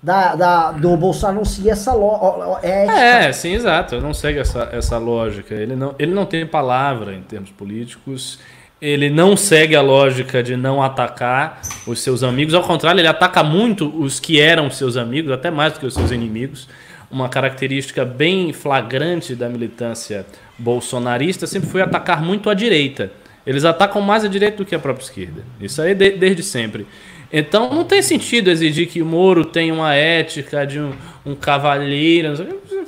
da, 0.03 0.35
da, 0.35 0.73
do 0.73 0.97
Bolsonaro 0.97 1.37
não 1.37 1.45
seguir 1.45 1.69
essa 1.71 1.95
ó, 1.95 2.59
ética. 2.63 2.99
É, 2.99 3.31
sim, 3.33 3.53
exato. 3.53 4.01
Não 4.01 4.15
segue 4.15 4.39
essa, 4.39 4.71
essa 4.73 4.97
lógica. 4.97 5.55
Ele 5.55 5.77
não, 5.77 5.95
ele 5.99 6.15
não 6.15 6.25
tem 6.25 6.47
palavra 6.47 7.15
em 7.15 7.23
termos 7.23 7.51
políticos. 7.51 8.39
Ele 8.83 9.09
não 9.09 9.37
segue 9.37 9.77
a 9.77 9.81
lógica 9.81 10.43
de 10.43 10.57
não 10.57 10.83
atacar 10.83 11.61
os 11.87 12.01
seus 12.01 12.25
amigos. 12.25 12.53
Ao 12.53 12.65
contrário, 12.65 12.99
ele 13.01 13.07
ataca 13.07 13.41
muito 13.45 13.87
os 14.03 14.19
que 14.19 14.41
eram 14.41 14.69
seus 14.73 14.97
amigos, 14.97 15.31
até 15.31 15.53
mais 15.53 15.73
do 15.75 15.79
que 15.79 15.87
os 15.87 15.95
seus 15.95 16.11
inimigos. 16.11 16.69
Uma 17.09 17.29
característica 17.29 18.05
bem 18.05 18.53
flagrante 18.53 19.37
da 19.37 19.49
militância 19.49 20.27
bolsonarista 20.59 21.47
sempre 21.47 21.69
foi 21.69 21.81
atacar 21.81 22.21
muito 22.21 22.51
a 22.51 22.55
direita. 22.55 23.13
Eles 23.47 23.65
atacam 23.65 24.03
mais 24.03 24.25
a 24.25 24.29
direita 24.29 24.57
do 24.57 24.65
que 24.65 24.75
a 24.75 24.79
própria 24.81 25.05
esquerda. 25.05 25.45
Isso 25.61 25.81
aí 25.81 25.95
de- 25.95 26.13
desde 26.17 26.43
sempre. 26.43 26.85
Então 27.33 27.73
não 27.73 27.85
tem 27.85 28.03
sentido 28.03 28.51
exigir 28.51 28.89
que 28.89 29.01
o 29.01 29.07
Moro 29.07 29.45
tenha 29.45 29.73
uma 29.73 29.95
ética 29.95 30.67
de 30.67 30.81
um, 30.81 30.93
um 31.25 31.35
cavalheiro. 31.37 32.31
não 32.31 32.37
sei 32.37 32.47
o 32.47 32.49
quê. 32.69 32.85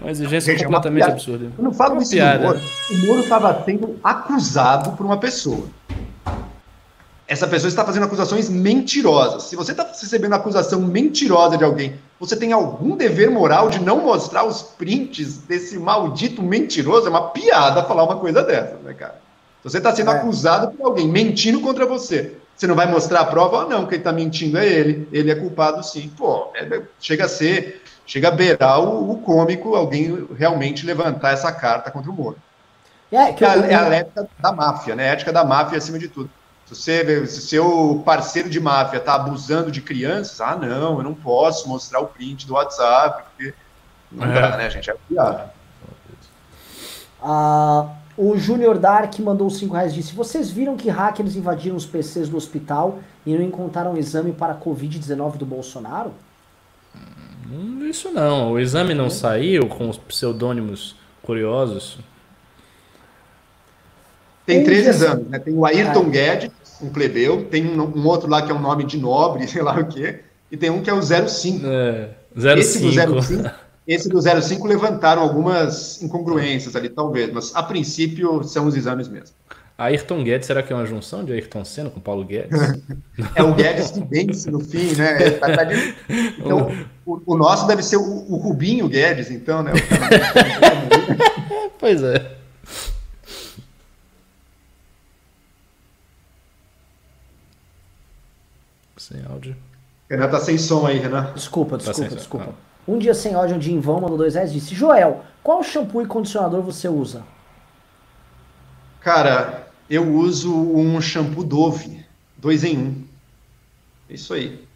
Uma 0.00 0.10
exigência 0.10 0.52
uma 0.54 0.64
completamente 0.64 1.00
piada. 1.02 1.12
absurda. 1.12 1.52
Eu 1.58 1.64
não 1.64 1.72
falo 1.72 1.94
Uma 1.94 2.02
isso 2.02 2.12
piada. 2.12 2.44
Moro. 2.44 2.60
O 2.90 3.06
Moro 3.06 3.20
estava 3.20 3.64
sendo 3.64 3.98
acusado 4.02 4.92
por 4.92 5.04
uma 5.04 5.18
pessoa. 5.18 5.66
Essa 7.26 7.46
pessoa 7.46 7.68
está 7.68 7.84
fazendo 7.84 8.04
acusações 8.04 8.48
mentirosas. 8.48 9.44
Se 9.44 9.56
você 9.56 9.72
está 9.72 9.82
recebendo 9.84 10.32
acusação 10.32 10.80
mentirosa 10.80 11.58
de 11.58 11.64
alguém, 11.64 11.96
você 12.18 12.34
tem 12.34 12.52
algum 12.52 12.96
dever 12.96 13.30
moral 13.30 13.68
de 13.68 13.78
não 13.80 14.00
mostrar 14.00 14.44
os 14.44 14.62
prints 14.62 15.36
desse 15.38 15.78
maldito 15.78 16.42
mentiroso? 16.42 17.06
É 17.06 17.10
uma 17.10 17.28
piada 17.28 17.84
falar 17.84 18.04
uma 18.04 18.16
coisa 18.16 18.42
dessa, 18.42 18.76
né, 18.82 18.94
cara? 18.94 19.20
Se 19.62 19.68
você 19.70 19.76
está 19.78 19.94
sendo 19.94 20.10
É. 20.10 20.14
acusado 20.14 20.70
por 20.74 20.86
alguém 20.86 21.06
mentindo 21.06 21.60
contra 21.60 21.84
você, 21.84 22.32
você 22.56 22.66
não 22.66 22.74
vai 22.74 22.90
mostrar 22.90 23.20
a 23.20 23.24
prova? 23.26 23.62
Ah, 23.62 23.66
não, 23.66 23.84
quem 23.84 23.98
está 23.98 24.10
mentindo 24.12 24.56
é 24.56 24.66
ele. 24.66 25.06
Ele 25.12 25.30
é 25.30 25.34
culpado 25.34 25.82
sim. 25.84 26.10
Pô, 26.16 26.48
é- 26.54 26.80
chega 26.98 27.26
a 27.26 27.28
ser, 27.28 27.82
chega 28.08 28.28
a 28.28 28.32
beirar 28.32 28.80
o, 28.80 29.12
o 29.12 29.18
cômico 29.22 29.76
alguém 29.76 30.26
realmente 30.36 30.84
levantar 30.86 31.32
essa 31.32 31.52
carta 31.52 31.92
contra 31.92 32.10
o 32.10 32.14
Moro. 32.14 32.38
É, 33.12 33.32
que 33.32 33.44
É 33.44 33.48
a, 33.48 33.56
eu- 33.56 33.64
é 33.64 33.74
a 33.74 33.94
ética 33.94 34.28
da 34.40 34.52
máfia, 34.52 34.96
né? 34.96 35.10
A 35.10 35.12
ética 35.12 35.32
da 35.32 35.44
máfia 35.44 35.78
acima 35.78 35.98
de 35.98 36.08
tudo. 36.08 36.30
Se 36.66 36.74
você, 36.74 37.26
se 37.26 37.42
seu 37.42 38.02
parceiro 38.04 38.50
de 38.50 38.60
máfia 38.60 38.98
está 38.98 39.14
abusando 39.14 39.70
de 39.70 39.80
crianças, 39.80 40.40
ah, 40.40 40.56
não, 40.56 40.98
eu 40.98 41.02
não 41.04 41.14
posso 41.14 41.68
mostrar 41.68 42.00
o 42.00 42.08
print 42.08 42.46
do 42.46 42.54
WhatsApp, 42.54 43.24
porque 43.30 43.54
não 44.12 44.26
É. 44.26 44.34
dá, 44.34 44.56
né, 44.56 44.70
gente? 44.70 44.90
É 44.90 44.94
piada. 45.08 45.52
Ah, 47.20 47.96
o 48.16 48.36
Júnior 48.36 48.78
Dark 48.78 49.18
mandou 49.20 49.48
5 49.50 49.74
reais 49.74 49.92
e 49.92 49.96
disse: 49.96 50.14
Vocês 50.14 50.50
viram 50.50 50.76
que 50.76 50.88
hackers 50.90 51.36
invadiram 51.36 51.76
os 51.76 51.86
PCs 51.86 52.28
do 52.28 52.36
hospital 52.36 52.98
e 53.26 53.34
não 53.34 53.42
encontraram 53.42 53.96
exame 53.96 54.32
para 54.32 54.52
a 54.54 54.56
Covid-19 54.56 55.36
do 55.36 55.46
Bolsonaro? 55.46 56.12
Não 57.48 57.80
vi 57.80 57.90
isso 57.90 58.10
não. 58.10 58.52
O 58.52 58.58
exame 58.58 58.92
não 58.92 59.08
saiu 59.08 59.66
com 59.66 59.88
os 59.88 59.96
pseudônimos 59.96 60.94
curiosos. 61.22 61.98
Tem 64.44 64.64
três 64.64 64.86
exames, 64.86 65.28
né? 65.28 65.38
Tem 65.38 65.54
o 65.54 65.64
Ayrton 65.64 66.08
Guedes, 66.10 66.50
um 66.80 66.90
plebeu, 66.90 67.44
tem 67.50 67.66
um, 67.66 67.82
um 67.82 68.06
outro 68.06 68.28
lá 68.28 68.42
que 68.42 68.50
é 68.50 68.54
um 68.54 68.60
nome 68.60 68.84
de 68.84 68.98
nobre, 68.98 69.46
sei 69.48 69.62
lá 69.62 69.78
o 69.78 69.86
quê, 69.86 70.20
e 70.50 70.56
tem 70.56 70.70
um 70.70 70.82
que 70.82 70.90
é 70.90 70.94
o 70.94 71.02
05. 71.02 71.66
É, 71.66 72.10
Esse 72.58 72.80
do 72.80 72.92
05. 72.92 73.22
05, 73.22 73.50
esse 73.86 74.08
do 74.08 74.20
05 74.20 74.66
levantaram 74.66 75.22
algumas 75.22 76.02
incongruências 76.02 76.76
ali, 76.76 76.88
talvez, 76.88 77.32
mas 77.32 77.54
a 77.54 77.62
princípio 77.62 78.42
são 78.44 78.66
os 78.66 78.76
exames 78.76 79.08
mesmo. 79.08 79.36
Ayrton 79.78 80.24
Guedes, 80.24 80.46
será 80.46 80.60
que 80.60 80.72
é 80.72 80.76
uma 80.76 80.84
junção 80.84 81.24
de 81.24 81.32
Ayrton 81.32 81.64
Senna 81.64 81.88
com 81.88 82.00
Paulo 82.00 82.24
Guedes? 82.24 82.58
É 83.36 83.42
o 83.44 83.54
Guedes 83.54 83.92
que 83.92 84.00
vence 84.04 84.50
no 84.50 84.58
fim, 84.60 84.94
né? 84.96 85.30
Tá- 85.32 85.56
tá 85.56 85.64
de- 85.64 85.94
Então, 86.38 86.68
o, 87.06 87.20
o 87.24 87.36
nosso 87.36 87.66
deve 87.66 87.82
ser 87.82 87.96
o, 87.96 88.02
o 88.02 88.36
Rubinho 88.36 88.88
Guedes, 88.88 89.30
então, 89.30 89.62
né? 89.62 89.72
Pois 91.78 92.02
é. 92.02 92.36
Sem 98.96 99.22
áudio. 99.30 99.56
Renan 100.10 100.28
tá 100.28 100.40
sem 100.40 100.58
som 100.58 100.86
aí, 100.86 100.98
Renan. 100.98 101.32
Desculpa, 101.34 101.76
desculpa, 101.76 101.98
Paciência, 102.00 102.16
desculpa. 102.16 102.54
Um 102.86 102.98
dia 102.98 103.14
sem 103.14 103.34
áudio 103.34 103.58
de 103.58 103.72
Invão 103.72 104.00
mandou 104.00 104.16
2 104.18 104.34
reais 104.34 104.50
e 104.50 104.54
disse: 104.54 104.74
Joel, 104.74 105.22
qual 105.42 105.62
shampoo 105.62 106.02
e 106.02 106.06
condicionador 106.06 106.62
você 106.62 106.88
usa? 106.88 107.22
Cara, 109.00 109.67
eu 109.90 110.12
uso 110.14 110.54
um 110.54 111.00
shampoo 111.00 111.44
Dove, 111.44 112.04
dois 112.36 112.64
em 112.64 112.78
um. 112.78 112.94
É 114.10 114.14
Isso 114.14 114.32
aí. 114.34 114.66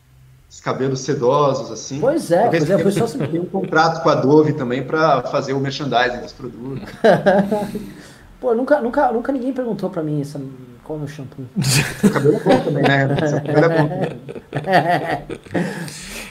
Os 0.51 0.60
cabelos 0.60 1.01
sedosos, 1.01 1.70
assim. 1.70 1.98
Pois 1.98 2.30
é, 2.30 2.47
pois 2.48 2.55
é, 2.62 2.66
recebi- 2.66 2.82
pessoal 2.84 3.09
sempre. 3.09 3.28
Tem 3.28 3.40
um 3.40 3.47
contrato 3.47 4.02
com 4.02 4.09
a 4.10 4.14
Dove 4.14 4.52
também 4.52 4.82
para 4.82 5.22
fazer 5.22 5.55
o 5.55 5.60
merchandising 5.60 6.20
dos 6.20 6.32
produtos. 6.32 6.89
Pô, 8.39 8.55
nunca, 8.55 8.80
nunca, 8.80 9.10
nunca 9.12 9.32
ninguém 9.32 9.52
perguntou 9.52 9.89
pra 9.89 10.02
mim 10.02 10.20
essa, 10.20 10.39
qual 10.84 10.97
é 10.98 11.02
o 11.02 11.05
meu 11.05 11.09
shampoo. 11.09 11.47
O 12.05 12.10
cabelo 12.10 12.36
é 12.36 12.40
bom 12.40 12.60
também, 12.60 12.82
né? 12.82 13.05
O 13.06 13.47
cabelo 13.47 13.64
é 13.64 13.78
bom. 13.78 13.89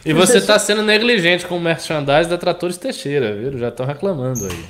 E 0.06 0.14
você 0.14 0.38
está 0.38 0.60
sendo 0.60 0.84
negligente 0.84 1.46
com 1.48 1.58
o 1.58 1.60
merchandising 1.60 2.30
da 2.30 2.38
Tratores 2.38 2.78
Teixeira, 2.78 3.36
viu? 3.36 3.58
Já 3.58 3.70
estão 3.70 3.86
reclamando 3.86 4.46
aí. 4.46 4.66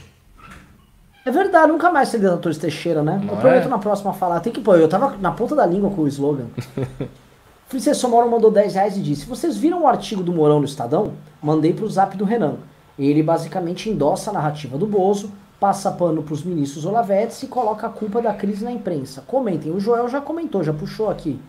É 1.24 1.30
verdade, 1.30 1.72
nunca 1.72 1.92
mais 1.92 2.10
tem 2.10 2.20
Tratores 2.20 2.58
Teixeira, 2.58 3.04
né? 3.04 3.22
Não 3.24 3.36
eu 3.36 3.40
prometo 3.40 3.66
é? 3.66 3.70
na 3.70 3.78
próxima 3.78 4.12
falar. 4.14 4.40
Tem 4.40 4.52
que 4.52 4.60
pôr, 4.60 4.80
eu 4.80 4.90
tava 4.90 5.16
na 5.18 5.32
ponta 5.32 5.56
da 5.56 5.66
língua 5.66 5.92
com 5.92 6.02
o 6.02 6.08
slogan. 6.08 6.48
Princesa 7.70 8.08
Moro 8.08 8.30
mandou 8.30 8.52
10 8.52 8.74
reais 8.74 8.98
e 8.98 9.02
disse: 9.02 9.26
Vocês 9.26 9.56
viram 9.56 9.84
o 9.84 9.88
artigo 9.88 10.24
do 10.24 10.34
Morão 10.34 10.60
no 10.60 10.66
Estadão? 10.66 11.14
Mandei 11.42 11.74
pro 11.74 11.90
zap 11.90 12.18
do 12.18 12.26
Renan. 12.26 12.56
Ele 12.98 13.24
basicamente 13.24 13.90
endossa 13.90 14.30
a 14.30 14.34
narrativa 14.34 14.78
do 14.78 14.86
Bozo, 14.86 15.32
passa 15.60 15.92
pano 15.92 16.22
pros 16.22 16.44
ministros 16.44 16.86
Olavetes 16.86 17.42
e 17.44 17.48
coloca 17.48 17.88
a 17.88 17.90
culpa 17.90 18.22
da 18.22 18.34
crise 18.34 18.64
na 18.64 18.72
imprensa. 18.72 19.24
Comentem, 19.26 19.72
o 19.72 19.80
Joel 19.80 20.10
já 20.10 20.20
comentou, 20.20 20.64
já 20.64 20.74
puxou 20.74 21.10
aqui. 21.10 21.40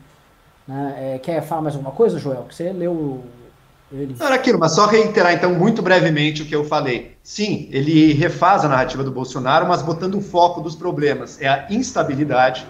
Né? 0.68 1.14
É, 1.14 1.18
quer 1.18 1.42
falar 1.42 1.62
mais 1.62 1.74
alguma 1.74 1.92
coisa, 1.92 2.18
Joel? 2.18 2.44
Que 2.48 2.54
você 2.54 2.72
leu 2.72 3.22
ele. 3.94 4.16
Era 4.18 4.34
aquilo, 4.34 4.58
mas 4.58 4.72
só 4.72 4.86
reiterar 4.86 5.32
então 5.32 5.54
muito 5.54 5.82
brevemente 5.82 6.42
o 6.42 6.46
que 6.46 6.54
eu 6.54 6.64
falei. 6.64 7.16
Sim, 7.22 7.68
ele 7.70 8.12
refaz 8.12 8.64
a 8.64 8.68
narrativa 8.68 9.02
do 9.02 9.10
Bolsonaro, 9.10 9.66
mas 9.66 9.82
botando 9.82 10.16
o 10.16 10.20
foco 10.20 10.60
dos 10.60 10.74
problemas. 10.74 11.40
É 11.40 11.48
a 11.48 11.66
instabilidade. 11.70 12.66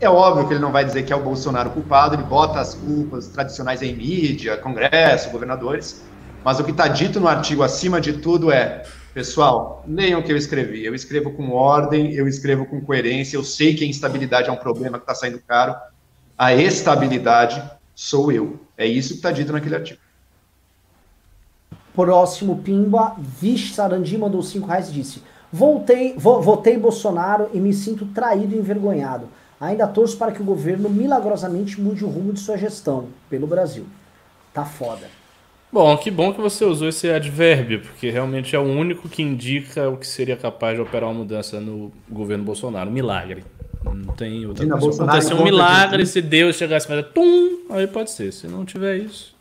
É 0.00 0.08
óbvio 0.08 0.46
que 0.46 0.54
ele 0.54 0.60
não 0.60 0.70
vai 0.70 0.84
dizer 0.84 1.02
que 1.02 1.12
é 1.12 1.16
o 1.16 1.22
Bolsonaro 1.22 1.70
culpado, 1.70 2.14
ele 2.14 2.22
bota 2.22 2.60
as 2.60 2.74
culpas 2.74 3.28
tradicionais 3.28 3.82
em 3.82 3.94
mídia, 3.96 4.56
Congresso, 4.56 5.30
governadores. 5.30 6.02
Mas 6.44 6.60
o 6.60 6.64
que 6.64 6.70
está 6.70 6.86
dito 6.86 7.18
no 7.18 7.26
artigo, 7.26 7.62
acima 7.62 8.00
de 8.00 8.12
tudo, 8.14 8.52
é: 8.52 8.84
pessoal, 9.12 9.84
leiam 9.86 10.20
o 10.20 10.22
que 10.22 10.32
eu 10.32 10.36
escrevi. 10.36 10.84
Eu 10.84 10.94
escrevo 10.94 11.32
com 11.32 11.50
ordem, 11.50 12.12
eu 12.14 12.28
escrevo 12.28 12.64
com 12.64 12.80
coerência. 12.80 13.36
Eu 13.36 13.42
sei 13.42 13.74
que 13.74 13.84
a 13.84 13.86
instabilidade 13.88 14.48
é 14.48 14.52
um 14.52 14.56
problema 14.56 14.98
que 14.98 15.02
está 15.02 15.14
saindo 15.14 15.40
caro. 15.46 15.74
A 16.36 16.54
estabilidade 16.54 17.60
sou 17.94 18.30
eu. 18.30 18.60
É 18.76 18.86
isso 18.86 19.08
que 19.08 19.16
está 19.16 19.32
dito 19.32 19.52
naquele 19.52 19.74
artigo. 19.74 19.98
Próximo 21.98 22.58
Pimba, 22.62 23.16
Vish 23.18 23.74
Sarandi 23.74 24.16
mandou 24.16 24.40
5 24.40 24.66
reais 24.68 24.88
e 24.88 24.92
disse: 24.92 25.20
Voltei, 25.52 26.14
vo- 26.16 26.40
votei 26.40 26.78
Bolsonaro 26.78 27.48
e 27.52 27.58
me 27.58 27.72
sinto 27.72 28.06
traído 28.06 28.54
e 28.54 28.58
envergonhado. 28.58 29.26
Ainda 29.60 29.84
torço 29.88 30.16
para 30.16 30.30
que 30.30 30.40
o 30.40 30.44
governo 30.44 30.88
milagrosamente 30.88 31.80
mude 31.80 32.04
o 32.04 32.08
rumo 32.08 32.32
de 32.32 32.38
sua 32.38 32.56
gestão 32.56 33.06
pelo 33.28 33.48
Brasil. 33.48 33.84
Tá 34.54 34.64
foda. 34.64 35.08
Bom, 35.72 35.96
que 35.96 36.08
bom 36.08 36.32
que 36.32 36.40
você 36.40 36.64
usou 36.64 36.88
esse 36.88 37.10
advérbio, 37.10 37.80
porque 37.80 38.08
realmente 38.10 38.54
é 38.54 38.58
o 38.60 38.62
único 38.62 39.08
que 39.08 39.20
indica 39.20 39.88
o 39.90 39.96
que 39.96 40.06
seria 40.06 40.36
capaz 40.36 40.76
de 40.76 40.80
operar 40.82 41.10
uma 41.10 41.18
mudança 41.18 41.60
no 41.60 41.90
governo 42.08 42.44
Bolsonaro. 42.44 42.88
Um 42.88 42.92
milagre. 42.92 43.42
Não 43.84 44.14
tem 44.14 44.46
outra 44.46 44.64
coisa. 44.78 45.02
Acontecer 45.02 45.34
um 45.34 45.42
milagre, 45.42 46.06
se 46.06 46.22
Deus 46.22 46.54
chegasse 46.54 46.86
e 46.86 46.88
fazer 46.88 47.02
tum, 47.12 47.58
aí 47.70 47.88
pode 47.88 48.12
ser. 48.12 48.32
Se 48.32 48.46
não 48.46 48.64
tiver 48.64 48.98
isso. 48.98 49.36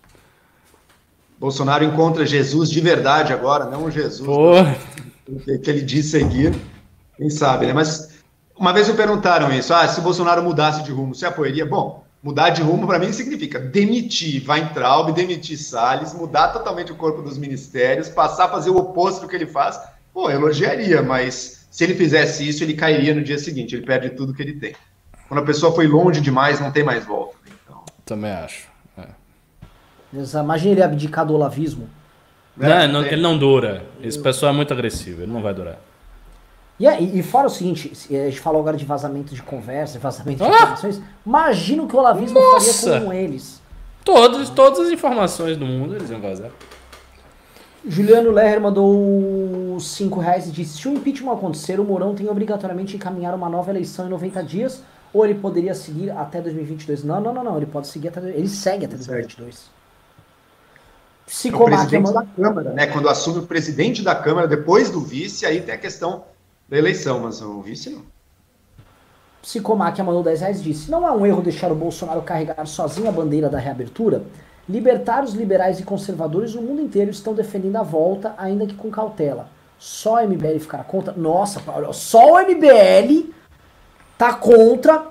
Bolsonaro 1.39 1.83
encontra 1.83 2.25
Jesus 2.25 2.69
de 2.69 2.81
verdade 2.81 3.31
agora, 3.33 3.65
não 3.65 3.85
o 3.85 3.91
Jesus 3.91 4.27
que, 5.35 5.57
que 5.57 5.69
ele 5.69 5.81
diz 5.81 6.07
seguir. 6.07 6.55
Quem 7.17 7.29
sabe, 7.29 7.65
né? 7.65 7.73
Mas 7.73 8.17
uma 8.55 8.73
vez 8.73 8.87
me 8.87 8.95
perguntaram 8.95 9.51
isso: 9.51 9.73
ah, 9.73 9.87
se 9.87 9.99
o 9.99 10.03
Bolsonaro 10.03 10.43
mudasse 10.43 10.83
de 10.83 10.91
rumo, 10.91 11.13
você 11.13 11.25
apoiaria? 11.25 11.65
Bom, 11.65 12.03
mudar 12.21 12.49
de 12.49 12.61
rumo 12.61 12.87
para 12.87 12.99
mim 12.99 13.11
significa 13.11 13.59
demitir 13.59 14.43
Weintraub, 14.47 15.11
demitir 15.11 15.57
Salles, 15.57 16.13
mudar 16.13 16.49
totalmente 16.49 16.91
o 16.91 16.95
corpo 16.95 17.21
dos 17.21 17.37
ministérios, 17.37 18.09
passar 18.09 18.45
a 18.45 18.49
fazer 18.49 18.69
o 18.69 18.77
oposto 18.77 19.21
do 19.21 19.27
que 19.27 19.35
ele 19.35 19.47
faz. 19.47 19.79
Pô, 20.13 20.29
elogiaria, 20.29 21.01
mas 21.01 21.67
se 21.69 21.83
ele 21.83 21.95
fizesse 21.95 22.47
isso, 22.47 22.63
ele 22.63 22.73
cairia 22.73 23.13
no 23.13 23.23
dia 23.23 23.37
seguinte, 23.37 23.75
ele 23.75 23.85
perde 23.85 24.11
tudo 24.11 24.33
que 24.33 24.41
ele 24.41 24.53
tem. 24.53 24.75
Quando 25.27 25.41
a 25.41 25.45
pessoa 25.45 25.73
foi 25.73 25.85
longe 25.85 26.21
demais, 26.21 26.59
não 26.59 26.71
tem 26.71 26.83
mais 26.83 27.05
volta. 27.05 27.35
Então, 27.63 27.83
também 28.05 28.31
acho. 28.31 28.67
É. 30.15 30.39
Imagina 30.39 30.71
ele 30.71 30.83
abdicar 30.83 31.25
do 31.25 31.33
olavismo. 31.33 31.89
Não, 32.55 32.87
não- 32.87 33.05
ele 33.05 33.21
não 33.21 33.37
dura. 33.37 33.83
Esse 34.01 34.17
pessoal 34.19 34.51
é 34.51 34.55
muito 34.55 34.73
agressivo, 34.73 35.21
ele 35.21 35.31
não 35.31 35.41
vai 35.41 35.53
durar. 35.53 35.77
E, 36.79 36.87
aí, 36.87 37.17
e 37.17 37.23
fora 37.23 37.47
o 37.47 37.49
seguinte, 37.49 37.93
se 37.95 38.15
a 38.15 38.25
gente 38.25 38.39
falou 38.39 38.61
agora 38.61 38.77
de 38.77 38.85
vazamento 38.85 39.33
de 39.33 39.41
conversa, 39.41 39.97
vazamento 39.99 40.43
de 40.43 40.49
Ah! 40.49 40.55
informações. 40.55 41.01
Imagina 41.25 41.83
o 41.83 41.87
que 41.87 41.95
o 41.95 41.99
olavismo 41.99 42.39
Nossa! 42.39 42.91
faria 42.91 43.05
com 43.05 43.13
eles. 43.13 43.61
Todos, 44.03 44.49
todas 44.51 44.79
as 44.79 44.91
informações 44.91 45.57
do 45.57 45.65
mundo 45.65 45.95
eles 45.95 46.09
iam 46.09 46.21
vazar. 46.21 46.49
Juliano 47.85 48.31
Lerner 48.31 48.59
mandou 48.61 49.79
5 49.79 50.19
reais 50.19 50.47
e 50.47 50.51
disse: 50.51 50.77
Se 50.77 50.87
o 50.87 50.93
impeachment 50.93 51.33
acontecer, 51.33 51.79
o 51.79 51.83
Mourão 51.83 52.13
tem 52.15 52.27
obrigatoriamente 52.29 52.95
encaminhar 52.95 53.33
uma 53.33 53.49
nova 53.49 53.69
eleição 53.71 54.07
em 54.07 54.09
90 54.09 54.43
dias, 54.43 54.83
ou 55.13 55.23
ele 55.25 55.35
poderia 55.35 55.73
seguir 55.73 56.09
até 56.11 56.41
2022? 56.41 57.03
Não, 57.03 57.21
não, 57.21 57.33
não, 57.33 57.43
não. 57.43 57.57
Ele 57.57 57.65
pode 57.65 57.87
seguir 57.87 58.09
até. 58.09 58.19
Ele 58.29 58.47
segue 58.47 58.85
até 58.85 58.97
Segue. 58.97 59.07
2022. 59.35 59.69
O 61.27 61.29
Psicomáquia 61.29 61.77
presidente 61.77 62.03
mandou. 62.03 62.21
da 62.21 62.27
Câmara, 62.41 62.73
né? 62.73 62.87
Quando 62.87 63.09
assume 63.09 63.39
o 63.39 63.43
presidente 63.45 64.01
da 64.01 64.15
Câmara, 64.15 64.47
depois 64.47 64.89
do 64.89 65.01
vice, 65.01 65.45
aí 65.45 65.59
tem 65.59 65.75
a 65.75 65.77
questão 65.77 66.23
da 66.69 66.77
eleição, 66.77 67.19
mas 67.19 67.41
o 67.41 67.61
vice 67.61 67.89
não. 67.89 68.01
Psicomáquia 69.41 70.05
mandou 70.05 70.23
10 70.23 70.39
reais 70.39 70.63
disse: 70.63 70.89
Não 70.89 71.05
é 71.05 71.11
um 71.11 71.25
erro 71.25 71.41
deixar 71.41 71.69
o 71.69 71.75
Bolsonaro 71.75 72.21
carregar 72.21 72.65
sozinho 72.65 73.09
a 73.09 73.11
bandeira 73.11 73.49
da 73.49 73.59
reabertura? 73.59 74.23
Libertários, 74.69 75.33
liberais 75.33 75.81
e 75.81 75.83
conservadores 75.83 76.55
no 76.55 76.61
mundo 76.61 76.81
inteiro 76.81 77.11
estão 77.11 77.33
defendendo 77.33 77.75
a 77.75 77.83
volta, 77.83 78.33
ainda 78.37 78.65
que 78.65 78.73
com 78.73 78.89
cautela. 78.89 79.49
Só 79.77 80.15
o 80.15 80.27
MBL 80.27 80.59
ficar 80.59 80.85
contra. 80.85 81.13
Nossa, 81.13 81.59
Paulo, 81.59 81.93
só 81.93 82.35
o 82.35 82.39
MBL 82.39 83.33
tá 84.17 84.33
contra 84.33 85.07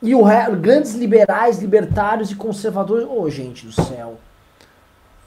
e 0.00 0.14
o 0.14 0.22
grandes 0.60 0.94
liberais, 0.94 1.58
libertários 1.58 2.30
e 2.30 2.36
conservadores. 2.36 3.06
Ô, 3.08 3.28
gente 3.28 3.66
do 3.66 3.72
céu. 3.72 4.16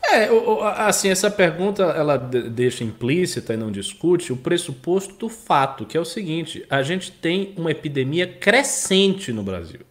É, 0.09 0.29
assim, 0.77 1.09
essa 1.09 1.29
pergunta 1.29 1.83
ela 1.83 2.17
de- 2.17 2.49
deixa 2.49 2.83
implícita 2.83 3.53
e 3.53 3.57
não 3.57 3.69
discute 3.71 4.31
o 4.31 4.37
pressuposto 4.37 5.15
do 5.15 5.27
fato, 5.29 5.85
que 5.85 5.97
é 5.97 5.99
o 5.99 6.05
seguinte: 6.05 6.65
a 6.69 6.81
gente 6.81 7.11
tem 7.11 7.53
uma 7.57 7.71
epidemia 7.71 8.25
crescente 8.27 9.33
no 9.33 9.43
Brasil. 9.43 9.81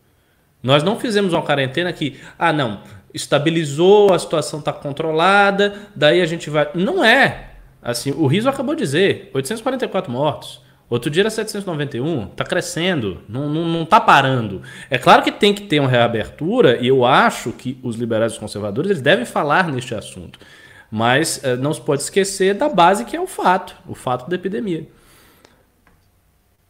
Nós 0.63 0.83
não 0.83 0.99
fizemos 0.99 1.33
uma 1.33 1.43
quarentena 1.43 1.93
que, 1.93 2.17
ah, 2.39 2.53
não, 2.53 2.81
estabilizou, 3.13 4.13
a 4.13 4.19
situação 4.19 4.59
está 4.59 4.73
controlada, 4.73 5.75
daí 5.95 6.21
a 6.21 6.27
gente 6.27 6.49
vai. 6.51 6.69
Não 6.75 7.05
é. 7.05 7.51
Assim, 7.83 8.11
o 8.13 8.27
Riso 8.27 8.49
acabou 8.49 8.75
de 8.75 8.83
dizer: 8.83 9.31
844 9.35 10.11
mortos. 10.11 10.61
Outro 10.89 11.11
dia 11.11 11.23
era 11.23 11.31
791, 11.31 12.29
tá 12.29 12.45
crescendo, 12.45 13.21
não, 13.29 13.49
não, 13.49 13.65
não 13.67 13.85
tá 13.85 14.01
parando. 14.01 14.63
É 14.89 14.97
claro 14.97 15.23
que 15.23 15.33
tem 15.33 15.53
que 15.53 15.63
ter 15.63 15.81
uma 15.81 15.89
reabertura, 15.89 16.81
e 16.81 16.87
eu 16.87 17.05
acho 17.05 17.51
que 17.51 17.77
os 17.83 17.97
liberais 17.97 18.33
e 18.33 18.35
os 18.37 18.41
conservadores 18.41 18.91
eles 18.91 19.03
devem 19.03 19.25
falar 19.25 19.67
neste 19.69 19.97
assunto. 19.97 20.39
Mas 20.89 21.43
eh, 21.43 21.57
não 21.57 21.75
se 21.75 21.81
pode 21.81 22.03
esquecer 22.03 22.55
da 22.55 22.69
base 22.69 23.05
que 23.05 23.17
é 23.17 23.21
o 23.21 23.27
fato, 23.27 23.75
o 23.89 23.97
fato 23.97 24.31
da 24.31 24.37
epidemia. 24.37 24.87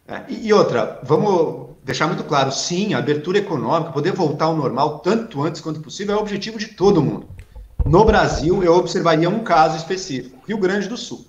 É, 0.09 0.23
e 0.29 0.51
outra, 0.51 0.99
vamos 1.03 1.77
deixar 1.85 2.07
muito 2.07 2.25
claro, 2.25 2.51
sim, 2.51 2.95
a 2.95 2.99
abertura 2.99 3.37
econômica, 3.37 3.93
poder 3.93 4.13
voltar 4.13 4.47
ao 4.47 4.57
normal 4.57 5.01
tanto 5.01 5.43
antes 5.43 5.61
quanto 5.61 5.81
possível 5.81 6.15
é 6.15 6.19
o 6.19 6.23
objetivo 6.23 6.59
de 6.59 6.69
todo 6.69 7.03
mundo. 7.03 7.29
No 7.85 8.03
Brasil, 8.05 8.65
eu 8.65 8.75
observaria 8.75 9.29
um 9.29 9.41
caso 9.41 9.77
específico, 9.77 10.43
Rio 10.47 10.57
Grande 10.59 10.89
do 10.89 10.97
Sul. 10.97 11.27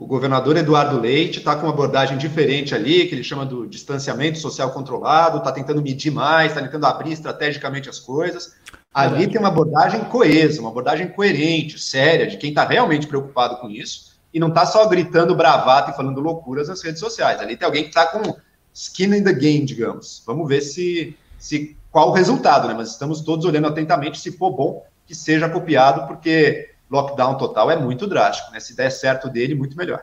O 0.00 0.06
governador 0.06 0.56
Eduardo 0.56 0.98
Leite 0.98 1.40
está 1.40 1.54
com 1.54 1.66
uma 1.66 1.74
abordagem 1.74 2.16
diferente 2.16 2.74
ali, 2.74 3.06
que 3.06 3.14
ele 3.14 3.22
chama 3.22 3.44
do 3.44 3.66
distanciamento 3.66 4.38
social 4.38 4.70
controlado, 4.70 5.36
está 5.36 5.52
tentando 5.52 5.82
medir 5.82 6.10
mais, 6.10 6.52
está 6.52 6.62
tentando 6.62 6.86
abrir 6.86 7.12
estrategicamente 7.12 7.86
as 7.86 7.98
coisas. 7.98 8.54
Ali 8.94 9.10
Verdade. 9.10 9.32
tem 9.32 9.38
uma 9.38 9.48
abordagem 9.48 10.00
coesa, 10.04 10.58
uma 10.62 10.70
abordagem 10.70 11.08
coerente, 11.08 11.78
séria, 11.78 12.26
de 12.26 12.38
quem 12.38 12.48
está 12.48 12.64
realmente 12.64 13.06
preocupado 13.06 13.58
com 13.58 13.68
isso, 13.68 14.18
e 14.32 14.40
não 14.40 14.48
está 14.48 14.64
só 14.64 14.88
gritando 14.88 15.34
bravata 15.34 15.90
e 15.90 15.94
falando 15.94 16.18
loucuras 16.18 16.68
nas 16.68 16.82
redes 16.82 16.98
sociais. 16.98 17.38
Ali 17.38 17.54
tem 17.54 17.66
alguém 17.66 17.82
que 17.82 17.90
está 17.90 18.06
com 18.06 18.34
skin 18.72 19.14
in 19.14 19.22
the 19.22 19.34
game, 19.34 19.66
digamos. 19.66 20.22
Vamos 20.26 20.48
ver 20.48 20.62
se, 20.62 21.14
se 21.38 21.76
qual 21.92 22.08
o 22.08 22.12
resultado, 22.14 22.66
né? 22.68 22.72
Mas 22.72 22.92
estamos 22.92 23.20
todos 23.20 23.44
olhando 23.44 23.66
atentamente, 23.66 24.18
se 24.18 24.32
for 24.32 24.50
bom, 24.50 24.82
que 25.06 25.14
seja 25.14 25.46
copiado, 25.46 26.06
porque 26.06 26.70
lockdown 26.90 27.36
total 27.36 27.70
é 27.70 27.76
muito 27.76 28.06
drástico, 28.06 28.52
né? 28.52 28.60
Se 28.60 28.74
der 28.74 28.90
certo 28.90 29.28
dele, 29.28 29.54
muito 29.54 29.76
melhor. 29.76 30.02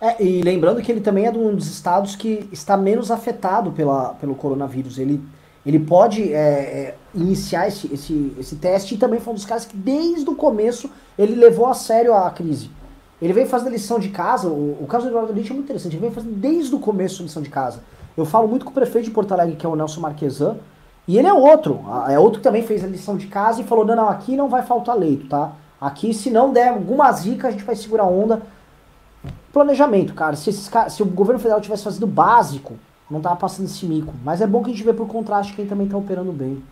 É, 0.00 0.22
e 0.22 0.42
lembrando 0.42 0.80
que 0.80 0.90
ele 0.90 1.00
também 1.00 1.26
é 1.26 1.32
de 1.32 1.38
um 1.38 1.54
dos 1.54 1.66
estados 1.66 2.14
que 2.14 2.48
está 2.52 2.76
menos 2.76 3.10
afetado 3.10 3.72
pela, 3.72 4.14
pelo 4.14 4.34
coronavírus. 4.34 4.98
Ele, 4.98 5.20
ele 5.66 5.78
pode 5.78 6.32
é, 6.32 6.38
é, 6.38 6.94
iniciar 7.14 7.66
esse, 7.68 7.92
esse, 7.92 8.32
esse 8.38 8.56
teste 8.56 8.94
e 8.94 8.98
também 8.98 9.18
foi 9.20 9.32
um 9.32 9.36
dos 9.36 9.44
caras 9.44 9.64
que 9.64 9.76
desde 9.76 10.28
o 10.28 10.34
começo 10.34 10.90
ele 11.18 11.34
levou 11.34 11.66
a 11.66 11.74
sério 11.74 12.14
a 12.14 12.30
crise. 12.30 12.70
Ele 13.20 13.32
veio 13.32 13.48
fazendo 13.48 13.72
lição 13.72 13.98
de 13.98 14.10
casa, 14.10 14.48
o, 14.48 14.78
o 14.80 14.86
caso 14.86 15.06
do 15.06 15.10
Eduardo 15.10 15.32
Leite 15.32 15.50
é 15.50 15.54
muito 15.54 15.66
interessante, 15.66 15.94
ele 15.94 16.00
veio 16.00 16.12
fazendo 16.12 16.34
desde 16.34 16.72
o 16.74 16.78
começo 16.78 17.20
a 17.20 17.24
lição 17.24 17.42
de 17.42 17.50
casa. 17.50 17.80
Eu 18.16 18.24
falo 18.24 18.46
muito 18.46 18.64
com 18.64 18.70
o 18.70 18.74
prefeito 18.74 19.06
de 19.06 19.10
Porto 19.10 19.32
Alegre, 19.32 19.56
que 19.56 19.66
é 19.66 19.68
o 19.68 19.74
Nelson 19.74 20.00
Marquesan, 20.00 20.56
e 21.08 21.18
ele 21.18 21.26
é 21.26 21.32
outro, 21.32 21.80
é 22.08 22.18
outro 22.18 22.38
que 22.38 22.44
também 22.44 22.62
fez 22.62 22.84
a 22.84 22.86
lição 22.86 23.16
de 23.16 23.26
casa 23.26 23.60
e 23.60 23.64
falou, 23.64 23.84
não, 23.84 23.96
não, 23.96 24.08
aqui 24.08 24.36
não 24.36 24.48
vai 24.48 24.62
faltar 24.62 24.96
leito, 24.96 25.26
tá? 25.26 25.52
Aqui 25.80 26.12
se 26.12 26.30
não 26.30 26.52
der 26.52 26.68
alguma 26.68 27.10
zica, 27.12 27.48
a 27.48 27.50
gente 27.50 27.64
vai 27.64 27.76
segurar 27.76 28.04
onda, 28.04 28.42
planejamento, 29.52 30.14
cara. 30.14 30.36
Se, 30.36 30.50
esses 30.50 30.70
se 30.90 31.02
o 31.02 31.06
governo 31.06 31.40
federal 31.40 31.60
tivesse 31.60 31.84
fazendo 31.84 32.06
básico, 32.06 32.76
não 33.10 33.20
tava 33.20 33.36
passando 33.36 33.66
esse 33.66 33.86
mico. 33.86 34.12
Mas 34.24 34.40
é 34.40 34.46
bom 34.46 34.62
que 34.62 34.70
a 34.70 34.72
gente 34.72 34.84
vê 34.84 34.92
por 34.92 35.06
contraste 35.06 35.54
quem 35.54 35.66
também 35.66 35.88
tá 35.88 35.96
operando 35.96 36.32
bem. 36.32 36.62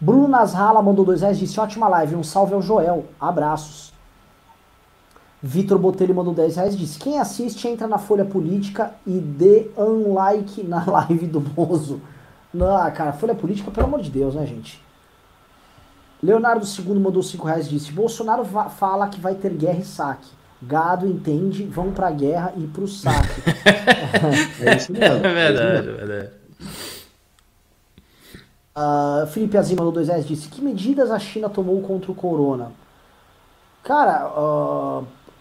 Bruno 0.00 0.28
Nasrala 0.28 0.82
mandou 0.82 1.04
dois 1.04 1.20
reais, 1.20 1.38
disse 1.38 1.58
ótima 1.58 1.88
live, 1.88 2.16
um 2.16 2.24
salve 2.24 2.54
ao 2.54 2.60
Joel, 2.60 3.04
abraços. 3.20 3.94
Vitor 5.46 5.78
Botelho 5.78 6.14
mandou 6.14 6.32
10 6.32 6.56
reais, 6.56 6.76
disse 6.76 6.98
quem 6.98 7.18
assiste 7.18 7.68
entra 7.68 7.86
na 7.86 7.98
Folha 7.98 8.24
Política 8.24 8.94
e 9.06 9.18
dê 9.18 9.68
unlike 9.76 10.62
na 10.62 10.82
live 10.90 11.26
do 11.26 11.38
Bozo. 11.38 12.00
Não, 12.52 12.90
cara, 12.92 13.12
Folha 13.12 13.34
Política, 13.34 13.70
pelo 13.70 13.86
amor 13.86 14.00
de 14.00 14.10
Deus, 14.10 14.34
né, 14.34 14.46
gente? 14.46 14.82
Leonardo 16.24 16.64
II 16.66 16.94
mandou 16.98 17.22
5 17.22 17.46
reais, 17.46 17.68
disse 17.68 17.92
Bolsonaro 17.92 18.44
fala 18.44 19.08
que 19.08 19.20
vai 19.20 19.34
ter 19.34 19.52
guerra 19.52 19.78
e 19.80 19.84
saque. 19.84 20.28
Gado 20.62 21.06
entende, 21.06 21.64
vão 21.64 21.92
pra 21.92 22.10
guerra 22.10 22.54
e 22.56 22.66
pro 22.66 22.88
saque. 22.88 23.42
É 24.64 24.76
isso 24.76 24.92
mesmo. 24.92 25.16
É 25.26 25.34
verdade, 25.34 25.88
é 25.88 25.92
verdade. 25.92 26.30
Ah, 28.74 29.26
Felipe 29.30 29.56
Azim 29.58 29.74
mandou 29.76 29.92
2 29.92 30.08
reais, 30.08 30.26
disse 30.26 30.48
que 30.48 30.62
medidas 30.62 31.10
a 31.10 31.18
China 31.18 31.48
tomou 31.50 31.80
contra 31.82 32.10
o 32.10 32.14
corona? 32.14 32.72
Cara, 33.82 34.22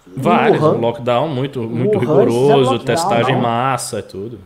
em 0.05 0.21
Vários, 0.21 0.61
Wuhan- 0.61 0.75
um 0.75 0.79
lockdown 0.81 1.27
muito, 1.29 1.61
muito 1.61 1.91
Wuhan, 1.97 1.99
rigoroso, 2.01 2.71
lockdown, 2.73 2.79
testagem 2.85 3.31
em 3.31 3.35
não. 3.35 3.41
massa, 3.41 3.99
é 3.99 4.01
tudo. 4.01 4.39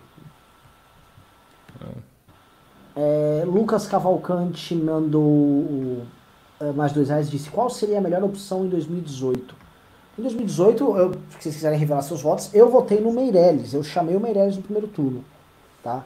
É, 2.96 3.44
Lucas 3.46 3.88
Cavalcante 3.88 4.74
mandou 4.76 6.04
é, 6.04 6.17
mais 6.76 6.92
dois 6.92 7.10
reais 7.10 7.30
disse 7.30 7.50
qual 7.50 7.70
seria 7.70 8.00
a 8.00 8.02
melhor 8.02 8.24
opção 8.24 8.66
em 8.66 8.70
2018. 8.70 9.56
Em 10.18 10.22
2018, 10.22 10.98
eu, 10.98 11.14
se 11.14 11.20
vocês 11.40 11.56
quiserem 11.56 11.78
revelar 11.78 12.02
seus 12.02 12.22
votos, 12.22 12.50
eu 12.54 12.70
votei 12.70 13.00
no 13.00 13.14
Meirelles. 13.14 13.74
Eu 13.74 13.84
chamei 13.84 14.16
o 14.16 14.20
Meirelles 14.20 14.56
no 14.56 14.64
primeiro 14.64 14.88
turno. 14.88 15.24
Tá? 15.84 16.04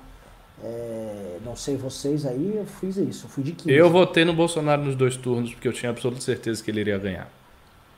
É, 0.64 1.38
não 1.45 1.56
sei 1.56 1.78
vocês 1.78 2.26
aí, 2.26 2.53
eu 2.57 2.65
fiz 2.65 2.98
isso. 2.98 3.26
Eu 3.26 3.30
fui 3.30 3.44
de 3.44 3.53
15. 3.53 3.72
Eu 3.72 3.90
votei 3.90 4.26
no 4.26 4.34
Bolsonaro 4.34 4.84
nos 4.84 4.95
dois 4.95 5.15
turnos 5.15 5.53
porque 5.53 5.68
eu 5.68 5.73
tinha 5.73 5.90
absoluta 5.90 6.22
certeza 6.22 6.61
que 6.61 6.69
ele 6.69 6.82
iria 6.82 6.98
ganhar. 6.98 7.32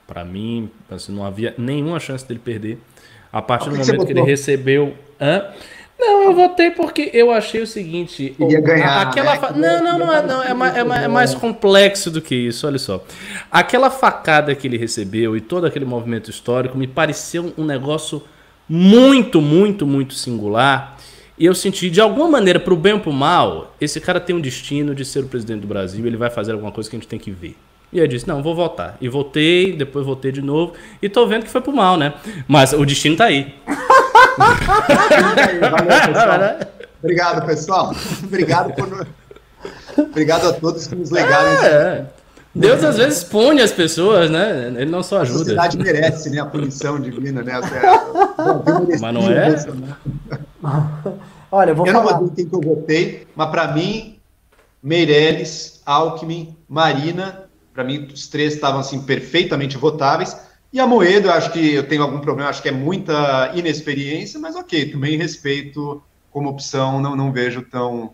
Pra 0.05 0.23
mim, 0.23 0.69
assim, 0.89 1.11
não 1.11 1.25
havia 1.25 1.55
nenhuma 1.57 1.99
chance 1.99 2.25
dele 2.27 2.39
perder. 2.39 2.79
A 3.31 3.41
partir 3.41 3.69
do 3.69 3.75
momento 3.75 4.05
que 4.05 4.11
ele 4.11 4.21
recebeu. 4.21 4.93
Hã? 5.19 5.51
Não, 6.05 6.23
eu 6.23 6.33
votei 6.35 6.69
porque 6.71 7.09
eu 7.13 7.31
achei 7.31 7.61
o 7.61 7.67
seguinte. 7.67 8.35
O- 8.37 8.47
ganhar, 8.61 9.01
aquela 9.07 9.35
né? 9.53 9.79
Não, 9.81 9.97
não, 9.97 9.99
ia 9.99 10.05
não, 10.05 10.13
é, 10.13 10.21
não, 10.21 10.43
é, 10.43 10.53
mais, 10.53 10.75
é, 10.77 10.83
mais, 10.83 11.03
é 11.03 11.07
mais 11.07 11.33
complexo 11.33 12.11
do 12.11 12.21
que 12.21 12.35
isso, 12.35 12.67
olha 12.67 12.77
só. 12.77 13.01
Aquela 13.49 13.89
facada 13.89 14.53
que 14.53 14.67
ele 14.67 14.77
recebeu 14.77 15.37
e 15.37 15.39
todo 15.41 15.65
aquele 15.65 15.85
movimento 15.85 16.29
histórico 16.29 16.77
me 16.77 16.87
pareceu 16.87 17.53
um 17.57 17.63
negócio 17.63 18.21
muito, 18.67 19.41
muito, 19.41 19.87
muito 19.87 20.13
singular. 20.13 20.97
E 21.39 21.45
eu 21.45 21.55
senti, 21.55 21.89
de 21.89 22.01
alguma 22.01 22.27
maneira, 22.27 22.59
pro 22.59 22.75
bem 22.75 22.93
ou 22.93 22.99
pro 22.99 23.11
mal, 23.13 23.73
esse 23.79 23.99
cara 24.01 24.19
tem 24.19 24.35
um 24.35 24.41
destino 24.41 24.93
de 24.93 25.05
ser 25.05 25.23
o 25.23 25.27
presidente 25.27 25.61
do 25.61 25.67
Brasil, 25.67 26.05
ele 26.05 26.17
vai 26.17 26.29
fazer 26.29 26.51
alguma 26.51 26.71
coisa 26.71 26.89
que 26.89 26.95
a 26.95 26.99
gente 26.99 27.07
tem 27.07 27.17
que 27.17 27.31
ver. 27.31 27.55
E 27.91 27.99
eu 27.99 28.07
disse, 28.07 28.27
não, 28.27 28.43
vou 28.43 28.53
votar. 28.53 28.97
E 28.99 29.07
votei, 29.07 29.71
depois 29.73 30.05
votei 30.05 30.31
de 30.31 30.41
novo, 30.41 30.73
e 31.01 31.07
tô 31.07 31.25
vendo 31.27 31.43
que 31.43 31.49
foi 31.49 31.61
pro 31.61 31.71
mal, 31.71 31.95
né? 31.95 32.13
Mas 32.47 32.73
o 32.73 32.85
destino 32.85 33.15
tá 33.15 33.25
aí. 33.25 33.53
Valeu, 34.37 35.87
pessoal. 36.07 36.59
Obrigado, 37.01 37.45
pessoal. 37.45 37.95
Obrigado 38.23 38.73
por. 38.73 39.07
Obrigado 39.97 40.49
a 40.49 40.53
todos 40.53 40.87
que 40.87 40.95
nos 40.95 41.11
legaram. 41.11 41.63
É. 41.65 42.05
Deus 42.55 42.83
às 42.83 42.97
vezes 42.97 43.23
pune 43.23 43.61
as 43.61 43.71
pessoas, 43.71 44.29
né? 44.29 44.73
Ele 44.77 44.91
não 44.91 45.01
só 45.01 45.17
A 45.17 45.21
ajuda. 45.21 45.39
sociedade 45.39 45.77
merece, 45.77 46.29
né? 46.29 46.39
A 46.39 46.45
punição 46.45 46.99
divina, 46.99 47.41
né? 47.41 47.53
Mas 49.01 49.13
não 49.13 49.29
é? 49.31 49.55
Olha, 51.51 51.71
eu 51.71 51.75
vou 51.75 51.87
Eu 51.87 51.93
não 51.93 52.03
falar. 52.03 52.17
vou 52.19 52.29
dizer 52.29 52.35
quem 52.35 52.49
que 52.49 52.55
eu 52.55 52.61
votei, 52.61 53.27
mas 53.35 53.49
para 53.49 53.71
mim, 53.73 54.19
Meirelles, 54.81 55.81
Alckmin, 55.85 56.55
Marina, 56.69 57.43
para 57.73 57.83
mim 57.83 58.07
os 58.13 58.27
três 58.27 58.53
estavam 58.53 58.79
assim 58.81 59.01
perfeitamente 59.01 59.77
votáveis. 59.77 60.35
E 60.73 60.79
a 60.79 60.87
Moedo, 60.87 61.27
eu 61.27 61.33
acho 61.33 61.51
que 61.51 61.75
eu 61.75 61.87
tenho 61.87 62.01
algum 62.01 62.19
problema, 62.19 62.49
acho 62.49 62.63
que 62.63 62.67
é 62.67 62.71
muita 62.71 63.51
inexperiência, 63.53 64.39
mas 64.39 64.55
ok, 64.55 64.91
também 64.91 65.15
respeito 65.15 66.01
como 66.31 66.49
opção, 66.49 66.99
não, 66.99 67.15
não 67.15 67.31
vejo 67.31 67.61
tão, 67.61 68.09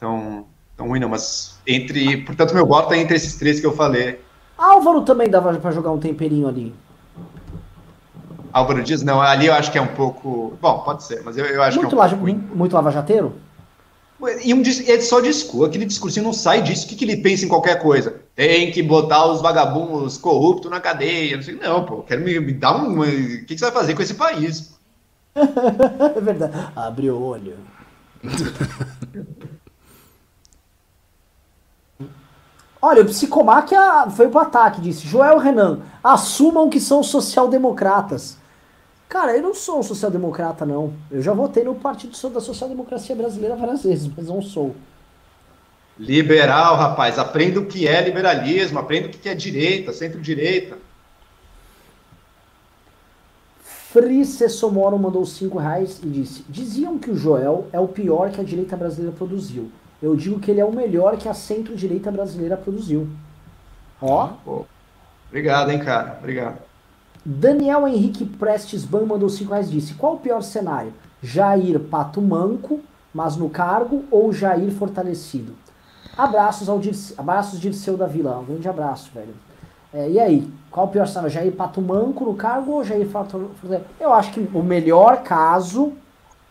tão, 0.00 0.44
tão 0.76 0.88
ruim 0.88 0.98
não. 0.98 1.08
Mas 1.08 1.56
entre, 1.64 2.16
portanto, 2.24 2.52
meu 2.52 2.66
voto 2.66 2.92
é 2.92 2.98
entre 2.98 3.14
esses 3.14 3.36
três 3.36 3.60
que 3.60 3.66
eu 3.66 3.76
falei. 3.76 4.20
Álvaro 4.58 5.02
também 5.02 5.30
dava 5.30 5.54
pra 5.54 5.70
jogar 5.70 5.92
um 5.92 6.00
temperinho 6.00 6.48
ali. 6.48 6.74
Álvaro 8.52 8.82
Dias, 8.82 9.02
não, 9.02 9.22
ali 9.22 9.46
eu 9.46 9.54
acho 9.54 9.70
que 9.70 9.78
é 9.78 9.80
um 9.80 9.94
pouco. 9.94 10.58
Bom, 10.60 10.80
pode 10.80 11.04
ser, 11.04 11.22
mas 11.24 11.36
eu, 11.36 11.46
eu 11.46 11.62
acho 11.62 11.76
Muito, 11.76 11.90
que 11.90 11.94
é 11.94 11.96
um 11.96 12.00
lava, 12.00 12.16
pouco 12.16 12.56
muito 12.56 12.72
lavajateiro? 12.74 13.34
E 14.42 14.52
um, 14.52 14.62
é 14.62 15.00
só 15.00 15.20
discurso, 15.20 15.64
aquele 15.64 15.84
discursinho 15.84 16.26
não 16.26 16.32
sai 16.32 16.60
disso. 16.60 16.86
O 16.86 16.88
que, 16.88 16.96
que 16.96 17.04
ele 17.04 17.18
pensa 17.18 17.44
em 17.44 17.48
qualquer 17.48 17.80
coisa? 17.80 18.20
Tem 18.34 18.72
que 18.72 18.82
botar 18.82 19.26
os 19.26 19.40
vagabundos 19.40 20.18
corruptos 20.18 20.68
na 20.68 20.80
cadeia. 20.80 21.36
Não 21.36 21.42
sei, 21.42 21.54
não, 21.54 21.86
pô, 21.86 22.02
quero 22.02 22.24
me, 22.24 22.40
me 22.40 22.52
dar 22.52 22.76
um. 22.76 23.00
O 23.00 23.04
que, 23.04 23.44
que 23.46 23.58
você 23.58 23.66
vai 23.66 23.74
fazer 23.74 23.94
com 23.94 24.02
esse 24.02 24.14
país? 24.14 24.76
É 26.16 26.20
verdade. 26.20 26.52
Abre 26.74 27.10
o 27.10 27.20
olho. 27.20 27.56
Olha, 32.80 33.02
o 33.02 33.06
Psicomáquia 33.06 34.08
foi 34.10 34.28
pro 34.28 34.40
ataque, 34.40 34.80
disse. 34.80 35.06
Joel 35.06 35.38
Renan, 35.38 35.80
assumam 36.02 36.70
que 36.70 36.80
são 36.80 37.02
social-democratas. 37.02 38.36
Cara, 39.08 39.34
eu 39.34 39.42
não 39.42 39.54
sou 39.54 39.78
um 39.78 39.82
social-democrata, 39.82 40.66
não. 40.66 40.92
Eu 41.10 41.22
já 41.22 41.32
votei 41.32 41.64
no 41.64 41.74
Partido 41.74 42.12
da 42.30 42.40
Social 42.40 42.68
Democracia 42.68 43.16
Brasileira 43.16 43.56
várias 43.56 43.82
vezes, 43.82 44.10
mas 44.14 44.26
não 44.26 44.42
sou. 44.42 44.76
Liberal, 45.98 46.76
rapaz, 46.76 47.18
aprenda 47.18 47.58
o 47.58 47.66
que 47.66 47.88
é 47.88 48.00
liberalismo, 48.02 48.78
aprenda 48.78 49.08
o 49.08 49.10
que 49.10 49.28
é 49.28 49.34
direita, 49.34 49.92
centro-direita. 49.92 50.76
Free 53.62 54.24
Sessomoro 54.26 54.98
mandou 54.98 55.24
5 55.24 55.58
reais 55.58 55.98
e 56.02 56.06
disse: 56.06 56.44
Diziam 56.46 56.98
que 56.98 57.10
o 57.10 57.16
Joel 57.16 57.66
é 57.72 57.80
o 57.80 57.88
pior 57.88 58.30
que 58.30 58.40
a 58.40 58.44
direita 58.44 58.76
brasileira 58.76 59.16
produziu. 59.16 59.72
Eu 60.00 60.14
digo 60.14 60.38
que 60.38 60.50
ele 60.50 60.60
é 60.60 60.64
o 60.64 60.70
melhor 60.70 61.16
que 61.16 61.28
a 61.28 61.34
centro-direita 61.34 62.12
brasileira 62.12 62.56
produziu. 62.56 63.08
Ó. 64.00 64.34
Obrigado, 65.28 65.70
hein, 65.70 65.78
cara. 65.78 66.18
Obrigado. 66.20 66.67
Daniel 67.24 67.86
Henrique 67.86 68.24
Prestes 68.24 68.84
Ban 68.84 69.04
mandou 69.04 69.28
5 69.28 69.50
reais 69.50 69.70
disse: 69.70 69.94
Qual 69.94 70.14
o 70.14 70.18
pior 70.18 70.42
cenário? 70.42 70.92
Jair 71.22 71.80
Pato 71.80 72.22
Manco, 72.22 72.80
mas 73.12 73.36
no 73.36 73.50
cargo, 73.50 74.04
ou 74.10 74.32
Jair 74.32 74.70
fortalecido? 74.70 75.54
Abraços 76.16 76.68
ao 76.68 76.78
Dirce, 76.78 77.14
abraços 77.16 77.60
Dirceu 77.60 77.96
da 77.96 78.06
Vila. 78.06 78.38
Um 78.38 78.44
grande 78.44 78.68
abraço, 78.68 79.10
velho. 79.14 79.34
É, 79.92 80.08
e 80.10 80.20
aí, 80.20 80.50
qual 80.70 80.86
o 80.86 80.90
pior 80.90 81.06
cenário? 81.06 81.30
Jair 81.30 81.52
Pato 81.52 81.80
Manco 81.80 82.24
no 82.24 82.34
cargo 82.34 82.72
ou 82.72 82.84
Jair 82.84 83.08
fortalecido? 83.08 83.84
Eu 84.00 84.12
acho 84.12 84.32
que 84.32 84.48
o 84.52 84.62
melhor 84.62 85.22
caso 85.22 85.92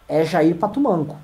é 0.08 0.24
Jair 0.24 0.56
Pato 0.56 0.80
Manco. 0.80 1.16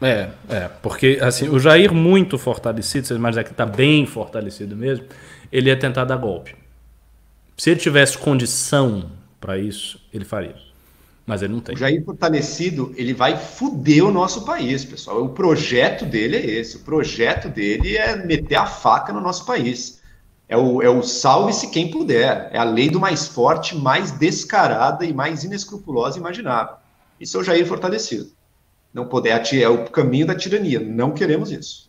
É, 0.00 0.28
é, 0.48 0.68
porque 0.82 1.18
assim, 1.22 1.48
o 1.48 1.58
Jair 1.58 1.92
muito 1.92 2.36
fortalecido, 2.36 3.06
vocês 3.06 3.18
imaginam 3.18 3.44
que 3.44 3.50
está 3.50 3.64
bem 3.64 4.04
fortalecido 4.04 4.76
mesmo, 4.76 5.06
ele 5.50 5.70
ia 5.70 5.78
tentar 5.78 6.04
dar 6.04 6.16
golpe. 6.16 6.54
Se 7.56 7.70
ele 7.70 7.80
tivesse 7.80 8.18
condição 8.18 9.10
para 9.40 9.58
isso, 9.58 9.98
ele 10.12 10.24
faria. 10.24 10.56
Mas 11.24 11.42
ele 11.42 11.54
não 11.54 11.60
tem. 11.60 11.74
O 11.74 11.78
Jair 11.78 12.04
Fortalecido, 12.04 12.92
ele 12.96 13.12
vai 13.12 13.36
fuder 13.36 14.04
o 14.04 14.12
nosso 14.12 14.44
país, 14.44 14.84
pessoal. 14.84 15.24
O 15.24 15.30
projeto 15.30 16.04
dele 16.04 16.36
é 16.36 16.46
esse. 16.46 16.76
O 16.76 16.80
projeto 16.80 17.48
dele 17.48 17.96
é 17.96 18.14
meter 18.14 18.54
a 18.54 18.66
faca 18.66 19.12
no 19.12 19.20
nosso 19.20 19.44
país. 19.44 20.00
É 20.48 20.56
o, 20.56 20.80
é 20.80 20.88
o 20.88 21.02
salve-se 21.02 21.70
quem 21.70 21.90
puder. 21.90 22.48
É 22.52 22.58
a 22.58 22.64
lei 22.64 22.88
do 22.88 23.00
mais 23.00 23.26
forte, 23.26 23.74
mais 23.74 24.12
descarada 24.12 25.04
e 25.04 25.12
mais 25.12 25.42
inescrupulosa 25.42 26.18
imaginável. 26.18 26.76
Isso 27.18 27.36
é 27.36 27.40
o 27.40 27.44
Jair 27.44 27.66
Fortalecido. 27.66 28.30
Não 28.94 29.08
poder 29.08 29.30
é 29.30 29.68
o 29.68 29.84
caminho 29.86 30.26
da 30.26 30.34
tirania. 30.34 30.78
Não 30.78 31.12
queremos 31.12 31.50
isso. 31.50 31.85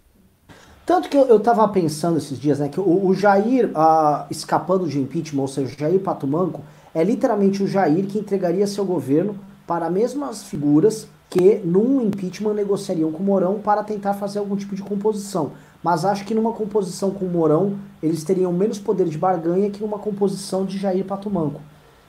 Tanto 0.88 1.10
que 1.10 1.18
eu, 1.18 1.26
eu 1.26 1.38
tava 1.38 1.68
pensando 1.68 2.18
esses 2.18 2.40
dias, 2.40 2.60
né, 2.60 2.70
que 2.70 2.80
o, 2.80 3.08
o 3.08 3.14
Jair 3.14 3.70
ah, 3.76 4.26
escapando 4.32 4.88
de 4.88 4.98
impeachment, 4.98 5.42
ou 5.42 5.48
seja, 5.50 5.76
Jair 5.78 6.00
Pato 6.00 6.26
Manco, 6.26 6.62
é 6.96 7.04
literalmente 7.04 7.62
o 7.62 7.68
Jair 7.68 8.06
que 8.06 8.18
entregaria 8.18 8.66
seu 8.66 8.86
governo 8.86 9.38
para 9.68 9.88
as 9.88 9.92
mesmas 9.92 10.44
figuras 10.44 11.06
que 11.30 11.56
num 11.58 12.02
impeachment 12.02 12.54
negociariam 12.54 13.12
com 13.12 13.22
o 13.22 13.26
Mourão 13.26 13.60
para 13.60 13.84
tentar 13.84 14.14
fazer 14.14 14.40
algum 14.40 14.56
tipo 14.56 14.78
de 14.78 14.82
composição. 14.82 15.52
Mas 15.84 16.06
acho 16.06 16.24
que 16.24 16.34
numa 16.34 16.54
composição 16.54 17.12
com 17.12 17.26
o 17.26 17.30
Mourão, 17.30 17.78
eles 18.02 18.24
teriam 18.24 18.54
menos 18.54 18.80
poder 18.80 19.10
de 19.10 19.18
barganha 19.18 19.70
que 19.70 19.82
numa 19.82 20.00
composição 20.00 20.64
de 20.64 20.78
Jair 20.78 21.04
Pato 21.04 21.30
Manco. 21.30 21.60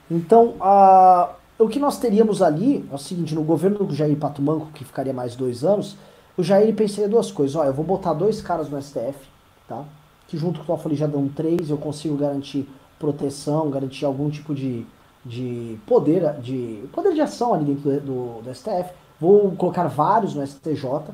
Então, 0.08 0.54
ah, 0.60 1.30
o 1.58 1.66
que 1.66 1.80
nós 1.80 1.98
teríamos 1.98 2.40
ali 2.42 2.86
é 2.92 2.94
o 2.94 2.98
seguinte, 2.98 3.34
no 3.34 3.42
governo 3.42 3.84
do 3.84 3.92
Jair 3.92 4.16
Pato 4.16 4.40
Manco, 4.40 4.68
que 4.72 4.84
ficaria 4.84 5.12
mais 5.12 5.34
dois 5.34 5.64
anos, 5.64 5.96
o 6.38 6.42
Jair 6.42 6.72
pensaria 6.72 7.08
duas 7.08 7.32
coisas. 7.32 7.56
Ó, 7.56 7.64
eu 7.64 7.74
vou 7.74 7.84
botar 7.84 8.14
dois 8.14 8.40
caras 8.40 8.70
no 8.70 8.80
STF, 8.80 9.18
tá? 9.66 9.84
Que 10.28 10.38
junto 10.38 10.60
com 10.60 10.72
o 10.72 10.76
Toffoli 10.76 10.94
já 10.94 11.08
dão 11.08 11.28
três, 11.28 11.68
eu 11.68 11.76
consigo 11.76 12.16
garantir 12.16 12.68
proteção, 12.96 13.68
garantir 13.68 14.04
algum 14.04 14.30
tipo 14.30 14.54
de, 14.54 14.86
de 15.24 15.76
poder 15.84 16.34
de 16.40 16.84
poder 16.92 17.12
de 17.12 17.20
ação 17.20 17.52
ali 17.52 17.74
dentro 17.74 18.00
do, 18.00 18.40
do, 18.40 18.54
STF. 18.54 18.92
Vou 19.20 19.50
colocar 19.56 19.88
vários 19.88 20.32
no 20.34 20.46
STJ. 20.46 21.12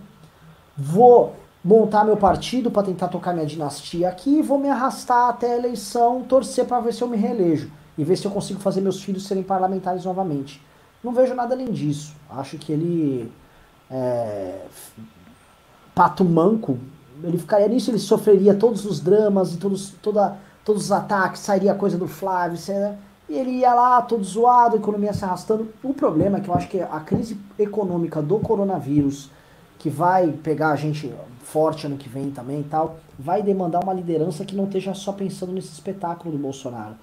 Vou 0.77 1.35
montar 1.65 2.05
meu 2.05 2.19
partido 2.19 2.71
para 2.71 2.83
tentar 2.83 3.09
tocar 3.09 3.33
minha 3.33 3.47
dinastia 3.47 4.11
aqui, 4.11 4.43
vou 4.43 4.59
me 4.59 4.69
arrastar 4.69 5.31
até 5.31 5.55
a 5.55 5.57
eleição, 5.57 6.23
torcer 6.23 6.67
para 6.67 6.81
ver 6.81 6.93
se 6.93 7.01
eu 7.01 7.09
me 7.09 7.17
reelejo 7.17 7.71
e 7.97 8.05
ver 8.05 8.17
se 8.17 8.27
eu 8.27 8.31
consigo 8.31 8.61
fazer 8.61 8.83
meus 8.83 9.03
filhos 9.03 9.27
serem 9.27 9.43
parlamentares 9.43 10.05
novamente. 10.05 10.61
Não 11.03 11.15
vejo 11.15 11.35
nada 11.35 11.55
além 11.55 11.71
disso. 11.73 12.15
Acho 12.29 12.59
que 12.59 12.73
ele 12.73 13.33
é, 13.91 14.67
pato 15.95 16.25
manco, 16.25 16.79
ele 17.23 17.39
ficaria 17.39 17.69
nisso, 17.69 17.91
ele 17.91 17.99
sofreria 17.99 18.55
todos 18.55 18.85
os 18.85 19.01
dramas 19.01 19.55
e 19.55 19.57
todos, 19.57 19.95
toda, 20.03 20.37
todos 20.65 20.85
os 20.85 20.93
ataques, 20.93 21.41
sairia 21.41 21.73
a 21.73 21.75
coisa 21.75 21.97
do 21.97 22.07
Flávio, 22.07 22.59
seria- 22.59 22.99
e 23.29 23.35
ele 23.35 23.51
ia 23.51 23.73
lá 23.73 24.03
todo 24.03 24.23
zoado, 24.23 24.77
a 24.77 24.79
economia 24.79 25.13
se 25.15 25.25
arrastando. 25.25 25.69
O 25.83 25.95
problema 25.95 26.39
é 26.39 26.41
que 26.41 26.49
eu 26.49 26.55
acho 26.55 26.69
que 26.69 26.81
a 26.81 27.01
crise 27.01 27.39
econômica 27.59 28.21
do 28.21 28.39
coronavírus, 28.39 29.31
que 29.79 29.89
vai 29.89 30.29
pegar 30.31 30.71
a 30.71 30.77
gente 30.77 31.13
forte 31.43 31.87
ano 31.87 31.97
que 31.97 32.09
vem 32.09 32.31
também 32.31 32.61
e 32.61 32.65
tal, 32.65 32.97
vai 33.19 33.43
demandar 33.43 33.83
uma 33.83 33.93
liderança 33.95 34.45
que 34.45 34.57
não 34.57 34.65
esteja 34.65 34.93
só 34.93 35.13
pensando 35.13 35.53
nesse 35.53 35.69
espetáculo 35.69 36.33
do 36.33 36.39
Bolsonaro. 36.39 36.95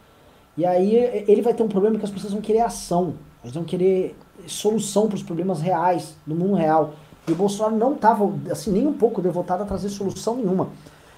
E 0.58 0.66
aí 0.66 0.96
ele 1.28 1.42
vai 1.42 1.54
ter 1.54 1.64
um 1.64 1.68
problema 1.68 1.98
que 1.98 2.06
as 2.06 2.12
pessoas 2.12 2.34
vão 2.34 2.42
querer 2.42 2.60
ação, 2.60 3.14
eles 3.44 3.56
vão 3.56 3.64
querer 3.64 4.16
solução 4.46 5.08
para 5.08 5.16
os 5.16 5.24
problemas 5.24 5.62
reais, 5.62 6.16
do 6.26 6.36
mundo 6.36 6.56
real. 6.56 6.94
E 7.32 7.34
o 7.34 7.38
Bolsonaro 7.38 7.78
não 7.78 7.94
estava, 7.94 8.30
assim, 8.52 8.72
nem 8.72 8.86
um 8.86 8.92
pouco 8.92 9.22
devotado 9.22 9.64
a 9.64 9.66
trazer 9.66 9.88
solução 9.88 10.36
nenhuma. 10.36 10.68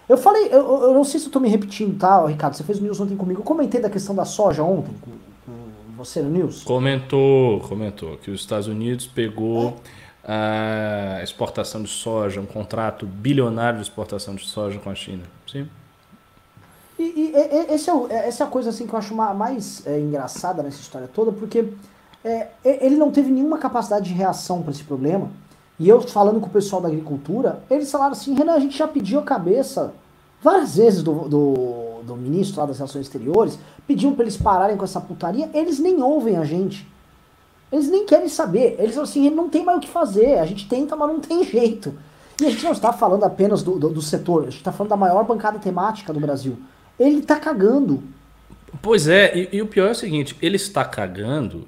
Eu 0.08 0.16
falei, 0.16 0.48
eu, 0.52 0.84
eu- 0.84 0.94
não 0.94 1.04
sei 1.04 1.20
se 1.20 1.26
eu 1.26 1.32
tô 1.32 1.40
me 1.40 1.50
repetindo, 1.50 1.98
tá, 1.98 2.24
Ricardo? 2.28 2.54
Você 2.56 2.64
fez 2.64 2.78
o 2.80 2.84
news 2.84 3.00
ontem 3.00 3.18
comigo. 3.18 3.40
Eu 3.42 3.44
comentei 3.44 3.82
da 3.82 3.90
questão 3.90 4.14
da 4.14 4.26
soja 4.26 4.62
ontem 4.62 4.94
com, 5.02 5.10
com 5.12 5.54
você 5.98 6.22
no 6.22 6.30
news. 6.30 6.64
Comentou, 6.64 7.62
comentou 7.62 8.16
que 8.18 8.30
os 8.30 8.42
Estados 8.42 8.68
Unidos 8.68 9.08
pegou 9.08 9.76
a 10.24 11.20
exportação 11.24 11.82
de 11.82 11.90
soja, 11.90 12.40
um 12.40 12.46
contrato 12.46 13.08
bilionário 13.08 13.80
de 13.80 13.84
exportação 13.86 14.36
de 14.36 14.46
soja 14.46 14.78
com 14.78 14.90
a 14.92 14.96
China. 14.96 15.24
Sim. 15.52 15.68
E, 17.00 17.04
e- 17.04 17.34
e- 17.36 17.74
esse 17.74 17.90
é 17.90 17.94
é- 18.10 18.28
essa 18.28 18.44
é 18.44 18.48
a 18.48 18.50
coisa 18.50 18.70
assim 18.70 18.86
que 18.86 18.94
eu 18.94 19.00
acho 19.00 19.16
ma- 19.16 19.34
mais 19.34 19.86
é, 19.88 20.00
engraçada 20.00 20.62
nessa 20.62 20.80
história 20.80 21.08
toda, 21.12 21.32
porque 21.32 21.66
é, 22.24 22.48
ele 22.64 22.96
não 22.96 23.12
teve 23.12 23.30
nenhuma 23.32 23.58
capacidade 23.58 24.06
de 24.08 24.14
reação 24.14 24.62
para 24.62 24.72
esse 24.72 24.84
problema. 24.84 25.30
E 25.80 25.90
eu 25.90 26.02
falando 26.02 26.40
com 26.40 26.48
o 26.48 26.52
pessoal 26.52 26.82
da 26.82 26.88
agricultura, 26.88 27.64
eles 27.70 27.92
falaram 27.92 28.12
assim, 28.12 28.34
Renan, 28.34 28.54
a 28.54 28.60
gente 28.60 28.78
já 28.78 28.88
pediu 28.88 29.20
a 29.20 29.24
cabeça 29.24 29.94
várias 30.42 30.76
vezes 30.76 31.02
do, 31.02 31.28
do, 31.28 32.02
do 32.04 32.16
ministro 32.16 32.60
lá 32.60 32.68
das 32.68 32.78
relações 32.78 33.06
exteriores, 33.06 33.58
pediam 33.88 34.14
para 34.14 34.24
eles 34.24 34.38
pararem 34.38 34.78
com 34.78 34.84
essa 34.84 35.02
putaria, 35.02 35.50
eles 35.54 35.80
nem 35.80 36.02
ouvem 36.02 36.38
a 36.38 36.44
gente. 36.44 36.88
Eles 37.72 37.90
nem 37.90 38.06
querem 38.06 38.28
saber. 38.28 38.76
Eles 38.78 38.92
falam 38.92 39.10
assim, 39.10 39.30
não 39.32 39.50
tem 39.50 39.66
mais 39.66 39.80
o 39.80 39.82
que 39.82 39.90
fazer. 39.90 40.38
A 40.38 40.46
gente 40.46 40.68
tenta, 40.68 40.96
mas 40.96 41.08
não 41.08 41.20
tem 41.20 41.44
jeito. 41.44 41.98
E 42.40 42.46
a 42.46 42.50
gente 42.50 42.64
não 42.64 42.72
está 42.72 42.92
falando 42.94 43.24
apenas 43.24 43.64
do, 43.64 43.80
do, 43.80 43.90
do 43.90 44.02
setor, 44.02 44.44
a 44.44 44.46
gente 44.46 44.58
está 44.58 44.72
falando 44.72 44.90
da 44.90 44.98
maior 44.98 45.24
bancada 45.24 45.60
temática 45.60 46.12
do 46.12 46.20
Brasil. 46.20 46.58
Ele 47.00 47.20
está 47.20 47.40
cagando. 47.40 48.04
Pois 48.82 49.08
é, 49.08 49.36
e, 49.38 49.50
e, 49.54 49.62
o 49.62 49.68
pior 49.68 49.88
é 49.88 49.92
o 49.92 49.96
seguinte: 49.96 50.36
ele 50.42 50.56
está 50.56 50.84
cagando 50.84 51.68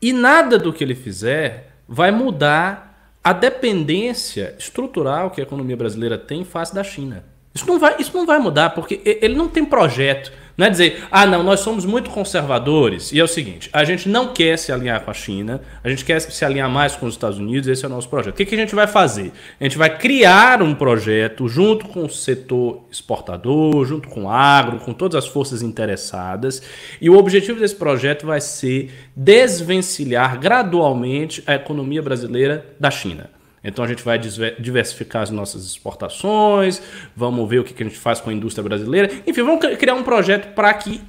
e 0.00 0.12
nada 0.12 0.58
do 0.58 0.72
que 0.72 0.82
ele 0.82 0.94
fizer 0.94 1.76
vai 1.88 2.10
mudar 2.10 2.95
a 3.26 3.32
dependência 3.32 4.54
estrutural 4.56 5.32
que 5.32 5.40
a 5.40 5.42
economia 5.42 5.76
brasileira 5.76 6.16
tem 6.16 6.44
face 6.44 6.72
da 6.72 6.84
China. 6.84 7.24
Isso 7.52 7.66
não 7.66 7.76
vai, 7.76 7.96
isso 7.98 8.16
não 8.16 8.24
vai 8.24 8.38
mudar, 8.38 8.70
porque 8.70 9.00
ele 9.04 9.34
não 9.34 9.48
tem 9.48 9.64
projeto. 9.64 10.30
Não 10.56 10.66
é 10.66 10.70
dizer, 10.70 11.04
ah, 11.10 11.26
não, 11.26 11.42
nós 11.42 11.60
somos 11.60 11.84
muito 11.84 12.08
conservadores. 12.08 13.12
E 13.12 13.20
é 13.20 13.24
o 13.24 13.28
seguinte: 13.28 13.68
a 13.72 13.84
gente 13.84 14.08
não 14.08 14.32
quer 14.32 14.56
se 14.56 14.72
alinhar 14.72 15.02
com 15.02 15.10
a 15.10 15.14
China, 15.14 15.60
a 15.84 15.88
gente 15.88 16.04
quer 16.04 16.18
se 16.20 16.44
alinhar 16.44 16.70
mais 16.70 16.96
com 16.96 17.06
os 17.06 17.14
Estados 17.14 17.38
Unidos, 17.38 17.68
esse 17.68 17.84
é 17.84 17.88
o 17.88 17.90
nosso 17.90 18.08
projeto. 18.08 18.34
O 18.34 18.36
que, 18.36 18.46
que 18.46 18.54
a 18.54 18.58
gente 18.58 18.74
vai 18.74 18.86
fazer? 18.86 19.32
A 19.60 19.64
gente 19.64 19.76
vai 19.76 19.98
criar 19.98 20.62
um 20.62 20.74
projeto 20.74 21.46
junto 21.46 21.86
com 21.88 22.04
o 22.04 22.10
setor 22.10 22.84
exportador, 22.90 23.84
junto 23.84 24.08
com 24.08 24.24
o 24.24 24.30
agro, 24.30 24.78
com 24.78 24.94
todas 24.94 25.24
as 25.24 25.30
forças 25.30 25.60
interessadas. 25.60 26.62
E 27.00 27.10
o 27.10 27.18
objetivo 27.18 27.60
desse 27.60 27.76
projeto 27.76 28.26
vai 28.26 28.40
ser 28.40 28.90
desvencilhar 29.14 30.38
gradualmente 30.38 31.42
a 31.46 31.54
economia 31.54 32.00
brasileira 32.00 32.64
da 32.80 32.90
China. 32.90 33.36
Então 33.66 33.84
a 33.84 33.88
gente 33.88 34.02
vai 34.04 34.16
diversificar 34.16 35.22
as 35.22 35.30
nossas 35.30 35.64
exportações, 35.64 36.80
vamos 37.16 37.48
ver 37.50 37.58
o 37.58 37.64
que 37.64 37.82
a 37.82 37.86
gente 37.86 37.98
faz 37.98 38.20
com 38.20 38.30
a 38.30 38.32
indústria 38.32 38.62
brasileira. 38.62 39.10
Enfim, 39.26 39.42
vamos 39.42 39.76
criar 39.76 39.94
um 39.94 40.04
projeto 40.04 40.54
para 40.54 40.72
que 40.72 41.00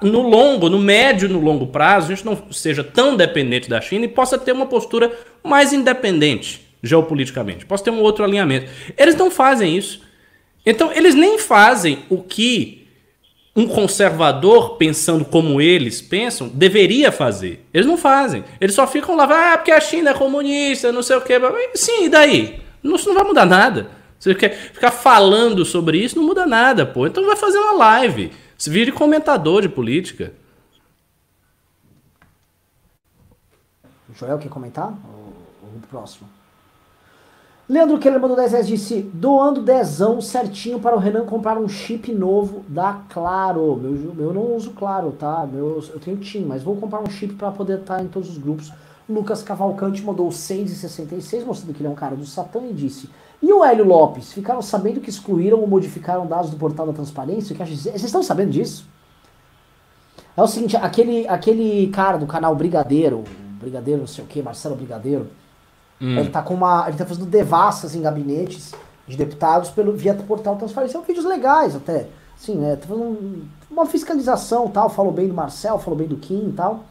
no 0.00 0.22
longo, 0.22 0.70
no 0.70 0.78
médio 0.78 1.28
e 1.28 1.32
no 1.32 1.38
longo 1.38 1.66
prazo, 1.66 2.10
a 2.10 2.14
gente 2.14 2.24
não 2.24 2.50
seja 2.50 2.82
tão 2.82 3.14
dependente 3.14 3.68
da 3.68 3.78
China 3.78 4.06
e 4.06 4.08
possa 4.08 4.38
ter 4.38 4.52
uma 4.52 4.64
postura 4.66 5.12
mais 5.44 5.74
independente 5.74 6.66
geopoliticamente, 6.82 7.66
possa 7.66 7.84
ter 7.84 7.90
um 7.90 8.00
outro 8.00 8.24
alinhamento. 8.24 8.70
Eles 8.96 9.14
não 9.14 9.30
fazem 9.30 9.76
isso. 9.76 10.00
Então, 10.64 10.92
eles 10.92 11.14
nem 11.14 11.38
fazem 11.38 12.00
o 12.08 12.22
que 12.22 12.77
um 13.58 13.66
conservador, 13.66 14.76
pensando 14.76 15.24
como 15.24 15.60
eles 15.60 16.00
pensam, 16.00 16.48
deveria 16.48 17.10
fazer. 17.10 17.66
Eles 17.74 17.88
não 17.88 17.96
fazem. 17.96 18.44
Eles 18.60 18.72
só 18.72 18.86
ficam 18.86 19.16
lá, 19.16 19.24
ah, 19.24 19.58
porque 19.58 19.72
a 19.72 19.80
China 19.80 20.10
é 20.10 20.14
comunista, 20.14 20.92
não 20.92 21.02
sei 21.02 21.16
o 21.16 21.20
quê. 21.20 21.34
Sim, 21.74 22.04
e 22.04 22.08
daí? 22.08 22.62
Isso 22.84 23.08
não 23.08 23.16
vai 23.16 23.24
mudar 23.24 23.44
nada. 23.44 23.90
Você 24.16 24.32
quer 24.32 24.50
ficar 24.50 24.92
falando 24.92 25.64
sobre 25.64 25.98
isso, 25.98 26.16
não 26.16 26.24
muda 26.24 26.46
nada, 26.46 26.86
pô. 26.86 27.04
Então 27.04 27.26
vai 27.26 27.34
fazer 27.34 27.58
uma 27.58 27.72
live. 27.72 28.30
Se 28.56 28.70
vire 28.70 28.92
comentador 28.92 29.60
de 29.60 29.68
política. 29.68 30.32
O 34.08 34.14
Joel 34.14 34.38
quer 34.38 34.48
comentar? 34.48 34.92
o 34.92 35.80
próximo? 35.88 36.28
Leandro 37.68 37.98
Keller 37.98 38.18
mandou 38.18 38.34
10 38.34 38.52
reais 38.52 38.66
disse: 38.66 39.02
doando 39.12 39.60
dezão 39.60 40.22
certinho 40.22 40.80
para 40.80 40.96
o 40.96 40.98
Renan 40.98 41.26
comprar 41.26 41.58
um 41.58 41.68
chip 41.68 42.10
novo 42.10 42.64
da 42.66 43.02
Claro. 43.10 43.76
Meu, 43.76 44.14
eu 44.26 44.32
não 44.32 44.56
uso 44.56 44.70
Claro, 44.70 45.12
tá? 45.12 45.46
Meu, 45.46 45.84
eu 45.92 46.00
tenho 46.00 46.16
TIM, 46.16 46.46
mas 46.46 46.62
vou 46.62 46.76
comprar 46.76 47.00
um 47.00 47.10
chip 47.10 47.34
para 47.34 47.50
poder 47.50 47.80
estar 47.80 48.02
em 48.02 48.08
todos 48.08 48.30
os 48.30 48.38
grupos. 48.38 48.72
Lucas 49.06 49.42
Cavalcante 49.42 50.02
mandou 50.02 50.28
6,66, 50.30 51.44
mostrando 51.44 51.74
que 51.74 51.82
ele 51.82 51.88
é 51.88 51.90
um 51.90 51.94
cara 51.94 52.16
do 52.16 52.24
Satã 52.24 52.60
e 52.66 52.72
disse: 52.72 53.10
E 53.42 53.52
o 53.52 53.62
Hélio 53.62 53.84
Lopes? 53.84 54.32
Ficaram 54.32 54.62
sabendo 54.62 55.00
que 55.00 55.10
excluíram 55.10 55.60
ou 55.60 55.66
modificaram 55.66 56.26
dados 56.26 56.50
do 56.50 56.56
portal 56.56 56.86
da 56.86 56.94
transparência? 56.94 57.54
Que 57.54 57.66
Vocês 57.66 58.02
estão 58.02 58.22
sabendo 58.22 58.50
disso? 58.50 58.86
É 60.34 60.42
o 60.42 60.46
seguinte: 60.46 60.74
aquele, 60.74 61.28
aquele 61.28 61.88
cara 61.88 62.16
do 62.16 62.26
canal 62.26 62.56
Brigadeiro, 62.56 63.24
Brigadeiro 63.60 64.00
não 64.00 64.06
sei 64.06 64.24
o 64.24 64.26
que, 64.26 64.40
Marcelo 64.40 64.74
Brigadeiro 64.74 65.26
Hum. 66.00 66.18
Ele 66.18 66.30
tá 66.30 66.42
com 66.42 66.54
uma. 66.54 66.86
Ele 66.88 66.96
tá 66.96 67.04
fazendo 67.04 67.26
devassas 67.26 67.94
em 67.94 68.02
gabinetes 68.02 68.72
de 69.06 69.16
deputados 69.16 69.70
pelo, 69.70 69.92
via 69.92 70.14
portal 70.14 70.56
transparência. 70.56 70.92
São 70.92 71.02
vídeos 71.02 71.24
legais 71.24 71.74
até. 71.74 72.06
Sim, 72.36 72.56
né? 72.56 72.76
Tá 72.76 72.86
fazendo 72.86 73.48
uma 73.70 73.86
fiscalização 73.86 74.68
tal. 74.68 74.88
Falou 74.88 75.12
bem 75.12 75.28
do 75.28 75.34
Marcel, 75.34 75.78
falou 75.78 75.98
bem 75.98 76.06
do 76.06 76.16
Kim 76.16 76.48
e 76.48 76.52
tal. 76.52 76.84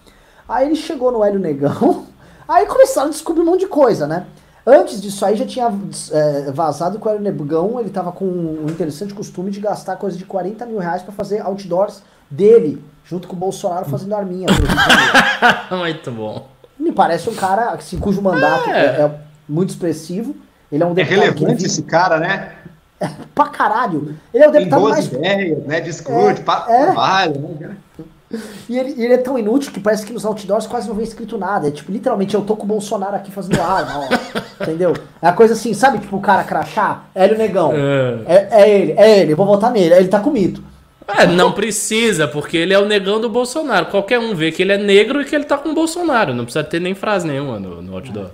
Aí 0.48 0.66
ele 0.66 0.76
chegou 0.76 1.12
no 1.12 1.24
Hélio 1.24 1.40
Negão. 1.40 2.06
Aí 2.48 2.66
começaram 2.66 3.08
a 3.08 3.12
descobrir 3.12 3.42
um 3.42 3.46
monte 3.46 3.62
de 3.62 3.68
coisa, 3.68 4.08
né? 4.08 4.26
Antes 4.66 5.02
disso 5.02 5.26
aí 5.26 5.36
já 5.36 5.46
tinha 5.46 5.72
é, 6.12 6.52
vazado 6.52 7.00
que 7.00 7.08
o 7.08 7.10
Hélio 7.10 7.22
Negão 7.22 7.80
ele 7.80 7.90
tava 7.90 8.12
com 8.12 8.26
um 8.26 8.66
interessante 8.70 9.14
costume 9.14 9.52
de 9.52 9.62
gastar 9.62 9.96
coisa 9.98 10.18
de 10.18 10.26
40 10.26 10.66
mil 10.66 10.80
reais 10.80 11.02
pra 11.02 11.14
fazer 11.14 11.42
outdoors 11.42 12.02
dele, 12.30 12.84
junto 13.06 13.30
com 13.30 13.36
o 13.36 13.40
Bolsonaro 13.40 13.86
fazendo 13.86 14.14
arminha. 14.14 14.48
Muito 15.72 16.12
bom 16.12 16.57
me 16.80 16.92
parece 16.92 17.30
um 17.30 17.36
cara 17.36 17.72
assim, 17.72 17.98
cujo 17.98 18.22
mandato 18.22 18.70
é. 18.70 18.86
é, 18.86 19.02
é 19.02 19.12
muito 19.48 19.70
expressivo. 19.70 20.36
Ele 20.72 20.84
é 20.84 20.86
um 20.86 20.92
é 20.92 20.96
deputado. 20.96 21.22
É 21.22 21.26
relevante 21.26 21.66
esse 21.66 21.84
cara, 21.84 22.20
né? 22.20 22.52
É, 23.00 23.10
pra 23.34 23.48
caralho. 23.48 24.16
Ele 24.34 24.44
é 24.44 24.48
o 24.48 24.52
deputado 24.52 24.80
Tem 24.82 24.90
boas 24.90 24.96
mais. 24.96 25.14
ideias, 25.14 25.66
né? 25.66 25.82
Discute, 25.82 26.44
é, 26.68 26.82
é. 26.82 26.86
trabalho, 26.86 27.58
né? 27.60 27.78
E 28.68 28.78
ele, 28.78 29.02
ele, 29.02 29.14
é 29.14 29.18
tão 29.18 29.40
inútil 29.40 29.72
que 29.72 29.80
parece 29.80 30.06
que 30.06 30.12
nos 30.12 30.26
outdoors 30.26 30.68
quase 30.68 30.88
não 30.88 30.96
vem 30.96 31.06
escrito 31.06 31.38
nada. 31.38 31.70
É 31.70 31.72
tipo, 31.72 31.92
literalmente, 31.92 32.36
eu 32.36 32.42
tô 32.42 32.58
com 32.58 32.64
o 32.64 32.68
Bolsonaro 32.68 33.16
aqui 33.16 33.32
fazendo 33.32 33.62
arma, 33.62 34.00
ó. 34.00 34.10
entendeu? 34.64 34.94
É 35.22 35.28
a 35.28 35.34
coisa 35.34 35.54
assim, 35.54 35.74
sabe, 35.74 36.00
tipo, 36.00 36.18
o 36.18 36.22
cara 36.22 36.44
crachá? 36.44 37.04
Hélio 37.16 37.38
Negão. 37.38 37.72
É. 37.74 38.24
é. 38.26 38.48
É, 38.52 38.70
ele, 38.70 38.92
é 38.98 39.20
ele, 39.20 39.32
eu 39.32 39.38
vou 39.38 39.46
votar 39.46 39.72
nele. 39.72 39.94
Ele 39.94 40.10
tá 40.10 40.20
com 40.20 40.30
mito. 40.30 40.62
É, 41.08 41.26
não 41.26 41.54
precisa, 41.54 42.28
porque 42.28 42.58
ele 42.58 42.74
é 42.74 42.80
o 42.80 42.86
negão 42.86 43.20
do 43.20 43.30
Bolsonaro. 43.30 43.86
Qualquer 43.88 44.20
um 44.20 44.36
vê 44.36 44.52
que 44.52 44.62
ele 44.62 44.74
é 44.74 44.78
negro 44.78 45.22
e 45.22 45.26
que 45.26 45.34
ele 45.34 45.46
tá 45.46 45.58
com 45.58 45.70
o 45.70 45.74
Bolsonaro. 45.74 46.34
Não 46.34 46.44
precisa 46.44 46.64
ter 46.64 46.82
nem 46.82 46.94
frase 46.94 47.26
nenhuma 47.26 47.60
no, 47.60 47.82
no 47.82 47.96
outdoor. 47.96 48.30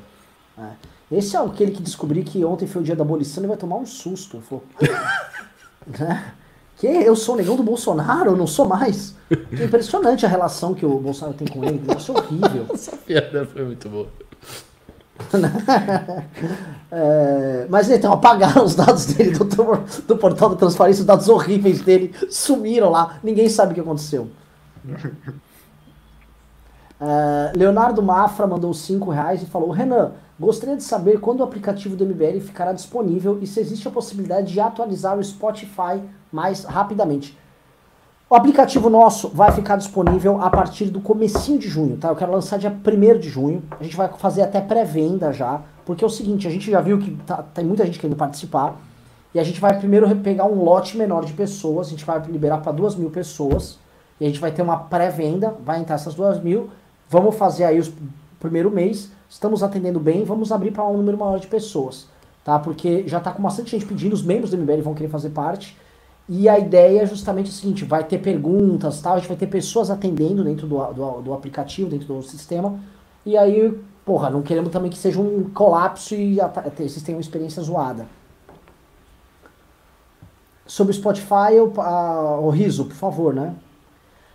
É. 0.58 0.62
É. 0.62 1.18
Esse 1.18 1.36
é 1.36 1.40
aquele 1.40 1.72
que 1.72 1.82
descobri 1.82 2.24
que 2.24 2.44
ontem 2.44 2.68
foi 2.68 2.82
o 2.82 2.86
dia 2.86 2.96
da 2.96 3.04
abolição 3.04 3.44
e 3.44 3.48
vai 3.48 3.58
tomar 3.58 3.76
um 3.76 3.86
susto. 3.86 4.42
Falou, 4.42 4.64
né? 6.00 6.34
que 6.78 6.88
eu 6.88 7.16
sou 7.16 7.36
o 7.36 7.38
negão 7.38 7.56
do 7.56 7.64
Bolsonaro, 7.64 8.32
eu 8.32 8.36
não 8.36 8.48
sou 8.48 8.68
mais. 8.68 9.16
É 9.30 9.64
impressionante 9.64 10.26
a 10.26 10.30
relação 10.30 10.74
que 10.74 10.86
o 10.86 11.00
Bolsonaro 11.00 11.38
tem 11.38 11.48
com 11.48 11.64
ele. 11.64 11.82
Isso 11.98 12.12
é 12.12 12.18
horrível. 12.18 12.68
Essa 12.74 12.98
piada 12.98 13.46
foi 13.46 13.64
muito 13.64 13.88
boa. 13.88 14.08
é, 16.92 17.68
mas 17.70 17.90
então, 17.90 18.14
apagaram 18.14 18.66
os 18.66 18.76
dados 18.76 19.06
dele 19.06 19.32
do, 19.32 19.46
do 20.08 20.18
portal 20.18 20.50
da 20.50 20.56
transparência, 20.56 21.02
os 21.02 21.06
dados 21.06 21.30
horríveis 21.30 21.82
dele 21.82 22.14
sumiram 22.30 22.90
lá, 22.90 23.20
ninguém 23.24 23.48
sabe 23.50 23.72
o 23.72 23.76
que 23.76 23.82
aconteceu. 23.82 24.30
É, 27.00 27.52
Leonardo 27.56 28.02
Mafra 28.02 28.48
mandou 28.48 28.74
5 28.74 29.12
reais 29.12 29.44
e 29.44 29.46
falou: 29.46 29.72
Renan, 29.72 30.14
gostaria 30.40 30.78
de 30.78 30.84
saber 30.84 31.20
quando 31.20 31.42
o 31.42 31.44
aplicativo 31.44 31.96
do 31.96 32.06
MBL 32.06 32.40
ficará 32.40 32.72
disponível 32.74 33.40
e 33.42 33.48
se 33.48 33.60
existe 33.60 33.88
a 33.88 33.92
possibilidade 33.92 34.52
de 34.52 34.60
atualizar 34.60 35.18
o 35.18 35.24
Spotify 35.24 36.02
mais 36.32 36.64
rapidamente. 36.64 37.38
O 38.34 38.36
aplicativo 38.36 38.90
nosso 38.90 39.30
vai 39.30 39.52
ficar 39.52 39.76
disponível 39.76 40.42
a 40.42 40.50
partir 40.50 40.86
do 40.86 41.00
comecinho 41.00 41.60
de 41.60 41.70
junho, 41.70 41.98
tá? 41.98 42.08
Eu 42.08 42.16
quero 42.16 42.32
lançar 42.32 42.58
dia 42.58 42.72
1 42.72 43.20
de 43.20 43.30
junho. 43.30 43.62
A 43.80 43.84
gente 43.84 43.96
vai 43.96 44.10
fazer 44.18 44.42
até 44.42 44.60
pré-venda 44.60 45.32
já, 45.32 45.62
porque 45.86 46.04
é 46.04 46.08
o 46.08 46.10
seguinte, 46.10 46.48
a 46.48 46.50
gente 46.50 46.72
já 46.72 46.82
viu 46.82 46.98
que 46.98 47.12
tá, 47.28 47.44
tem 47.54 47.64
muita 47.64 47.86
gente 47.86 48.00
querendo 48.00 48.18
participar. 48.18 48.82
E 49.36 49.40
a 49.40 49.44
gente 49.44 49.62
vai 49.62 49.78
primeiro 49.78 50.10
pegar 50.16 50.46
um 50.46 50.64
lote 50.64 50.98
menor 50.98 51.26
de 51.26 51.34
pessoas, 51.34 51.86
a 51.86 51.90
gente 51.92 52.04
vai 52.04 52.20
liberar 52.24 52.58
para 52.58 52.72
duas 52.72 52.96
mil 52.96 53.12
pessoas. 53.12 53.78
E 54.20 54.26
a 54.26 54.28
gente 54.28 54.40
vai 54.40 54.52
ter 54.52 54.64
uma 54.64 54.78
pré-venda, 54.78 55.56
vai 55.64 55.80
entrar 55.80 55.94
essas 55.94 56.16
duas 56.16 56.42
mil. 56.42 56.72
Vamos 57.08 57.36
fazer 57.36 57.66
aí 57.66 57.80
o 57.80 57.94
primeiro 58.40 58.72
mês. 58.72 59.12
Estamos 59.30 59.62
atendendo 59.62 60.00
bem, 60.00 60.24
vamos 60.24 60.52
abrir 60.52 60.72
para 60.72 60.84
um 60.88 60.98
número 60.98 61.20
maior 61.20 61.40
de 61.40 61.46
pessoas, 61.46 62.08
tá? 62.44 62.58
Porque 62.58 63.08
já 63.08 63.20
está 63.20 63.32
com 63.32 63.44
bastante 63.44 63.70
gente 63.70 63.86
pedindo, 63.86 64.14
os 64.14 64.24
membros 64.24 64.50
do 64.50 64.58
MBL 64.58 64.82
vão 64.82 64.96
querer 64.96 65.10
fazer 65.10 65.30
parte. 65.30 65.78
E 66.28 66.48
a 66.48 66.58
ideia 66.58 67.02
é 67.02 67.06
justamente 67.06 67.50
o 67.50 67.54
seguinte: 67.54 67.84
vai 67.84 68.04
ter 68.04 68.20
perguntas, 68.20 69.02
tal, 69.02 69.16
a 69.16 69.18
gente 69.18 69.28
vai 69.28 69.38
ter 69.38 69.48
pessoas 69.48 69.90
atendendo 69.90 70.44
dentro 70.44 70.68
do, 70.68 70.84
do, 70.94 71.22
do, 71.22 71.34
aplicativo, 71.34 71.90
dentro 71.90 72.08
do 72.08 72.24
sistema. 72.24 72.80
E 73.26 73.38
aí, 73.38 73.78
porra, 74.06 74.30
não 74.30 74.42
queremos 74.42 74.72
também 74.72 74.90
que 74.90 74.98
seja 74.98 75.20
um 75.20 75.50
colapso 75.50 76.16
e 76.16 76.38
vocês 76.76 77.02
tenham 77.02 77.18
uma 77.18 77.22
experiência 77.22 77.62
zoada. 77.62 78.08
Sobre 80.66 80.92
o 80.92 80.96
Spotify, 80.96 81.58
a, 81.78 82.40
o 82.40 82.50
riso, 82.50 82.86
por 82.86 82.96
favor, 82.96 83.34
né? 83.34 83.54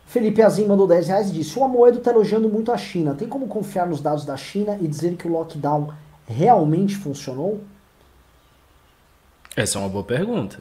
Felipe 0.07 0.41
Azim 0.43 0.67
mandou 0.67 0.87
10 0.87 1.09
reais 1.09 1.31
e 1.31 1.33
disse: 1.33 1.59
O 1.59 1.65
Amoedo 1.65 1.99
está 1.99 2.11
elogiando 2.11 2.49
muito 2.51 2.71
a 2.71 2.77
China. 2.77 3.15
Tem 3.15 3.27
como 3.27 3.47
confiar 3.47 3.87
nos 3.87 4.01
dados 4.01 4.27
da 4.27 4.37
China 4.37 4.77
e 4.81 4.87
dizer 4.87 5.17
que 5.17 5.27
o 5.27 5.33
lockdown 5.33 5.89
realmente 6.27 6.97
funcionou? 6.97 7.61
Essa 9.57 9.79
é 9.79 9.81
uma 9.81 9.89
boa 9.89 10.05
pergunta. 10.05 10.61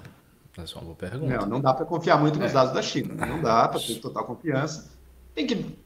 Essa 0.58 0.74
é 0.74 0.78
uma 0.78 0.86
boa 0.86 0.96
pergunta. 0.96 1.38
Não, 1.38 1.46
não 1.46 1.62
dá 1.62 1.74
para 1.74 1.86
confiar 1.86 2.20
muito 2.20 2.40
nos 2.40 2.52
é. 2.52 2.54
dados 2.54 2.74
da 2.74 2.82
China. 2.82 3.14
Não 3.26 3.42
dá 3.42 3.68
para 3.68 3.80
ter 3.80 3.96
total 3.96 4.26
confiança. 4.26 4.90
Tem 5.36 5.46
que. 5.46 5.78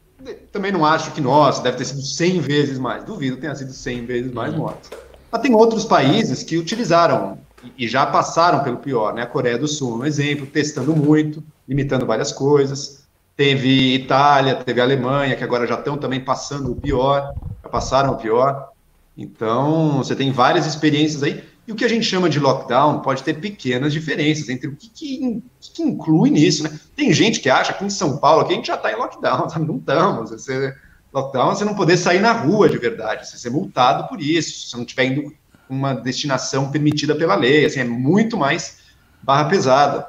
Também 0.52 0.72
não 0.72 0.86
acho 0.86 1.12
que, 1.12 1.20
nossa, 1.20 1.62
deve 1.64 1.78
ter 1.78 1.86
sido 1.86 2.02
100 2.02 2.40
vezes 2.42 2.80
mais. 2.80 3.04
Duvido 3.04 3.36
que 3.36 3.42
tenha 3.42 3.56
sido 3.56 3.74
100 3.74 4.06
vezes 4.06 4.32
mais 4.32 4.54
uhum. 4.54 4.60
mortos. 4.60 4.90
Mas 5.32 5.42
tem 5.42 5.54
outros 5.54 5.84
países 5.84 6.44
que 6.44 6.58
utilizaram 6.58 7.40
e 7.78 7.88
já 7.88 8.06
passaram 8.06 8.64
pelo 8.64 8.78
pior, 8.78 9.14
né? 9.14 9.24
A 9.24 9.28
Coreia 9.28 9.58
do 9.58 9.68
Sul, 9.68 9.98
um 9.98 10.06
exemplo, 10.06 10.46
testando 10.46 10.96
muito, 10.96 11.44
limitando 11.68 12.06
várias 12.06 12.32
coisas. 12.32 13.04
Teve 13.36 13.96
Itália, 13.96 14.56
teve 14.56 14.80
Alemanha, 14.82 15.36
que 15.36 15.44
agora 15.44 15.66
já 15.66 15.76
estão 15.76 15.98
também 15.98 16.20
passando 16.20 16.72
o 16.72 16.76
pior. 16.76 17.34
passaram 17.72 18.14
o 18.14 18.18
pior. 18.18 18.70
Então, 19.18 19.98
você 19.98 20.16
tem 20.16 20.32
várias 20.32 20.66
experiências 20.66 21.24
aí. 21.24 21.44
E 21.72 21.74
o 21.74 21.76
que 21.76 21.86
a 21.86 21.88
gente 21.88 22.06
chama 22.06 22.30
de 22.30 22.38
lockdown 22.38 23.00
pode 23.00 23.24
ter 23.24 23.36
pequenas 23.36 23.94
diferenças 23.94 24.50
entre 24.50 24.68
o 24.68 24.76
que, 24.76 24.90
que, 24.90 25.42
que 25.58 25.82
inclui 25.82 26.30
nisso, 26.30 26.64
né? 26.64 26.80
Tem 26.98 27.14
gente 27.14 27.40
que 27.40 27.50
acha 27.50 27.72
que 27.72 27.86
em 27.86 27.90
São 27.90 28.18
Paulo 28.18 28.46
a 28.46 28.52
gente 28.52 28.68
já 28.68 28.76
está 28.76 28.92
em 28.92 28.98
lockdown, 28.98 29.48
não 29.66 29.78
estamos. 29.78 30.32
Você, 30.32 30.76
lockdown 31.14 31.56
você 31.56 31.64
não 31.64 31.74
poder 31.74 31.96
sair 31.96 32.20
na 32.20 32.34
rua 32.34 32.68
de 32.68 32.78
verdade, 32.78 33.26
você 33.26 33.38
ser 33.38 33.52
multado 33.52 34.10
por 34.10 34.22
isso, 34.22 34.52
se 34.52 34.70
você 34.70 34.76
não 34.76 34.84
estiver 34.84 35.06
indo 35.06 35.34
uma 35.70 35.94
destinação 35.94 36.70
permitida 36.70 37.16
pela 37.16 37.36
lei, 37.36 37.64
assim, 37.64 37.80
é 37.80 37.86
muito 37.86 38.36
mais 38.36 38.80
barra 39.24 39.46
pesada. 39.46 40.08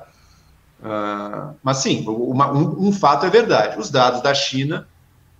Uh, 0.81 1.55
mas 1.63 1.77
sim, 1.77 2.05
uma, 2.09 2.53
um, 2.53 2.89
um 2.89 2.93
fato 2.93 3.25
é 3.25 3.31
verdade, 3.31 3.79
os 3.79 3.89
dados 3.89 4.21
da 4.21 4.35
China, 4.35 4.89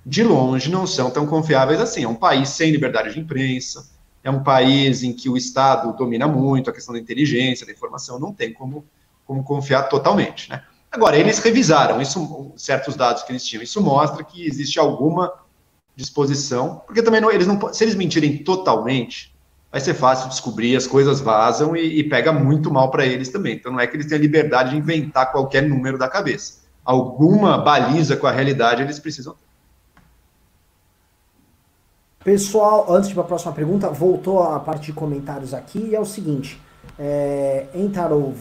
de 0.07 0.23
longe, 0.23 0.71
não 0.71 0.87
são 0.87 1.11
tão 1.11 1.27
confiáveis 1.27 1.81
assim. 1.81 2.05
É 2.05 2.09
um 2.09 2.15
país 2.15 2.51
sem 2.51 2.71
liberdade 2.71 3.13
de 3.13 3.19
imprensa, 3.19 3.91
é 4.25 4.31
um 4.31 4.43
país 4.43 5.03
em 5.03 5.13
que 5.13 5.29
o 5.29 5.37
Estado 5.37 5.97
domina 5.97 6.29
muito 6.29 6.71
a 6.71 6.73
questão 6.73 6.95
da 6.95 7.01
inteligência, 7.01 7.67
da 7.67 7.73
informação, 7.73 8.19
não 8.19 8.33
tem 8.33 8.53
como, 8.53 8.85
como 9.27 9.43
confiar 9.43 9.85
totalmente, 9.85 10.49
né? 10.49 10.63
Agora, 10.93 11.17
eles 11.17 11.39
revisaram 11.39 12.03
isso, 12.03 12.53
certos 12.55 12.95
dados 12.95 13.23
que 13.23 13.33
eles 13.33 13.43
tinham. 13.43 13.63
Isso 13.63 13.81
mostra 13.81 14.23
que 14.23 14.47
existe 14.47 14.79
alguma 14.79 15.33
disposição, 15.97 16.83
porque 16.87 17.03
também 17.03 17.19
não, 17.19 17.31
eles 17.31 17.47
não, 17.47 17.73
se 17.73 17.83
eles 17.83 17.95
mentirem 17.95 18.37
totalmente, 18.45 19.35
vai 19.71 19.81
ser 19.81 19.95
fácil 19.95 20.29
descobrir, 20.29 20.77
as 20.77 20.87
coisas 20.87 21.19
vazam 21.19 21.75
e, 21.75 22.01
e 22.01 22.05
pega 22.05 22.31
muito 22.31 22.71
mal 22.71 22.91
para 22.91 23.07
eles 23.07 23.31
também. 23.31 23.55
Então, 23.55 23.73
não 23.73 23.81
é 23.81 23.87
que 23.87 23.97
eles 23.97 24.07
tenham 24.07 24.21
liberdade 24.21 24.71
de 24.71 24.77
inventar 24.77 25.33
qualquer 25.33 25.63
número 25.63 25.97
da 25.97 26.09
cabeça. 26.09 26.61
Alguma 26.85 27.57
baliza 27.57 28.15
com 28.15 28.27
a 28.27 28.31
realidade 28.31 28.83
eles 28.83 28.99
precisam 28.99 29.33
ter. 29.33 29.52
Pessoal, 32.25 32.87
antes 32.89 33.09
de 33.09 33.13
ir 33.13 33.17
para 33.17 33.25
a 33.25 33.27
próxima 33.27 33.53
pergunta, 33.53 33.89
voltou 33.89 34.43
a 34.43 34.61
parte 34.61 34.87
de 34.87 34.93
comentários 34.93 35.53
aqui 35.53 35.89
e 35.91 35.95
é 35.95 36.01
o 36.01 36.05
seguinte. 36.05 36.61
É, 36.99 37.67
entraram. 37.75 38.33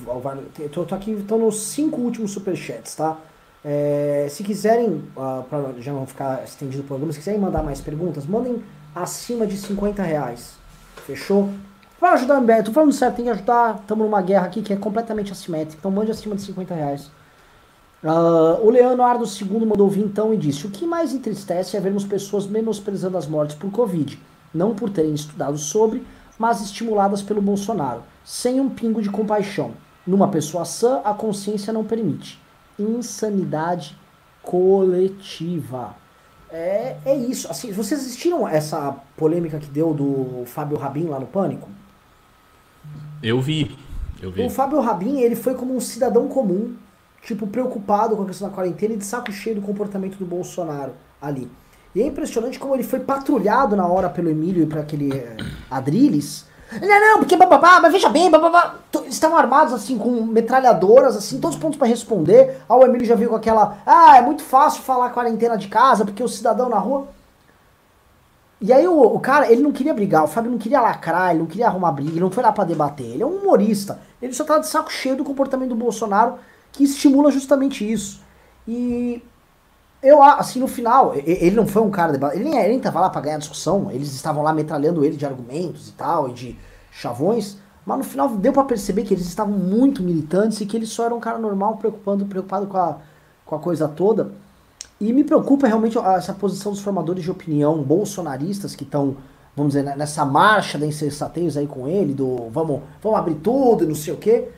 Tô, 0.71 0.85
tô 0.85 0.93
aqui, 0.93 1.11
estão 1.11 1.39
nos 1.39 1.63
cinco 1.63 1.99
últimos 1.99 2.31
superchats, 2.31 2.95
tá? 2.95 3.17
É, 3.65 4.27
se 4.29 4.43
quiserem, 4.43 5.03
uh, 5.15 5.43
para 5.49 5.73
já 5.79 5.91
não 5.91 6.05
ficar 6.05 6.43
estendido 6.43 6.83
o 6.83 6.85
programa, 6.85 7.11
se 7.11 7.19
quiserem 7.19 7.39
mandar 7.39 7.63
mais 7.63 7.81
perguntas, 7.81 8.25
mandem 8.25 8.61
acima 8.93 9.47
de 9.47 9.57
50 9.57 10.03
reais. 10.03 10.53
Fechou? 11.07 11.49
Para 11.99 12.13
ajudar 12.13 12.37
o 12.37 12.41
MBL, 12.41 12.63
tô 12.63 12.71
falando 12.71 12.91
certo, 12.91 13.15
tem 13.15 13.25
que 13.25 13.31
ajudar. 13.31 13.79
Estamos 13.81 14.05
numa 14.05 14.21
guerra 14.21 14.45
aqui 14.45 14.61
que 14.61 14.73
é 14.73 14.75
completamente 14.75 15.31
assimétrica, 15.31 15.77
então 15.79 15.89
mande 15.89 16.11
acima 16.11 16.35
de 16.35 16.41
50 16.43 16.73
reais. 16.73 17.11
Uh, 18.03 18.65
o 18.65 18.71
Leonardo 18.71 19.25
II 19.25 19.65
mandou 19.65 19.87
vir 19.87 20.03
então 20.03 20.33
e 20.33 20.37
disse: 20.37 20.65
O 20.65 20.71
que 20.71 20.87
mais 20.87 21.13
entristece 21.13 21.77
é 21.77 21.79
vermos 21.79 22.03
pessoas 22.03 22.47
menosprezando 22.47 23.17
as 23.17 23.27
mortes 23.27 23.55
por 23.55 23.71
Covid, 23.71 24.19
não 24.51 24.73
por 24.73 24.89
terem 24.89 25.13
estudado 25.13 25.57
sobre, 25.57 26.03
mas 26.37 26.61
estimuladas 26.61 27.21
pelo 27.21 27.41
Bolsonaro, 27.41 28.01
sem 28.25 28.59
um 28.59 28.69
pingo 28.69 29.01
de 29.01 29.09
compaixão. 29.09 29.73
Numa 30.05 30.29
pessoa 30.29 30.65
sã, 30.65 30.99
a 31.03 31.13
consciência 31.13 31.71
não 31.71 31.83
permite. 31.83 32.41
Insanidade 32.79 33.95
coletiva. 34.41 35.95
É, 36.49 36.97
é 37.05 37.15
isso. 37.15 37.49
Assim, 37.51 37.71
vocês 37.71 38.01
assistiram 38.01 38.47
essa 38.47 38.95
polêmica 39.15 39.59
que 39.59 39.67
deu 39.67 39.93
do 39.93 40.43
Fábio 40.47 40.77
Rabin 40.77 41.05
lá 41.05 41.19
no 41.19 41.27
Pânico? 41.27 41.69
Eu 43.21 43.39
vi. 43.39 43.77
Eu 44.19 44.31
vi. 44.31 44.41
O 44.41 44.49
Fábio 44.49 44.79
Rabin, 44.79 45.19
ele 45.19 45.35
foi 45.35 45.53
como 45.53 45.75
um 45.75 45.79
cidadão 45.79 46.27
comum 46.27 46.75
tipo, 47.23 47.47
preocupado 47.47 48.15
com 48.15 48.23
a 48.23 48.25
questão 48.25 48.49
da 48.49 48.53
quarentena 48.53 48.93
e 48.93 48.97
de 48.97 49.05
saco 49.05 49.31
cheio 49.31 49.55
do 49.55 49.61
comportamento 49.61 50.17
do 50.17 50.25
Bolsonaro 50.25 50.93
ali. 51.21 51.49
E 51.93 52.01
é 52.01 52.05
impressionante 52.05 52.57
como 52.57 52.75
ele 52.75 52.83
foi 52.83 52.99
patrulhado 53.01 53.75
na 53.75 53.85
hora 53.85 54.09
pelo 54.09 54.29
Emílio 54.29 54.63
e 54.63 54.65
para 54.65 54.81
aquele 54.81 55.13
é, 55.13 55.35
Adriles. 55.69 56.45
Não, 56.79 56.87
não, 56.87 57.19
porque 57.19 57.35
bababá, 57.35 57.81
mas 57.81 57.91
veja 57.91 58.07
bem, 58.07 58.31
bababá. 58.31 58.75
Estavam 59.07 59.37
armados 59.37 59.73
assim, 59.73 59.97
com 59.97 60.21
metralhadoras, 60.21 61.17
assim, 61.17 61.37
todos 61.37 61.57
prontos 61.57 61.77
para 61.77 61.87
responder. 61.87 62.61
Ah, 62.67 62.77
o 62.77 62.85
Emílio 62.85 63.05
já 63.05 63.15
veio 63.15 63.29
com 63.29 63.35
aquela. 63.35 63.77
Ah, 63.85 64.17
é 64.17 64.21
muito 64.21 64.41
fácil 64.41 64.81
falar 64.81 65.09
quarentena 65.09 65.57
de 65.57 65.67
casa, 65.67 66.05
porque 66.05 66.23
o 66.23 66.29
cidadão 66.29 66.69
na 66.69 66.77
rua. 66.77 67.07
E 68.61 68.71
aí 68.71 68.87
o, 68.87 69.01
o, 69.01 69.19
cara, 69.19 69.51
ele 69.51 69.61
não 69.61 69.71
queria 69.71 69.93
brigar, 69.93 70.23
o 70.23 70.27
Fábio 70.27 70.51
não 70.51 70.59
queria 70.59 70.79
lacrar, 70.79 71.31
ele 71.31 71.39
não 71.39 71.47
queria 71.47 71.67
arrumar 71.67 71.91
briga, 71.91 72.11
ele 72.11 72.19
não 72.19 72.31
foi 72.31 72.43
lá 72.43 72.51
para 72.53 72.63
debater. 72.63 73.07
Ele 73.07 73.23
é 73.23 73.25
um 73.25 73.37
humorista. 73.37 73.99
Ele 74.21 74.33
só 74.33 74.45
tava 74.45 74.61
de 74.61 74.67
saco 74.67 74.91
cheio 74.91 75.17
do 75.17 75.23
comportamento 75.25 75.69
do 75.69 75.75
Bolsonaro 75.75 76.35
que 76.71 76.83
estimula 76.83 77.31
justamente 77.31 77.89
isso. 77.89 78.21
E 78.67 79.21
eu, 80.01 80.23
assim, 80.23 80.59
no 80.59 80.67
final, 80.67 81.13
ele 81.15 81.55
não 81.55 81.67
foi 81.67 81.81
um 81.81 81.91
cara. 81.91 82.17
De, 82.17 82.35
ele 82.35 82.49
nem 82.49 82.59
ele 82.59 82.75
estava 82.75 82.99
lá 82.99 83.09
para 83.09 83.21
ganhar 83.21 83.37
discussão, 83.37 83.91
eles 83.91 84.13
estavam 84.13 84.41
lá 84.43 84.53
metralhando 84.53 85.05
ele 85.05 85.15
de 85.15 85.25
argumentos 85.25 85.89
e 85.89 85.91
tal, 85.93 86.29
e 86.29 86.33
de 86.33 86.59
chavões. 86.91 87.57
Mas 87.85 87.97
no 87.97 88.03
final 88.03 88.29
deu 88.29 88.53
para 88.53 88.63
perceber 88.63 89.03
que 89.03 89.13
eles 89.13 89.25
estavam 89.25 89.53
muito 89.53 90.03
militantes 90.03 90.61
e 90.61 90.65
que 90.65 90.77
ele 90.77 90.85
só 90.85 91.05
era 91.05 91.15
um 91.15 91.19
cara 91.19 91.37
normal, 91.37 91.77
preocupando, 91.77 92.25
preocupado 92.25 92.67
com 92.67 92.77
a, 92.77 92.97
com 93.45 93.55
a 93.55 93.59
coisa 93.59 93.87
toda. 93.87 94.31
E 94.99 95.11
me 95.13 95.23
preocupa 95.23 95.67
realmente 95.67 95.97
essa 95.97 96.33
posição 96.33 96.71
dos 96.71 96.81
formadores 96.81 97.23
de 97.23 97.31
opinião 97.31 97.81
bolsonaristas 97.81 98.75
que 98.75 98.83
estão, 98.83 99.17
vamos 99.55 99.73
dizer, 99.73 99.95
nessa 99.95 100.23
marcha 100.23 100.77
da 100.77 100.85
insensatez 100.85 101.57
aí 101.57 101.65
com 101.65 101.87
ele, 101.87 102.13
do 102.13 102.49
vamos, 102.51 102.81
vamos 103.01 103.17
abrir 103.17 103.35
tudo 103.35 103.83
e 103.83 103.87
não 103.87 103.95
sei 103.95 104.13
o 104.13 104.17
quê, 104.17 104.49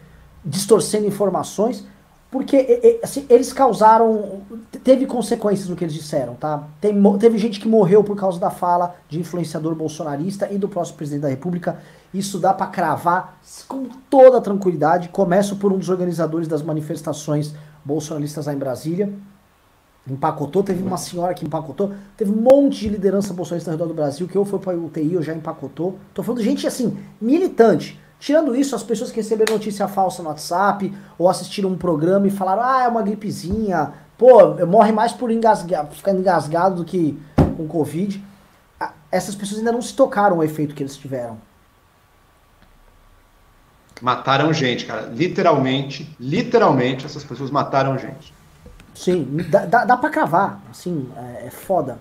distorcendo 0.43 1.07
informações. 1.07 1.85
Porque 2.33 2.99
assim, 3.03 3.27
eles 3.29 3.53
causaram. 3.53 4.41
Teve 4.83 5.05
consequências 5.05 5.69
no 5.69 5.75
que 5.75 5.83
eles 5.83 5.93
disseram, 5.93 6.33
tá? 6.33 6.67
Tem, 6.81 6.91
teve 7.19 7.37
gente 7.37 7.59
que 7.59 7.67
morreu 7.67 8.03
por 8.03 8.17
causa 8.17 8.39
da 8.39 8.49
fala 8.49 8.95
de 9.07 9.19
influenciador 9.19 9.75
bolsonarista 9.75 10.51
e 10.51 10.57
do 10.57 10.67
próximo 10.67 10.97
presidente 10.97 11.21
da 11.21 11.29
República. 11.29 11.77
Isso 12.11 12.39
dá 12.39 12.51
para 12.51 12.65
cravar 12.65 13.37
com 13.67 13.87
toda 14.09 14.41
tranquilidade. 14.41 15.09
Começo 15.09 15.57
por 15.57 15.71
um 15.71 15.77
dos 15.77 15.89
organizadores 15.89 16.47
das 16.47 16.63
manifestações 16.63 17.53
bolsonaristas 17.85 18.47
lá 18.47 18.53
em 18.55 18.57
Brasília. 18.57 19.13
Empacotou, 20.09 20.63
teve 20.63 20.81
uma 20.81 20.97
senhora 20.97 21.35
que 21.35 21.45
empacotou, 21.45 21.93
teve 22.17 22.31
um 22.31 22.41
monte 22.41 22.79
de 22.79 22.89
liderança 22.89 23.31
bolsonarista 23.31 23.69
ao 23.69 23.77
redor 23.77 23.87
do 23.87 23.93
Brasil 23.93 24.27
que 24.27 24.37
ou 24.39 24.43
foi 24.43 24.57
para 24.57 24.75
UTI 24.75 25.17
ou 25.17 25.21
já 25.21 25.35
empacotou. 25.35 25.99
Tô 26.15 26.23
falando 26.23 26.39
de 26.39 26.45
gente 26.45 26.65
assim, 26.65 26.97
militante 27.21 28.01
Tirando 28.23 28.55
isso, 28.55 28.73
as 28.73 28.81
pessoas 28.81 29.11
que 29.11 29.17
receberam 29.17 29.55
notícia 29.55 29.85
falsa 29.85 30.23
no 30.23 30.29
WhatsApp 30.29 30.93
ou 31.19 31.29
assistiram 31.29 31.69
um 31.69 31.77
programa 31.77 32.25
e 32.25 32.31
falaram, 32.31 32.63
ah, 32.63 32.83
é 32.83 32.87
uma 32.87 33.01
gripezinha, 33.01 33.91
pô, 34.17 34.65
morre 34.65 34.93
mais 34.93 35.11
por 35.11 35.29
engasgar, 35.29 35.85
ficar 35.87 36.13
engasgado 36.13 36.77
do 36.77 36.85
que 36.85 37.19
com 37.35 37.67
Covid. 37.67 38.23
Essas 39.11 39.35
pessoas 39.35 39.59
ainda 39.59 39.73
não 39.73 39.81
se 39.81 39.93
tocaram 39.93 40.37
o 40.37 40.43
efeito 40.43 40.73
que 40.73 40.81
eles 40.81 40.95
tiveram. 40.95 41.37
Mataram 44.01 44.53
gente, 44.53 44.85
cara. 44.85 45.01
Literalmente, 45.01 46.15
literalmente, 46.17 47.05
essas 47.05 47.25
pessoas 47.25 47.51
mataram 47.51 47.97
gente. 47.97 48.33
Sim, 48.95 49.35
dá, 49.49 49.65
dá, 49.65 49.83
dá 49.83 49.97
pra 49.97 50.09
cravar, 50.09 50.61
assim, 50.71 51.11
é, 51.17 51.47
é 51.47 51.49
foda. 51.49 51.99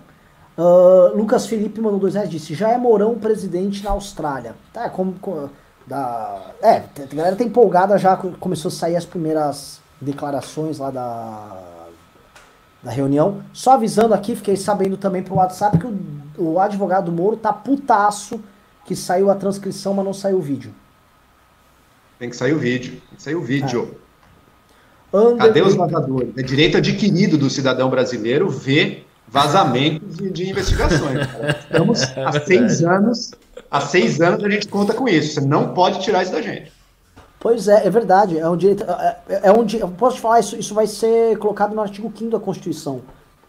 Uh, 0.57 1.17
Lucas 1.17 1.47
Felipe 1.47 1.81
mandou 1.81 1.99
dois 1.99 2.13
reais 2.13 2.29
disse: 2.29 2.53
já 2.53 2.69
é 2.69 2.77
Mourão 2.77 3.19
presidente 3.19 3.83
na 3.83 3.91
Austrália. 3.91 4.55
Tá, 4.71 4.89
como, 4.89 5.15
como 5.19 5.49
da. 5.85 6.51
É, 6.61 6.83
a 7.01 7.15
galera 7.15 7.35
tá 7.35 7.43
empolgada 7.43 7.97
já, 7.97 8.15
começou 8.15 8.69
a 8.69 8.71
sair 8.71 8.95
as 8.95 9.05
primeiras 9.05 9.81
declarações 9.99 10.77
lá 10.79 10.89
da, 10.91 11.57
da 12.81 12.91
reunião. 12.91 13.43
Só 13.53 13.73
avisando 13.73 14.13
aqui, 14.13 14.35
fiquei 14.35 14.55
sabendo 14.55 14.97
também 14.97 15.23
pro 15.23 15.35
WhatsApp 15.35 15.77
que 15.77 15.87
o, 15.87 15.97
o 16.37 16.59
advogado 16.59 17.11
Moro 17.11 17.37
tá 17.37 17.53
putaço 17.53 18.39
que 18.85 18.95
saiu 18.95 19.29
a 19.29 19.35
transcrição, 19.35 19.93
mas 19.93 20.05
não 20.05 20.13
saiu 20.13 20.37
o 20.37 20.41
vídeo. 20.41 20.73
Tem 22.19 22.29
que 22.29 22.35
sair 22.35 22.53
o 22.53 22.59
vídeo. 22.59 22.91
Tem 23.09 23.17
que 23.17 23.23
sair 23.23 23.35
o 23.35 23.41
vídeo. 23.41 23.97
É. 25.13 25.37
Cadê 25.37 25.61
os 25.61 25.75
vazadores? 25.75 26.29
É 26.37 26.41
direito 26.41 26.77
adquirido 26.77 27.37
do 27.37 27.49
cidadão 27.49 27.89
brasileiro 27.89 28.49
ver 28.49 29.05
vazamentos 29.27 30.17
de, 30.17 30.29
de 30.29 30.49
investigações. 30.49 31.27
Cara. 31.27 31.59
Estamos 31.59 32.01
há 32.17 32.31
seis 32.45 32.83
anos 32.83 33.31
Há 33.73 33.81
seis 33.81 34.21
anos 34.21 34.43
a 34.43 34.49
gente 34.51 34.67
conta 34.67 34.93
com 34.93 35.09
isso. 35.09 35.33
Você 35.33 35.41
não 35.41 35.73
pode 35.73 35.99
tirar 35.99 36.21
isso 36.21 36.31
da 36.31 36.43
gente. 36.43 36.71
Pois 37.39 37.67
é, 37.67 37.87
é 37.87 37.89
verdade. 37.89 38.37
É 38.37 38.47
um 38.47 38.55
direito. 38.55 38.83
É, 38.83 39.17
é, 39.27 39.39
é 39.45 39.51
um, 39.51 39.65
eu 39.67 39.87
posso 39.89 40.17
te 40.17 40.21
falar, 40.21 40.39
isso, 40.41 40.55
isso 40.55 40.75
vai 40.75 40.85
ser 40.85 41.39
colocado 41.39 41.73
no 41.73 41.81
artigo 41.81 42.13
5 42.15 42.29
da 42.29 42.39
Constituição. 42.39 43.01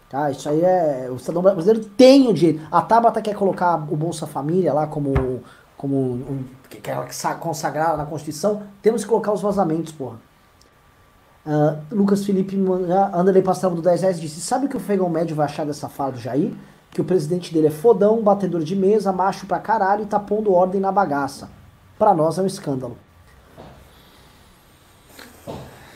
Tá? 0.09 0.31
Isso 0.31 0.49
aí 0.49 0.61
é. 0.61 1.09
O 1.11 1.19
cidadão 1.19 1.43
brasileiro 1.43 1.85
tem 1.95 2.27
o 2.27 2.33
direito. 2.33 2.59
A 2.71 2.81
Tabata 2.81 3.21
quer 3.21 3.35
colocar 3.35 3.75
o 3.75 3.95
Bolsa 3.95 4.25
Família 4.25 4.73
lá 4.73 4.87
como. 4.87 5.43
como 5.77 5.95
um, 5.95 6.43
quer 6.71 6.97
consagrar 7.39 7.95
na 7.95 8.07
Constituição. 8.07 8.63
Temos 8.81 9.03
que 9.03 9.09
colocar 9.09 9.31
os 9.31 9.43
vazamentos, 9.43 9.93
porra. 9.93 10.17
Uh, 11.45 11.77
Lucas 11.91 12.25
Felipe 12.25 12.57
Anderley 13.13 13.43
Pastel 13.43 13.69
do 13.69 13.81
10 13.83 14.01
reais 14.01 14.19
disse: 14.19 14.41
Sabe 14.41 14.65
o 14.65 14.69
que 14.69 14.77
o 14.77 14.79
Fegão 14.79 15.07
Médio 15.07 15.35
vai 15.35 15.45
achar 15.45 15.67
dessa 15.67 15.87
fala 15.87 16.13
do 16.13 16.19
Jair? 16.19 16.51
Que 16.95 17.01
o 17.01 17.03
presidente 17.03 17.53
dele 17.53 17.67
é 17.67 17.71
fodão, 17.71 18.23
batedor 18.23 18.63
de 18.63 18.73
mesa, 18.73 19.11
macho 19.11 19.45
pra 19.45 19.59
caralho 19.59 20.03
e 20.03 20.05
tá 20.05 20.17
pondo 20.17 20.53
ordem 20.53 20.79
na 20.79 20.93
bagaça. 20.93 21.51
Pra 21.99 22.13
nós 22.13 22.37
é 22.37 22.41
um 22.41 22.45
escândalo. 22.45 22.97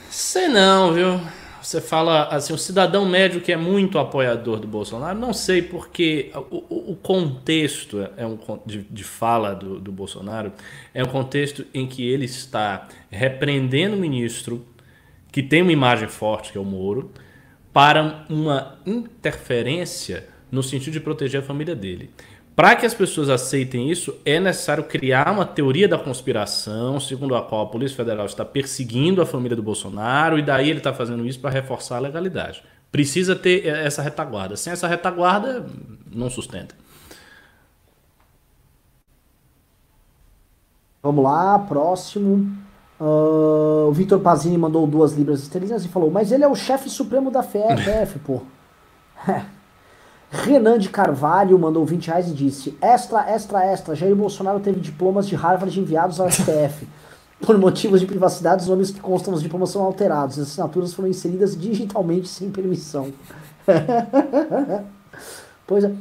Sei 0.10 0.50
não, 0.50 0.92
viu? 0.92 1.22
você 1.62 1.80
fala 1.80 2.26
assim, 2.26 2.52
o 2.52 2.58
cidadão 2.58 3.06
médio 3.06 3.40
que 3.40 3.52
é 3.52 3.56
muito 3.56 3.98
apoiador 3.98 4.60
do 4.60 4.68
Bolsonaro, 4.68 5.18
não 5.18 5.32
sei 5.32 5.62
porque 5.62 6.32
o, 6.50 6.92
o 6.92 6.96
contexto 6.96 8.06
é 8.18 8.26
um 8.26 8.38
de, 8.66 8.82
de 8.82 9.04
fala 9.04 9.54
do, 9.54 9.80
do, 9.80 9.92
Bolsonaro 9.92 10.52
é 10.94 11.04
um 11.04 11.08
contexto 11.08 11.66
em 11.74 11.86
que 11.86 12.06
ele 12.06 12.26
está 12.26 12.88
repreendendo 13.12 13.96
o 13.96 14.00
ministro 14.00 14.66
que 15.32 15.44
tem 15.44 15.62
uma 15.62 15.72
imagem 15.72 16.08
forte 16.08 16.52
que 16.52 16.58
é 16.58 16.62
o 16.62 16.66
Moro 16.66 17.12
para 17.72 18.26
uma 18.30 18.80
interferência 18.86 20.28
no 20.52 20.64
sentido 20.64 20.94
de 20.94 21.00
proteger 21.00 21.42
a 21.42 21.44
família 21.44 21.76
dele. 21.76 22.10
Para 22.60 22.76
que 22.76 22.86
as 22.86 22.94
pessoas 22.94 23.30
aceitem 23.30 23.90
isso, 23.90 24.14
é 24.26 24.38
necessário 24.38 24.84
criar 24.84 25.32
uma 25.32 25.46
teoria 25.46 25.88
da 25.88 25.98
conspiração, 25.98 27.00
segundo 27.00 27.34
a 27.34 27.42
qual 27.42 27.62
a 27.62 27.68
Polícia 27.68 27.96
Federal 27.96 28.26
está 28.26 28.44
perseguindo 28.44 29.22
a 29.22 29.26
família 29.26 29.56
do 29.56 29.64
Bolsonaro 29.64 30.38
e 30.38 30.42
daí 30.42 30.70
ele 30.70 30.80
está 30.80 30.94
fazendo 30.94 31.26
isso 31.26 31.40
para 31.40 31.52
reforçar 31.52 31.96
a 31.96 32.00
legalidade. 32.00 32.62
Precisa 32.92 33.34
ter 33.34 33.66
essa 33.66 34.02
retaguarda. 34.02 34.58
Sem 34.58 34.74
essa 34.74 34.88
retaguarda, 34.88 35.66
não 36.14 36.30
sustenta. 36.30 36.76
Vamos 41.02 41.24
lá, 41.24 41.60
próximo. 41.60 42.58
Uh, 43.00 43.88
o 43.88 43.92
Vitor 43.94 44.20
Pazini 44.20 44.58
mandou 44.58 44.86
duas 44.86 45.14
libras 45.14 45.42
esterlinas 45.42 45.86
e 45.86 45.88
falou: 45.88 46.12
Mas 46.12 46.30
ele 46.30 46.44
é 46.44 46.48
o 46.48 46.56
chefe 46.56 46.90
supremo 46.90 47.32
da 47.32 47.42
FF, 47.42 48.20
pô. 48.26 48.42
Renan 50.32 50.78
de 50.78 50.90
Carvalho 50.90 51.58
mandou 51.58 51.84
20 51.86 52.08
reais 52.08 52.28
e 52.28 52.34
disse: 52.34 52.78
Extra, 52.82 53.30
extra, 53.30 53.66
extra. 53.66 53.96
Jair 53.96 54.16
Bolsonaro 54.16 54.60
teve 54.60 54.80
diplomas 54.80 55.28
de 55.28 55.36
Harvard 55.36 55.78
enviados 55.80 56.20
ao 56.20 56.30
STF. 56.30 56.88
Por 57.42 57.58
motivos 57.58 58.00
de 58.00 58.06
privacidade, 58.06 58.64
os 58.64 58.68
nomes 58.68 58.92
que 58.92 59.00
constam 59.00 59.32
nos 59.32 59.42
diplomas 59.42 59.70
são 59.70 59.82
alterados. 59.82 60.38
As 60.38 60.50
assinaturas 60.50 60.94
foram 60.94 61.10
inseridas 61.10 61.60
digitalmente 61.60 62.28
sem 62.28 62.52
permissão. 62.52 63.12
pois 65.66 65.84
é. 65.84 65.92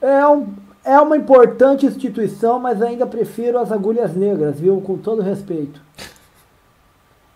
É, 0.00 0.28
um, 0.28 0.52
é 0.84 1.00
uma 1.00 1.16
importante 1.16 1.86
instituição, 1.86 2.60
mas 2.60 2.82
ainda 2.82 3.06
prefiro 3.06 3.58
as 3.58 3.72
agulhas 3.72 4.14
negras, 4.14 4.60
viu? 4.60 4.80
Com 4.82 4.98
todo 4.98 5.22
respeito. 5.22 5.80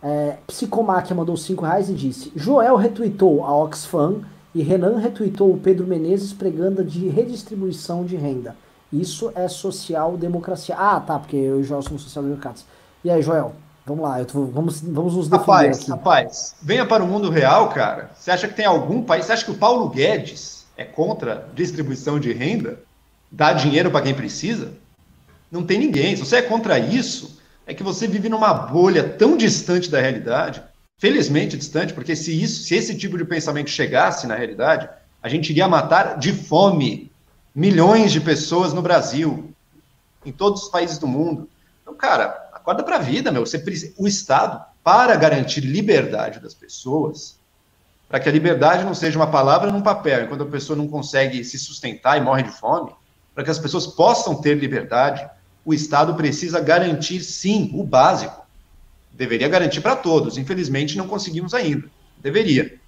É, 0.03 0.37
Psicomáquia 0.47 1.17
mandou 1.17 1.37
5 1.37 1.65
reais 1.65 1.89
e 1.89 1.95
disse: 1.95 2.31
Joel 2.37 2.77
retweetou 2.77 3.45
a 3.45 3.57
Oxfam 3.57 4.21
e 4.55 4.63
Renan 4.63 4.99
retweetou 4.99 5.53
o 5.53 5.59
Pedro 5.59 5.87
Menezes 5.87 6.33
pregando 6.33 6.85
de 6.85 7.09
redistribuição 7.09 8.05
de 8.05 8.17
renda. 8.17 8.57
Isso 8.93 9.31
é 9.35 9.47
social-democracia. 9.49 10.75
Ah, 10.77 10.99
tá, 11.01 11.19
porque 11.19 11.37
eu 11.37 11.59
e 11.59 11.63
o 11.63 11.65
Joel 11.65 11.83
somos 11.83 12.03
social-democratas. 12.03 12.65
E 13.05 13.11
aí, 13.11 13.23
Joel? 13.23 13.55
Vamos 13.85 14.05
lá, 14.05 14.23
tô, 14.25 14.45
vamos, 14.47 14.81
vamos 14.81 15.15
nos 15.15 15.29
defender 15.29 15.51
rapaz, 15.51 15.81
aqui. 15.81 15.91
Rapaz, 15.91 16.55
venha 16.61 16.85
para 16.85 17.03
o 17.03 17.07
mundo 17.07 17.31
real, 17.31 17.71
cara. 17.71 18.11
Você 18.15 18.31
acha 18.31 18.47
que 18.47 18.55
tem 18.55 18.67
algum 18.67 19.03
país... 19.03 19.25
Você 19.25 19.33
acha 19.33 19.45
que 19.45 19.51
o 19.51 19.57
Paulo 19.57 19.89
Guedes 19.89 20.67
é 20.77 20.85
contra 20.85 21.49
distribuição 21.55 22.21
de 22.21 22.33
renda? 22.33 22.81
Dar 23.31 23.55
dinheiro 23.55 23.91
para 23.91 24.03
quem 24.03 24.15
precisa? 24.15 24.73
Não 25.51 25.63
tem 25.63 25.79
ninguém. 25.79 26.17
Se 26.17 26.25
você 26.25 26.37
é 26.37 26.43
contra 26.43 26.79
isso, 26.79 27.39
é 27.67 27.73
que 27.73 27.83
você 27.83 28.07
vive 28.07 28.29
numa 28.29 28.53
bolha 28.53 29.05
tão 29.05 29.37
distante 29.37 29.91
da 29.91 30.01
realidade 30.01 30.63
felizmente 30.99 31.57
distante, 31.57 31.95
porque 31.95 32.15
se, 32.17 32.43
isso, 32.43 32.65
se 32.65 32.75
esse 32.75 32.97
tipo 32.97 33.17
de 33.17 33.25
pensamento 33.25 33.71
chegasse 33.71 34.27
na 34.27 34.35
realidade, 34.35 34.89
a 35.23 35.29
gente 35.29 35.51
iria 35.51 35.69
matar 35.69 36.19
de 36.19 36.33
fome 36.33 37.11
milhões 37.55 38.13
de 38.13 38.21
pessoas 38.21 38.73
no 38.73 38.83
Brasil, 38.83 39.55
em 40.27 40.33
todos 40.33 40.65
os 40.65 40.69
países 40.69 40.99
do 40.99 41.07
mundo. 41.07 41.49
Então, 41.83 41.95
cara, 41.95 42.51
acorda 42.53 42.83
para 42.83 42.97
a 42.97 43.01
vida, 43.01 43.31
meu. 43.31 43.47
Você, 43.47 43.63
o 43.97 44.07
Estado, 44.07 44.65
para 44.83 45.15
garantir 45.17 45.61
liberdade 45.61 46.41
das 46.41 46.53
pessoas, 46.53 47.39
para 48.09 48.19
que 48.19 48.29
a 48.29 48.33
liberdade 48.33 48.85
não 48.85 48.95
seja 48.95 49.19
uma 49.19 49.31
palavra 49.31 49.71
num 49.71 49.83
papel, 49.83 50.25
enquanto 50.25 50.43
a 50.43 50.47
pessoa 50.47 50.77
não 50.77 50.89
consegue 50.89 51.45
se 51.45 51.59
sustentar 51.59 52.17
e 52.17 52.21
morre 52.21 52.43
de 52.43 52.51
fome, 52.51 52.93
para 53.35 53.45
que 53.45 53.51
as 53.51 53.59
pessoas 53.59 53.87
possam 53.87 54.35
ter 54.35 54.55
liberdade, 54.57 55.29
o 55.65 55.73
Estado 55.73 56.15
precisa 56.15 56.59
garantir, 56.59 57.21
sim, 57.21 57.71
o 57.75 57.85
básico 57.85 58.48
Deveria 59.19 59.49
garantir 59.49 59.81
para 59.81 59.97
todos. 59.97 60.39
Infelizmente, 60.39 60.97
não 60.97 61.09
conseguimos 61.09 61.53
ainda. 61.53 61.91
Deveria. 62.23 62.79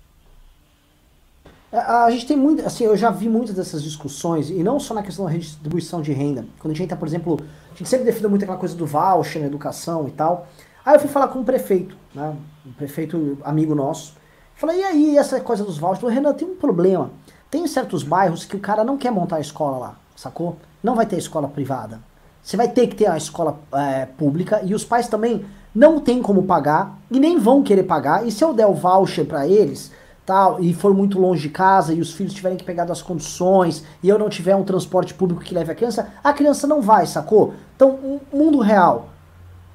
É, 1.72 1.78
a 1.78 2.08
gente 2.10 2.24
tem 2.24 2.36
muito, 2.36 2.64
assim, 2.64 2.84
eu 2.84 2.96
já 2.96 3.10
vi 3.10 3.28
muitas 3.28 3.56
dessas 3.56 3.82
discussões, 3.82 4.48
e 4.48 4.62
não 4.62 4.78
só 4.78 4.94
na 4.94 5.02
questão 5.02 5.24
da 5.24 5.30
redistribuição 5.32 6.00
de 6.00 6.12
renda. 6.12 6.46
Quando 6.60 6.70
a 6.70 6.74
gente 6.76 6.84
entra, 6.84 6.96
por 6.96 7.08
exemplo, 7.08 7.40
a 7.72 7.76
gente 7.76 7.88
sempre 7.88 8.06
defende 8.06 8.28
muito 8.28 8.44
aquela 8.44 8.58
coisa 8.58 8.76
do 8.76 8.86
voucher 8.86 9.40
na 9.42 9.48
educação 9.48 10.06
e 10.06 10.12
tal. 10.12 10.46
Aí 10.84 10.94
eu 10.94 11.00
fui 11.00 11.08
falar 11.08 11.28
com 11.28 11.40
um 11.40 11.44
prefeito, 11.44 11.96
né, 12.14 12.36
um 12.64 12.72
prefeito 12.72 13.36
amigo 13.42 13.74
nosso. 13.74 14.14
Falei, 14.54 14.80
e 14.80 14.84
aí, 14.84 15.16
essa 15.16 15.40
coisa 15.40 15.64
dos 15.64 15.78
vouchers? 15.78 16.00
Falei, 16.00 16.14
Renan, 16.14 16.32
tem 16.32 16.46
um 16.46 16.54
problema. 16.54 17.10
Tem 17.50 17.66
certos 17.66 18.04
bairros 18.04 18.44
que 18.44 18.54
o 18.54 18.60
cara 18.60 18.84
não 18.84 18.96
quer 18.96 19.10
montar 19.10 19.36
a 19.36 19.40
escola 19.40 19.78
lá, 19.78 19.96
sacou? 20.14 20.56
Não 20.80 20.94
vai 20.94 21.06
ter 21.06 21.18
escola 21.18 21.48
privada. 21.48 22.00
Você 22.40 22.56
vai 22.56 22.68
ter 22.68 22.86
que 22.86 22.94
ter 22.94 23.06
a 23.06 23.16
escola 23.16 23.60
é, 23.72 24.06
pública, 24.06 24.62
e 24.64 24.74
os 24.74 24.84
pais 24.84 25.08
também 25.08 25.44
não 25.74 26.00
tem 26.00 26.22
como 26.22 26.44
pagar 26.44 26.98
e 27.10 27.18
nem 27.18 27.38
vão 27.38 27.62
querer 27.62 27.84
pagar. 27.84 28.26
E 28.26 28.30
se 28.30 28.44
eu 28.44 28.52
der 28.52 28.66
o 28.66 28.74
voucher 28.74 29.26
para 29.26 29.46
eles, 29.46 29.90
tal, 30.26 30.60
e 30.60 30.72
for 30.72 30.94
muito 30.94 31.18
longe 31.18 31.42
de 31.42 31.48
casa 31.48 31.92
e 31.92 32.00
os 32.00 32.12
filhos 32.12 32.32
tiverem 32.32 32.56
que 32.56 32.64
pegar 32.64 32.84
das 32.84 33.02
condições 33.02 33.84
e 34.02 34.08
eu 34.08 34.18
não 34.18 34.28
tiver 34.28 34.54
um 34.54 34.64
transporte 34.64 35.14
público 35.14 35.42
que 35.42 35.54
leve 35.54 35.72
a 35.72 35.74
criança, 35.74 36.08
a 36.22 36.32
criança 36.32 36.66
não 36.66 36.80
vai, 36.80 37.06
sacou? 37.06 37.54
Então, 37.74 37.98
um 38.02 38.20
mundo 38.32 38.60
real. 38.60 39.08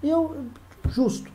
Eu 0.03 0.35
justo. 0.89 1.29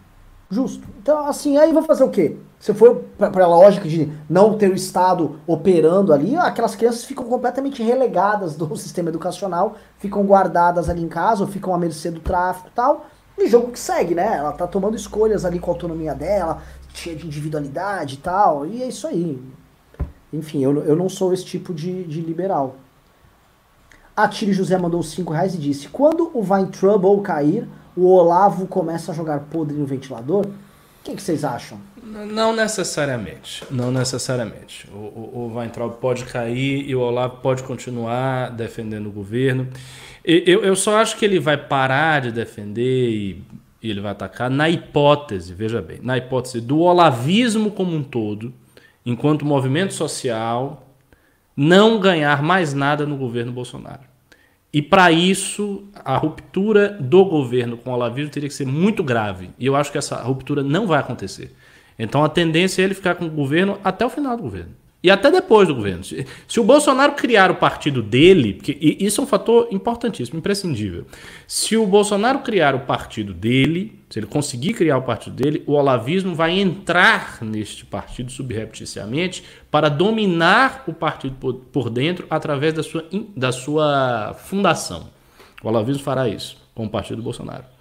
Justo. 0.51 0.87
Então, 1.01 1.27
assim, 1.27 1.57
aí 1.57 1.73
vou 1.73 1.83
fazer 1.83 2.03
o 2.03 2.11
quê? 2.11 2.37
Se 2.59 2.75
for 2.75 3.05
para 3.17 3.45
a 3.45 3.49
lógica 3.49 3.89
de 3.89 4.13
não 4.29 4.59
ter 4.59 4.71
o 4.71 4.75
Estado 4.75 5.39
operando 5.47 6.13
ali, 6.13 6.37
aquelas 6.37 6.75
crianças 6.75 7.05
ficam 7.05 7.25
completamente 7.25 7.83
relegadas 7.83 8.57
do 8.57 8.75
sistema 8.77 9.09
educacional, 9.11 9.77
ficam 9.99 10.25
guardadas 10.25 10.91
ali 10.91 11.03
em 11.03 11.09
casa, 11.09 11.43
ou 11.43 11.49
ficam 11.49 11.75
à 11.75 11.79
mercê 11.79 12.11
do 12.11 12.21
tráfico 12.21 12.69
e 12.69 12.73
tal. 12.73 13.07
E 13.41 13.49
jogo 13.49 13.73
que 13.73 13.79
segue, 13.79 14.15
né? 14.15 14.37
Ela 14.37 14.53
tá 14.53 14.67
tomando 14.67 14.95
escolhas 14.95 15.47
ali 15.47 15.59
com 15.59 15.71
a 15.71 15.75
autonomia 15.75 16.15
dela, 16.15 16.63
cheia 16.93 17.17
de 17.17 17.27
individualidade 17.27 18.15
e 18.15 18.19
tal. 18.19 18.67
E 18.67 18.83
é 18.83 18.89
isso 18.89 19.07
aí. 19.07 19.43
Enfim, 20.31 20.63
eu, 20.63 20.85
eu 20.85 20.95
não 20.95 21.09
sou 21.09 21.33
esse 21.33 21.45
tipo 21.45 21.73
de, 21.73 22.05
de 22.05 22.21
liberal. 22.21 22.77
A 24.15 24.29
Tiri 24.29 24.53
José 24.53 24.77
mandou 24.77 25.03
5 25.03 25.33
reais 25.33 25.55
e 25.55 25.59
disse: 25.59 25.89
Quando 25.89 26.31
o 26.35 26.43
Vine 26.43 26.67
Trouble 26.67 27.23
cair, 27.23 27.67
o 27.97 28.07
Olavo 28.07 28.67
começa 28.67 29.11
a 29.11 29.15
jogar 29.15 29.41
podre 29.41 29.75
no 29.75 29.87
ventilador? 29.87 30.45
O 30.45 31.03
que, 31.03 31.17
que 31.17 31.23
vocês 31.23 31.45
acham? 31.45 31.81
Não 32.03 32.55
necessariamente. 32.55 33.65
Não 33.71 33.91
necessariamente. 33.91 34.87
O, 34.93 34.97
o, 34.97 35.31
o 35.35 35.57
Weintraub 35.57 35.95
pode 35.95 36.25
cair 36.25 36.87
e 36.87 36.95
o 36.95 37.01
Olavo 37.01 37.39
pode 37.39 37.63
continuar 37.63 38.51
defendendo 38.51 39.07
o 39.07 39.11
governo. 39.11 39.69
Eu, 40.25 40.63
eu 40.63 40.77
só 40.77 40.99
acho 40.99 41.17
que 41.17 41.25
ele 41.25 41.39
vai 41.41 41.57
parar 41.57 42.21
de 42.21 42.33
defender 42.33 43.11
e, 43.11 43.43
e 43.83 43.91
ele 43.91 44.01
vai 44.01 44.13
atacar 44.13 44.51
na 44.51 44.69
hipótese, 44.69 45.55
veja 45.55 45.81
bem, 45.81 45.99
na 46.03 46.19
hipótese 46.19 46.61
do 46.61 46.81
olavismo 46.81 47.71
como 47.71 47.97
um 47.97 48.03
todo, 48.03 48.53
enquanto 49.05 49.45
movimento 49.45 49.95
social, 49.95 50.87
não 51.57 51.99
ganhar 51.99 52.43
mais 52.43 52.75
nada 52.75 53.07
no 53.07 53.17
governo 53.17 53.53
Bolsonaro. 53.53 54.11
E 54.73 54.81
para 54.81 55.11
isso, 55.11 55.85
a 56.05 56.17
ruptura 56.17 56.91
do 57.01 57.25
governo 57.25 57.77
com 57.77 57.91
o 57.91 57.95
olavismo 57.95 58.31
teria 58.31 58.49
que 58.49 58.55
ser 58.55 58.67
muito 58.67 59.03
grave. 59.03 59.51
E 59.59 59.67
eu 59.67 59.75
acho 59.75 59.91
que 59.91 59.99
essa 59.99 60.17
ruptura 60.23 60.63
não 60.63 60.87
vai 60.87 61.01
acontecer. 61.01 61.55
Então 61.99 62.23
a 62.23 62.29
tendência 62.29 62.81
é 62.81 62.85
ele 62.85 62.95
ficar 62.95 63.17
com 63.17 63.27
o 63.27 63.31
governo 63.31 63.81
até 63.83 64.07
o 64.07 64.11
final 64.11 64.37
do 64.37 64.45
governo. 64.45 64.80
E 65.03 65.11
até 65.11 65.31
depois 65.31 65.67
do 65.67 65.75
governo. 65.75 66.05
Se, 66.05 66.61
o 66.61 66.65
Bolsonaro 66.65 67.13
criar 67.13 67.51
o 67.51 67.55
partido 67.55 68.03
dele, 68.03 68.55
porque 68.55 68.77
isso 69.01 69.21
é 69.21 69.25
um 69.25 69.27
fator 69.27 69.69
importantíssimo, 69.71 70.39
imprescindível. 70.39 71.07
Se 71.47 71.75
o 71.75 71.87
Bolsonaro 71.87 72.41
criar 72.41 72.75
o 72.75 72.81
partido 72.81 73.33
dele, 73.33 73.99
se 74.11 74.19
ele 74.19 74.27
conseguir 74.27 74.75
criar 74.75 74.99
o 74.99 75.03
partido 75.03 75.37
dele, 75.37 75.63
o 75.67 75.73
olavismo 75.73 76.35
vai 76.35 76.59
entrar 76.59 77.39
neste 77.41 77.87
partido 77.87 78.31
subrepticiamente 78.31 79.43
para 79.71 79.89
dominar 79.89 80.85
o 80.87 80.93
partido 80.93 81.35
por, 81.41 81.55
por 81.55 81.89
dentro 81.89 82.27
através 82.29 82.75
da 82.75 82.83
sua, 82.83 83.07
da 83.35 83.53
sua 83.53 84.35
fundação. 84.35 85.09
O 85.63 85.69
olavismo 85.69 86.03
fará 86.03 86.29
isso 86.29 86.59
com 86.75 86.85
o 86.85 86.91
partido 86.91 87.17
do 87.17 87.23
Bolsonaro 87.23 87.80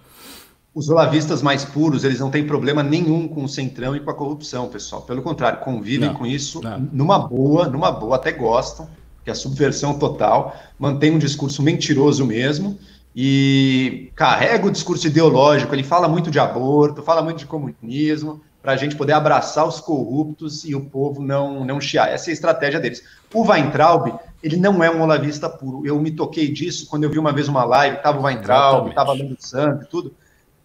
os 0.74 0.88
olavistas 0.88 1.42
mais 1.42 1.64
puros, 1.64 2.04
eles 2.04 2.20
não 2.20 2.30
têm 2.30 2.46
problema 2.46 2.82
nenhum 2.82 3.26
com 3.26 3.44
o 3.44 3.48
centrão 3.48 3.96
e 3.96 4.00
com 4.00 4.10
a 4.10 4.14
corrupção, 4.14 4.68
pessoal. 4.68 5.02
Pelo 5.02 5.20
contrário, 5.20 5.60
convivem 5.60 6.08
não, 6.08 6.14
com 6.14 6.24
isso 6.24 6.62
não. 6.62 6.78
numa 6.92 7.18
boa, 7.18 7.66
numa 7.68 7.90
boa, 7.90 8.16
até 8.16 8.30
gostam, 8.30 8.88
que 9.24 9.30
é 9.30 9.32
a 9.32 9.36
subversão 9.36 9.98
total, 9.98 10.56
mantém 10.78 11.10
um 11.10 11.18
discurso 11.18 11.62
mentiroso 11.62 12.24
mesmo 12.24 12.78
e 13.14 14.12
carrega 14.14 14.68
o 14.68 14.70
discurso 14.70 15.08
ideológico. 15.08 15.74
Ele 15.74 15.82
fala 15.82 16.08
muito 16.08 16.30
de 16.30 16.38
aborto, 16.38 17.02
fala 17.02 17.20
muito 17.20 17.38
de 17.38 17.46
comunismo, 17.46 18.40
para 18.62 18.72
a 18.72 18.76
gente 18.76 18.94
poder 18.94 19.14
abraçar 19.14 19.66
os 19.66 19.80
corruptos 19.80 20.64
e 20.64 20.74
o 20.74 20.82
povo 20.82 21.20
não, 21.20 21.64
não 21.64 21.80
chiar. 21.80 22.12
Essa 22.12 22.28
é 22.28 22.30
a 22.30 22.34
estratégia 22.34 22.78
deles. 22.78 23.02
O 23.34 23.42
Weintraub, 23.42 24.14
ele 24.40 24.56
não 24.56 24.84
é 24.84 24.90
um 24.90 25.02
olavista 25.02 25.48
puro. 25.48 25.84
Eu 25.84 25.98
me 25.98 26.12
toquei 26.12 26.52
disso 26.52 26.86
quando 26.86 27.02
eu 27.02 27.10
vi 27.10 27.18
uma 27.18 27.32
vez 27.32 27.48
uma 27.48 27.64
live, 27.64 27.96
estava 27.96 28.20
o 28.20 28.22
Weintraub, 28.22 28.90
estava 28.90 29.12
Lando 29.12 29.36
Santos 29.40 29.86
e 29.86 29.90
tudo 29.90 30.14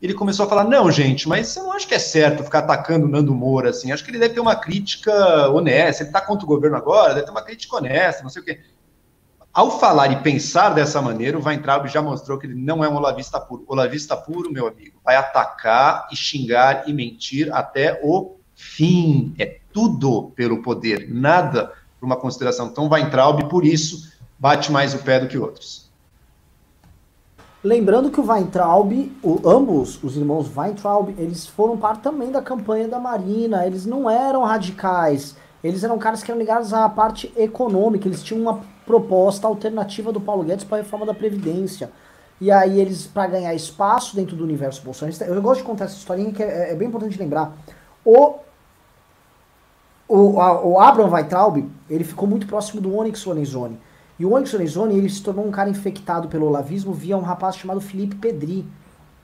ele 0.06 0.14
começou 0.14 0.45
a 0.45 0.49
falar: 0.49 0.64
não, 0.64 0.90
gente, 0.91 1.27
mas 1.27 1.56
eu 1.56 1.64
não 1.64 1.73
acho 1.73 1.88
que 1.88 1.95
é 1.95 1.99
certo 1.99 2.44
ficar 2.44 2.60
atacando 2.60 3.06
o 3.06 3.10
Nando 3.10 3.34
Moura 3.34 3.72
assim. 3.72 3.91
Acho 3.91 4.03
que 4.03 4.11
ele 4.11 4.19
deve 4.19 4.34
ter 4.34 4.40
uma 4.40 4.56
crítica 4.56 5.49
honesta. 5.49 6.03
Ele 6.03 6.10
está 6.10 6.22
contra 6.22 6.45
o 6.45 6.48
governo 6.48 6.77
agora, 6.77 7.14
deve 7.14 7.26
ter 7.26 7.32
uma 7.32 7.41
crítica 7.41 7.76
honesta, 7.76 8.23
não 8.23 8.30
sei 8.30 8.41
o 8.41 8.45
quê. 8.45 8.61
Ao 9.53 9.80
falar 9.80 10.11
e 10.11 10.18
pensar 10.18 10.69
dessa 10.69 11.02
maneira, 11.02 11.40
o 11.40 11.44
Weintraub 11.44 11.88
já 11.88 12.02
mostrou 12.02 12.38
que 12.38 12.45
ele 12.45 12.56
não 12.56 12.84
é 12.84 12.90
um 12.90 12.95
olavista 12.95 13.40
puro. 13.40 13.64
Olavista 13.68 14.15
puro, 14.15 14.52
meu 14.52 14.68
amigo, 14.68 14.99
vai 15.03 15.15
atacar 15.15 16.07
e 16.11 16.15
xingar 16.15 16.88
e 16.88 16.94
mentir 16.94 17.53
até 17.53 17.99
o 18.03 18.36
fim. 18.53 19.34
É 19.40 19.60
tudo 19.72 20.32
pelo 20.36 20.61
poder, 20.61 21.07
nada 21.10 21.72
por 21.99 22.06
uma 22.06 22.18
consideração 22.18 22.69
tão 22.69 22.90
Weintraub, 22.90 23.49
por 23.49 23.65
isso 23.65 24.14
bate 24.38 24.72
mais 24.72 24.94
o 24.94 24.99
pé 24.99 25.19
do 25.19 25.27
que 25.27 25.38
outros. 25.38 25.85
Lembrando 27.66 28.12
que 28.12 28.22
o 28.22 28.32
Weintraub, 28.32 29.12
o, 29.24 29.42
ambos 29.44 29.98
os 30.04 30.16
irmãos 30.16 30.56
Weintraub, 30.56 31.10
eles 31.18 31.48
foram 31.48 31.76
parte 31.76 32.02
também 32.02 32.30
da 32.30 32.40
campanha 32.40 32.88
da 32.88 33.00
Marina, 33.00 33.66
eles 33.66 33.88
não 33.88 34.08
eram 34.08 34.44
radicais, 34.44 35.36
eles 35.64 35.84
eram 35.84 35.98
caras 35.98 36.22
que 36.22 36.30
eram 36.30 36.40
ligados 36.40 36.76
à 36.76 36.88
parte 36.88 37.34
econômica, 37.36 38.08
eles 38.08 38.22
tinham 38.22 38.40
uma 38.40 38.62
proposta 38.86 39.48
alternativa 39.48 40.12
do 40.12 40.22
Paulo 40.22 40.44
Guedes 40.44 40.64
para 40.64 40.78
a 40.78 40.82
reforma 40.84 41.08
da 41.08 41.14
Previdência. 41.16 41.90
E 42.40 42.52
aí 42.52 42.80
eles, 42.80 43.08
para 43.08 43.26
ganhar 43.26 43.56
espaço 43.56 44.16
dentro 44.16 44.36
do 44.36 44.44
universo 44.44 44.84
bolsonarista, 44.84 45.26
eu 45.26 45.42
gosto 45.42 45.62
de 45.62 45.66
contar 45.66 45.86
essa 45.86 45.98
historinha 45.98 46.32
que 46.32 46.44
é, 46.44 46.72
é 46.72 46.76
bem 46.76 46.88
importante 46.88 47.18
lembrar. 47.18 47.52
O, 48.06 48.36
o, 50.08 50.40
a, 50.40 50.64
o 50.64 50.80
Abraham 50.80 51.10
Weintraub, 51.10 51.68
ele 51.90 52.04
ficou 52.04 52.28
muito 52.28 52.46
próximo 52.46 52.80
do 52.80 52.96
Onyx 52.96 53.26
Lorenzoni. 53.26 53.80
E 54.18 54.26
o 54.26 54.34
Onyx 54.34 54.54
Lorenzoni, 54.54 54.98
ele 54.98 55.10
se 55.10 55.22
tornou 55.22 55.46
um 55.46 55.52
cara 55.52 55.70
infectado 55.70 56.28
pelo 56.28 56.48
olavismo 56.48 56.94
via 56.94 57.18
um 57.18 57.22
rapaz 57.22 57.58
chamado 57.58 57.82
Felipe 57.82 58.16
Pedri, 58.16 58.66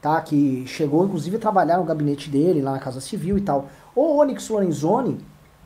tá? 0.01 0.19
Que 0.19 0.65
chegou, 0.67 1.05
inclusive, 1.05 1.37
a 1.37 1.39
trabalhar 1.39 1.77
no 1.77 1.85
gabinete 1.85 2.29
dele, 2.29 2.61
lá 2.61 2.71
na 2.71 2.79
Casa 2.79 2.99
Civil 2.99 3.37
e 3.37 3.41
tal. 3.41 3.67
O 3.95 4.17
Onyx 4.17 4.49
Lorenzoni 4.49 5.17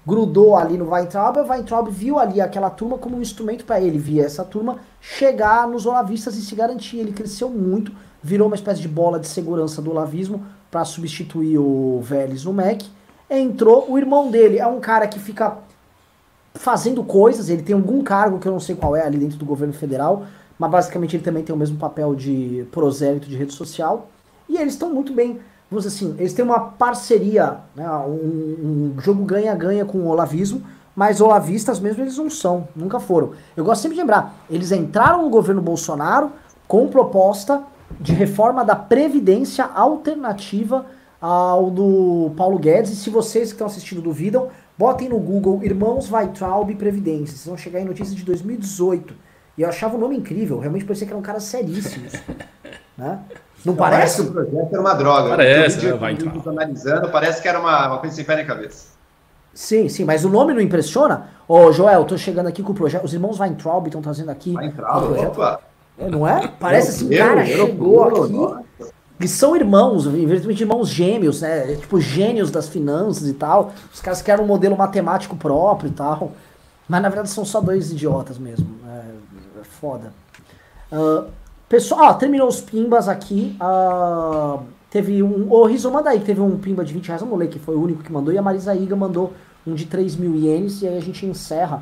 grudou 0.05 0.55
ali 0.55 0.77
no 0.77 0.91
Weintraub, 0.91 1.37
o 1.37 1.47
Weintraub 1.47 1.89
viu 1.89 2.19
ali 2.19 2.39
aquela 2.39 2.69
turma 2.69 2.97
como 2.97 3.17
um 3.17 3.21
instrumento 3.21 3.65
para 3.65 3.81
ele, 3.81 3.97
via 3.97 4.23
essa 4.23 4.43
turma 4.43 4.77
chegar 5.01 5.67
nos 5.67 5.87
olavistas 5.87 6.37
e 6.37 6.41
se 6.41 6.53
garantir. 6.53 6.99
Ele 6.99 7.11
cresceu 7.11 7.49
muito, 7.49 7.91
virou 8.21 8.45
uma 8.45 8.55
espécie 8.55 8.81
de 8.81 8.87
bola 8.87 9.19
de 9.19 9.27
segurança 9.27 9.81
do 9.81 9.89
olavismo 9.89 10.45
para 10.69 10.85
substituir 10.85 11.57
o 11.57 11.99
Vélez 12.01 12.45
no 12.45 12.53
MEC. 12.53 12.87
Entrou 13.27 13.89
o 13.89 13.97
irmão 13.97 14.29
dele, 14.29 14.59
é 14.59 14.67
um 14.67 14.79
cara 14.79 15.07
que 15.07 15.17
fica 15.19 15.57
fazendo 16.55 17.03
coisas, 17.03 17.49
ele 17.49 17.61
tem 17.61 17.75
algum 17.75 18.01
cargo 18.01 18.39
que 18.39 18.47
eu 18.47 18.51
não 18.51 18.59
sei 18.59 18.75
qual 18.75 18.95
é 18.95 19.05
ali 19.05 19.17
dentro 19.17 19.37
do 19.37 19.45
governo 19.45 19.73
federal, 19.73 20.25
mas 20.57 20.71
basicamente 20.71 21.15
ele 21.15 21.23
também 21.23 21.43
tem 21.43 21.53
o 21.53 21.57
mesmo 21.57 21.77
papel 21.77 22.15
de 22.15 22.65
prosélito 22.71 23.29
de 23.29 23.37
rede 23.37 23.53
social. 23.53 24.09
E 24.49 24.57
eles 24.57 24.73
estão 24.73 24.93
muito 24.93 25.13
bem 25.13 25.39
vamos 25.69 25.83
dizer 25.85 25.95
assim, 25.95 26.15
eles 26.19 26.33
têm 26.33 26.45
uma 26.45 26.59
parceria, 26.59 27.57
né, 27.75 27.89
um, 27.89 28.93
um 28.95 29.01
jogo 29.01 29.23
ganha-ganha 29.25 29.85
com 29.85 29.99
o 29.99 30.07
Olavismo, 30.07 30.61
mas 30.95 31.19
olavistas 31.19 31.79
mesmo 31.79 32.03
eles 32.03 32.17
não 32.17 32.29
são, 32.29 32.67
nunca 32.75 32.99
foram. 32.99 33.31
Eu 33.55 33.65
gosto 33.65 33.81
sempre 33.81 33.95
de 33.95 34.01
lembrar, 34.01 34.35
eles 34.49 34.71
entraram 34.71 35.23
no 35.23 35.29
governo 35.29 35.61
Bolsonaro 35.61 36.31
com 36.67 36.87
proposta 36.87 37.63
de 37.99 38.13
reforma 38.13 38.63
da 38.63 38.75
Previdência 38.75 39.65
alternativa 39.65 40.85
ao 41.19 41.69
do 41.69 42.31
Paulo 42.37 42.59
Guedes, 42.59 42.91
e 42.91 42.95
se 42.95 43.09
vocês 43.09 43.49
que 43.49 43.55
estão 43.55 43.67
assistindo 43.67 44.01
duvidam, 44.01 44.49
botem 44.77 45.09
no 45.09 45.19
Google 45.19 45.63
Irmãos 45.63 46.11
Weitraub 46.11 46.73
Previdência, 46.75 47.35
vocês 47.35 47.45
vão 47.45 47.57
chegar 47.57 47.79
em 47.79 47.85
notícias 47.85 48.15
de 48.15 48.23
2018. 48.23 49.13
E 49.57 49.61
eu 49.61 49.69
achava 49.69 49.95
o 49.95 49.99
nome 49.99 50.17
incrível, 50.17 50.59
realmente 50.59 50.85
parecia 50.85 51.07
que 51.07 51.13
eram 51.13 51.21
caras 51.21 51.43
seríssimos. 51.43 52.13
né? 52.97 53.19
Não 53.63 53.75
parece? 53.75 54.21
Parece 54.21 54.21
que 54.21 54.29
o 54.29 54.31
projeto 54.31 54.73
era 54.73 54.81
uma 54.81 54.93
droga. 54.93 55.29
Parece, 55.29 55.85
né? 55.85 55.93
vai 55.93 56.13
entrar. 56.13 56.49
analisando, 56.49 57.09
parece 57.09 57.41
que 57.41 57.47
era 57.47 57.59
uma, 57.59 57.87
uma 57.87 57.97
coisa 57.99 58.15
sem 58.15 58.25
pé 58.25 58.35
nem 58.35 58.45
cabeça. 58.45 58.95
Sim, 59.53 59.87
sim, 59.87 60.03
mas 60.03 60.25
o 60.25 60.29
nome 60.29 60.53
não 60.53 60.59
impressiona? 60.59 61.29
Ô, 61.47 61.71
Joel, 61.71 62.03
tô 62.03 62.17
chegando 62.17 62.47
aqui 62.47 62.61
com 62.61 62.73
o 62.73 62.75
projeto. 62.75 63.05
Os 63.05 63.13
irmãos 63.13 63.39
Weintraub 63.39 63.87
estão 63.87 64.01
trazendo 64.01 64.29
aqui. 64.29 64.53
Weintraub, 64.53 65.17
opa! 65.17 65.61
É, 65.97 66.09
não 66.09 66.27
é? 66.27 66.47
Parece 66.59 66.89
assim, 66.89 67.09
cara, 67.09 67.45
chegou 67.45 68.03
aqui. 68.03 68.33
Nossa. 68.33 68.93
E 69.19 69.27
são 69.27 69.55
irmãos, 69.55 70.05
evidentemente 70.05 70.63
irmãos 70.63 70.89
gêmeos, 70.89 71.41
né? 71.41 71.75
Tipo, 71.75 72.01
gênios 72.01 72.51
das 72.51 72.67
finanças 72.67 73.27
e 73.27 73.33
tal. 73.33 73.71
Os 73.93 74.01
caras 74.01 74.21
querem 74.21 74.43
um 74.43 74.47
modelo 74.47 74.77
matemático 74.77 75.35
próprio 75.37 75.89
e 75.89 75.93
tal. 75.93 76.33
Mas 76.87 77.01
na 77.01 77.09
verdade 77.09 77.29
são 77.29 77.45
só 77.45 77.61
dois 77.61 77.91
idiotas 77.91 78.37
mesmo. 78.37 78.67
É, 78.87 79.61
é 79.61 79.63
foda. 79.63 80.13
Uh, 80.91 81.29
Pessoal, 81.67 82.09
ah, 82.09 82.13
terminou 82.13 82.47
os 82.47 82.61
pimbas 82.61 83.09
aqui. 83.09 83.55
Ah, 83.59 84.59
teve 84.89 85.23
um. 85.23 85.51
Ô, 85.51 85.65
Riso, 85.65 85.89
manda 85.89 86.11
aí, 86.11 86.19
teve 86.19 86.39
um 86.39 86.57
pimba 86.59 86.85
de 86.85 86.93
20 86.93 87.07
reais. 87.07 87.21
Vamos 87.21 87.39
ler 87.39 87.49
que 87.49 87.57
foi 87.57 87.75
o 87.75 87.81
único 87.81 88.03
que 88.03 88.11
mandou. 88.11 88.31
E 88.31 88.37
a 88.37 88.41
Marisa 88.41 88.75
Iga 88.75 88.95
mandou 88.95 89.33
um 89.65 89.73
de 89.73 89.85
3 89.85 90.15
mil 90.15 90.35
ienes. 90.35 90.83
E 90.83 90.87
aí 90.87 90.97
a 90.97 91.01
gente 91.01 91.25
encerra. 91.25 91.81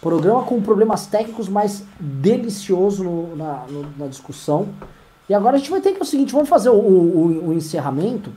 Programa 0.00 0.42
com 0.42 0.60
problemas 0.60 1.06
técnicos, 1.06 1.48
mas 1.48 1.84
delicioso 2.00 3.04
no, 3.04 3.36
na, 3.36 3.64
no, 3.68 3.86
na 3.96 4.06
discussão. 4.08 4.68
E 5.28 5.34
agora 5.34 5.56
a 5.56 5.58
gente 5.58 5.70
vai 5.70 5.80
ter 5.80 5.92
que 5.92 5.98
é 5.98 6.02
o 6.02 6.06
seguinte: 6.06 6.32
vamos 6.32 6.48
fazer 6.48 6.70
o, 6.70 6.74
o, 6.74 7.48
o 7.48 7.52
encerramento. 7.52 8.30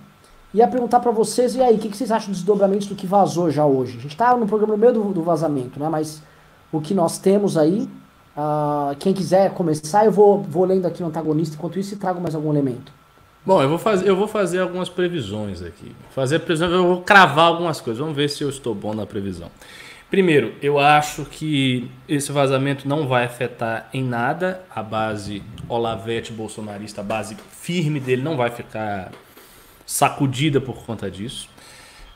E 0.54 0.58
ia 0.58 0.68
perguntar 0.68 1.00
para 1.00 1.12
vocês, 1.12 1.56
e 1.56 1.62
aí, 1.62 1.76
o 1.76 1.78
que, 1.78 1.90
que, 1.90 1.96
vocês 1.96 2.12
acham 2.12 2.30
dos 2.30 2.40
desdobramentos 2.40 2.88
do 2.88 2.96
que 2.96 3.06
vazou 3.06 3.52
já 3.52 3.66
hoje? 3.66 3.98
A 4.00 4.02
gente 4.02 4.18
tá 4.18 4.36
no 4.36 4.48
programa 4.48 4.74
no 4.74 4.80
meio 4.80 4.94
do, 4.94 5.04
do 5.14 5.22
vazamento, 5.22 5.80
né? 5.80 5.88
Mas 5.90 6.24
o 6.72 6.82
que 6.82 6.94
nós 6.94 7.20
temos 7.20 7.56
aí 7.56 7.88
Uh, 8.40 8.96
quem 9.00 9.14
quiser 9.14 9.54
começar, 9.54 10.06
eu 10.06 10.12
vou, 10.14 10.42
vou 10.42 10.64
lendo 10.64 10.86
aqui 10.86 11.02
no 11.02 11.10
antagonista, 11.10 11.58
enquanto 11.58 11.78
isso, 11.78 11.94
e 11.94 11.98
trago 11.98 12.22
mais 12.22 12.34
algum 12.34 12.50
elemento. 12.52 12.90
Bom, 13.46 13.62
eu 13.62 13.68
vou 13.68 13.78
fazer, 13.78 14.08
eu 14.08 14.16
vou 14.16 14.28
fazer 14.30 14.60
algumas 14.60 14.88
previsões 14.88 15.62
aqui. 15.62 15.94
Fazer 16.12 16.40
previsões, 16.40 16.72
eu 16.72 16.88
vou 16.88 17.02
cravar 17.02 17.48
algumas 17.48 17.82
coisas. 17.82 18.00
Vamos 18.00 18.16
ver 18.16 18.30
se 18.30 18.42
eu 18.42 18.50
estou 18.50 18.74
bom 18.74 18.94
na 18.94 19.06
previsão. 19.06 19.50
Primeiro, 20.10 20.56
eu 20.60 20.80
acho 20.80 21.24
que 21.26 21.90
esse 22.08 22.32
vazamento 22.32 22.88
não 22.88 23.08
vai 23.08 23.26
afetar 23.26 23.90
em 23.94 24.04
nada 24.04 24.64
a 24.74 24.82
base 24.82 25.44
Olavete 25.68 26.34
bolsonarista, 26.34 27.02
a 27.02 27.04
base 27.04 27.38
firme 27.52 28.00
dele 28.00 28.24
não 28.24 28.36
vai 28.36 28.50
ficar 28.50 29.12
sacudida 29.86 30.60
por 30.60 30.84
conta 30.84 31.12
disso. 31.12 31.48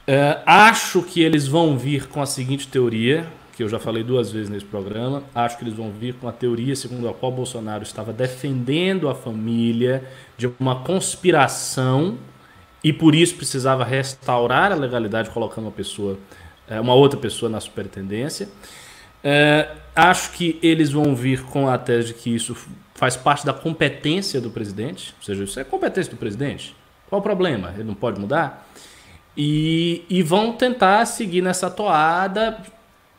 Uh, 0.08 0.42
acho 0.46 1.04
que 1.04 1.22
eles 1.22 1.48
vão 1.48 1.78
vir 1.78 2.08
com 2.08 2.20
a 2.20 2.26
seguinte 2.26 2.68
teoria, 2.68 3.28
que 3.56 3.62
eu 3.62 3.70
já 3.70 3.78
falei 3.80 4.04
duas 4.04 4.32
vezes 4.32 4.50
nesse 4.50 4.66
programa. 4.66 5.24
Acho 5.34 5.58
que 5.58 5.64
eles 5.64 5.76
vão 5.76 5.92
vir 5.92 6.16
com 6.16 6.28
a 6.28 6.32
teoria 6.32 6.76
segundo 6.76 7.08
a 7.08 7.14
qual 7.14 7.32
Bolsonaro 7.32 7.84
estava 7.84 8.12
defendendo 8.12 9.08
a 9.08 9.14
família 9.14 10.04
de 10.36 10.52
uma 10.60 10.78
conspiração 10.78 12.18
e 12.84 12.92
por 12.92 13.16
isso 13.16 13.36
precisava 13.36 13.86
restaurar 13.86 14.72
a 14.72 14.76
legalidade 14.76 15.30
colocando 15.30 15.66
uma 15.66 15.72
pessoa, 15.72 16.18
uma 16.80 16.94
outra 16.94 17.20
pessoa 17.20 17.50
na 17.50 17.60
superintendência. 17.60 18.50
É, 19.24 19.70
acho 19.96 20.32
que 20.32 20.60
eles 20.62 20.92
vão 20.92 21.16
vir 21.16 21.44
com 21.44 21.70
a 21.70 21.78
tese 21.78 22.10
de 22.10 22.14
que 22.16 22.34
isso 22.34 22.56
faz 22.94 23.16
parte 23.16 23.46
da 23.46 23.54
competência 23.54 24.40
do 24.40 24.50
presidente, 24.50 25.14
ou 25.18 25.26
seja, 25.26 25.44
isso 25.44 25.60
é 25.60 25.64
competência 25.64 26.12
do 26.12 26.18
presidente. 26.18 26.76
Qual 27.10 27.20
o 27.20 27.24
problema? 27.24 27.72
Ele 27.76 27.84
não 27.84 27.94
pode 27.94 28.20
mudar? 28.20 28.68
E, 29.36 30.04
e 30.10 30.22
vão 30.22 30.54
tentar 30.54 31.06
seguir 31.06 31.42
nessa 31.42 31.70
toada, 31.70 32.58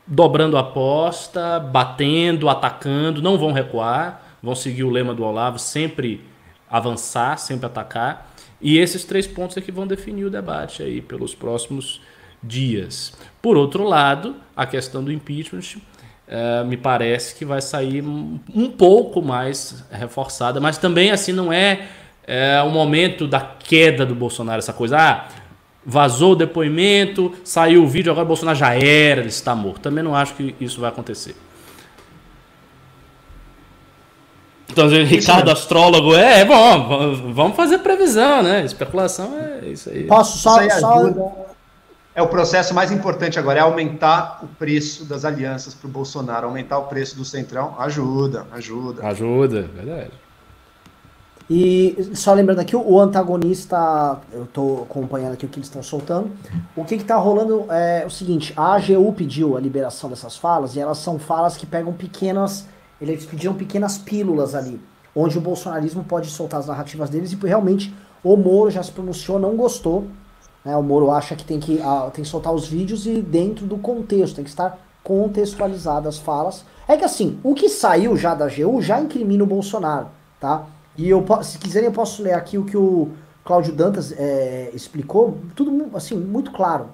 dobrando 0.07 0.57
a 0.57 0.61
aposta, 0.61 1.59
batendo, 1.59 2.49
atacando, 2.49 3.23
não 3.23 3.39
vão 3.39 3.53
recuar, 3.53 4.37
vão 4.43 4.55
seguir 4.55 4.85
o 4.85 4.91
lema 4.91 5.15
do 5.15 5.25
Olavo, 5.25 5.59
sempre 5.59 6.23
avançar, 6.71 7.39
sempre 7.39 7.67
atacar. 7.67 8.33
E 8.61 8.79
esses 8.79 9.05
três 9.05 9.27
pontos 9.27 9.57
é 9.57 9.61
que 9.61 9.73
vão 9.73 9.87
definir 9.87 10.25
o 10.25 10.31
debate 10.31 10.83
aí 10.83 11.01
pelos 11.01 11.35
próximos 11.35 12.01
dias. 12.47 13.13
Por 13.41 13.57
outro 13.57 13.85
lado, 13.85 14.37
a 14.57 14.67
questão 14.67 15.03
do 15.03 15.13
impeachment 15.13 15.81
uh, 16.29 16.65
me 16.65 16.77
parece 16.77 17.35
que 17.35 17.45
vai 17.45 17.61
sair 17.61 18.03
um 18.03 18.71
pouco 18.71 19.23
mais 19.23 19.85
reforçada, 19.91 20.61
mas 20.61 20.79
também 20.79 21.11
assim 21.11 21.33
não 21.33 21.53
é, 21.53 21.89
é 22.27 22.63
o 22.63 22.71
momento 22.71 23.27
da 23.27 23.41
queda 23.41 24.07
do 24.07 24.15
Bolsonaro, 24.15 24.59
essa 24.59 24.73
coisa, 24.73 24.99
ah, 24.99 25.29
vazou 25.85 26.33
o 26.33 26.37
depoimento, 26.37 27.33
saiu 27.45 27.83
o 27.83 27.87
vídeo, 27.87 28.11
agora 28.11 28.25
o 28.25 28.29
Bolsonaro 28.29 28.57
já 28.57 28.75
era, 28.75 29.21
ele 29.21 29.29
está 29.29 29.55
morto. 29.55 29.81
Também 29.81 30.03
não 30.03 30.15
acho 30.15 30.35
que 30.35 30.55
isso 30.61 30.81
vai 30.81 30.89
acontecer. 30.89 31.37
Então, 34.71 34.89
Ricardo, 34.89 35.51
astrólogo, 35.51 36.17
é, 36.17 36.41
é 36.41 36.45
bom, 36.45 37.33
vamos 37.33 37.55
fazer 37.55 37.79
previsão, 37.79 38.43
né? 38.43 38.65
Especulação 38.65 39.39
é 39.39 39.69
isso 39.69 39.89
aí. 39.91 40.05
Posso 40.05 40.39
só. 40.39 40.59
Aí 40.59 40.71
só... 40.71 41.54
É 42.15 42.23
o 42.23 42.29
processo 42.29 42.73
mais 42.73 42.93
importante 42.93 43.41
agora, 43.41 43.59
é 43.59 43.63
aumentar 43.63 44.39
o 44.43 44.47
preço 44.47 45.05
das 45.05 45.25
alianças 45.25 45.75
para 45.75 45.89
o 45.89 45.91
Bolsonaro, 45.91 46.47
aumentar 46.47 46.79
o 46.79 46.85
preço 46.85 47.17
do 47.17 47.25
Centrão. 47.25 47.75
Ajuda, 47.77 48.47
ajuda. 48.53 49.05
Ajuda, 49.05 49.63
verdade. 49.63 50.13
E 51.51 52.11
só 52.15 52.33
lembrando 52.33 52.61
aqui, 52.61 52.75
o 52.75 53.01
antagonista, 53.01 54.19
eu 54.33 54.45
estou 54.45 54.85
acompanhando 54.85 55.35
aqui 55.35 55.45
o 55.45 55.49
que 55.49 55.59
eles 55.59 55.67
estão 55.67 55.83
soltando. 55.83 56.31
O 56.75 56.85
que 56.85 56.95
está 56.95 57.17
rolando 57.17 57.67
é 57.69 58.05
o 58.07 58.11
seguinte: 58.11 58.55
a 58.57 58.75
AGU 58.75 59.13
pediu 59.13 59.57
a 59.57 59.61
liberação 59.61 60.09
dessas 60.09 60.37
falas 60.37 60.77
e 60.77 60.81
elas 60.81 60.99
são 60.99 61.19
falas 61.19 61.57
que 61.57 61.67
pegam 61.67 61.93
pequenas. 61.93 62.67
Eles 63.01 63.27
pediram 63.27 63.55
pequenas 63.55 63.99
pílulas 63.99 64.55
ali, 64.55 64.81
onde 65.15 65.37
o 65.37 65.41
bolsonarismo 65.41 66.05
pode 66.05 66.31
soltar 66.31 66.61
as 66.61 66.67
narrativas 66.67 67.11
deles 67.11 67.33
e 67.33 67.37
realmente 67.47 67.93
O 68.23 68.39
Moro 68.39 68.71
já 68.71 68.83
se 68.83 68.91
pronunciou, 68.91 69.39
não 69.39 69.55
gostou. 69.55 70.07
Né? 70.65 70.77
O 70.77 70.83
Moro 70.83 71.11
acha 71.11 71.37
que 71.37 71.45
tem 71.45 71.61
que, 71.61 71.81
tem 72.13 72.25
que 72.25 72.31
soltar 72.31 72.53
os 72.53 72.67
vídeos 72.67 73.07
e 73.07 73.21
dentro 73.21 73.67
do 73.67 73.77
contexto, 73.79 74.37
tem 74.37 74.45
que 74.45 74.51
estar 74.51 74.79
contextualizadas 75.03 76.17
as 76.17 76.21
falas. 76.21 76.65
É 76.89 76.97
que 76.97 77.05
assim, 77.05 77.39
o 77.43 77.55
que 77.55 77.69
saiu 77.69 78.17
já 78.17 78.35
da 78.35 78.47
AGU 78.47 78.81
já 78.81 79.01
incrimina 79.01 79.45
o 79.45 79.47
Bolsonaro, 79.47 80.09
tá? 80.41 80.67
E 80.97 81.09
eu, 81.09 81.25
se 81.43 81.59
quiserem, 81.59 81.89
eu 81.89 81.93
posso 81.93 82.23
ler 82.23 82.35
aqui 82.35 82.57
o 82.57 82.65
que 82.65 82.77
o 82.77 83.11
Cláudio 83.45 83.75
Dantas 83.75 84.13
é, 84.17 84.71
explicou, 84.73 85.39
tudo 85.55 85.91
assim, 85.95 86.17
muito 86.17 86.51
claro. 86.53 86.89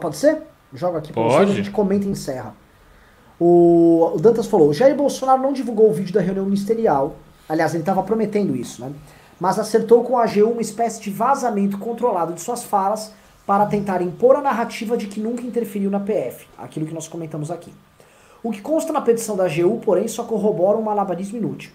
Pode 0.00 0.16
ser? 0.16 0.42
Joga 0.72 0.98
aqui 0.98 1.12
para 1.12 1.22
vocês, 1.22 1.50
a 1.50 1.54
gente 1.54 1.70
comenta 1.70 2.06
e 2.06 2.10
encerra. 2.10 2.54
O, 3.40 4.12
o 4.14 4.20
Dantas 4.20 4.46
falou: 4.46 4.72
Jair 4.72 4.94
Bolsonaro 4.96 5.40
não 5.40 5.52
divulgou 5.52 5.88
o 5.88 5.92
vídeo 5.92 6.12
da 6.12 6.20
reunião 6.20 6.44
ministerial. 6.44 7.16
Aliás, 7.48 7.72
ele 7.72 7.82
estava 7.82 8.02
prometendo 8.02 8.54
isso, 8.54 8.82
né? 8.82 8.92
Mas 9.40 9.58
acertou 9.58 10.02
com 10.02 10.18
a 10.18 10.24
AGU 10.24 10.50
uma 10.50 10.60
espécie 10.60 11.00
de 11.00 11.10
vazamento 11.10 11.78
controlado 11.78 12.32
de 12.32 12.40
suas 12.40 12.64
falas 12.64 13.12
para 13.46 13.66
tentar 13.66 14.02
impor 14.02 14.36
a 14.36 14.42
narrativa 14.42 14.96
de 14.96 15.06
que 15.06 15.20
nunca 15.20 15.42
interferiu 15.42 15.90
na 15.90 16.00
PF, 16.00 16.46
aquilo 16.58 16.86
que 16.86 16.94
nós 16.94 17.08
comentamos 17.08 17.50
aqui. 17.50 17.72
O 18.42 18.50
que 18.50 18.60
consta 18.60 18.92
na 18.92 19.00
petição 19.00 19.36
da 19.36 19.44
AGU, 19.46 19.80
porém, 19.80 20.06
só 20.06 20.22
corrobora 20.24 20.76
um 20.76 20.82
malabarismo 20.82 21.38
inútil. 21.38 21.70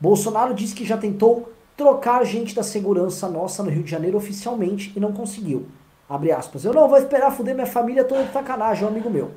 Bolsonaro 0.00 0.52
disse 0.52 0.74
que 0.74 0.84
já 0.84 0.96
tentou 0.96 1.52
trocar 1.76 2.24
gente 2.24 2.54
da 2.54 2.62
segurança 2.62 3.28
nossa 3.28 3.62
no 3.62 3.70
Rio 3.70 3.82
de 3.82 3.90
Janeiro 3.90 4.16
oficialmente 4.16 4.92
e 4.96 5.00
não 5.00 5.12
conseguiu. 5.12 5.66
Abre 6.08 6.32
aspas. 6.32 6.64
Eu 6.64 6.74
não 6.74 6.88
vou 6.88 6.98
esperar 6.98 7.30
fuder 7.30 7.54
minha 7.54 7.66
família 7.66 8.04
toda 8.04 8.24
de 8.24 8.32
sacanagem, 8.32 8.84
um 8.84 8.88
amigo 8.88 9.08
meu. 9.08 9.30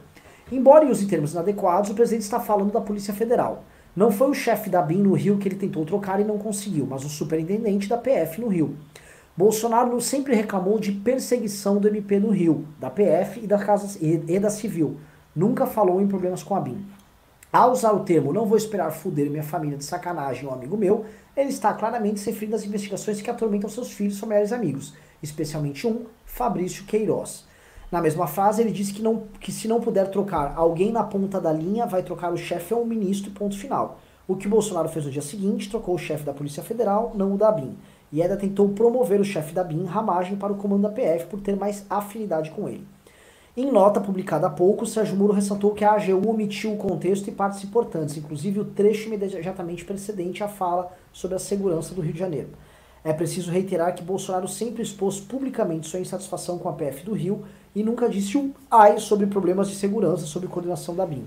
Embora 0.52 0.86
use 0.86 1.08
termos 1.08 1.34
inadequados, 1.34 1.90
o 1.90 1.94
presidente 1.94 2.24
está 2.24 2.40
falando 2.40 2.72
da 2.72 2.82
Polícia 2.82 3.14
Federal. 3.14 3.64
Não 3.96 4.12
foi 4.12 4.30
o 4.30 4.34
chefe 4.34 4.70
da 4.70 4.82
BIM 4.82 5.04
no 5.04 5.14
Rio 5.14 5.38
que 5.38 5.48
ele 5.48 5.56
tentou 5.56 5.86
trocar 5.86 6.20
e 6.20 6.26
não 6.26 6.38
conseguiu, 6.38 6.86
mas 6.86 7.06
o 7.06 7.10
superintendente 7.10 7.88
da 7.88 7.98
PF 7.98 8.42
no 8.42 8.50
Rio. 8.50 8.76
Bolsonaro 9.38 10.00
sempre 10.02 10.36
reclamou 10.36 10.80
de 10.80 10.92
perseguição 10.92 11.78
do 11.78 11.88
MP 11.88 12.20
no 12.20 12.30
Rio, 12.30 12.66
da 12.80 12.90
PF 12.90 13.40
e 13.42 13.48
da, 13.48 13.58
casa, 13.58 13.98
e, 14.02 14.22
e 14.28 14.40
da 14.40 14.50
Civil. 14.50 14.98
Nunca 15.34 15.66
falou 15.66 16.02
em 16.02 16.08
problemas 16.08 16.44
com 16.44 16.56
a 16.56 16.60
BIM. 16.60 16.86
Ao 17.52 17.72
usar 17.72 17.94
o 17.94 18.02
termo 18.02 18.34
não 18.34 18.46
vou 18.46 18.58
esperar 18.58 18.92
fuder 18.92 19.30
minha 19.30 19.44
família 19.44 19.78
de 19.78 19.86
sacanagem, 19.86 20.46
um 20.46 20.52
amigo 20.52 20.76
meu, 20.76 21.06
ele 21.38 21.50
está 21.50 21.74
claramente 21.74 22.20
se 22.20 22.30
referindo 22.30 22.58
às 22.58 22.66
investigações 22.66 23.22
que 23.22 23.30
atormentam 23.30 23.70
seus 23.70 23.94
filhos, 23.94 24.20
familiares 24.20 24.52
e 24.52 24.56
amigos, 24.56 24.94
especialmente 25.24 25.88
um, 25.88 26.06
Fabrício 26.26 26.84
Queiroz. 26.84 27.46
Na 27.92 28.02
mesma 28.02 28.28
frase, 28.28 28.62
ele 28.62 28.72
disse 28.72 28.94
que, 28.94 29.02
não, 29.02 29.24
que 29.40 29.52
se 29.52 29.68
não 29.68 29.80
puder 29.80 30.10
trocar 30.10 30.54
alguém 30.56 30.92
na 30.92 31.04
ponta 31.04 31.40
da 31.40 31.52
linha, 31.52 31.86
vai 31.86 32.04
trocar 32.04 32.34
o 32.34 32.38
chefe 32.38 32.74
ou 32.74 32.82
o 32.82 32.86
ministro, 32.86 33.32
ponto 33.32 33.58
final. 33.58 34.00
O 34.28 34.36
que 34.36 34.48
Bolsonaro 34.48 34.90
fez 34.90 35.06
no 35.06 35.12
dia 35.12 35.22
seguinte, 35.22 35.70
trocou 35.70 35.96
o 35.96 36.00
chefe 36.00 36.24
da 36.24 36.34
Polícia 36.34 36.64
Federal, 36.64 37.12
não 37.16 37.34
o 37.34 37.38
da 37.38 37.52
BIM. 37.52 37.78
E 38.12 38.22
ainda 38.22 38.36
tentou 38.36 38.70
promover 38.70 39.22
o 39.22 39.26
chefe 39.26 39.54
da 39.54 39.64
BIM, 39.64 39.86
Ramagem, 39.86 40.36
para 40.36 40.52
o 40.52 40.56
comando 40.56 40.84
da 40.84 40.90
PF 40.90 41.26
por 41.26 41.40
ter 41.40 41.56
mais 41.56 41.86
afinidade 41.90 42.50
com 42.52 42.68
ele. 42.68 42.86
Em 43.58 43.72
nota 43.72 44.02
publicada 44.02 44.48
há 44.48 44.50
pouco, 44.50 44.86
Sérgio 44.86 45.16
Muro 45.16 45.32
ressaltou 45.32 45.72
que 45.72 45.86
a 45.86 45.94
AGU 45.94 46.28
omitiu 46.28 46.74
o 46.74 46.78
contexto 46.78 47.30
e 47.30 47.32
partes 47.32 47.64
importantes, 47.64 48.18
inclusive 48.18 48.60
o 48.60 48.66
trecho 48.66 49.08
imediatamente 49.08 49.86
precedente 49.86 50.44
à 50.44 50.48
fala 50.50 50.92
sobre 51.14 51.38
a 51.38 51.40
segurança 51.40 51.96
do 51.96 52.02
Rio 52.02 52.12
de 52.12 52.20
Janeiro. 52.20 52.50
É 53.06 53.14
preciso 53.14 53.52
reiterar 53.52 53.94
que 53.94 54.02
Bolsonaro 54.02 54.48
sempre 54.48 54.82
expôs 54.82 55.20
publicamente 55.20 55.88
sua 55.88 56.00
insatisfação 56.00 56.58
com 56.58 56.68
a 56.68 56.74
PF 56.74 57.06
do 57.06 57.14
Rio 57.14 57.46
e 57.76 57.84
nunca 57.84 58.10
disse 58.10 58.36
um 58.36 58.52
ai 58.70 58.98
sobre 58.98 59.28
problemas 59.28 59.70
de 59.70 59.76
segurança 59.76 60.26
sob 60.26 60.48
coordenação 60.48 60.96
da 60.96 61.06
BIM. 61.06 61.24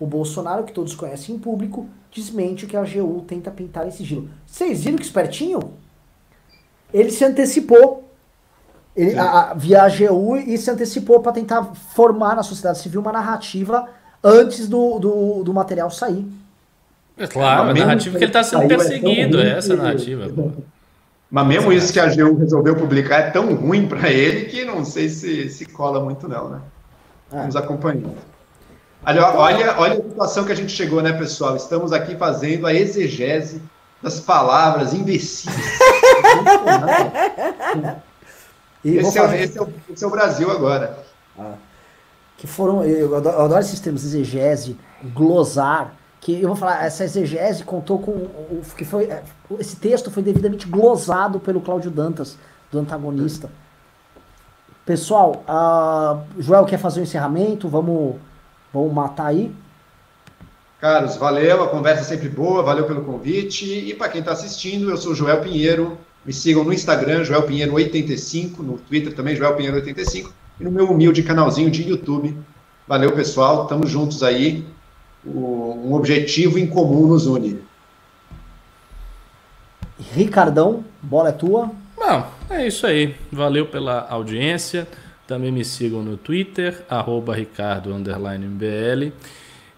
O 0.00 0.06
Bolsonaro, 0.06 0.64
que 0.64 0.72
todos 0.72 0.92
conhecem 0.92 1.36
em 1.36 1.38
público, 1.38 1.86
desmente 2.12 2.64
o 2.64 2.68
que 2.68 2.76
a 2.76 2.80
AGU 2.80 3.22
tenta 3.28 3.48
pintar 3.48 3.86
em 3.86 3.92
sigilo. 3.92 4.28
Vocês 4.44 4.82
viram 4.82 4.98
que 4.98 5.04
espertinho? 5.04 5.74
Ele 6.92 7.12
se 7.12 7.24
antecipou 7.24 8.10
ele, 8.96 9.16
a, 9.16 9.50
a, 9.50 9.54
via 9.54 9.84
AGU 9.84 10.36
e 10.36 10.58
se 10.58 10.68
antecipou 10.68 11.20
para 11.20 11.30
tentar 11.30 11.62
formar 11.94 12.34
na 12.34 12.42
sociedade 12.42 12.80
civil 12.80 13.00
uma 13.00 13.12
narrativa 13.12 13.88
antes 14.24 14.68
do, 14.68 14.98
do, 14.98 15.44
do 15.44 15.54
material 15.54 15.92
sair. 15.92 16.26
É 17.16 17.28
claro, 17.28 17.70
a 17.70 17.74
narrativa 17.74 18.18
que 18.18 18.24
ele 18.24 18.30
está 18.30 18.42
sendo 18.42 18.64
é 18.64 18.66
perseguido, 18.66 19.40
é 19.40 19.50
essa 19.50 19.76
narrativa. 19.76 20.26
Mas 21.30 21.46
mesmo 21.46 21.72
isso 21.72 21.92
que 21.92 22.00
a 22.00 22.04
AGU 22.06 22.36
resolveu 22.36 22.74
publicar 22.74 23.18
é 23.18 23.30
tão 23.30 23.54
ruim 23.54 23.86
para 23.86 24.10
ele 24.10 24.46
que 24.46 24.64
não 24.64 24.84
sei 24.84 25.08
se, 25.08 25.48
se 25.48 25.64
cola 25.64 26.02
muito 26.02 26.26
não, 26.26 26.48
né? 26.48 26.60
É. 27.32 27.36
Vamos 27.36 27.54
acompanhando. 27.54 28.16
Olha, 29.06 29.26
olha, 29.34 29.78
olha 29.78 29.92
a 29.94 30.02
situação 30.02 30.44
que 30.44 30.52
a 30.52 30.56
gente 30.56 30.72
chegou, 30.72 31.00
né, 31.00 31.12
pessoal? 31.12 31.54
Estamos 31.56 31.92
aqui 31.92 32.16
fazendo 32.16 32.66
a 32.66 32.74
exegese 32.74 33.62
das 34.02 34.18
palavras 34.18 34.92
imbecis. 34.92 35.46
esse, 38.84 39.18
é, 39.18 39.42
esse, 39.42 39.58
é 39.58 39.62
o, 39.62 39.72
esse, 39.88 40.04
é, 40.04 40.06
o, 40.06 40.10
Brasil 40.10 40.50
agora. 40.50 40.98
Ah. 41.38 41.54
Que 42.36 42.46
foram, 42.46 42.82
eu 42.84 43.14
adoro, 43.14 43.36
eu 43.36 43.44
adoro 43.44 43.60
esses 43.60 43.78
termos, 43.78 44.04
exegese, 44.04 44.76
glosar, 45.14 45.94
que 46.20 46.40
eu 46.40 46.48
vou 46.48 46.56
falar, 46.56 46.84
essa 46.84 47.02
exegese 47.02 47.64
contou 47.64 47.98
com 47.98 48.28
que 48.76 48.84
foi 48.84 49.04
é, 49.04 49.22
esse 49.58 49.76
texto 49.76 50.10
foi 50.10 50.22
devidamente 50.22 50.66
glosado 50.66 51.40
pelo 51.40 51.60
Cláudio 51.60 51.90
Dantas, 51.90 52.36
do 52.70 52.78
antagonista. 52.78 53.50
Pessoal, 54.84 55.44
uh, 55.48 56.40
Joel 56.40 56.64
quer 56.66 56.78
fazer 56.78 57.00
o 57.00 57.02
um 57.02 57.04
encerramento, 57.04 57.68
vamos, 57.68 58.16
vamos 58.72 58.92
matar 58.92 59.26
aí. 59.26 59.54
Carlos, 60.80 61.16
valeu, 61.16 61.62
a 61.62 61.68
conversa 61.68 62.02
é 62.02 62.04
sempre 62.04 62.28
boa, 62.28 62.62
valeu 62.62 62.86
pelo 62.86 63.04
convite. 63.04 63.66
E 63.66 63.94
para 63.94 64.08
quem 64.08 64.20
está 64.20 64.32
assistindo, 64.32 64.90
eu 64.90 64.96
sou 64.96 65.14
Joel 65.14 65.40
Pinheiro. 65.40 65.98
Me 66.24 66.32
sigam 66.32 66.64
no 66.64 66.72
Instagram, 66.72 67.24
Joel 67.24 67.46
Pinheiro85, 67.46 68.58
no 68.58 68.78
Twitter 68.78 69.14
também, 69.14 69.36
Joel 69.36 69.56
Pinheiro85, 69.56 70.30
e 70.58 70.64
no 70.64 70.70
meu 70.70 70.90
humilde 70.90 71.22
canalzinho 71.22 71.70
de 71.70 71.88
YouTube. 71.88 72.36
Valeu, 72.86 73.12
pessoal, 73.12 73.64
estamos 73.64 73.90
juntos 73.90 74.22
aí 74.22 74.66
um 75.24 75.92
objetivo 75.92 76.58
em 76.58 76.66
comum 76.66 77.06
nos 77.06 77.26
une. 77.26 77.60
Ricardão, 80.14 80.84
bola 81.02 81.28
é 81.28 81.32
tua. 81.32 81.70
Bom, 81.96 82.26
é 82.48 82.66
isso 82.66 82.86
aí. 82.86 83.14
Valeu 83.30 83.66
pela 83.66 84.06
audiência. 84.08 84.88
Também 85.26 85.52
me 85.52 85.64
sigam 85.64 86.02
no 86.02 86.16
Twitter, 86.16 86.84
arroba 86.88 87.34
ricardo__mbl. 87.34 89.12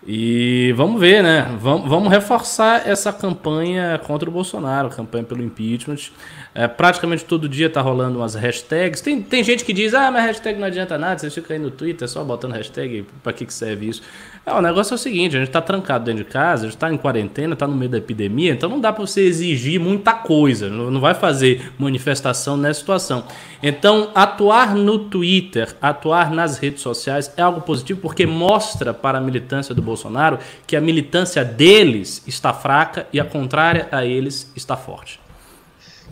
E 0.07 0.73
vamos 0.77 1.01
ver, 1.01 1.23
né? 1.23 1.57
Vamos, 1.61 1.89
vamos 1.89 2.11
reforçar 2.11 2.89
essa 2.89 3.13
campanha 3.13 4.01
contra 4.05 4.29
o 4.29 4.33
Bolsonaro, 4.33 4.89
campanha 4.89 5.25
pelo 5.25 5.43
impeachment. 5.43 6.11
É, 6.55 6.69
praticamente 6.69 7.25
todo 7.25 7.49
dia 7.49 7.71
tá 7.71 7.81
rolando 7.81 8.19
umas 8.19 8.35
hashtags. 8.35 9.01
Tem, 9.01 9.23
tem 9.23 9.43
gente 9.43 9.65
que 9.65 9.73
diz, 9.73 9.95
ah, 9.95 10.11
mas 10.11 10.25
hashtag 10.27 10.59
não 10.59 10.67
adianta 10.67 10.99
nada, 10.99 11.19
você 11.19 11.31
fica 11.31 11.55
aí 11.55 11.59
no 11.59 11.71
Twitter 11.71 12.07
só 12.07 12.23
botando 12.23 12.53
hashtag, 12.53 13.07
para 13.23 13.33
que, 13.33 13.47
que 13.47 13.55
serve 13.55 13.89
isso? 13.89 14.03
É, 14.45 14.53
o 14.53 14.61
negócio 14.61 14.93
é 14.93 14.97
o 14.97 14.99
seguinte, 14.99 15.37
a 15.37 15.41
gente 15.41 15.51
tá 15.51 15.63
trancado 15.63 16.05
dentro 16.05 16.25
de 16.25 16.31
casa, 16.31 16.67
a 16.67 16.69
gente 16.69 16.79
tá 16.79 16.93
em 16.93 16.97
quarentena, 16.99 17.57
tá 17.57 17.67
no 17.67 17.75
meio 17.75 17.91
da 17.91 17.99
epidemia, 17.99 18.53
então 18.53 18.69
não 18.69 18.81
dá 18.81 18.93
para 18.93 19.07
você 19.07 19.23
exigir 19.23 19.81
muita 19.81 20.13
coisa, 20.13 20.69
não, 20.69 20.91
não 20.91 21.01
vai 21.01 21.15
fazer 21.15 21.73
manifestação 21.79 22.57
nessa 22.57 22.81
situação. 22.81 23.25
Então, 23.63 24.11
atuar 24.15 24.75
no 24.75 24.99
Twitter, 24.99 25.75
atuar 25.81 26.33
nas 26.33 26.59
redes 26.59 26.83
sociais 26.83 27.33
é 27.37 27.43
algo 27.43 27.63
positivo 27.63 28.01
porque 28.01 28.27
mostra 28.27 28.93
para 28.93 29.19
a 29.19 29.21
militância 29.21 29.75
do 29.75 29.81
Bolsonaro 29.81 30.39
que 30.67 30.77
a 30.77 30.81
militância 30.81 31.45
deles 31.45 32.23
está 32.27 32.53
fraca 32.53 33.07
e 33.13 33.21
a 33.21 33.25
contrária 33.25 33.89
a 33.93 34.05
eles 34.05 34.53
está 34.57 34.77
forte. 34.77 35.22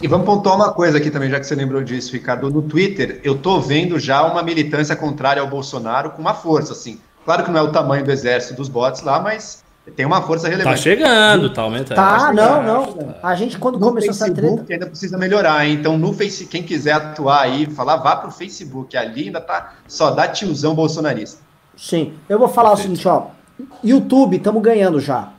E 0.02 0.08
vamos 0.08 0.24
pontuar 0.24 0.56
uma 0.56 0.72
coisa 0.72 0.96
aqui 0.96 1.10
também, 1.10 1.28
já 1.28 1.38
que 1.38 1.46
você 1.46 1.54
lembrou 1.54 1.82
disso, 1.82 2.12
Ricardo. 2.12 2.48
No 2.50 2.62
Twitter, 2.62 3.20
eu 3.22 3.36
tô 3.36 3.60
vendo 3.60 3.98
já 3.98 4.22
uma 4.22 4.42
militância 4.42 4.96
contrária 4.96 5.42
ao 5.42 5.48
Bolsonaro 5.48 6.10
com 6.10 6.22
uma 6.22 6.32
força, 6.32 6.72
assim. 6.72 6.98
Claro 7.24 7.44
que 7.44 7.50
não 7.50 7.60
é 7.60 7.62
o 7.62 7.70
tamanho 7.70 8.02
do 8.02 8.10
exército 8.10 8.54
dos 8.54 8.68
bots 8.68 9.02
lá, 9.02 9.20
mas 9.20 9.62
tem 9.94 10.06
uma 10.06 10.22
força 10.22 10.48
relevante. 10.48 10.76
Tá 10.76 10.82
chegando, 10.82 11.52
tá 11.52 11.62
aumentando. 11.62 11.96
Tá, 11.96 12.18
tá 12.18 12.32
não, 12.32 12.62
não. 12.62 13.14
A 13.22 13.34
gente, 13.34 13.58
quando 13.58 13.78
no 13.78 13.88
começou 13.88 14.14
Facebook, 14.14 14.40
essa 14.40 14.56
treta. 14.56 14.72
ainda 14.72 14.86
precisa 14.86 15.18
melhorar. 15.18 15.68
Então, 15.68 15.98
no 15.98 16.14
Face, 16.14 16.46
quem 16.46 16.62
quiser 16.62 16.92
atuar 16.92 17.42
aí, 17.42 17.66
falar, 17.66 17.96
vá 17.96 18.16
pro 18.16 18.30
Facebook. 18.30 18.96
Ali 18.96 19.24
ainda 19.24 19.40
tá 19.40 19.74
só 19.86 20.10
dá 20.10 20.26
tiozão 20.28 20.74
bolsonarista. 20.74 21.40
Sim. 21.76 22.14
Eu 22.26 22.38
vou 22.38 22.48
falar 22.48 22.70
Perfeito. 22.70 22.92
o 22.92 22.96
seguinte, 22.96 23.08
ó. 23.08 23.26
YouTube, 23.84 24.36
estamos 24.38 24.62
ganhando 24.62 24.98
já. 24.98 25.30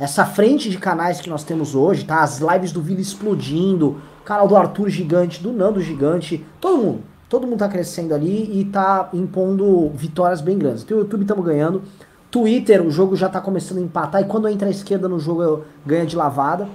Essa 0.00 0.24
frente 0.24 0.70
de 0.70 0.78
canais 0.78 1.20
que 1.20 1.28
nós 1.28 1.44
temos 1.44 1.74
hoje, 1.74 2.06
tá? 2.06 2.22
As 2.22 2.38
lives 2.38 2.72
do 2.72 2.80
Vila 2.80 3.02
explodindo, 3.02 4.00
canal 4.24 4.48
do 4.48 4.56
Arthur 4.56 4.88
gigante, 4.88 5.42
do 5.42 5.52
Nando 5.52 5.78
gigante, 5.78 6.42
todo 6.58 6.78
mundo. 6.78 7.00
Todo 7.28 7.46
mundo 7.46 7.58
tá 7.58 7.68
crescendo 7.68 8.14
ali 8.14 8.58
e 8.58 8.64
tá 8.64 9.10
impondo 9.12 9.90
vitórias 9.90 10.40
bem 10.40 10.56
grandes. 10.56 10.84
Então 10.84 10.96
o 10.96 11.00
YouTube 11.00 11.20
estamos 11.20 11.44
ganhando. 11.44 11.82
Twitter, 12.30 12.80
o 12.80 12.90
jogo 12.90 13.14
já 13.14 13.28
tá 13.28 13.42
começando 13.42 13.76
a 13.76 13.82
empatar 13.82 14.22
e 14.22 14.24
quando 14.24 14.48
entra 14.48 14.68
a 14.68 14.70
esquerda 14.70 15.06
no 15.06 15.20
jogo 15.20 15.64
ganha 15.84 16.06
de 16.06 16.16
lavada. 16.16 16.66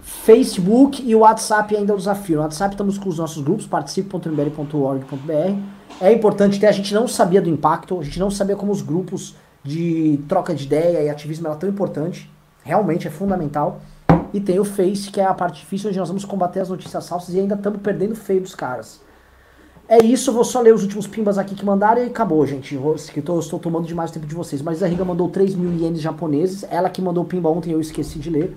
Facebook 0.00 1.02
e 1.06 1.14
o 1.14 1.18
WhatsApp 1.18 1.76
ainda 1.76 1.92
é 1.92 1.94
o 1.94 1.98
desafio. 1.98 2.36
No 2.36 2.42
WhatsApp 2.44 2.72
estamos 2.72 2.96
com 2.96 3.10
os 3.10 3.18
nossos 3.18 3.42
grupos, 3.42 3.66
participe.mbl.org.br. 3.66 5.60
É 6.00 6.10
importante 6.10 6.58
ter, 6.58 6.66
a 6.66 6.72
gente 6.72 6.94
não 6.94 7.06
sabia 7.06 7.42
do 7.42 7.50
impacto, 7.50 8.00
a 8.00 8.02
gente 8.02 8.18
não 8.18 8.30
sabia 8.30 8.56
como 8.56 8.72
os 8.72 8.80
grupos 8.80 9.36
de 9.62 10.18
troca 10.26 10.54
de 10.54 10.64
ideia 10.64 11.02
e 11.02 11.10
ativismo 11.10 11.46
era 11.46 11.54
tão 11.54 11.68
importante. 11.68 12.37
Realmente 12.68 13.08
é 13.08 13.10
fundamental. 13.10 13.80
E 14.30 14.38
tem 14.38 14.60
o 14.60 14.64
Face, 14.64 15.10
que 15.10 15.18
é 15.18 15.24
a 15.24 15.32
parte 15.32 15.60
difícil, 15.60 15.88
onde 15.88 15.98
nós 15.98 16.08
vamos 16.08 16.26
combater 16.26 16.60
as 16.60 16.68
notícias 16.68 17.08
falsas 17.08 17.34
e 17.34 17.40
ainda 17.40 17.54
estamos 17.54 17.80
perdendo 17.80 18.14
feio 18.14 18.42
dos 18.42 18.54
caras. 18.54 19.00
É 19.88 20.04
isso, 20.04 20.30
vou 20.34 20.44
só 20.44 20.60
ler 20.60 20.74
os 20.74 20.82
últimos 20.82 21.06
pimbas 21.06 21.38
aqui 21.38 21.54
que 21.54 21.64
mandaram 21.64 22.04
e 22.04 22.08
acabou, 22.08 22.46
gente. 22.46 22.74
Eu, 22.74 22.94
tô, 23.24 23.38
estou 23.38 23.58
tomando 23.58 23.86
demais 23.86 24.10
o 24.10 24.12
tempo 24.12 24.26
de 24.26 24.34
vocês. 24.34 24.60
Mas 24.60 24.82
a 24.82 24.86
Riga 24.86 25.02
mandou 25.02 25.30
3 25.30 25.54
mil 25.54 25.72
ienes 25.72 26.02
japoneses. 26.02 26.62
Ela 26.70 26.90
que 26.90 27.00
mandou 27.00 27.24
o 27.24 27.26
pimba 27.26 27.48
ontem, 27.48 27.72
eu 27.72 27.80
esqueci 27.80 28.18
de 28.18 28.28
ler. 28.28 28.54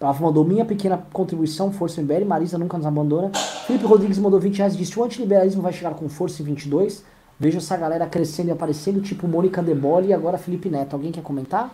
Ela 0.00 0.14
mandou 0.14 0.42
minha 0.42 0.64
pequena 0.64 0.96
contribuição, 1.12 1.70
Força 1.70 2.00
MBL. 2.00 2.24
Marisa 2.24 2.56
nunca 2.56 2.78
nos 2.78 2.86
abandona. 2.86 3.30
Felipe 3.66 3.84
Rodrigues 3.84 4.16
mandou 4.16 4.40
20 4.40 4.56
reais 4.56 4.74
disse: 4.74 4.98
o 4.98 5.04
antiliberalismo 5.04 5.60
vai 5.60 5.74
chegar 5.74 5.92
com 5.92 6.08
força 6.08 6.40
em 6.40 6.46
22. 6.46 7.04
Vejo 7.38 7.58
essa 7.58 7.76
galera 7.76 8.06
crescendo 8.06 8.48
e 8.48 8.52
aparecendo, 8.52 9.02
tipo 9.02 9.28
Mônica 9.28 9.62
Debole 9.62 10.08
e 10.08 10.12
agora 10.14 10.38
Felipe 10.38 10.70
Neto. 10.70 10.94
Alguém 10.94 11.12
quer 11.12 11.22
comentar? 11.22 11.70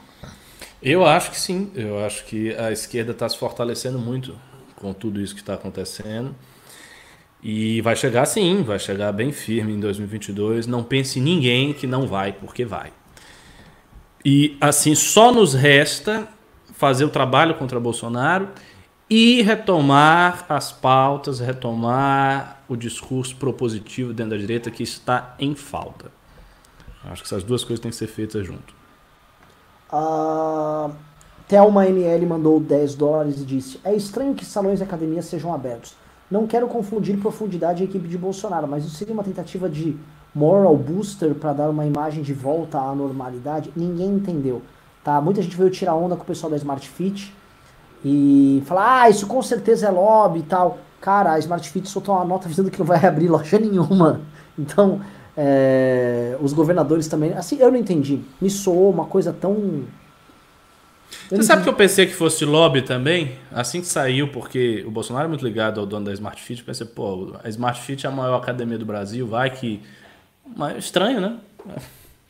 Eu 0.82 1.04
acho 1.04 1.30
que 1.30 1.40
sim. 1.40 1.70
Eu 1.74 2.04
acho 2.04 2.24
que 2.24 2.54
a 2.54 2.70
esquerda 2.70 3.12
está 3.12 3.28
se 3.28 3.36
fortalecendo 3.36 3.98
muito 3.98 4.34
com 4.76 4.92
tudo 4.92 5.20
isso 5.20 5.34
que 5.34 5.40
está 5.40 5.54
acontecendo. 5.54 6.34
E 7.42 7.80
vai 7.82 7.94
chegar 7.94 8.26
sim, 8.26 8.62
vai 8.62 8.78
chegar 8.78 9.12
bem 9.12 9.32
firme 9.32 9.72
em 9.72 9.80
2022. 9.80 10.66
Não 10.66 10.82
pense 10.82 11.18
em 11.18 11.22
ninguém 11.22 11.72
que 11.72 11.86
não 11.86 12.06
vai, 12.06 12.32
porque 12.32 12.64
vai. 12.64 12.92
E 14.24 14.56
assim, 14.60 14.94
só 14.94 15.32
nos 15.32 15.54
resta 15.54 16.28
fazer 16.72 17.04
o 17.04 17.08
trabalho 17.08 17.54
contra 17.54 17.78
Bolsonaro 17.78 18.48
e 19.10 19.42
retomar 19.42 20.44
as 20.48 20.70
pautas, 20.70 21.40
retomar 21.40 22.62
o 22.68 22.76
discurso 22.76 23.34
propositivo 23.36 24.12
dentro 24.12 24.32
da 24.32 24.36
direita 24.36 24.70
que 24.70 24.82
está 24.82 25.34
em 25.38 25.54
falta. 25.54 26.12
Acho 27.04 27.22
que 27.22 27.28
essas 27.28 27.42
duas 27.42 27.64
coisas 27.64 27.80
têm 27.80 27.90
que 27.90 27.96
ser 27.96 28.08
feitas 28.08 28.46
junto. 28.46 28.77
Uh, 29.92 30.92
Thelma 31.48 31.86
ML 31.86 32.26
mandou 32.26 32.60
10 32.60 32.94
dólares 32.94 33.40
e 33.40 33.44
disse: 33.44 33.80
É 33.82 33.94
estranho 33.94 34.34
que 34.34 34.44
salões 34.44 34.80
e 34.80 34.82
academias 34.82 35.24
sejam 35.24 35.52
abertos. 35.52 35.96
Não 36.30 36.46
quero 36.46 36.68
confundir 36.68 37.16
profundidade 37.18 37.82
a 37.82 37.86
equipe 37.86 38.06
de 38.06 38.18
Bolsonaro, 38.18 38.68
mas 38.68 38.84
isso 38.84 38.96
seria 38.96 39.14
uma 39.14 39.24
tentativa 39.24 39.68
de 39.68 39.96
moral 40.34 40.76
booster 40.76 41.34
para 41.34 41.54
dar 41.54 41.70
uma 41.70 41.86
imagem 41.86 42.22
de 42.22 42.34
volta 42.34 42.78
à 42.78 42.94
normalidade? 42.94 43.72
Ninguém 43.74 44.10
entendeu. 44.10 44.60
Tá? 45.02 45.20
Muita 45.22 45.40
gente 45.40 45.56
veio 45.56 45.70
tirar 45.70 45.94
onda 45.94 46.16
com 46.16 46.22
o 46.22 46.26
pessoal 46.26 46.50
da 46.50 46.56
Smart 46.56 46.86
Fit 46.86 47.34
e 48.04 48.62
falar: 48.66 49.02
ah, 49.02 49.10
isso 49.10 49.26
com 49.26 49.42
certeza 49.42 49.86
é 49.86 49.90
lobby 49.90 50.40
e 50.40 50.42
tal. 50.42 50.78
Cara, 51.00 51.32
a 51.32 51.38
Smart 51.38 51.68
Fit 51.70 51.88
soltou 51.88 52.14
uma 52.14 52.24
nota 52.24 52.48
dizendo 52.48 52.70
que 52.70 52.78
não 52.78 52.86
vai 52.86 53.04
abrir 53.06 53.28
loja 53.28 53.58
nenhuma. 53.58 54.20
Então, 54.60 55.00
é, 55.40 56.36
os 56.40 56.52
governadores 56.52 57.06
também. 57.06 57.32
Assim, 57.32 57.58
eu 57.60 57.70
não 57.70 57.78
entendi. 57.78 58.18
Me 58.40 58.50
soou 58.50 58.90
uma 58.90 59.04
coisa 59.04 59.32
tão 59.32 59.84
você 61.30 61.42
sabe 61.42 61.62
que 61.62 61.68
eu 61.68 61.74
pensei 61.74 62.06
que 62.06 62.12
fosse 62.12 62.44
lobby 62.44 62.82
também? 62.82 63.32
Assim 63.52 63.80
que 63.80 63.86
saiu, 63.86 64.28
porque 64.28 64.84
o 64.86 64.90
Bolsonaro 64.90 65.26
é 65.26 65.28
muito 65.28 65.44
ligado 65.44 65.80
ao 65.80 65.86
dono 65.86 66.06
da 66.06 66.12
Smart 66.12 66.40
Fit, 66.42 66.62
pensei, 66.62 66.86
pô, 66.86 67.34
a 67.42 67.48
Smart 67.48 67.80
Fit 67.80 68.06
é 68.06 68.08
a 68.08 68.12
maior 68.12 68.36
academia 68.36 68.78
do 68.78 68.84
Brasil, 68.84 69.26
vai 69.26 69.50
que. 69.50 69.82
Mas 70.56 70.84
estranho, 70.84 71.20
né? 71.20 71.38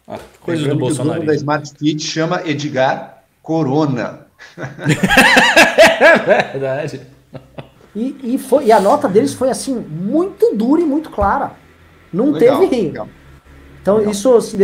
Ah, 0.06 0.18
coisas 0.40 0.66
do 0.66 0.76
Bolsonaro. 0.76 1.18
O 1.18 1.20
dono 1.20 1.26
da 1.26 1.34
Smart 1.34 1.72
Fit 1.78 2.02
chama 2.02 2.42
Edgar 2.44 3.22
Corona. 3.42 4.26
é 4.56 6.52
verdade. 6.52 7.00
E, 7.94 8.34
e, 8.34 8.38
foi, 8.38 8.66
e 8.66 8.72
a 8.72 8.80
nota 8.80 9.08
deles 9.08 9.34
foi 9.34 9.50
assim, 9.50 9.74
muito 9.74 10.54
dura 10.54 10.80
e 10.80 10.84
muito 10.84 11.10
clara. 11.10 11.52
Não 12.12 12.32
legal, 12.32 12.60
teve. 12.60 12.82
Legal. 12.82 13.08
Então 13.80 13.96
Legal. 13.96 14.12
isso 14.12 14.34
assim, 14.34 14.56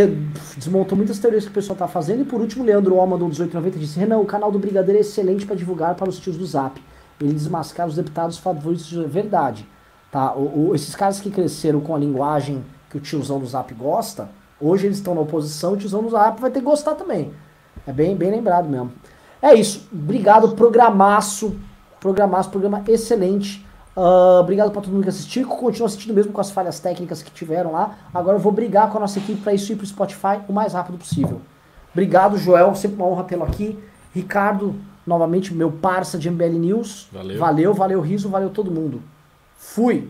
desmontou 0.56 0.96
muitas 0.96 1.18
teorias 1.18 1.44
que 1.44 1.50
o 1.50 1.54
pessoal 1.54 1.74
está 1.74 1.88
fazendo. 1.88 2.22
E 2.22 2.24
por 2.24 2.40
último, 2.40 2.64
Leandro 2.64 2.96
Oma 2.96 3.16
do 3.16 3.24
1890 3.24 3.78
disse: 3.78 3.98
Renan, 3.98 4.18
o 4.18 4.24
canal 4.24 4.52
do 4.52 4.58
Brigadeiro 4.58 4.98
é 4.98 5.00
excelente 5.00 5.46
para 5.46 5.56
divulgar 5.56 5.94
para 5.94 6.08
os 6.08 6.18
tios 6.18 6.36
do 6.36 6.44
Zap. 6.44 6.82
Ele 7.20 7.32
desmascara 7.32 7.88
os 7.88 7.96
deputados 7.96 8.38
favoritos 8.38 8.86
de 8.86 9.02
verdade. 9.04 9.66
Tá? 10.10 10.34
O, 10.34 10.68
o, 10.68 10.74
esses 10.74 10.94
caras 10.94 11.20
que 11.20 11.30
cresceram 11.30 11.80
com 11.80 11.94
a 11.94 11.98
linguagem 11.98 12.64
que 12.90 12.98
o 12.98 13.00
tiozão 13.00 13.38
do 13.38 13.46
Zap 13.46 13.72
gosta, 13.74 14.28
hoje 14.60 14.86
eles 14.86 14.98
estão 14.98 15.14
na 15.14 15.20
oposição, 15.22 15.72
o 15.72 15.76
tiozão 15.76 16.02
do 16.02 16.10
Zap 16.10 16.40
vai 16.40 16.50
ter 16.50 16.60
que 16.60 16.64
gostar 16.64 16.94
também. 16.94 17.32
É 17.86 17.92
bem, 17.92 18.14
bem 18.14 18.30
lembrado 18.30 18.68
mesmo. 18.68 18.92
É 19.40 19.54
isso. 19.54 19.88
Obrigado, 19.92 20.54
programaço. 20.54 21.56
Programaço, 22.00 22.50
programa 22.50 22.82
excelente. 22.86 23.63
Uh, 23.96 24.40
obrigado 24.40 24.72
para 24.72 24.82
todo 24.82 24.92
mundo 24.92 25.04
que 25.04 25.08
assistiu. 25.08 25.46
Continua 25.46 25.86
assistindo 25.86 26.12
mesmo 26.12 26.32
com 26.32 26.40
as 26.40 26.50
falhas 26.50 26.80
técnicas 26.80 27.22
que 27.22 27.30
tiveram 27.30 27.72
lá. 27.72 27.96
Agora 28.12 28.36
eu 28.36 28.40
vou 28.40 28.50
brigar 28.52 28.90
com 28.90 28.98
a 28.98 29.00
nossa 29.00 29.18
equipe 29.18 29.40
para 29.40 29.54
isso 29.54 29.72
ir 29.72 29.76
para 29.76 29.84
o 29.84 29.86
Spotify 29.86 30.40
o 30.48 30.52
mais 30.52 30.72
rápido 30.72 30.98
possível. 30.98 31.40
Obrigado, 31.92 32.36
Joel. 32.36 32.74
Sempre 32.74 32.96
uma 32.96 33.06
honra 33.06 33.24
tê-lo 33.24 33.44
aqui. 33.44 33.78
Ricardo, 34.12 34.74
novamente, 35.06 35.54
meu 35.54 35.70
parça 35.70 36.18
de 36.18 36.28
MBL 36.28 36.58
News. 36.58 37.08
Valeu. 37.12 37.38
Valeu, 37.38 37.74
valeu, 37.74 38.00
riso, 38.00 38.28
valeu 38.28 38.50
todo 38.50 38.70
mundo. 38.70 39.00
Fui. 39.56 40.08